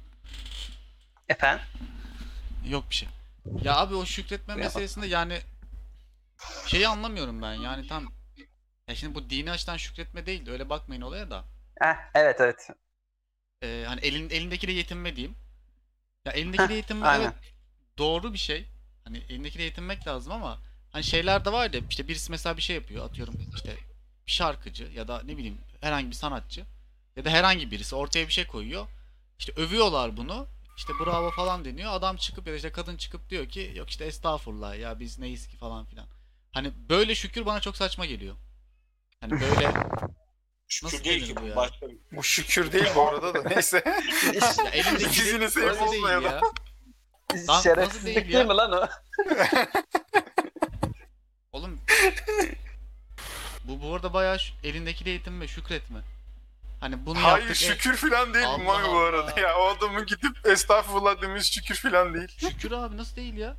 Efendim? 1.29 1.65
Yok 2.69 2.85
bir 2.91 2.95
şey. 2.95 3.09
Ya 3.63 3.77
abi 3.77 3.95
o 3.95 4.05
şükretme 4.05 4.55
meselesinde 4.55 5.07
yani 5.07 5.39
şeyi 6.67 6.89
anlamıyorum 6.89 7.43
ben 7.43 7.55
yani 7.55 7.89
tam 7.89 8.13
ya 8.89 8.95
şimdi 8.95 9.15
bu 9.15 9.31
dini 9.31 9.51
açıdan 9.51 9.77
şükretme 9.77 10.27
değil 10.27 10.47
de 10.47 10.51
öyle 10.51 10.71
bakmayın 10.71 11.03
olaya 11.03 11.31
da. 11.31 11.45
Heh, 11.81 11.97
evet 12.15 12.41
evet. 12.41 12.69
Ee, 13.63 13.85
hani 13.87 14.01
elin, 14.01 14.31
elindekiyle 14.31 14.73
yetinme 14.73 15.17
diyeyim. 15.17 15.37
Ya 16.25 16.33
elindekiyle 16.33 16.75
yetinme 16.75 17.09
evet 17.17 17.35
doğru 17.99 18.33
bir 18.33 18.39
şey. 18.39 18.67
Hani 19.05 19.19
elindekiyle 19.19 19.65
yetinmek 19.65 20.07
lazım 20.07 20.33
ama 20.33 20.59
hani 20.91 21.05
şeyler 21.05 21.45
de 21.45 21.53
var 21.53 21.71
ya 21.73 21.81
işte 21.91 22.09
birisi 22.09 22.31
mesela 22.31 22.57
bir 22.57 22.63
şey 22.63 22.77
yapıyor 22.77 23.05
atıyorum 23.05 23.35
işte 23.55 23.77
bir 24.27 24.33
şarkıcı 24.33 24.85
ya 24.85 25.09
da 25.09 25.23
ne 25.25 25.37
bileyim 25.37 25.59
herhangi 25.81 26.09
bir 26.11 26.15
sanatçı 26.17 26.65
ya 27.17 27.25
da 27.25 27.31
herhangi 27.31 27.71
birisi 27.71 27.95
ortaya 27.97 28.27
bir 28.29 28.33
şey 28.33 28.47
koyuyor. 28.47 28.87
İşte 29.39 29.53
övüyorlar 29.57 30.17
bunu. 30.17 30.47
İşte 30.77 30.93
bravo 31.01 31.31
falan 31.31 31.65
deniyor. 31.65 31.93
Adam 31.93 32.17
çıkıp 32.17 32.47
ya 32.47 32.53
da 32.53 32.57
işte 32.57 32.73
kadın 32.73 32.97
çıkıp 32.97 33.31
diyor 33.31 33.49
ki 33.49 33.73
yok 33.77 33.91
işte 33.91 34.05
estağfurullah 34.05 34.79
ya 34.79 35.01
biz 35.01 35.19
neyiz 35.19 35.49
ki 35.49 35.57
falan 35.57 35.85
filan. 35.87 36.07
Hani 36.53 36.73
böyle 36.89 37.15
şükür 37.15 37.47
bana 37.47 37.61
çok 37.61 37.77
saçma 37.77 38.07
geliyor. 38.07 38.37
Hani 39.21 39.33
böyle 39.33 39.73
Şükür 40.69 40.87
Nasıl 40.87 41.05
değil 41.05 41.27
ki 41.27 41.37
bu 41.37 41.47
ya? 41.47 41.53
bu 41.53 41.57
başka 41.57 41.89
bir 41.89 41.97
Bu 42.13 42.23
şükür 42.23 42.73
değil 42.73 42.87
bu 42.95 43.09
arada 43.09 43.35
da 43.35 43.49
neyse. 43.49 43.83
ya 44.41 44.71
elindeki 44.73 45.15
Siz 45.15 45.27
yine 45.27 45.41
de 45.41 45.51
sevip 45.51 45.69
öyle 45.69 45.81
değil 45.81 46.03
olmayalım. 46.03 46.25
ya. 46.25 46.41
Lan 46.41 47.47
nasıl 47.47 47.63
Şerefsizlik 47.63 48.07
değil 48.07 48.17
değil, 48.17 48.35
ya? 48.35 48.45
mi 48.45 48.55
lan 48.55 48.73
o? 48.73 48.87
Oğlum 51.53 51.81
bu 53.65 53.83
bu 53.83 53.95
arada 53.95 54.13
bayağı 54.13 54.39
şu- 54.41 54.55
elindekiyle 54.65 55.11
yetinme, 55.11 55.49
şükretme. 55.49 56.01
Hani 56.81 57.07
bunu 57.07 57.23
Hayır 57.23 57.47
yaptık. 57.47 57.63
e, 57.63 57.67
şükür 57.67 57.97
falan 57.97 58.35
değil 58.35 58.47
Allah 58.47 58.59
Mami 58.59 58.89
bu 58.89 58.99
arada. 58.99 59.41
Ya 59.41 59.59
o 59.59 59.65
adamın 59.69 60.07
gidip 60.07 60.47
estağfurullah 60.47 61.23
demesi 61.23 61.53
şükür 61.53 61.75
falan 61.75 62.15
değil. 62.15 62.39
şükür 62.41 62.73
abi 62.73 62.97
nasıl 62.97 63.17
değil 63.17 63.37
ya? 63.37 63.57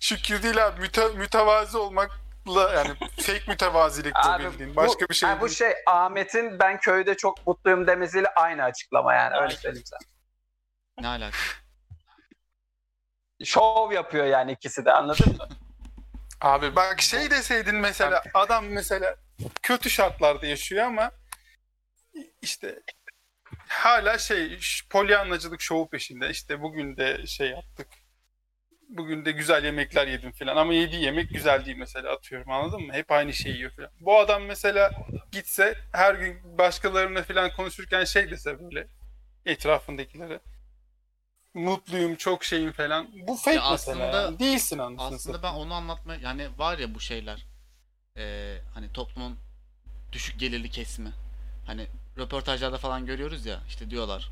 Şükür 0.00 0.42
değil 0.42 0.66
abi 0.66 0.80
müte, 0.80 1.08
mütevazi 1.08 1.76
olmakla 1.78 2.72
yani 2.74 2.94
fake 3.16 3.42
mütevazilik 3.48 4.14
bu 4.14 4.28
Abi 4.28 4.44
bildiğin. 4.44 4.72
bu- 4.72 4.76
Başka 4.76 5.06
bir 5.08 5.14
şey 5.14 5.28
ha, 5.28 5.40
bu 5.40 5.46
değil. 5.46 5.56
şey 5.58 5.72
Ahmet'in 5.86 6.58
ben 6.58 6.80
köyde 6.80 7.16
çok 7.16 7.46
mutluyum 7.46 7.86
demesiyle 7.86 8.28
aynı 8.36 8.62
açıklama 8.62 9.14
yani 9.14 9.36
öyle 9.36 9.56
söyleyeyim 9.56 9.86
sana. 9.86 10.00
Ne 11.00 11.08
alaka? 11.08 11.36
Şov 13.44 13.92
yapıyor 13.92 14.24
yani 14.26 14.52
ikisi 14.52 14.84
de 14.84 14.92
anladın 14.92 15.36
mı? 15.36 15.48
Abi 16.40 16.76
Bak 16.76 17.00
şey 17.02 17.30
deseydin 17.30 17.74
mesela 17.74 18.22
adam 18.34 18.66
mesela 18.66 19.16
kötü 19.62 19.90
şartlarda 19.90 20.46
yaşıyor 20.46 20.84
ama 20.86 21.10
işte 22.42 22.80
hala 23.68 24.18
şey 24.18 24.58
polyanlacılık 24.90 25.60
şovu 25.60 25.88
peşinde. 25.90 26.30
İşte 26.30 26.62
bugün 26.62 26.96
de 26.96 27.26
şey 27.26 27.50
yaptık. 27.50 27.88
Bugün 28.88 29.24
de 29.24 29.32
güzel 29.32 29.64
yemekler 29.64 30.06
yedim 30.06 30.32
falan 30.32 30.56
ama 30.56 30.74
yediği 30.74 31.02
yemek 31.04 31.30
güzel 31.30 31.64
değil 31.66 31.76
mesela 31.76 32.12
atıyorum 32.12 32.50
anladın 32.50 32.80
mı? 32.82 32.92
Hep 32.92 33.10
aynı 33.10 33.32
şeyi 33.32 33.54
yiyor 33.56 33.70
falan. 33.76 33.90
Bu 34.00 34.18
adam 34.18 34.42
mesela 34.44 34.90
gitse 35.32 35.78
her 35.92 36.14
gün 36.14 36.58
başkalarına 36.58 37.22
falan 37.22 37.52
konuşurken 37.56 38.04
şey 38.04 38.30
dese 38.30 38.60
böyle 38.60 38.88
etrafındakilere 39.46 40.40
mutluyum 41.54 42.14
çok 42.16 42.44
şeyim 42.44 42.72
falan. 42.72 43.08
Bu 43.28 43.36
fake 43.36 43.56
Ya 43.56 43.70
mesela. 43.70 44.04
aslında- 44.04 44.22
yani. 44.22 44.38
Değilsin 44.38 44.78
anasını 44.78 45.02
Aslında 45.06 45.18
satayım. 45.18 45.42
ben 45.42 45.52
onu 45.60 45.74
anlatma 45.74 46.14
yani 46.14 46.58
var 46.58 46.78
ya 46.78 46.94
bu 46.94 47.00
şeyler 47.00 47.46
Ee, 48.18 48.58
hani 48.74 48.92
toplumun 48.92 49.36
düşük 50.12 50.40
gelirli 50.40 50.70
kesimi 50.70 51.12
hani 51.66 51.86
röportajlarda 52.18 52.78
falan 52.78 53.06
görüyoruz 53.06 53.46
ya 53.46 53.60
işte 53.68 53.90
diyorlar 53.90 54.30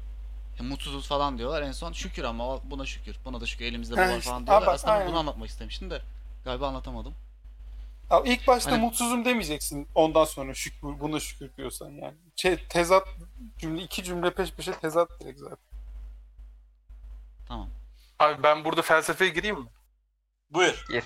ya 0.58 0.64
mutsuzuz 0.64 1.06
falan 1.08 1.38
diyorlar 1.38 1.62
en 1.62 1.72
son 1.72 1.92
şükür 1.92 2.24
ama 2.24 2.70
buna 2.70 2.86
şükür 2.86 3.16
buna 3.24 3.40
da 3.40 3.46
şükür 3.46 3.64
elimizde 3.64 3.94
bu 3.96 4.00
var 4.00 4.18
işte, 4.18 4.20
falan 4.20 4.46
diyorlar 4.46 4.62
ama 4.62 4.72
aslında 4.72 4.92
aynen. 4.92 5.08
bunu 5.08 5.18
anlatmak 5.18 5.48
istemiştim 5.48 5.90
de 5.90 6.02
galiba 6.44 6.68
anlatamadım 6.68 7.14
Abi 8.10 8.28
ilk 8.28 8.46
başta 8.46 8.70
Hani- 8.70 8.80
mutsuzum 8.80 9.24
demeyeceksin. 9.24 9.88
Ondan 9.94 10.24
sonra 10.24 10.54
şükür, 10.54 11.00
buna 11.00 11.20
şükür 11.20 11.50
diyorsan 11.56 11.90
yani. 11.90 12.14
Şey, 12.36 12.66
tezat 12.68 13.08
cümle, 13.58 13.82
iki 13.82 14.04
cümle 14.04 14.30
peş 14.34 14.52
peşe 14.52 14.72
tezat 14.72 15.20
direkt 15.20 15.40
zaten. 15.40 15.58
tamam 17.48 17.68
Abi 18.18 18.42
ben 18.42 18.64
burada 18.64 18.82
felsefeye 18.82 19.30
gireyim 19.30 19.60
mi? 19.60 19.66
Buyur. 20.50 20.84
Gir. 20.90 21.04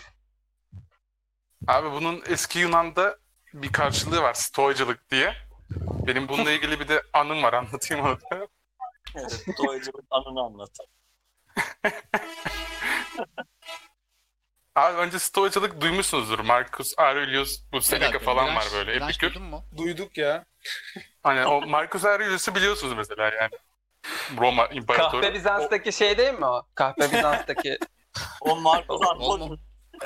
Abi 1.69 1.91
bunun 1.93 2.23
eski 2.29 2.59
Yunan'da 2.59 3.17
bir 3.55 3.73
karşılığı 3.73 4.23
var. 4.23 4.35
Stoacılık 4.35 5.11
diye. 5.11 5.35
Benim 6.07 6.29
bununla 6.29 6.51
ilgili 6.57 6.81
bir 6.81 6.89
de 6.89 7.03
anım 7.13 7.43
var 7.43 7.53
anlatayım 7.53 8.05
onu. 8.07 8.19
da. 8.21 8.47
Evet, 9.15 9.33
Stoacılık 9.33 10.05
anını 10.11 10.41
anlat. 10.41 10.71
Abi 14.75 14.97
önce 14.97 15.19
Stoacılık 15.19 15.81
duymuşsunuzdur. 15.81 16.39
Marcus 16.39 16.95
Aurelius, 16.99 17.63
bu 17.73 17.81
Seneca 17.81 18.19
falan 18.19 18.57
var 18.57 18.65
böyle. 18.75 18.95
direnç 18.95 19.11
Epikür. 19.11 19.29
duydun 19.35 19.43
mu? 19.49 19.65
Duyduk 19.77 20.19
ya. 20.19 20.45
Hani 21.23 21.47
o 21.47 21.67
Marcus 21.67 22.05
Aurelius'u 22.05 22.55
biliyorsunuz 22.55 22.95
mesela 22.97 23.25
yani. 23.25 23.51
Roma 24.39 24.67
İmparatoru. 24.67 25.21
Kahpe 25.21 25.35
Bizans'taki 25.35 25.93
şey 25.93 26.19
değil 26.19 26.35
mi 26.35 26.45
o? 26.47 26.63
Kahpe 26.75 27.13
Bizans'taki. 27.13 27.79
O 28.41 28.57
Marcos 28.57 29.01
Oğlum 29.19 29.61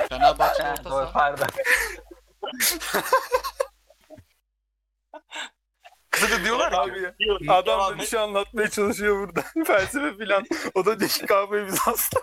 Fenerbahçe 0.09 0.62
orta 0.62 0.85
doğru, 0.85 1.05
saha 1.07 1.12
pardon. 1.12 1.47
Kısaca 6.11 6.45
diyorlar 6.45 6.71
ki 6.71 6.79
Abi 6.79 7.03
ya. 7.03 7.15
Adam 7.55 7.81
da 7.81 7.99
bir 7.99 8.07
şey 8.07 8.21
anlatmaya 8.21 8.71
çalışıyor 8.71 9.29
burada. 9.29 9.45
Felsefe 9.67 10.17
filan. 10.17 10.45
O 10.75 10.87
da 10.87 11.01
diyor 11.01 11.11
ki 11.11 11.27
kahve 11.27 11.67
biz 11.67 11.79
hasta. 11.79 12.21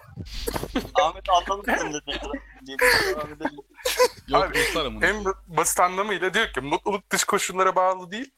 Ahmet 0.96 1.30
anlamışsın 1.30 1.94
dedi. 1.94 2.20
devam 2.68 3.34
edelim. 3.34 3.58
yok 4.28 4.44
Abi, 4.44 4.60
Ruslarım 4.60 4.96
bunu. 4.96 5.06
en 5.06 5.26
basit 5.48 5.80
anlamıyla 5.80 6.34
diyor 6.34 6.54
ki 6.54 6.62
mutluluk 6.62 7.10
dış 7.12 7.24
koşullara 7.24 7.76
bağlı 7.76 8.12
değil. 8.12 8.32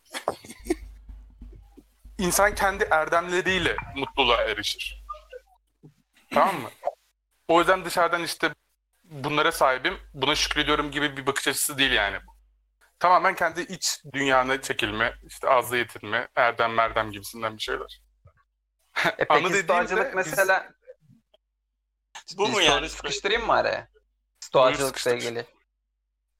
İnsan 2.18 2.56
kendi 2.56 2.84
erdemleriyle 2.92 3.76
mutluluğa 3.96 4.42
erişir. 4.42 5.04
Tamam 6.34 6.56
mı? 6.56 6.70
O 7.48 7.60
yüzden 7.60 7.86
dışarıdan 7.86 8.24
işte 8.24 8.54
bunlara 9.10 9.52
sahibim, 9.52 9.98
buna 10.14 10.36
şükrediyorum 10.36 10.92
gibi 10.92 11.18
bir 11.18 11.26
bakış 11.26 11.48
açısı 11.48 11.78
değil 11.78 11.92
yani 11.92 12.18
bu. 12.28 12.36
Tamamen 13.00 13.36
kendi 13.36 13.62
iç 13.62 14.02
dünyana 14.14 14.62
çekilme, 14.62 15.14
işte 15.24 15.50
azla 15.50 15.78
yetinme, 15.78 16.28
erdem 16.36 16.74
merdem 16.74 17.12
gibisinden 17.12 17.58
bir 17.58 17.62
şeyler. 17.62 18.02
E 19.18 19.26
peki 19.26 19.30
dediğimde 19.30 19.64
stoacılık 19.64 20.08
biz- 20.18 20.28
mesela 20.28 20.70
Bu 22.38 22.48
mu 22.48 22.62
yani? 22.62 22.90
sıkıştırayım 22.90 23.46
mı 23.46 23.54
araya? 23.54 23.88
Stoacılıkla 24.40 24.88
sıkıştır. 24.88 25.18
ilgili. 25.18 25.40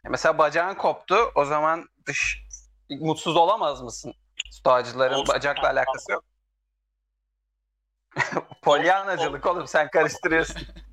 E 0.06 0.10
Mesela 0.10 0.38
bacağın 0.38 0.76
koptu. 0.76 1.32
O 1.36 1.46
zaman 1.46 1.90
dış 2.06 2.44
mutsuz 2.90 3.36
olamaz 3.36 3.82
mısın? 3.82 4.14
Stoacıların 4.52 5.14
Olsun. 5.20 5.36
bacakla 5.36 5.68
alakası 5.70 6.12
yok. 6.12 6.24
Polyanacılık 8.62 9.46
oğlum 9.46 9.68
sen 9.68 9.90
karıştırıyorsun. 9.90 10.62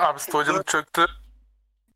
Abi 0.00 0.20
stoacılık 0.20 0.66
çöktü. 0.66 1.06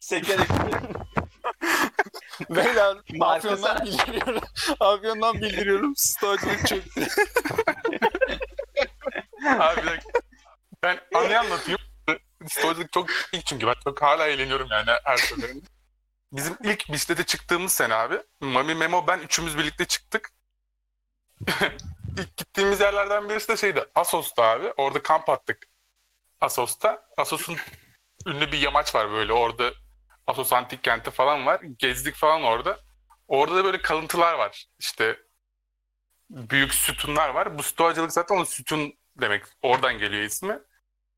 Sekerek. 0.01 0.49
Beyler 2.51 2.97
Afyon'dan 3.21 3.87
bildiriyorum. 3.87 4.43
Afyon'dan 4.81 5.35
bildiriyorum. 5.35 5.97
Stoacılık 5.97 6.67
çöktü. 6.67 7.01
Abi 9.59 9.83
bir 9.83 9.87
dakika. 9.87 10.21
Ben 10.83 11.01
anıyı 11.15 11.41
anlatayım. 11.41 11.79
Stoacılık 12.49 12.93
çok 12.93 13.09
ilk 13.33 13.47
çünkü 13.47 13.67
ben 13.67 13.75
çok 13.85 14.03
hala 14.03 14.27
eğleniyorum 14.27 14.69
yani 14.71 14.91
her 15.05 15.17
seferinde. 15.17 15.65
Bizim 16.33 16.57
ilk 16.65 16.93
bisiklete 16.93 17.25
çıktığımız 17.25 17.73
sene 17.75 17.95
abi. 17.95 18.21
Mami, 18.41 18.75
Memo, 18.75 19.07
ben 19.07 19.19
üçümüz 19.19 19.59
birlikte 19.59 19.85
çıktık. 19.85 20.31
ilk 22.19 22.37
gittiğimiz 22.37 22.81
yerlerden 22.81 23.29
birisi 23.29 23.49
de 23.49 23.57
şeydi. 23.57 23.85
Asos'ta 23.95 24.43
abi. 24.43 24.73
Orada 24.77 25.03
kamp 25.03 25.29
attık. 25.29 25.67
Asos'ta. 26.41 27.09
Asos'un 27.17 27.57
ünlü 28.27 28.53
bir 28.53 28.59
yamaç 28.59 28.95
var 28.95 29.11
böyle. 29.11 29.33
Orada 29.33 29.71
Asos 30.27 30.53
Antik 30.53 30.85
Kenti 30.85 31.11
falan 31.11 31.47
var. 31.47 31.61
Gezdik 31.79 32.15
falan 32.15 32.43
orada. 32.43 32.81
Orada 33.29 33.57
da 33.57 33.65
böyle 33.65 33.83
kalıntılar 33.83 34.35
var. 34.35 34.67
İşte 34.79 35.17
büyük 36.31 36.75
sütunlar 36.75 37.29
var. 37.29 37.59
Bu 37.59 37.63
stoacılık 37.63 38.13
zaten 38.13 38.37
onun 38.37 38.45
sütun 38.45 38.93
demek. 39.21 39.45
Oradan 39.63 39.99
geliyor 39.99 40.23
ismi. 40.23 40.59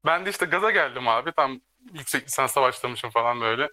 Ben 0.07 0.27
de 0.27 0.31
işte 0.31 0.47
gaza 0.47 0.70
geldim 0.70 1.09
abi. 1.09 1.33
Tam 1.33 1.61
yüksek 1.95 2.27
lisansa 2.27 2.62
başlamışım 2.62 3.11
falan 3.11 3.41
böyle. 3.41 3.69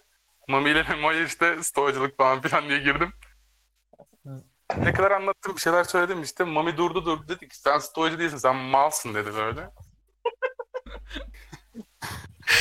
Mami 0.48 0.70
ile 0.70 0.82
Memo'ya 0.82 1.24
işte 1.26 1.62
stoacılık 1.62 2.16
falan 2.18 2.40
filan 2.42 2.68
diye 2.68 2.78
girdim. 2.78 3.12
Ne 4.76 4.92
kadar 4.92 5.10
anlattım 5.10 5.56
bir 5.56 5.60
şeyler 5.60 5.84
söyledim 5.84 6.22
işte. 6.22 6.44
Mami 6.44 6.76
durdu 6.76 7.04
durdu 7.06 7.28
dedi 7.28 7.48
ki 7.48 7.58
sen 7.58 7.78
stoacı 7.78 8.18
değilsin 8.18 8.36
sen 8.36 8.56
malsın 8.56 9.14
dedi 9.14 9.34
böyle. 9.34 9.70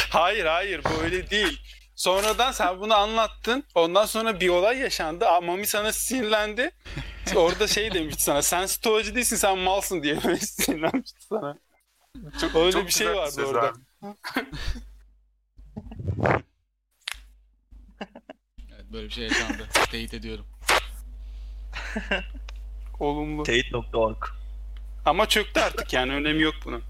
Hayır 0.09 0.45
hayır 0.45 0.81
bu 0.83 1.03
öyle 1.03 1.29
değil. 1.29 1.61
Sonradan 1.95 2.51
sen 2.51 2.79
bunu 2.79 2.93
anlattın. 2.95 3.63
Ondan 3.75 4.05
sonra 4.05 4.39
bir 4.39 4.49
olay 4.49 4.77
yaşandı. 4.77 5.25
Mami 5.43 5.67
sana 5.67 5.91
sinirlendi. 5.91 6.71
Orada 7.35 7.67
şey 7.67 7.93
demişti 7.93 8.23
sana. 8.23 8.41
Sen 8.41 8.65
stoacı 8.65 9.15
değilsin 9.15 9.35
sen 9.35 9.57
malsın 9.57 10.03
diye 10.03 10.19
sinirlenmişti 10.39 11.21
sana. 11.29 11.57
Çok, 12.41 12.55
Öyle 12.55 12.71
çok 12.71 12.87
bir 12.87 12.91
şey 12.91 13.15
vardı 13.15 13.31
söz 13.31 13.49
orada. 13.49 13.67
abi. 13.67 13.77
Evet, 18.73 18.85
böyle 18.93 19.07
bir 19.07 19.13
şey 19.13 19.23
yaşandı. 19.23 19.67
Teyit 19.91 20.13
ediyorum. 20.13 20.45
Olumlu. 22.99 23.43
Teyit.org 23.43 24.17
Ama 25.05 25.29
çöktü 25.29 25.59
artık 25.59 25.93
yani 25.93 26.13
önemi 26.13 26.41
yok 26.41 26.55
bunun. 26.65 26.83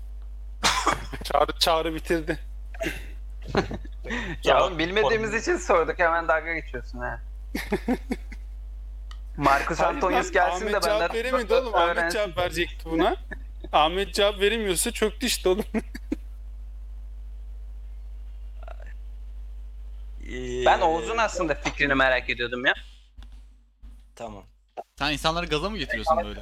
Çağrı, 1.23 1.59
çağrı 1.59 1.95
bitirdi. 1.95 2.39
Ya 4.43 4.63
oğlum 4.63 4.79
bilmediğimiz 4.79 5.33
için 5.33 5.57
sorduk 5.57 5.99
hemen 5.99 6.27
dalga 6.27 6.53
geçiyorsun 6.53 6.99
ha. 6.99 7.21
Marcus 9.37 9.79
Hayır, 9.79 9.95
Antonius 9.95 10.31
gelsin 10.31 10.67
de 10.67 10.69
Ahmet 10.77 10.83
cevap 10.83 11.01
benden 11.01 11.13
veremedi 11.13 11.53
oğlum. 11.53 11.75
Ahmet 11.75 12.11
cevap 12.11 12.37
verecekti 12.37 12.85
buna. 12.85 13.15
Ahmet 13.73 14.13
cevap 14.13 14.39
veremiyorsa 14.39 14.91
çöktü 14.91 15.25
işte 15.25 15.49
oğlum. 15.49 15.65
Ben 20.65 20.81
Oğuz'un 20.81 21.17
aslında 21.17 21.55
fikrini 21.55 21.95
merak 21.95 22.29
ediyordum 22.29 22.65
ya. 22.65 22.73
Tamam. 24.15 24.43
Sen 24.95 25.11
insanları 25.11 25.45
gaza 25.45 25.69
mı 25.69 25.77
getiriyorsun 25.77 26.17
böyle? 26.17 26.39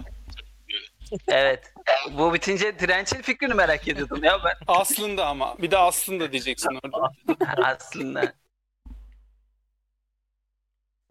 Evet. 1.27 1.73
Bu 2.11 2.33
bitince 2.33 2.79
dirençin 2.79 3.21
fikrini 3.21 3.53
merak 3.53 3.87
ediyordum 3.87 4.23
ya 4.23 4.43
ben. 4.43 4.53
Aslında 4.67 5.25
ama. 5.27 5.57
Bir 5.57 5.71
de 5.71 5.77
aslında 5.77 6.31
diyeceksin 6.31 6.79
orada. 6.83 7.11
Aslında. 7.63 8.33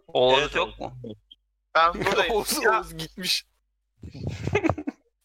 Oğuz 0.08 0.38
Evet, 0.42 0.54
yok 0.56 0.78
mu? 0.80 0.96
Ben 1.74 1.94
buradayım. 1.94 2.34
Oğuz, 2.34 2.62
Ya, 2.64 2.78
Oğuz 2.78 2.96
gitmiş. 2.96 3.44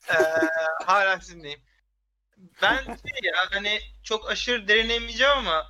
eee, 0.09 0.49
hala 0.85 1.19
sizinleyim. 1.19 1.59
Ben 2.61 2.83
şey 2.83 3.19
ya 3.23 3.33
hani 3.51 3.79
çok 4.03 4.29
aşırı 4.31 4.67
derinlemeyeceğim 4.67 5.33
ama 5.37 5.65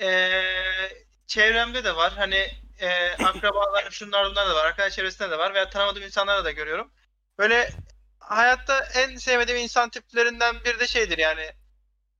eee, 0.00 1.06
çevremde 1.26 1.84
de 1.84 1.96
var. 1.96 2.12
Hani 2.16 2.48
eee 2.80 3.16
akrabalar 3.24 3.90
şunlar 3.90 4.30
bunlar 4.30 4.48
da 4.50 4.54
var. 4.54 4.64
Arkadaş 4.66 4.94
çevresinde 4.94 5.30
de 5.30 5.38
var. 5.38 5.54
Veya 5.54 5.70
tanımadığım 5.70 6.02
insanlarda 6.02 6.44
da 6.44 6.50
görüyorum. 6.50 6.92
Böyle 7.38 7.70
hayatta 8.26 8.88
en 8.94 9.16
sevmediğim 9.16 9.60
insan 9.60 9.90
tiplerinden 9.90 10.56
biri 10.64 10.80
de 10.80 10.86
şeydir 10.86 11.18
yani 11.18 11.52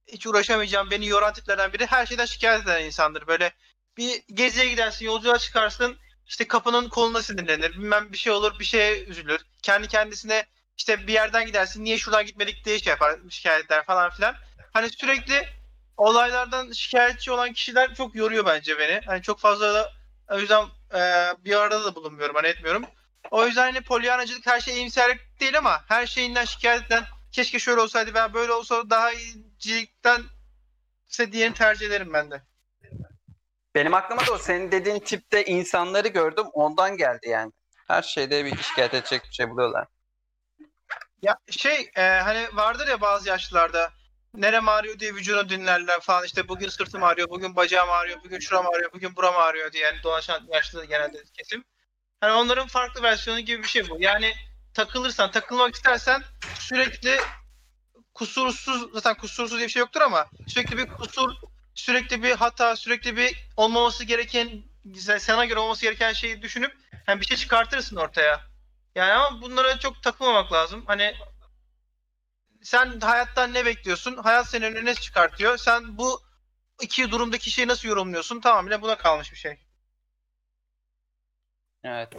hiç 0.07 0.27
uğraşamayacağım 0.27 0.91
beni 0.91 1.07
yoran 1.07 1.33
tiplerden 1.33 1.73
biri 1.73 1.87
her 1.87 2.07
şeyden 2.07 2.24
şikayet 2.24 2.62
eden 2.62 2.85
insandır. 2.85 3.27
Böyle 3.27 3.53
bir 3.97 4.23
geziye 4.35 4.69
gidersin, 4.69 5.07
yolculuğa 5.07 5.39
çıkarsın, 5.39 5.97
işte 6.27 6.49
kapının 6.49 6.89
koluna 6.89 7.23
sinirlenir, 7.23 7.73
bilmem 7.73 8.12
bir 8.12 8.19
şey 8.19 8.33
olur, 8.33 8.59
bir 8.59 8.65
şeye 8.65 9.05
üzülür. 9.05 9.41
Kendi 9.62 9.89
kendisine 9.89 10.47
işte 10.78 11.07
bir 11.07 11.12
yerden 11.12 11.47
gidersin, 11.47 11.85
niye 11.85 11.99
şuradan 11.99 12.27
gitmedik 12.27 12.65
diye 12.65 12.78
şey 12.78 12.91
yapar, 12.91 13.19
şikayetler 13.31 13.85
falan 13.85 14.11
filan. 14.11 14.35
Hani 14.73 14.91
sürekli 14.91 15.49
olaylardan 15.97 16.73
şikayetçi 16.73 17.33
olan 17.33 17.53
kişiler 17.53 17.95
çok 17.95 18.15
yoruyor 18.15 18.47
bence 18.47 18.78
beni. 18.78 19.01
Hani 19.07 19.23
çok 19.23 19.41
fazla 19.41 19.74
da 19.74 19.93
o 20.31 20.39
yüzden 20.39 20.65
e, 20.95 21.01
bir 21.45 21.61
arada 21.61 21.85
da 21.85 21.95
bulunmuyorum, 21.95 22.37
hani 22.37 22.49
etmiyorum. 22.49 22.85
O 23.31 23.47
yüzden 23.47 23.62
hani 23.62 23.81
polyanacılık 23.81 24.47
her 24.47 24.61
şey 24.61 24.74
iyimserlik 24.74 25.26
değil 25.41 25.59
ama 25.59 25.85
her 25.89 26.07
şeyinden 26.07 26.45
şikayet 26.45 26.87
eden 26.87 27.05
keşke 27.33 27.59
şöyle 27.59 27.81
olsaydı 27.81 28.15
veya 28.15 28.35
böyle 28.35 28.53
olsa 28.53 28.91
daha 28.91 29.13
iyicilikten 29.13 30.23
ise 31.09 31.33
diğerini 31.33 31.55
tercih 31.55 31.87
ederim 31.87 32.13
ben 32.13 32.31
de. 32.31 32.43
Benim 33.75 33.95
aklıma 33.95 34.27
da 34.27 34.33
o 34.33 34.39
senin 34.39 34.73
dediğin 34.73 34.99
tipte 34.99 35.45
insanları 35.45 36.09
gördüm 36.09 36.47
ondan 36.53 36.97
geldi 36.97 37.29
yani. 37.29 37.53
Her 37.87 38.03
şeyde 38.03 38.45
bir 38.45 38.57
şikayet 38.57 38.95
edecek 38.95 39.23
bir 39.25 39.35
şey 39.35 39.51
buluyorlar. 39.51 39.87
Ya 41.23 41.39
şey 41.51 41.91
e, 41.97 42.03
hani 42.03 42.57
vardır 42.57 42.89
ya 42.89 43.01
bazı 43.01 43.29
yaşlılarda 43.29 43.93
nerem 44.35 44.69
ağrıyor 44.69 44.99
diye 44.99 45.15
vücudunu 45.15 45.49
dinlerler 45.49 46.01
falan 46.01 46.25
işte 46.25 46.49
bugün 46.49 46.69
sırtım 46.69 47.03
ağrıyor, 47.03 47.31
bugün 47.31 47.57
bacağım 47.57 47.91
ağrıyor, 47.91 48.19
bugün 48.25 48.39
şuram 48.39 48.67
ağrıyor, 48.67 48.93
bugün 48.93 49.17
buram 49.17 49.37
ağrıyor 49.37 49.73
diye 49.73 49.85
yani 49.85 50.03
dolaşan 50.03 50.49
yaşlı 50.53 50.85
genelde 50.85 51.23
kesim. 51.33 51.65
Hani 52.21 52.33
onların 52.33 52.67
farklı 52.67 53.03
versiyonu 53.03 53.41
gibi 53.41 53.63
bir 53.63 53.69
şey 53.69 53.89
bu. 53.89 53.97
Yani 54.01 54.35
takılırsan, 54.77 55.31
takılmak 55.31 55.74
istersen 55.74 56.23
sürekli 56.59 57.19
kusursuz, 58.15 58.93
zaten 58.94 59.15
kusursuz 59.15 59.59
diye 59.59 59.66
bir 59.66 59.73
şey 59.73 59.81
yoktur 59.81 60.01
ama 60.01 60.27
sürekli 60.48 60.78
bir 60.78 60.86
kusur, 60.86 61.31
sürekli 61.74 62.23
bir 62.23 62.36
hata, 62.36 62.77
sürekli 62.77 63.16
bir 63.16 63.48
olmaması 63.57 64.05
gereken, 64.05 64.62
sana 65.19 65.44
göre 65.44 65.59
olması 65.59 65.82
gereken 65.82 66.12
şeyi 66.12 66.43
düşünüp 66.43 66.77
yani 67.09 67.20
bir 67.20 67.27
şey 67.27 67.36
çıkartırsın 67.36 67.97
ortaya. 67.97 68.40
Yani 68.94 69.12
ama 69.12 69.43
bunlara 69.43 69.78
çok 69.78 70.03
takılmamak 70.03 70.53
lazım. 70.53 70.85
Hani 70.86 71.15
sen 72.62 73.01
hayattan 73.01 73.55
ne 73.55 73.66
bekliyorsun? 73.66 74.16
Hayat 74.16 74.48
senin 74.48 74.66
önüne 74.66 74.85
ne 74.85 74.94
çıkartıyor? 74.94 75.57
Sen 75.57 75.98
bu 75.98 76.23
iki 76.82 77.11
durumdaki 77.11 77.51
şeyi 77.51 77.69
nasıl 77.69 77.89
yorumluyorsun? 77.89 78.40
Tamamen 78.40 78.82
buna 78.82 78.97
kalmış 78.98 79.32
bir 79.32 79.39
şey. 79.39 79.59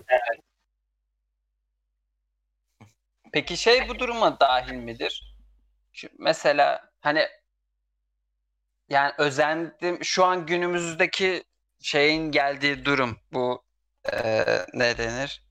Evet. 0.10 0.47
Peki 3.38 3.58
şey 3.58 3.90
bu 3.90 4.00
duruma 4.00 4.40
dahil 4.40 4.74
midir? 4.76 5.36
Şu, 5.94 6.10
mesela 6.20 6.92
hani 7.02 7.28
yani 8.90 9.12
özendim 9.18 10.00
şu 10.04 10.26
an 10.26 10.46
günümüzdeki 10.46 11.44
şeyin 11.82 12.32
geldiği 12.32 12.86
durum 12.86 13.18
bu 13.34 13.64
eee, 14.14 14.66
ne 14.74 14.98
denir? 14.98 15.42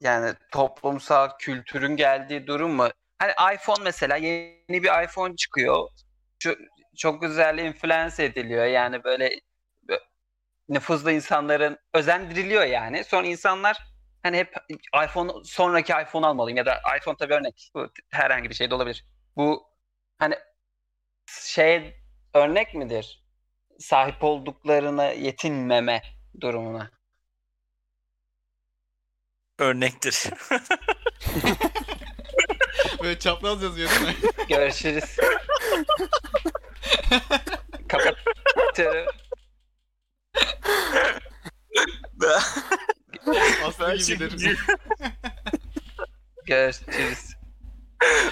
Yani 0.00 0.34
toplumsal 0.52 1.28
kültürün 1.38 1.96
geldiği 1.96 2.46
durum 2.46 2.70
mu? 2.72 2.88
Hani 3.18 3.54
iPhone 3.54 3.84
mesela 3.84 4.16
yeni 4.16 4.82
bir 4.82 5.04
iPhone 5.04 5.36
çıkıyor. 5.36 5.88
Şu, 6.42 6.56
çok 6.96 7.22
güzel 7.22 7.58
influence 7.58 8.24
ediliyor. 8.24 8.64
Yani 8.66 9.04
böyle 9.04 9.28
bö- 9.88 10.00
nüfuzlu 10.70 11.12
insanların 11.12 11.78
özendiriliyor 11.94 12.64
yani. 12.64 13.04
Sonra 13.04 13.26
insanlar 13.28 13.78
hani 14.22 14.36
hep 14.36 14.54
iPhone 15.04 15.32
sonraki 15.44 15.92
iPhone 15.92 16.26
almalıyım 16.26 16.56
ya 16.56 16.66
da 16.66 16.80
iPhone 16.98 17.16
tabii 17.16 17.34
örnek. 17.34 17.70
Bu 17.74 17.88
herhangi 18.10 18.50
bir 18.50 18.54
şey 18.54 18.70
de 18.70 18.74
olabilir. 18.74 19.04
Bu 19.36 19.66
hani 20.18 20.34
şey 21.26 21.94
örnek 22.34 22.74
midir? 22.74 23.24
Sahip 23.78 24.24
olduklarına 24.24 25.04
yetinmeme 25.04 26.02
durumuna. 26.40 26.90
Örnektir. 29.58 30.24
Böyle 33.02 33.18
çapraz 33.18 33.62
yazıyor 33.62 33.90
değil 33.90 34.00
mi? 34.02 34.14
Görüşürüz. 34.48 35.16
Kapatıyorum. 37.88 39.06
Aslı 43.64 43.96
gibidir. 43.96 44.58
Görüşürüz. 46.46 47.36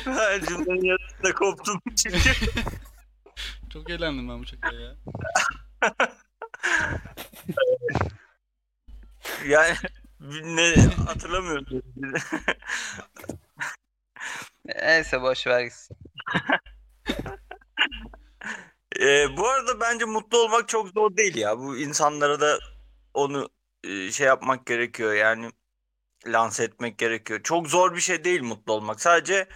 ben 0.06 0.40
cümlenin 0.40 0.84
yarısında 0.84 1.34
koptum 1.34 1.80
çünkü. 1.96 2.30
Çok 3.72 3.90
eğlendim 3.90 4.28
ben 4.28 4.38
bu 4.38 4.46
şakaya 4.46 4.80
ya. 4.80 4.96
yani 9.46 9.74
ne 10.44 10.74
hatırlamıyorum. 11.06 11.82
Neyse 14.64 15.22
boş 15.22 15.46
ver 15.46 15.60
gitsin. 15.60 15.96
Ee, 19.00 19.36
bu 19.36 19.48
arada 19.48 19.80
bence 19.80 20.04
mutlu 20.04 20.38
olmak 20.38 20.68
çok 20.68 20.88
zor 20.88 21.16
değil 21.16 21.36
ya. 21.36 21.58
Bu 21.58 21.76
insanlara 21.76 22.40
da 22.40 22.58
onu 23.14 23.48
şey 24.12 24.26
yapmak 24.26 24.66
gerekiyor 24.66 25.12
yani 25.14 25.50
lanse 26.26 26.64
etmek 26.64 26.98
gerekiyor. 26.98 27.42
Çok 27.42 27.68
zor 27.68 27.96
bir 27.96 28.00
şey 28.00 28.24
değil 28.24 28.42
mutlu 28.42 28.72
olmak. 28.72 29.00
Sadece 29.00 29.48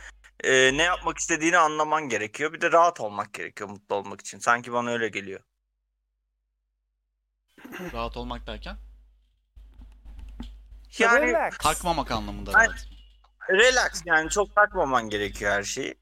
e, 0.45 0.77
ne 0.77 0.83
yapmak 0.83 1.19
istediğini 1.19 1.59
anlaman 1.59 2.09
gerekiyor. 2.09 2.53
Bir 2.53 2.61
de 2.61 2.73
rahat 2.73 3.01
olmak 3.01 3.35
gerekiyor 3.35 3.71
mutlu 3.71 3.95
olmak 3.95 4.21
için. 4.21 4.39
Sanki 4.39 4.73
bana 4.73 4.91
öyle 4.91 5.09
geliyor. 5.09 5.41
Rahat 7.93 8.17
olmak 8.17 8.47
derken. 8.47 8.77
Yani 10.99 11.51
Takmamak 11.59 12.11
anlamında 12.11 12.51
Aynen. 12.55 12.71
rahat. 12.71 12.87
relax 13.51 14.03
yani 14.07 14.31
çok 14.31 14.55
takmaman 14.55 15.09
gerekiyor 15.09 15.53
her 15.53 15.63
şeyi. 15.63 15.95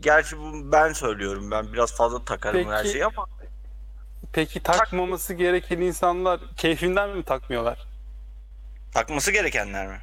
Gerçi 0.00 0.38
bu 0.38 0.72
ben 0.72 0.92
söylüyorum. 0.92 1.50
Ben 1.50 1.72
biraz 1.72 1.96
fazla 1.96 2.24
takarım 2.24 2.70
her 2.70 2.82
Peki- 2.82 2.92
şeyi 2.92 3.04
ama 3.06 3.28
Peki 4.32 4.60
takmaması 4.62 5.34
gereken 5.34 5.80
insanlar 5.80 6.40
keyfinden 6.56 7.10
mi 7.10 7.22
takmıyorlar? 7.24 7.78
takması 8.94 9.32
gerekenler 9.32 9.86
mi? 9.86 9.98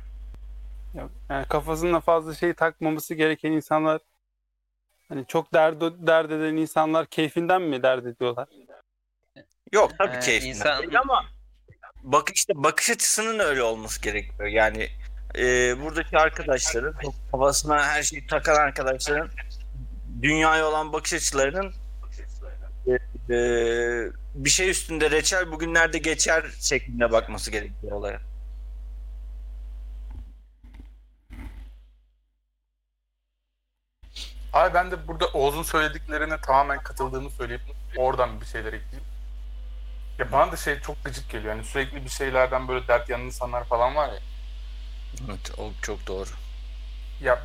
Yok. 0.94 1.12
Yani 1.30 1.48
kafasında 1.48 2.00
fazla 2.00 2.36
şey 2.36 2.54
takmaması 2.54 3.14
gereken 3.16 3.52
insanlar 3.52 4.02
hani 5.10 5.26
çok 5.28 5.54
dert, 5.54 5.82
dert 5.82 6.32
eden 6.32 6.56
insanlar 6.56 7.06
keyfinden 7.06 7.62
mi 7.62 7.84
dert 7.84 8.06
ediyorlar? 8.06 8.48
Yok 9.72 9.92
tabii 9.98 10.16
Ee, 10.16 10.20
keyfinden 10.20 10.54
insan- 10.56 10.82
değil 10.82 11.00
ama 11.00 11.26
bak 12.04 12.30
işte 12.36 12.54
bakış 12.56 12.90
açısının 12.90 13.40
öyle 13.40 13.64
olması 13.64 14.02
gerekiyor. 14.02 14.46
Yani 14.48 14.90
e, 15.38 15.76
buradaki 15.82 16.18
arkadaşların 16.18 16.94
çok 17.02 17.14
kafasına 17.32 17.84
her 17.86 18.04
şeyi 18.04 18.28
takan 18.28 18.56
arkadaşların 18.56 19.30
dünyaya 20.22 20.68
olan 20.68 20.94
bakış 20.94 21.14
açılarının 21.14 21.74
e, 23.30 23.36
bir 24.36 24.50
şey 24.50 24.70
üstünde 24.70 25.12
reçel 25.12 25.52
bugünlerde 25.52 25.98
geçer 25.98 26.46
şeklinde 26.62 27.12
bakması 27.12 27.52
gerekiyor 27.52 27.92
olaya. 27.92 28.22
Abi 34.54 34.74
ben 34.74 34.92
de 34.92 35.08
burada 35.08 35.28
Oğuz'un 35.28 35.64
söylediklerine 35.64 36.42
tamamen 36.42 36.84
katıldığımı 36.84 37.30
söyleyip 37.30 37.62
oradan 37.98 38.42
bir 38.42 38.46
şeyler 38.46 38.74
ekleyeyim. 38.74 39.06
Ya 40.20 40.32
bana 40.32 40.52
da 40.52 40.58
şey 40.58 40.80
çok 40.80 41.04
gıcık 41.06 41.30
geliyor. 41.30 41.56
Yani 41.56 41.66
sürekli 41.66 42.04
bir 42.06 42.10
şeylerden 42.10 42.68
böyle 42.68 42.88
dert 42.88 43.10
yanan 43.10 43.26
insanlar 43.26 43.64
falan 43.66 43.96
var 43.96 44.08
ya. 44.08 44.20
Evet, 45.30 45.52
o 45.58 45.72
çok 45.82 46.08
doğru. 46.08 46.30
Ya 47.22 47.40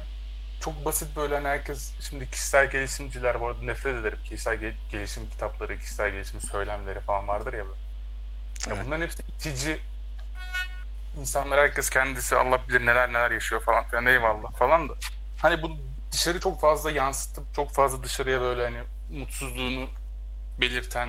çok 0.60 0.84
basit 0.84 1.16
böyle 1.16 1.34
hani 1.34 1.48
herkes 1.48 1.92
şimdi 2.00 2.30
kişisel 2.30 2.70
gelişimciler 2.70 3.40
bu 3.40 3.46
arada 3.48 3.62
nefret 3.62 3.94
ederim. 3.96 4.18
Kişisel 4.24 4.56
gel- 4.56 4.74
gelişim 4.90 5.30
kitapları, 5.30 5.78
kişisel 5.78 6.10
gelişim 6.10 6.40
söylemleri 6.40 7.00
falan 7.00 7.28
vardır 7.28 7.52
ya 7.52 7.64
böyle. 7.64 7.80
Ya 8.68 8.74
Evet. 8.76 8.86
bunların 8.86 9.02
hepsi 9.04 9.22
itici. 9.22 9.80
İnsanlar 11.20 11.58
herkes 11.60 11.90
kendisi 11.90 12.36
Allah 12.36 12.60
bilir 12.68 12.86
neler 12.86 13.08
neler 13.08 13.30
yaşıyor 13.30 13.62
falan 13.62 13.84
filan 13.88 14.06
eyvallah 14.06 14.52
falan 14.52 14.88
da. 14.88 14.92
Hani 15.42 15.62
bu 15.62 15.70
dışarı 16.12 16.40
çok 16.40 16.60
fazla 16.60 16.90
yansıtıp 16.90 17.54
çok 17.54 17.72
fazla 17.72 18.02
dışarıya 18.02 18.40
böyle 18.40 18.62
hani 18.64 18.78
mutsuzluğunu 19.20 19.88
belirten 20.60 21.08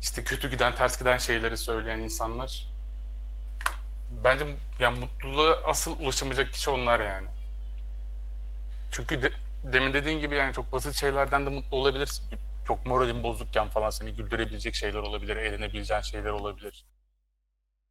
işte 0.00 0.24
kötü 0.24 0.50
giden 0.50 0.74
ters 0.74 0.98
giden 0.98 1.18
şeyleri 1.18 1.56
söyleyen 1.56 1.98
insanlar 1.98 2.68
bence 4.24 4.44
yani 4.78 4.98
mutluluğa 5.00 5.56
asıl 5.64 6.00
ulaşamayacak 6.00 6.52
kişi 6.52 6.70
onlar 6.70 7.00
yani. 7.00 7.28
Çünkü 8.90 9.22
de, 9.22 9.32
demin 9.64 9.92
dediğin 9.92 10.20
gibi 10.20 10.34
yani 10.36 10.54
çok 10.54 10.72
basit 10.72 10.94
şeylerden 10.94 11.46
de 11.46 11.50
mutlu 11.50 11.76
olabilirsin. 11.76 12.24
Çok 12.66 12.86
moralin 12.86 13.22
bozukken 13.22 13.68
falan 13.68 13.90
seni 13.90 14.12
güldürebilecek 14.12 14.74
şeyler 14.74 14.98
olabilir, 14.98 15.36
eğlenebileceğin 15.36 16.00
şeyler 16.00 16.30
olabilir. 16.30 16.84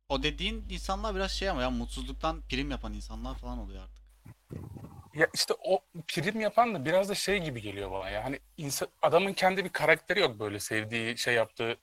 O 0.09 0.23
dediğin 0.23 0.65
insanlar 0.69 1.15
biraz 1.15 1.31
şey 1.31 1.49
ama 1.49 1.61
ya 1.61 1.69
mutsuzluktan 1.69 2.41
prim 2.49 2.71
yapan 2.71 2.93
insanlar 2.93 3.35
falan 3.35 3.57
oluyor 3.57 3.83
artık. 3.83 4.07
Ya 5.15 5.27
işte 5.33 5.53
o 5.65 5.79
prim 6.07 6.39
yapan 6.39 6.75
da 6.75 6.85
biraz 6.85 7.09
da 7.09 7.15
şey 7.15 7.39
gibi 7.39 7.61
geliyor 7.61 7.91
bana 7.91 8.09
ya. 8.09 8.23
Hani 8.23 8.39
insan, 8.57 8.87
adamın 9.01 9.33
kendi 9.33 9.65
bir 9.65 9.69
karakteri 9.69 10.19
yok 10.19 10.39
böyle 10.39 10.59
sevdiği 10.59 11.17
şey 11.17 11.33
yaptığı. 11.33 11.77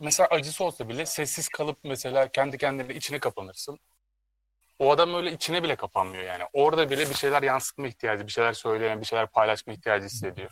Mesela 0.00 0.28
acısı 0.28 0.64
olsa 0.64 0.88
bile 0.88 1.06
sessiz 1.06 1.48
kalıp 1.48 1.78
mesela 1.84 2.28
kendi 2.28 2.58
kendine 2.58 2.94
içine 2.94 3.18
kapanırsın. 3.18 3.78
O 4.78 4.90
adam 4.92 5.14
öyle 5.14 5.32
içine 5.32 5.62
bile 5.62 5.76
kapanmıyor 5.76 6.24
yani. 6.24 6.44
Orada 6.52 6.90
bile 6.90 7.10
bir 7.10 7.14
şeyler 7.14 7.42
yansıtma 7.42 7.86
ihtiyacı, 7.86 8.26
bir 8.26 8.32
şeyler 8.32 8.52
söyleyen, 8.52 9.00
bir 9.00 9.06
şeyler 9.06 9.26
paylaşma 9.26 9.72
ihtiyacı 9.72 10.06
hissediyor. 10.06 10.50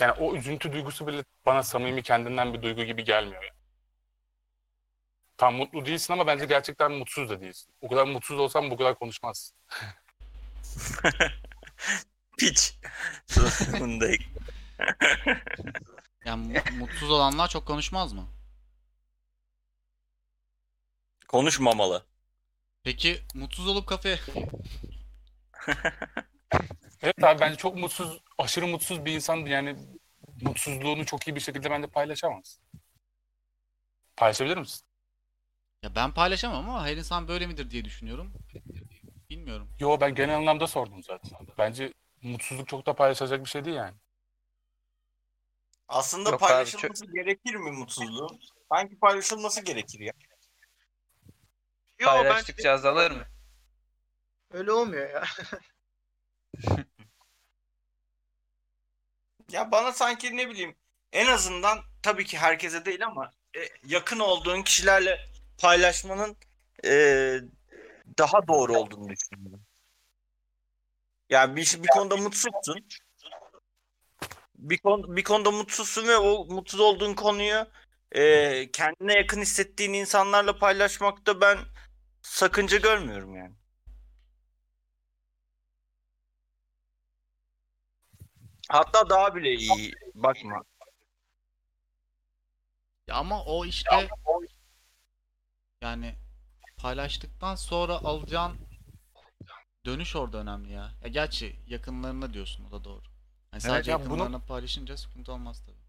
Yani 0.00 0.12
o 0.12 0.34
üzüntü 0.34 0.72
duygusu 0.72 1.06
bile 1.06 1.24
bana 1.46 1.62
samimi 1.62 2.02
kendinden 2.02 2.54
bir 2.54 2.62
duygu 2.62 2.84
gibi 2.84 3.04
gelmiyor. 3.04 3.42
Yani. 3.42 3.56
Tam 5.36 5.54
mutlu 5.54 5.86
değilsin 5.86 6.12
ama 6.12 6.26
bence 6.26 6.44
gerçekten 6.44 6.92
mutsuz 6.92 7.30
da 7.30 7.40
değilsin. 7.40 7.72
O 7.80 7.88
kadar 7.88 8.04
mutsuz 8.04 8.38
olsam 8.38 8.70
bu 8.70 8.76
kadar 8.76 8.94
konuşmazsın. 8.98 9.56
Piç. 12.38 12.78
Yani 16.24 16.46
mu- 16.46 16.78
mutsuz 16.78 17.10
olanlar 17.10 17.48
çok 17.48 17.66
konuşmaz 17.66 18.12
mı? 18.12 18.26
Konuşmamalı. 21.28 22.06
Peki 22.84 23.18
mutsuz 23.34 23.68
olup 23.68 23.86
kafeye 23.86 24.18
Evet 27.02 27.24
abi 27.24 27.40
bence 27.40 27.56
çok 27.56 27.76
mutsuz, 27.76 28.20
aşırı 28.38 28.66
mutsuz 28.66 29.04
bir 29.04 29.12
insan 29.12 29.36
yani 29.36 29.76
mutsuzluğunu 30.42 31.06
çok 31.06 31.28
iyi 31.28 31.34
bir 31.34 31.40
şekilde 31.40 31.70
bence 31.70 31.86
paylaşamaz. 31.86 32.60
Paylaşabilir 34.16 34.56
misin? 34.56 34.86
Ya 35.82 35.94
ben 35.94 36.14
paylaşamam 36.14 36.68
ama 36.68 36.86
her 36.86 36.96
insan 36.96 37.28
böyle 37.28 37.46
midir 37.46 37.70
diye 37.70 37.84
düşünüyorum. 37.84 38.32
Bilmiyorum. 39.30 39.68
Yo 39.80 40.00
ben 40.00 40.14
genel 40.14 40.36
anlamda 40.36 40.66
sordum 40.66 41.02
zaten. 41.02 41.38
Bence 41.58 41.92
mutsuzluk 42.22 42.68
çok 42.68 42.86
da 42.86 42.94
paylaşacak 42.94 43.44
bir 43.44 43.50
şey 43.50 43.64
değil 43.64 43.76
yani. 43.76 43.94
Aslında 45.88 46.30
Yok 46.30 46.42
abi, 46.42 46.48
paylaşılması 46.48 47.06
gerekir 47.06 47.54
mi 47.54 47.70
mutsuzluğun? 47.70 48.40
Sanki 48.72 48.98
paylaşılması 48.98 49.64
gerekir 49.64 50.00
ya. 50.00 50.12
Yo 51.98 52.06
bence 52.06 52.28
Paylaştıkça 52.28 52.70
azalır 52.70 53.10
mı? 53.10 53.24
öyle 54.50 54.72
olmuyor 54.72 55.10
ya. 55.10 55.24
Ya 59.50 59.70
bana 59.72 59.92
sanki 59.92 60.36
ne 60.36 60.48
bileyim 60.50 60.76
en 61.12 61.26
azından 61.26 61.78
tabii 62.02 62.24
ki 62.24 62.38
herkese 62.38 62.84
değil 62.84 63.06
ama 63.06 63.30
e, 63.56 63.60
yakın 63.86 64.18
olduğun 64.18 64.62
kişilerle 64.62 65.20
paylaşmanın 65.58 66.36
e, 66.84 66.90
daha 68.18 68.48
doğru 68.48 68.76
olduğunu 68.76 69.08
düşünüyorum. 69.08 69.62
Yani 71.30 71.56
bir, 71.56 71.82
bir 71.82 71.88
konuda 71.88 72.16
mutsuzsun. 72.16 72.86
Bir, 74.54 74.78
kon, 74.78 75.16
bir 75.16 75.24
konuda 75.24 75.50
mutsuzsun 75.50 76.08
ve 76.08 76.16
o 76.16 76.44
mutsuz 76.44 76.80
olduğun 76.80 77.14
konuyu 77.14 77.66
e, 78.12 78.70
kendine 78.70 79.14
yakın 79.14 79.40
hissettiğin 79.40 79.92
insanlarla 79.92 80.58
paylaşmakta 80.58 81.40
ben 81.40 81.58
sakınca 82.26 82.76
görmüyorum 82.78 83.36
yani. 83.36 83.54
Hatta 88.68 89.10
daha 89.10 89.34
bile 89.34 89.54
iyi. 89.54 89.92
Bakma. 90.14 90.62
Ya 93.06 93.14
ama 93.14 93.44
o 93.44 93.64
işte 93.64 94.08
yani 95.82 96.14
paylaştıktan 96.76 97.54
sonra 97.54 97.92
alacağın 97.92 98.56
dönüş 99.84 100.16
orada 100.16 100.38
önemli 100.38 100.72
ya. 100.72 100.92
Ya 101.02 101.08
gerçi 101.08 101.60
yakınlarına 101.66 102.32
diyorsun 102.34 102.64
o 102.64 102.70
da 102.70 102.84
doğru. 102.84 103.02
Yani 103.52 103.60
sadece 103.60 103.90
ya 103.90 103.98
bunu- 103.98 104.04
yakınlarına 104.04 104.38
paylaşınca 104.38 104.96
sıkıntı 104.96 105.32
olmaz 105.32 105.62
tabii. 105.66 105.86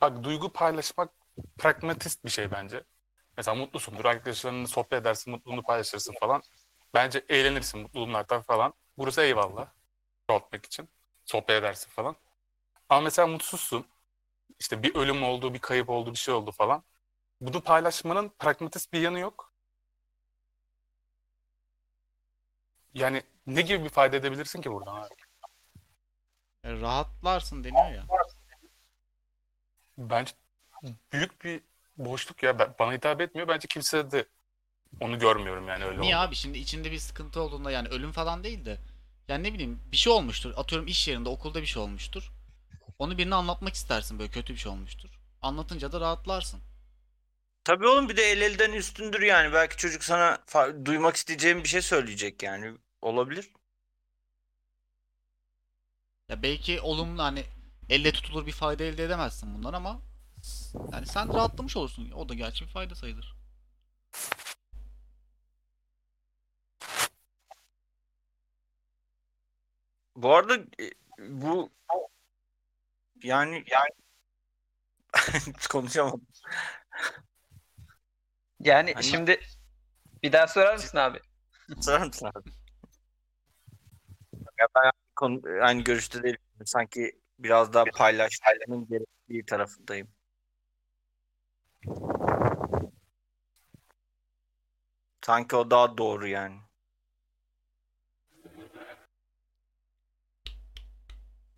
Bak 0.00 0.24
duygu 0.24 0.52
paylaşmak 0.52 1.12
pragmatist 1.58 2.24
bir 2.24 2.30
şey 2.30 2.50
bence. 2.50 2.84
Mesela 3.38 3.54
mutlusundur, 3.54 4.04
arkadaşlarınla 4.04 4.66
sohbet 4.66 4.92
edersin, 4.92 5.30
mutluluğunu 5.30 5.62
paylaşırsın 5.62 6.14
falan. 6.20 6.42
Bence 6.94 7.24
eğlenirsin 7.28 7.80
mutluluğunlardan 7.80 8.42
falan. 8.42 8.74
Burası 8.98 9.22
eyvallah. 9.22 9.68
Sohbet 10.30 10.66
için. 10.66 10.88
Sohbet 11.24 11.50
edersin 11.50 11.90
falan. 11.90 12.16
Ama 12.88 13.00
mesela 13.00 13.28
mutsuzsun. 13.28 13.86
İşte 14.60 14.82
bir 14.82 14.94
ölüm 14.94 15.22
oldu, 15.24 15.54
bir 15.54 15.58
kayıp 15.58 15.90
oldu, 15.90 16.12
bir 16.12 16.18
şey 16.18 16.34
oldu 16.34 16.52
falan. 16.52 16.82
Bunu 17.40 17.62
paylaşmanın 17.62 18.28
pragmatist 18.38 18.92
bir 18.92 19.00
yanı 19.00 19.18
yok. 19.18 19.52
Yani 22.94 23.22
ne 23.46 23.62
gibi 23.62 23.84
bir 23.84 23.88
fayda 23.88 24.16
edebilirsin 24.16 24.60
ki 24.60 24.72
buradan 24.72 24.96
abi? 24.96 25.14
Yani 26.64 26.80
rahatlarsın 26.80 27.64
deniyor 27.64 27.92
ya. 27.92 28.06
Bence 29.98 30.32
büyük 31.12 31.44
bir 31.44 31.67
boşluk 31.98 32.42
ya. 32.42 32.58
Ben- 32.58 32.74
Bana 32.78 32.92
hitap 32.92 33.20
etmiyor. 33.20 33.48
Bence 33.48 33.68
kimse 33.68 34.10
de 34.10 34.26
onu 35.00 35.18
görmüyorum 35.18 35.68
yani 35.68 35.84
öyle 35.84 36.00
Niye 36.00 36.02
olduğunu. 36.02 36.16
abi 36.16 36.34
şimdi 36.34 36.58
içinde 36.58 36.92
bir 36.92 36.98
sıkıntı 36.98 37.40
olduğunda 37.40 37.70
yani 37.70 37.88
ölüm 37.88 38.12
falan 38.12 38.44
değil 38.44 38.64
de 38.64 38.78
yani 39.28 39.42
ne 39.44 39.52
bileyim 39.54 39.80
bir 39.92 39.96
şey 39.96 40.12
olmuştur. 40.12 40.52
Atıyorum 40.56 40.86
iş 40.86 41.08
yerinde 41.08 41.28
okulda 41.28 41.60
bir 41.62 41.66
şey 41.66 41.82
olmuştur. 41.82 42.32
Onu 42.98 43.18
birine 43.18 43.34
anlatmak 43.34 43.74
istersin 43.74 44.18
böyle 44.18 44.30
kötü 44.32 44.52
bir 44.54 44.58
şey 44.58 44.72
olmuştur. 44.72 45.10
Anlatınca 45.42 45.92
da 45.92 46.00
rahatlarsın. 46.00 46.60
Tabii 47.64 47.86
oğlum 47.86 48.08
bir 48.08 48.16
de 48.16 48.22
el 48.22 48.40
elden 48.40 48.72
üstündür 48.72 49.22
yani. 49.22 49.52
Belki 49.52 49.76
çocuk 49.76 50.04
sana 50.04 50.34
fa- 50.46 50.86
duymak 50.86 51.16
isteyeceğin 51.16 51.62
bir 51.64 51.68
şey 51.68 51.82
söyleyecek 51.82 52.42
yani. 52.42 52.74
Olabilir. 53.02 53.50
Ya 56.28 56.42
belki 56.42 56.80
olumlu 56.80 57.22
hani 57.22 57.44
elle 57.90 58.12
tutulur 58.12 58.46
bir 58.46 58.52
fayda 58.52 58.84
elde 58.84 59.04
edemezsin 59.04 59.54
bundan 59.54 59.72
ama 59.72 60.00
yani 60.92 61.06
sen 61.06 61.34
rahatlamış 61.34 61.76
olursun. 61.76 62.10
O 62.10 62.28
da 62.28 62.34
gerçi 62.34 62.64
bir 62.64 62.70
fayda 62.70 62.94
sayılır. 62.94 63.36
Bu 70.16 70.34
arada 70.34 70.54
e, 70.56 70.90
bu 71.28 71.70
yani 73.22 73.64
yani 73.70 73.90
konuşamadım. 75.70 76.26
Yani 78.60 78.94
Hani- 78.94 79.04
şimdi 79.04 79.40
bir 80.22 80.32
daha 80.32 80.46
sorar 80.46 80.74
mısın 80.74 80.98
abi? 80.98 81.20
Sorar 81.80 82.06
mısın 82.06 82.26
abi? 82.26 82.50
Ya 84.60 84.66
ben 84.74 84.90
konu, 85.16 85.42
aynı 85.62 85.82
görüşte 85.82 86.22
değilim. 86.22 86.40
Sanki 86.64 87.20
biraz 87.38 87.72
daha 87.72 87.84
paylaşmanın 87.84 88.88
gerektiği 88.88 89.46
tarafındayım. 89.46 90.17
Sanki 95.26 95.56
o 95.56 95.70
daha 95.70 95.98
doğru 95.98 96.28
yani. 96.28 96.60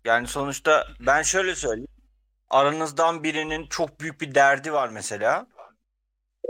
Yani 0.05 0.27
sonuçta 0.27 0.87
ben 0.99 1.21
şöyle 1.21 1.55
söyleyeyim. 1.55 1.87
Aranızdan 2.49 3.23
birinin 3.23 3.67
çok 3.67 3.99
büyük 3.99 4.21
bir 4.21 4.35
derdi 4.35 4.73
var 4.73 4.89
mesela. 4.89 5.47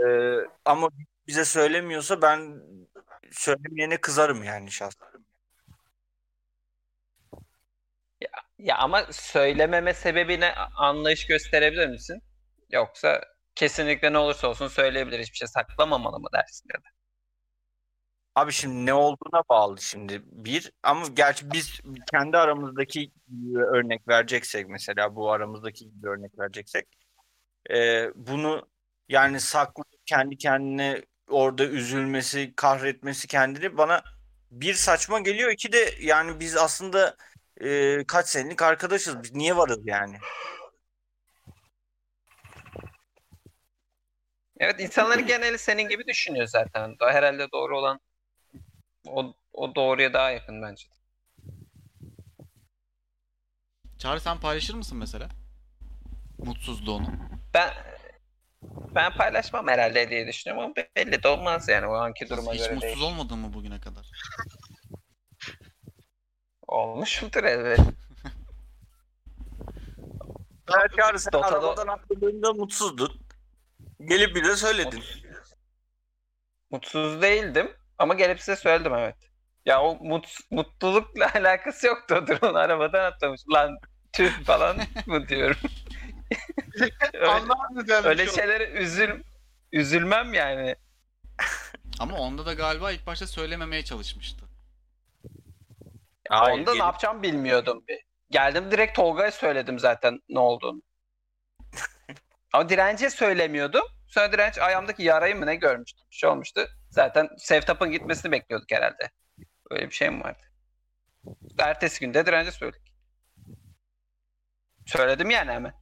Ee, 0.00 0.36
ama 0.64 0.88
bize 1.26 1.44
söylemiyorsa 1.44 2.22
ben 2.22 2.62
söylemeyene 3.32 4.00
kızarım 4.00 4.44
yani 4.44 4.70
şahsen. 4.70 5.08
Ya 8.58 8.76
ama 8.78 9.06
söylememe 9.12 9.94
sebebine 9.94 10.52
anlayış 10.54 11.26
gösterebilir 11.26 11.88
misin? 11.88 12.22
Yoksa 12.70 13.20
kesinlikle 13.54 14.12
ne 14.12 14.18
olursa 14.18 14.48
olsun 14.48 14.68
söyleyebilir. 14.68 15.20
Hiçbir 15.20 15.36
şey 15.36 15.48
saklamamalı 15.48 16.20
mı 16.20 16.28
dersin 16.34 16.68
da? 16.68 16.78
Abi 18.34 18.52
şimdi 18.52 18.86
ne 18.86 18.94
olduğuna 18.94 19.42
bağlı 19.50 19.80
şimdi 19.80 20.22
bir 20.26 20.72
ama 20.82 21.06
gerçi 21.14 21.52
biz 21.52 21.80
kendi 22.12 22.38
aramızdaki 22.38 23.12
örnek 23.72 24.08
vereceksek 24.08 24.68
mesela 24.68 25.16
bu 25.16 25.30
aramızdaki 25.30 25.90
gibi 25.90 26.08
örnek 26.08 26.38
vereceksek 26.38 26.86
e, 27.70 28.08
bunu 28.14 28.68
yani 29.08 29.40
saklı 29.40 29.84
kendi 30.06 30.38
kendine 30.38 31.02
orada 31.28 31.64
üzülmesi 31.64 32.52
kahretmesi 32.56 33.26
kendini 33.28 33.76
bana 33.78 34.02
bir 34.50 34.74
saçma 34.74 35.20
geliyor 35.20 35.50
iki 35.50 35.72
de 35.72 35.94
yani 36.00 36.40
biz 36.40 36.56
aslında 36.56 37.16
e, 37.60 37.98
kaç 38.08 38.28
senelik 38.28 38.62
arkadaşız 38.62 39.22
biz 39.22 39.34
niye 39.34 39.56
varız 39.56 39.80
yani 39.84 40.16
Evet 44.62 44.80
insanların 44.80 45.26
geneli 45.26 45.58
senin 45.58 45.88
gibi 45.88 46.06
düşünüyor 46.06 46.46
zaten. 46.46 46.98
Da 46.98 47.12
herhalde 47.12 47.46
doğru 47.52 47.78
olan 47.78 48.00
o, 49.06 49.34
o 49.52 49.74
doğruya 49.74 50.12
daha 50.12 50.30
yakın 50.30 50.62
bence. 50.62 50.86
Çağrı 53.98 54.20
sen 54.20 54.40
paylaşır 54.40 54.74
mısın 54.74 54.98
mesela? 54.98 55.28
Mutsuzluğunu. 56.38 57.06
Ben 57.54 57.70
ben 58.94 59.12
paylaşmam 59.12 59.68
herhalde 59.68 60.10
diye 60.10 60.26
düşünüyorum 60.26 60.64
ama 60.64 60.74
belli 60.96 61.22
de 61.22 61.28
olmaz 61.28 61.68
yani 61.68 61.86
o 61.86 61.92
anki 61.94 62.28
duruma 62.30 62.52
Hiç 62.54 62.60
göre 62.60 62.74
mutsuz 62.74 63.00
değil. 63.00 63.06
olmadın 63.12 63.38
mı 63.38 63.52
bugüne 63.54 63.80
kadar? 63.80 64.06
Olmuş 66.68 67.22
mudur 67.22 67.44
elbet. 67.44 67.78
Belki 70.72 70.96
Çağrı 70.96 71.18
sen 71.18 71.32
Dota'da- 71.32 71.46
arabadan 71.56 71.86
atladığında 71.86 72.52
mutsuzdun. 72.52 73.21
Gelip 74.04 74.36
bize 74.36 74.56
söyledin. 74.56 75.04
Mutsuz 76.70 77.22
değildim 77.22 77.70
ama 77.98 78.14
gelip 78.14 78.40
size 78.40 78.56
söyledim 78.56 78.94
evet. 78.94 79.16
Ya 79.66 79.82
o 79.82 79.96
mut, 80.04 80.38
mutlulukla 80.50 81.30
alakası 81.34 81.86
yoktu 81.86 82.24
durumun 82.28 82.54
arabadan 82.54 83.04
atlamış. 83.04 83.40
Lan 83.52 83.78
tüh 84.12 84.44
falan 84.44 84.76
mı 85.06 85.28
diyorum. 85.28 85.56
öyle, 87.14 88.08
öyle 88.08 88.24
şey. 88.26 88.34
şeylere 88.34 88.64
üzül, 88.70 89.22
üzülmem 89.72 90.34
yani. 90.34 90.76
Ama 91.98 92.16
onda 92.18 92.46
da 92.46 92.54
galiba 92.54 92.92
ilk 92.92 93.06
başta 93.06 93.26
söylememeye 93.26 93.84
çalışmıştı. 93.84 94.44
Hayır, 96.28 96.58
Onda 96.60 96.70
ne 96.70 96.76
gelip- 96.76 96.84
yapacağım 96.86 97.22
bilmiyordum 97.22 97.84
bir. 97.88 97.98
Geldim 98.30 98.70
direkt 98.70 98.96
Tolga'ya 98.96 99.30
söyledim 99.30 99.78
zaten 99.78 100.20
ne 100.28 100.38
olduğunu. 100.38 100.82
Ama 102.52 102.68
dirence 102.68 103.10
söylemiyordum. 103.10 103.82
Sonra 104.08 104.32
direnç 104.32 104.58
ayağımdaki 104.58 105.02
yarayı 105.02 105.36
mı 105.36 105.46
ne 105.46 105.56
görmüştüm? 105.56 106.06
Bir 106.10 106.16
şey 106.16 106.30
olmuştu. 106.30 106.68
Zaten 106.90 107.28
Sevtap'ın 107.38 107.90
gitmesini 107.92 108.32
bekliyorduk 108.32 108.70
herhalde. 108.72 109.10
Öyle 109.70 109.86
bir 109.90 109.94
şey 109.94 110.10
mi 110.10 110.24
vardı? 110.24 110.42
Ertesi 111.58 112.00
günde 112.00 112.26
dirence 112.26 112.50
söyledik. 112.50 112.92
Söyledim 114.86 115.30
yani 115.30 115.50
hemen. 115.52 115.72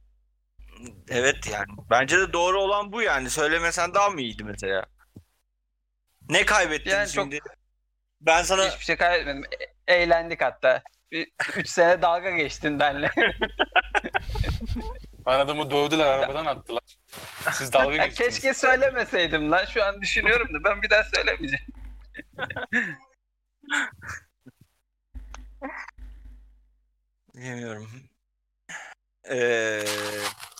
Evet 1.09 1.47
yani. 1.51 1.67
Bence 1.89 2.19
de 2.19 2.33
doğru 2.33 2.61
olan 2.61 2.91
bu 2.91 3.01
yani. 3.01 3.29
Söylemesen 3.29 3.93
daha 3.93 4.09
mı 4.09 4.21
iyiydi 4.21 4.43
mesela? 4.43 4.85
Ne 6.29 6.45
kaybettin 6.45 6.91
Yani 6.91 7.07
çok- 7.09 7.23
şimdi? 7.23 7.39
Ben 8.21 8.43
sana 8.43 8.67
Hiçbir 8.67 8.85
şey 8.85 8.97
kaybetmedim. 8.97 9.43
E- 9.87 9.93
eğlendik 9.93 10.41
hatta. 10.41 10.81
Bir, 11.11 11.31
üç 11.57 11.69
sene 11.69 12.01
dalga 12.01 12.29
geçtin 12.29 12.79
benle. 12.79 13.11
Ben 15.25 15.39
adamı 15.39 15.71
dövdüler 15.71 16.05
arabadan 16.07 16.45
attılar. 16.45 16.83
Siz 17.53 17.73
dalga 17.73 17.95
Ya 17.95 18.05
geçtiniz. 18.07 18.29
keşke 18.39 18.53
söylemeseydim 18.53 19.51
lan. 19.51 19.65
Şu 19.65 19.83
an 19.85 20.01
düşünüyorum 20.01 20.53
da 20.53 20.63
ben 20.63 20.81
bir 20.81 20.89
daha 20.89 21.03
söylemeyeceğim. 21.03 21.65
bilmiyorum. 27.35 27.89
Ee, 29.29 29.83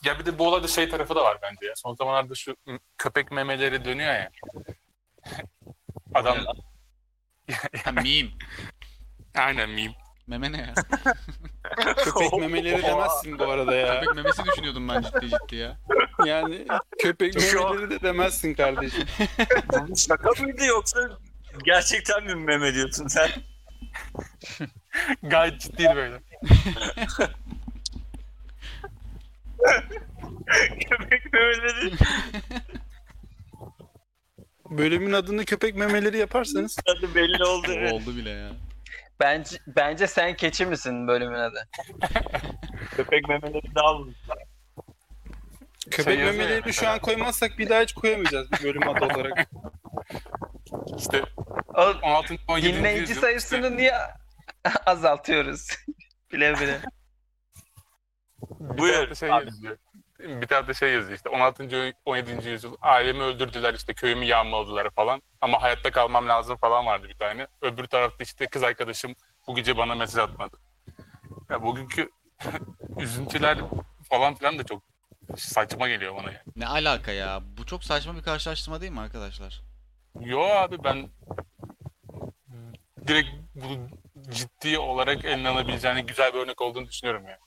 Ya 0.05 0.19
bir 0.19 0.25
de 0.25 0.39
bu 0.39 0.47
olayda 0.47 0.67
şey 0.67 0.89
tarafı 0.89 1.15
da 1.15 1.23
var 1.23 1.38
bence 1.41 1.65
ya. 1.65 1.73
Son 1.75 1.95
zamanlarda 1.95 2.35
şu 2.35 2.55
köpek 2.97 3.31
memeleri 3.31 3.85
dönüyor 3.85 4.13
ya. 4.13 4.31
Adam 6.13 6.38
Ha, 7.85 7.91
meme. 7.91 8.29
aynen 9.35 9.69
meme. 9.69 9.93
Meme 10.31 10.51
ne 10.51 10.57
ya? 10.57 10.73
Köpek 12.03 12.39
memeleri 12.39 12.83
demezsin 12.83 13.39
bu 13.39 13.43
arada 13.43 13.75
ya. 13.75 13.99
Köpek 13.99 14.15
memesi 14.15 14.45
düşünüyordum 14.45 14.89
ben 14.89 15.01
ciddi 15.01 15.29
ciddi 15.29 15.55
ya. 15.55 15.77
Yani 16.25 16.67
köpek 16.99 17.35
memeleri 17.35 17.89
de 17.89 18.01
demezsin 18.01 18.53
kardeşim. 18.53 19.03
şaka 19.97 20.43
mıydı 20.43 20.65
yoksa 20.65 20.99
gerçekten 21.63 22.23
mi 22.23 22.35
meme 22.35 22.73
diyorsun 22.73 23.07
sen? 23.07 23.29
Gayet 25.23 25.61
ciddiydi 25.61 25.95
böyle. 25.95 26.19
Köpek 30.89 31.33
memeleri 31.33 31.93
Bölümün 34.69 35.13
adını 35.13 35.45
köpek 35.45 35.75
memeleri 35.75 36.17
yaparsanız 36.17 36.77
adı 36.85 37.15
belli 37.15 37.43
oldu. 37.43 37.67
evet. 37.71 37.93
Oldu 37.93 38.15
bile 38.15 38.29
ya. 38.29 38.51
Bence, 39.22 39.57
bence 39.68 40.07
sen 40.07 40.35
keçi 40.35 40.65
misin 40.65 41.07
bölümün 41.07 41.39
adı? 41.39 41.68
Köpek 42.95 43.27
memeleri 43.30 43.76
daha 43.76 43.93
mı? 43.93 44.14
köpek 45.91 46.19
yazıyor 46.19 46.19
ya 46.19 46.31
memelerini 46.31 46.61
şu 46.61 46.68
mesela. 46.68 46.93
an 46.93 46.99
koymazsak 46.99 47.57
bir 47.57 47.69
daha 47.69 47.81
hiç 47.81 47.93
koyamayacağız 47.93 48.52
bir 48.52 48.64
bölüm 48.64 48.89
adı 48.89 49.06
olarak. 49.06 49.49
İşte 50.98 51.22
O 51.73 51.81
16. 52.02 52.35
17. 52.48 52.77
dinleyici 52.77 53.02
yüzyıl 53.02 53.22
sayısını 53.22 53.77
niye 53.77 53.93
azaltıyoruz? 54.85 55.68
bile 56.34 56.53
bile. 56.60 56.80
Buyur 58.60 59.15
şey 59.15 59.34
abi. 59.34 59.45
yazıyor. 59.45 59.77
Bir 60.23 60.48
tarafta 60.48 60.73
şey 60.73 60.93
yazıyor 60.93 61.18
işte 61.18 61.30
16. 61.30 61.93
17. 62.06 62.49
yüzyıl 62.49 62.76
ailemi 62.81 63.23
öldürdüler 63.23 63.73
işte 63.73 63.93
köyümü 63.93 64.26
yağmaladılar 64.26 64.89
falan 64.89 65.22
ama 65.41 65.61
hayatta 65.61 65.91
kalmam 65.91 66.27
lazım 66.27 66.57
falan 66.57 66.85
vardı 66.85 67.07
bir 67.10 67.18
tane. 67.18 67.48
Öbür 67.61 67.85
tarafta 67.85 68.23
işte 68.23 68.48
kız 68.48 68.64
arkadaşım 68.64 69.15
bu 69.48 69.56
gece 69.56 69.77
bana 69.77 69.95
mesaj 69.95 70.23
atmadı. 70.23 70.57
Ya 71.49 71.64
bugünkü 71.64 72.10
üzüntüler 72.99 73.57
falan 74.10 74.35
filan 74.35 74.60
da 74.60 74.64
çok 74.64 74.84
saçma 75.38 75.88
geliyor 75.89 76.15
bana 76.15 76.31
ya. 76.31 76.43
Ne 76.56 76.68
alaka 76.68 77.11
ya? 77.11 77.41
Bu 77.57 77.65
çok 77.65 77.84
saçma 77.84 78.15
bir 78.15 78.23
karşılaştırma 78.23 78.81
değil 78.81 78.91
mi 78.91 78.99
arkadaşlar? 78.99 79.61
Yo 80.19 80.39
abi 80.41 80.84
ben 80.84 81.10
direkt 83.07 83.30
bu 83.56 83.68
ciddi 84.31 84.80
olarak 84.80 85.26
eline 85.26 85.49
alabileceğini 85.49 86.06
güzel 86.06 86.34
bir 86.34 86.39
örnek 86.39 86.61
olduğunu 86.61 86.88
düşünüyorum 86.88 87.27
ya. 87.27 87.38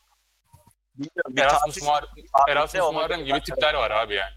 Bilmiyorum, 0.94 1.36
bir 1.36 1.42
Erasmus, 1.42 1.76
tartış- 1.76 1.82
Muhar- 1.82 2.00
tarihte 2.32 2.52
Erasmus. 2.52 2.92
Muharrem 2.92 3.24
gibi 3.24 3.40
tipler 3.42 3.74
var 3.74 3.90
abi 3.90 4.14
yani. 4.14 4.32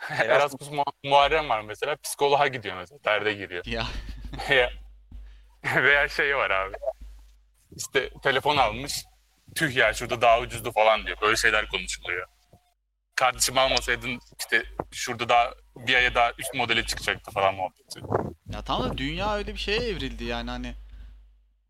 Erasmus- 0.00 0.24
Erasmus 0.30 0.70
Mu- 0.70 0.84
Muharrem 1.04 1.48
var 1.48 1.60
mesela 1.60 1.96
psikoloğa 1.96 2.46
gidiyor 2.46 2.76
mesela 2.76 2.98
derde 3.04 3.32
giriyor. 3.32 3.64
Ya 3.66 3.86
Veya, 4.50 4.70
veya 5.76 6.08
şey 6.08 6.36
var 6.36 6.50
abi. 6.50 6.74
İşte 7.76 8.10
telefon 8.22 8.56
almış. 8.56 9.04
Tüh 9.54 9.76
ya 9.76 9.92
şurada 9.94 10.20
daha 10.20 10.40
ucuzdu 10.40 10.72
falan 10.72 11.06
diyor. 11.06 11.16
Böyle 11.22 11.36
şeyler 11.36 11.68
konuşuluyor. 11.68 12.26
Kardeşim 13.16 13.58
almasaydın 13.58 14.20
işte 14.38 14.62
şurada 14.92 15.28
daha 15.28 15.50
bir 15.76 15.94
aya 15.94 16.14
daha 16.14 16.32
üst 16.38 16.54
modele 16.54 16.86
çıkacaktı 16.86 17.30
falan 17.30 17.54
muhabbeti. 17.54 18.00
ya 18.52 18.62
tamam 18.62 18.90
da 18.90 18.98
dünya 18.98 19.34
öyle 19.36 19.52
bir 19.54 19.58
şeye 19.58 19.78
evrildi 19.88 20.24
yani 20.24 20.50
hani. 20.50 20.74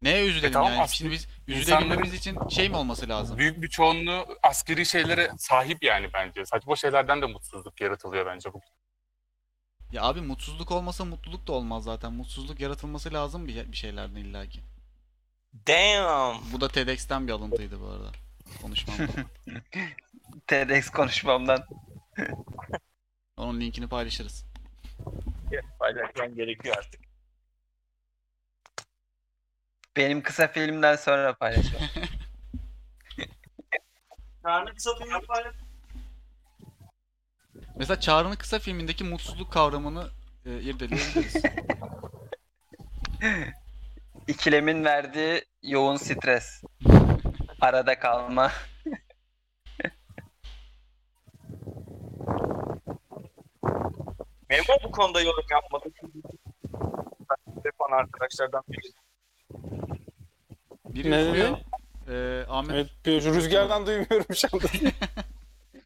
Neye 0.03 0.27
üzülelim 0.27 0.51
E 0.51 0.53
tamam, 0.53 0.73
yani? 0.73 0.83
aslında 0.83 0.97
Şimdi 0.97 1.13
biz 1.13 1.29
üzülebilmemiz 1.49 2.15
için 2.15 2.49
şey 2.49 2.69
mi 2.69 2.77
olması 2.77 3.09
lazım? 3.09 3.39
Büyük 3.39 3.63
bir 3.63 3.69
çoğunluğu 3.69 4.27
askeri 4.43 4.87
şeylere 4.87 5.31
sahip 5.39 5.83
yani 5.83 6.11
bence. 6.15 6.47
Saçma 6.47 6.77
şeylerden 6.77 7.23
de 7.23 7.27
mutsuzluk 7.27 7.81
yaratılıyor 7.81 8.27
bence 8.27 8.53
bu. 8.53 8.61
Ya 9.93 10.03
abi 10.03 10.21
mutsuzluk 10.21 10.71
olmasa 10.71 11.05
mutluluk 11.05 11.47
da 11.47 11.53
olmaz 11.53 11.85
zaten. 11.85 12.13
Mutsuzluk 12.13 12.61
yaratılması 12.61 13.13
lazım 13.13 13.49
bir, 13.49 13.73
bir 13.73 13.77
şeylerden 13.77 14.17
illaki. 14.17 14.61
Damn. 15.67 16.41
Bu 16.53 16.61
da 16.61 16.69
TEDx'ten 16.69 17.27
bir 17.27 17.33
alıntıydı 17.33 17.81
bu 17.81 17.87
arada. 17.87 18.13
Konuşmamda. 18.63 19.13
TEDx 20.47 20.91
konuşmamdan. 20.91 21.65
Onun 23.37 23.61
linkini 23.61 23.89
paylaşırız. 23.89 24.47
Paylaşman 25.79 26.35
gerekiyor 26.35 26.77
artık. 26.79 27.06
Benim 29.97 30.23
kısa 30.23 30.49
filmden 30.49 30.97
sonra 30.97 31.35
paylaşacağım. 31.35 31.85
Karnı 34.43 34.71
kısa 34.75 34.91
film 34.95 35.27
paylaş. 35.27 35.55
Mesela 37.77 38.01
Çağrı'nın 38.01 38.37
kısa 38.37 38.59
filmindeki 38.59 39.05
mutsuzluk 39.05 39.53
kavramını 39.53 40.11
e, 40.47 40.51
irdeleyebiliriz. 40.61 41.43
İkilemin 44.29 44.85
verdiği 44.85 45.45
yoğun 45.63 45.97
stres. 45.97 46.63
Arada 47.61 47.99
kalma. 47.99 48.53
Memo 54.51 54.75
bu 54.85 54.91
konuda 54.91 55.21
yorum 55.21 55.45
yapmadı. 55.51 55.89
Yapan 57.65 57.99
arkadaşlardan 57.99 58.63
biri. 58.69 59.06
Biri 60.85 61.11
Ne 61.11 61.29
üflüyor. 61.29 61.59
E, 62.09 62.47
Ahmet 62.49 62.75
Evet 62.77 62.91
bir- 63.07 63.25
rüzgardan 63.25 63.87
duymuyorum 63.87 64.35
şu 64.35 64.49
anda. 64.53 64.67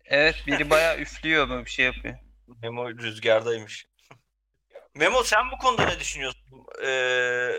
Evet 0.05 0.37
biri 0.47 0.71
bayağı 0.71 0.99
üflüyor 0.99 1.47
mu 1.49 1.65
bir 1.65 1.71
şey 1.71 1.85
yapıyor. 1.87 2.19
Memo 2.63 2.91
rüzgardaymış. 2.91 3.87
Memo 4.95 5.23
sen 5.23 5.51
bu 5.53 5.59
konuda 5.59 5.85
ne 5.87 6.01
düşünüyorsun? 6.01 6.41
Ee, 6.85 7.51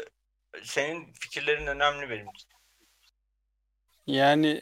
senin 0.64 1.14
fikirlerin 1.14 1.68
önemli 1.68 2.10
benim 2.10 2.30
için. 2.30 2.50
Yani 4.08 4.62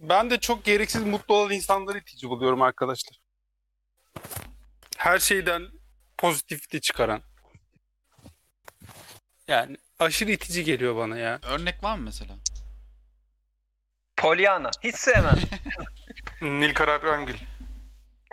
ben 0.00 0.30
de 0.30 0.40
çok 0.40 0.64
gereksiz 0.64 1.02
mutlu 1.04 1.34
olan 1.34 1.50
insanları 1.50 1.98
itici 1.98 2.30
buluyorum 2.30 2.62
arkadaşlar. 2.62 3.18
Her 4.96 5.18
şeyden 5.18 5.62
pozitifti 6.20 6.80
çıkaran. 6.80 7.22
Yani 9.48 9.76
aşırı 9.98 10.30
itici 10.30 10.64
geliyor 10.64 10.96
bana 10.96 11.18
ya. 11.18 11.38
örnek 11.42 11.84
var 11.84 11.94
mı 11.96 12.02
mesela? 12.04 12.34
Pollyanna. 14.16 14.70
Hiç 14.84 14.96
sevmem. 14.96 15.38
Nil 16.60 16.74
Karar 16.74 17.02
Rangel. 17.02 17.36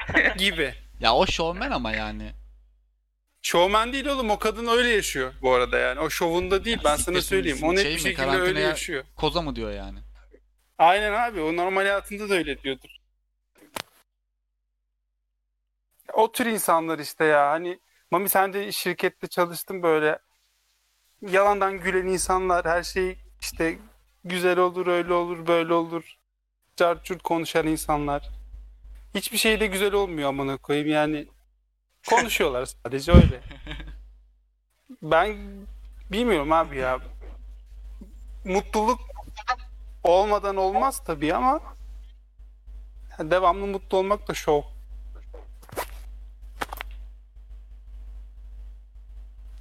gibi. 0.37 0.73
Ya 0.99 1.13
o 1.15 1.25
şovmen 1.27 1.71
ama 1.71 1.91
yani. 1.91 2.31
Showman 3.41 3.93
değil 3.93 4.05
oğlum 4.05 4.29
o 4.29 4.39
kadın 4.39 4.67
öyle 4.67 4.89
yaşıyor 4.89 5.33
bu 5.41 5.53
arada 5.53 5.77
yani. 5.77 5.99
O 5.99 6.09
şovunda 6.09 6.65
değil 6.65 6.79
ben 6.83 6.95
sana 6.95 7.21
söyleyeyim. 7.21 7.59
O 7.63 7.71
net 7.75 7.81
Şey 7.81 7.89
bir 7.91 7.95
mi, 7.95 7.99
şekilde 8.01 8.25
öyle 8.25 8.37
karantinaya- 8.37 8.67
yaşıyor. 8.69 9.03
Koza 9.15 9.41
mı 9.41 9.55
diyor 9.55 9.71
yani. 9.71 9.99
Aynen 10.77 11.13
abi 11.13 11.41
o 11.41 11.55
normal 11.55 11.81
hayatında 11.81 12.29
da 12.29 12.33
öyle 12.33 12.63
diyordur. 12.63 12.89
O 16.17 16.31
tür 16.31 16.45
insanlar 16.45 16.99
işte 16.99 17.25
ya 17.25 17.49
hani 17.49 17.79
Mami 18.11 18.29
sen 18.29 18.53
de 18.53 18.71
şirkette 18.71 19.27
çalıştın 19.27 19.83
böyle 19.83 20.19
yalandan 21.21 21.79
gülen 21.79 22.07
insanlar 22.07 22.65
her 22.65 22.83
şey 22.83 23.17
işte 23.41 23.79
güzel 24.23 24.59
olur 24.59 24.87
öyle 24.87 25.13
olur 25.13 25.47
böyle 25.47 25.73
olur 25.73 26.17
carçurt 26.75 27.23
konuşan 27.23 27.67
insanlar. 27.67 28.29
Hiçbir 29.15 29.37
şey 29.37 29.59
de 29.59 29.67
güzel 29.67 29.93
olmuyor 29.93 30.29
amına 30.29 30.57
koyayım 30.57 30.87
yani 30.87 31.27
konuşuyorlar 32.09 32.65
sadece 32.65 33.11
öyle. 33.11 33.41
Ben 35.01 35.37
bilmiyorum 36.11 36.51
abi 36.51 36.77
ya. 36.77 36.99
Mutluluk 38.45 38.99
olmadan 40.03 40.55
olmaz 40.55 41.03
tabii 41.05 41.33
ama 41.33 41.61
devamlı 43.19 43.67
mutlu 43.67 43.97
olmak 43.97 44.27
da 44.27 44.33
şov. 44.33 44.76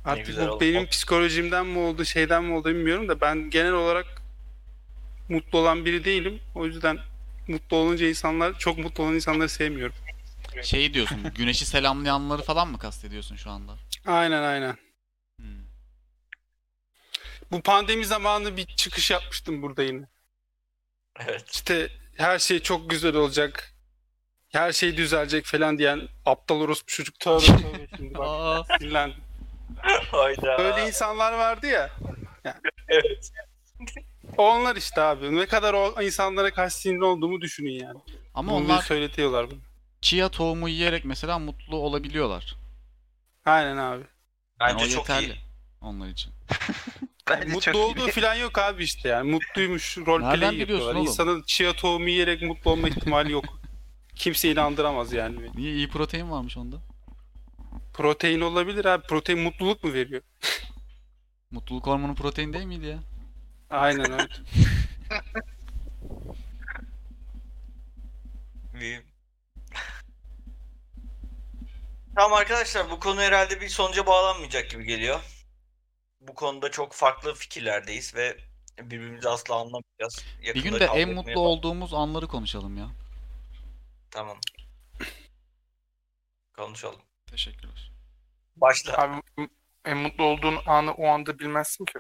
Artık 0.06 0.38
bu 0.38 0.50
oldu. 0.50 0.60
benim 0.60 0.86
psikolojimden 0.86 1.66
mi 1.66 1.78
oldu, 1.78 2.04
şeyden 2.04 2.44
mi 2.44 2.52
oldu 2.54 2.68
bilmiyorum 2.68 3.08
da 3.08 3.20
ben 3.20 3.50
genel 3.50 3.72
olarak 3.72 4.22
mutlu 5.28 5.58
olan 5.58 5.84
biri 5.84 6.04
değilim. 6.04 6.40
O 6.54 6.66
yüzden 6.66 6.98
mutlu 7.48 7.76
olunca 7.76 8.08
insanlar, 8.08 8.58
çok 8.58 8.78
mutlu 8.78 9.04
olan 9.04 9.14
insanları 9.14 9.48
sevmiyorum. 9.48 9.96
Şey 10.62 10.94
diyorsun, 10.94 11.18
güneşi 11.34 11.66
selamlayanları 11.66 12.42
falan 12.42 12.68
mı 12.68 12.78
kastediyorsun 12.78 13.36
şu 13.36 13.50
anda? 13.50 13.76
Aynen 14.06 14.42
aynen. 14.42 14.76
Hmm. 15.38 15.66
Bu 17.50 17.62
pandemi 17.62 18.04
zamanı 18.06 18.56
bir 18.56 18.66
çıkış 18.66 19.10
yapmıştım 19.10 19.62
burada 19.62 19.82
yine. 19.82 20.06
Evet. 21.20 21.50
İşte 21.52 21.88
her 22.16 22.38
şey 22.38 22.58
çok 22.62 22.90
güzel 22.90 23.14
olacak. 23.16 23.72
Her 24.52 24.72
şey 24.72 24.96
düzelecek 24.96 25.44
falan 25.44 25.78
diyen 25.78 26.08
aptal 26.26 26.60
orospu 26.60 26.86
çocuk 26.86 27.20
tövbe 27.20 27.46
tövbe 27.46 27.86
şimdi 27.96 28.14
bak 28.14 28.66
sinirlendim. 28.78 29.26
Hayda. 30.10 30.58
Böyle 30.58 30.86
insanlar 30.86 31.32
vardı 31.32 31.66
ya. 31.66 31.90
Evet. 32.88 33.30
Onlar 34.38 34.76
işte 34.76 35.00
abi. 35.02 35.36
Ne 35.36 35.46
kadar 35.46 35.74
o 35.74 36.02
insanlara 36.02 36.50
karşı 36.54 36.76
sinirli 36.76 37.04
olduğumu 37.04 37.40
düşünün 37.40 37.70
yani. 37.84 37.98
ama 38.34 38.52
Bunu 38.52 38.64
onlar 38.64 38.82
söyletiyorlar 38.82 39.50
bunu. 39.50 39.58
chia 40.00 40.28
tohumu 40.28 40.68
yiyerek 40.68 41.04
mesela 41.04 41.38
mutlu 41.38 41.76
olabiliyorlar. 41.76 42.56
Aynen 43.44 43.76
abi. 43.76 44.04
Yani 44.60 44.72
Bence 44.72 44.84
o 44.84 44.88
çok 44.88 45.08
yeterli 45.08 45.26
iyi. 45.32 45.40
onlar 45.80 46.08
için. 46.08 46.32
Bence 47.30 47.46
mutlu 47.48 47.60
çok 47.60 47.74
olduğu 47.76 48.08
iyi. 48.08 48.10
falan 48.12 48.34
yok 48.34 48.58
abi 48.58 48.84
işte 48.84 49.08
yani. 49.08 49.30
Mutluymuş 49.30 49.96
biliyorsun 50.56 50.60
yapıyorlar. 50.60 50.94
oğlum? 50.94 51.06
İnsanın 51.06 51.42
chia 51.42 51.72
tohumu 51.72 52.08
yiyerek 52.08 52.42
mutlu 52.42 52.70
olma 52.70 52.88
ihtimali 52.88 53.32
yok. 53.32 53.44
Kimse 54.14 54.50
inandıramaz 54.52 55.12
yani. 55.12 55.50
Niye 55.54 55.72
iyi 55.74 55.88
protein 55.88 56.30
varmış 56.30 56.56
onda? 56.56 56.76
Protein 57.97 58.40
olabilir 58.40 58.85
abi. 58.85 59.06
Protein 59.06 59.39
mutluluk 59.39 59.85
mu 59.85 59.93
veriyor? 59.93 60.23
Mutluluk 61.51 61.86
hormonu 61.86 62.14
protein 62.14 62.52
değil 62.52 62.64
miydi 62.64 62.86
ya? 62.86 62.98
Aynen 63.70 64.12
öyle. 64.12 64.28
Bir- 68.74 69.02
Tamam 72.14 72.32
arkadaşlar 72.39 72.90
bu 72.90 73.01
konu 73.01 73.20
herhalde 73.20 73.60
bir 73.60 73.68
sonuca 73.68 74.06
bağlanmayacak 74.06 74.70
gibi 74.70 74.85
geliyor. 74.85 75.20
Bu 76.20 76.35
konuda 76.35 76.70
çok 76.70 76.93
farklı 76.93 77.35
fikirlerdeyiz 77.35 78.14
ve 78.14 78.36
birbirimizi 78.78 79.28
asla 79.28 79.55
anlamayacağız. 79.55 80.24
Bir 80.40 80.47
Yakında 80.47 80.62
gün 80.68 80.81
de 80.81 80.85
en 80.85 81.14
mutlu 81.14 81.31
bak- 81.31 81.36
olduğumuz 81.39 81.94
anları 81.94 82.28
konuşalım 82.28 82.77
ya. 82.78 82.89
Tamam. 84.10 84.36
Konuşalım. 86.56 87.01
Teşekkürler. 87.31 87.90
Başla. 88.57 88.97
Abi 89.03 89.20
en 89.85 89.97
mutlu 89.97 90.24
olduğun 90.24 90.57
anı 90.66 90.93
o 90.93 91.07
anda 91.07 91.39
bilmezsin 91.39 91.85
ki. 91.85 91.93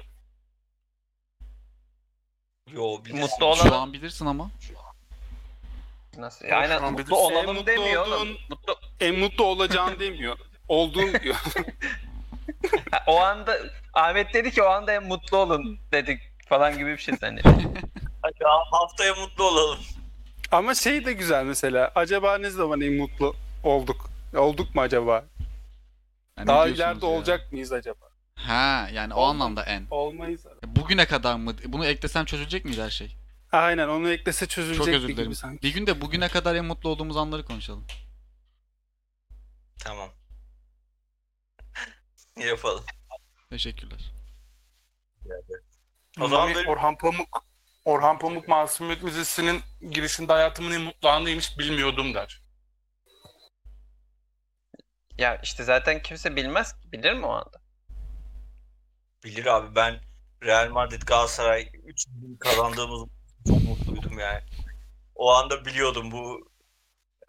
Yo 2.72 3.04
bilirsin. 3.04 3.20
Mutlu 3.20 3.36
Şu 3.38 3.44
olalım. 3.44 3.72
an 3.82 3.92
bilirsin 3.92 4.26
ama. 4.26 4.50
Nasıl? 6.16 6.48
Şu 6.48 6.56
an 6.56 6.60
Aynen 6.60 6.92
mutlu 6.92 7.16
en 7.16 7.20
olalım 7.20 7.56
mutlu 7.56 7.66
demiyor 7.66 8.06
oğlum. 8.06 8.12
olduğun- 8.20 8.38
Mutlu 8.50 8.76
En 9.00 9.18
mutlu 9.18 9.44
olacağını 9.44 10.00
demiyor. 10.00 10.38
Olduğun 10.68 11.14
diyor. 11.22 11.36
O 13.06 13.20
anda 13.20 13.58
Ahmet 13.94 14.34
dedi 14.34 14.50
ki 14.50 14.62
o 14.62 14.66
anda 14.66 14.92
en 14.92 15.04
mutlu 15.04 15.36
olun 15.36 15.78
dedik 15.92 16.20
falan 16.48 16.78
gibi 16.78 16.92
bir 16.92 16.98
şey 16.98 17.16
zannediyorum. 17.16 17.74
Haftaya 18.70 19.14
mutlu 19.14 19.44
olalım. 19.44 19.78
Ama 20.52 20.74
şey 20.74 21.04
de 21.04 21.12
güzel 21.12 21.44
mesela. 21.44 21.92
Acaba 21.94 22.38
ne 22.38 22.50
zaman 22.50 22.80
en 22.80 22.92
mutlu 22.92 23.34
olduk? 23.62 24.10
Olduk 24.36 24.74
mu 24.74 24.80
acaba? 24.80 25.24
Yani 26.38 26.46
Daha 26.46 26.68
ileride 26.68 27.06
ya? 27.06 27.12
olacak 27.12 27.52
mıyız 27.52 27.72
acaba? 27.72 28.06
Ha 28.34 28.88
yani 28.92 29.14
o 29.14 29.16
Olmaz. 29.16 29.30
anlamda 29.34 29.62
en. 29.64 29.86
Olmayız. 29.90 30.46
Bugüne 30.66 31.06
kadar 31.06 31.36
mı? 31.36 31.54
Bunu 31.66 31.86
eklesem 31.86 32.24
çözülecek 32.24 32.64
miydi 32.64 32.82
her 32.82 32.90
şey? 32.90 33.16
Aynen 33.52 33.88
onu 33.88 34.10
eklese 34.10 34.46
çözülecek 34.46 34.84
Çok 34.84 34.94
özür 34.94 35.08
gibi 35.08 35.16
dilerim. 35.16 35.34
sanki. 35.34 35.62
Bir 35.62 35.74
gün 35.74 35.86
de 35.86 36.00
bugüne 36.00 36.28
kadar 36.28 36.54
en 36.54 36.64
mutlu 36.64 36.88
olduğumuz 36.88 37.16
anları 37.16 37.44
konuşalım. 37.44 37.86
Tamam. 39.78 40.10
Yapalım. 42.46 42.84
Teşekkürler. 43.50 44.12
O 46.20 46.28
zaman 46.28 46.54
böyle- 46.54 46.68
Orhan 46.68 46.98
Pamuk 46.98 47.46
Orhan 47.84 48.18
Pamuk 48.18 48.48
Masumiyet 48.48 49.02
Müzesi'nin 49.02 49.60
girişinde 49.90 50.32
hayatımın 50.32 50.72
en 50.72 50.80
mutlu 50.80 51.08
anıymış 51.08 51.58
bilmiyordum 51.58 52.14
der. 52.14 52.42
Ya 55.18 55.40
işte 55.42 55.64
zaten 55.64 56.02
kimse 56.02 56.36
bilmez 56.36 56.72
ki. 56.72 56.92
Bilir 56.92 57.12
mi 57.12 57.26
o 57.26 57.30
anda? 57.30 57.60
Bilir 59.24 59.46
abi 59.46 59.74
ben 59.74 60.00
Real 60.42 60.70
Madrid 60.70 61.02
Galatasaray 61.02 61.70
3 61.84 62.06
kazandığımız 62.40 63.08
çok 63.48 63.62
mutluydum 63.62 64.18
yani. 64.18 64.42
O 65.14 65.32
anda 65.32 65.64
biliyordum 65.64 66.10
bu 66.10 66.50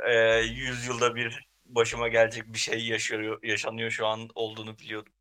e, 0.09 0.13
100 0.39 0.85
yılda 0.85 1.15
bir 1.15 1.47
başıma 1.65 2.07
gelecek 2.07 2.53
bir 2.53 2.57
şey 2.57 2.87
yaşıyor, 2.87 3.43
yaşanıyor 3.43 3.91
şu 3.91 4.07
an 4.07 4.29
olduğunu 4.35 4.79
biliyordum. 4.79 5.13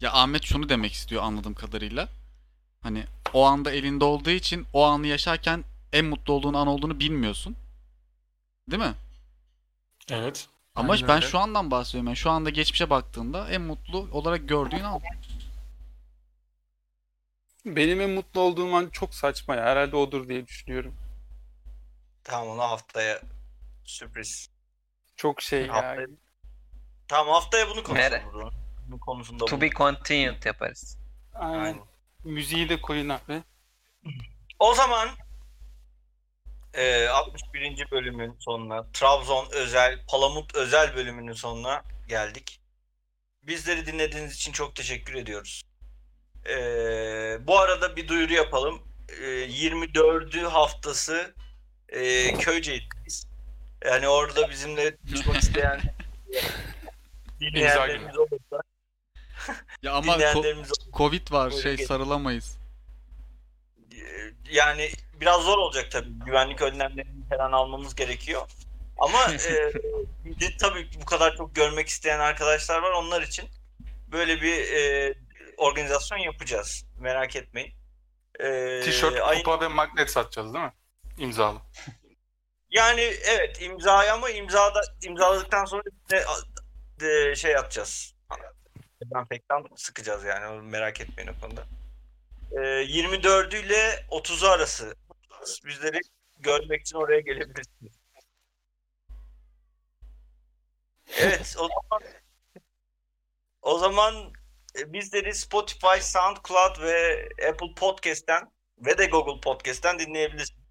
Ya 0.00 0.12
Ahmet 0.12 0.44
şunu 0.44 0.68
demek 0.68 0.92
istiyor 0.92 1.22
anladığım 1.22 1.54
kadarıyla. 1.54 2.08
Hani 2.80 3.04
o 3.32 3.44
anda 3.44 3.72
elinde 3.72 4.04
olduğu 4.04 4.30
için 4.30 4.66
o 4.72 4.84
anı 4.84 5.06
yaşarken 5.06 5.64
en 5.92 6.04
mutlu 6.04 6.32
olduğun 6.32 6.54
an 6.54 6.66
olduğunu 6.66 7.00
bilmiyorsun. 7.00 7.56
Değil 8.70 8.82
mi? 8.82 8.94
Evet. 10.10 10.48
Ama 10.78 10.92
Aynen 10.92 11.08
ben 11.08 11.16
öyle. 11.16 11.26
şu 11.26 11.38
andan 11.38 11.70
bahsediyorum. 11.70 12.06
Yani 12.06 12.16
şu 12.16 12.30
anda 12.30 12.50
geçmişe 12.50 12.90
baktığında 12.90 13.48
en 13.50 13.60
mutlu 13.62 13.98
olarak 14.12 14.48
gördüğün 14.48 14.84
an. 14.84 15.00
Benim 17.66 18.00
en 18.00 18.10
mutlu 18.10 18.40
olduğum 18.40 18.74
an 18.74 18.88
çok 18.92 19.14
saçma 19.14 19.54
ya. 19.56 19.64
Herhalde 19.64 19.96
odur 19.96 20.28
diye 20.28 20.46
düşünüyorum. 20.46 20.94
Tamam 22.24 22.48
onu 22.48 22.60
haftaya 22.62 23.20
sürpriz. 23.84 24.50
Çok 25.16 25.42
şey 25.42 25.66
ya. 25.66 25.74
Haftaya- 25.74 26.08
Tamam 27.08 27.34
haftaya 27.34 27.68
bunu 27.70 27.82
konuşalım. 27.82 28.52
Bunun 28.88 28.98
konusunda 28.98 29.44
To 29.44 29.56
bu- 29.56 29.60
be 29.60 29.70
continued 29.70 30.44
yaparız. 30.44 30.98
Aynen. 31.34 31.58
Aynen. 31.64 31.80
Müziği 32.24 32.68
de 32.68 32.80
koyun 32.80 33.08
abi. 33.08 33.42
O 34.58 34.74
zaman 34.74 35.08
e, 36.78 37.08
61. 37.08 37.90
bölümün 37.90 38.36
sonuna, 38.38 38.92
Trabzon 38.92 39.48
özel, 39.52 40.06
Palamut 40.06 40.54
özel 40.54 40.96
bölümünün 40.96 41.32
sonuna 41.32 41.82
geldik. 42.08 42.60
Bizleri 43.42 43.86
dinlediğiniz 43.86 44.34
için 44.34 44.52
çok 44.52 44.76
teşekkür 44.76 45.14
ediyoruz. 45.14 45.62
E, 46.48 46.56
bu 47.46 47.58
arada 47.58 47.96
bir 47.96 48.08
duyuru 48.08 48.32
yapalım. 48.32 48.82
E, 49.22 49.26
24. 49.26 50.42
haftası 50.42 51.34
e, 51.88 52.32
Köyceğiz'deyiz. 52.38 53.26
Yani 53.84 54.08
orada 54.08 54.50
bizimle 54.50 54.96
buluşmak 55.02 55.36
isteyen 55.42 55.80
dinleyenlerimiz 57.40 58.18
olursa, 58.18 58.62
Ya 59.82 59.92
ama 59.92 60.16
ko- 60.16 60.72
Covid 60.92 61.32
var 61.32 61.50
şey 61.50 61.78
sarılamayız. 61.78 62.58
Ee, 63.92 64.32
yani 64.50 64.90
biraz 65.20 65.42
zor 65.42 65.58
olacak 65.58 65.90
tabii. 65.90 66.10
Güvenlik 66.26 66.62
önlemlerini 66.62 67.28
falan 67.28 67.52
almamız 67.52 67.94
gerekiyor. 67.94 68.50
Ama 68.98 69.18
e, 69.32 70.56
tabii 70.60 70.88
bu 71.00 71.04
kadar 71.04 71.36
çok 71.36 71.54
görmek 71.54 71.88
isteyen 71.88 72.18
arkadaşlar 72.18 72.82
var. 72.82 72.90
Onlar 72.90 73.22
için 73.22 73.48
böyle 74.12 74.42
bir 74.42 74.72
e, 74.72 75.14
organizasyon 75.56 76.18
yapacağız. 76.18 76.84
Merak 77.00 77.36
etmeyin. 77.36 77.72
Ee, 78.40 78.80
Tişört, 78.84 79.20
ayın- 79.20 79.42
kupa 79.42 79.60
ve 79.60 79.68
magnet 79.68 80.10
satacağız 80.10 80.54
değil 80.54 80.64
mi? 80.64 80.72
imzalı. 81.18 81.58
Yani 82.70 83.00
evet 83.00 83.62
imzayı 83.62 84.12
ama 84.12 84.30
imzada 84.30 84.80
imzaladıktan 85.02 85.64
sonra 85.64 85.82
de, 86.10 86.24
de 87.00 87.36
şey 87.36 87.52
yapacağız. 87.52 88.14
Dezenfektan 89.02 89.66
sıkacağız 89.76 90.24
yani 90.24 90.62
merak 90.62 91.00
etmeyin 91.00 91.30
o 91.30 91.40
konuda. 91.40 91.64
Ee, 92.52 92.68
24 92.68 93.54
ile 93.54 94.06
30'u 94.10 94.48
arası 94.48 94.96
bizleri 95.64 96.00
görmek 96.38 96.80
için 96.80 96.96
oraya 96.96 97.20
gelebilirsiniz. 97.20 97.92
Evet 101.18 101.56
o 101.58 101.68
zaman 101.68 102.02
o 103.62 103.78
zaman 103.78 104.32
e, 104.78 104.92
bizleri 104.92 105.34
Spotify, 105.34 106.00
SoundCloud 106.00 106.82
ve 106.82 107.28
Apple 107.48 107.74
Podcast'ten 107.76 108.52
ve 108.78 108.98
de 108.98 109.06
Google 109.06 109.40
Podcast'ten 109.40 109.98
dinleyebilirsiniz. 109.98 110.68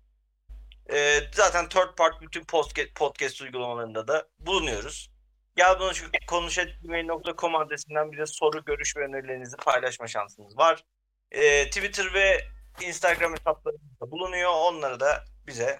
Ee, 0.93 1.19
zaten 1.33 1.69
third 1.69 1.95
part 1.97 2.21
bütün 2.21 2.43
podcast, 2.43 2.95
podcast 2.95 3.41
uygulamalarında 3.41 4.07
da 4.07 4.27
bulunuyoruz. 4.39 5.11
Gel 5.55 5.79
bunu 5.79 5.95
şu 5.95 6.05
konuşetgmail.com 6.27 7.55
adresinden 7.55 8.11
bize 8.11 8.25
soru, 8.25 8.65
görüş 8.65 8.97
ve 8.97 9.01
önerilerinizi 9.01 9.57
paylaşma 9.57 10.07
şansınız 10.07 10.57
var. 10.57 10.83
Ee, 11.31 11.69
Twitter 11.69 12.13
ve 12.13 12.41
Instagram 12.81 13.31
hesaplarımızda 13.31 14.11
bulunuyor. 14.11 14.51
Onları 14.51 14.99
da 14.99 15.23
bize 15.47 15.79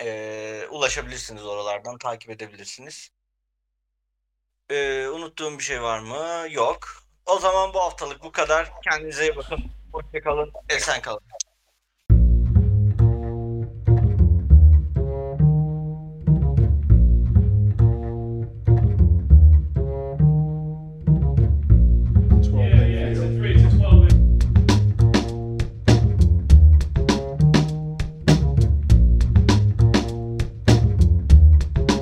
ee, 0.00 0.66
ulaşabilirsiniz 0.70 1.46
oralardan, 1.46 1.98
takip 1.98 2.30
edebilirsiniz. 2.30 3.10
Ee, 4.70 5.08
unuttuğum 5.08 5.58
bir 5.58 5.64
şey 5.64 5.82
var 5.82 5.98
mı? 5.98 6.46
Yok. 6.50 6.88
O 7.26 7.38
zaman 7.38 7.74
bu 7.74 7.80
haftalık 7.80 8.22
bu 8.22 8.32
kadar. 8.32 8.72
Kendinize 8.90 9.24
iyi 9.24 9.36
bakın. 9.36 9.58
Hoşçakalın. 9.92 10.52
Esen 10.68 11.02
kalın. 11.02 11.20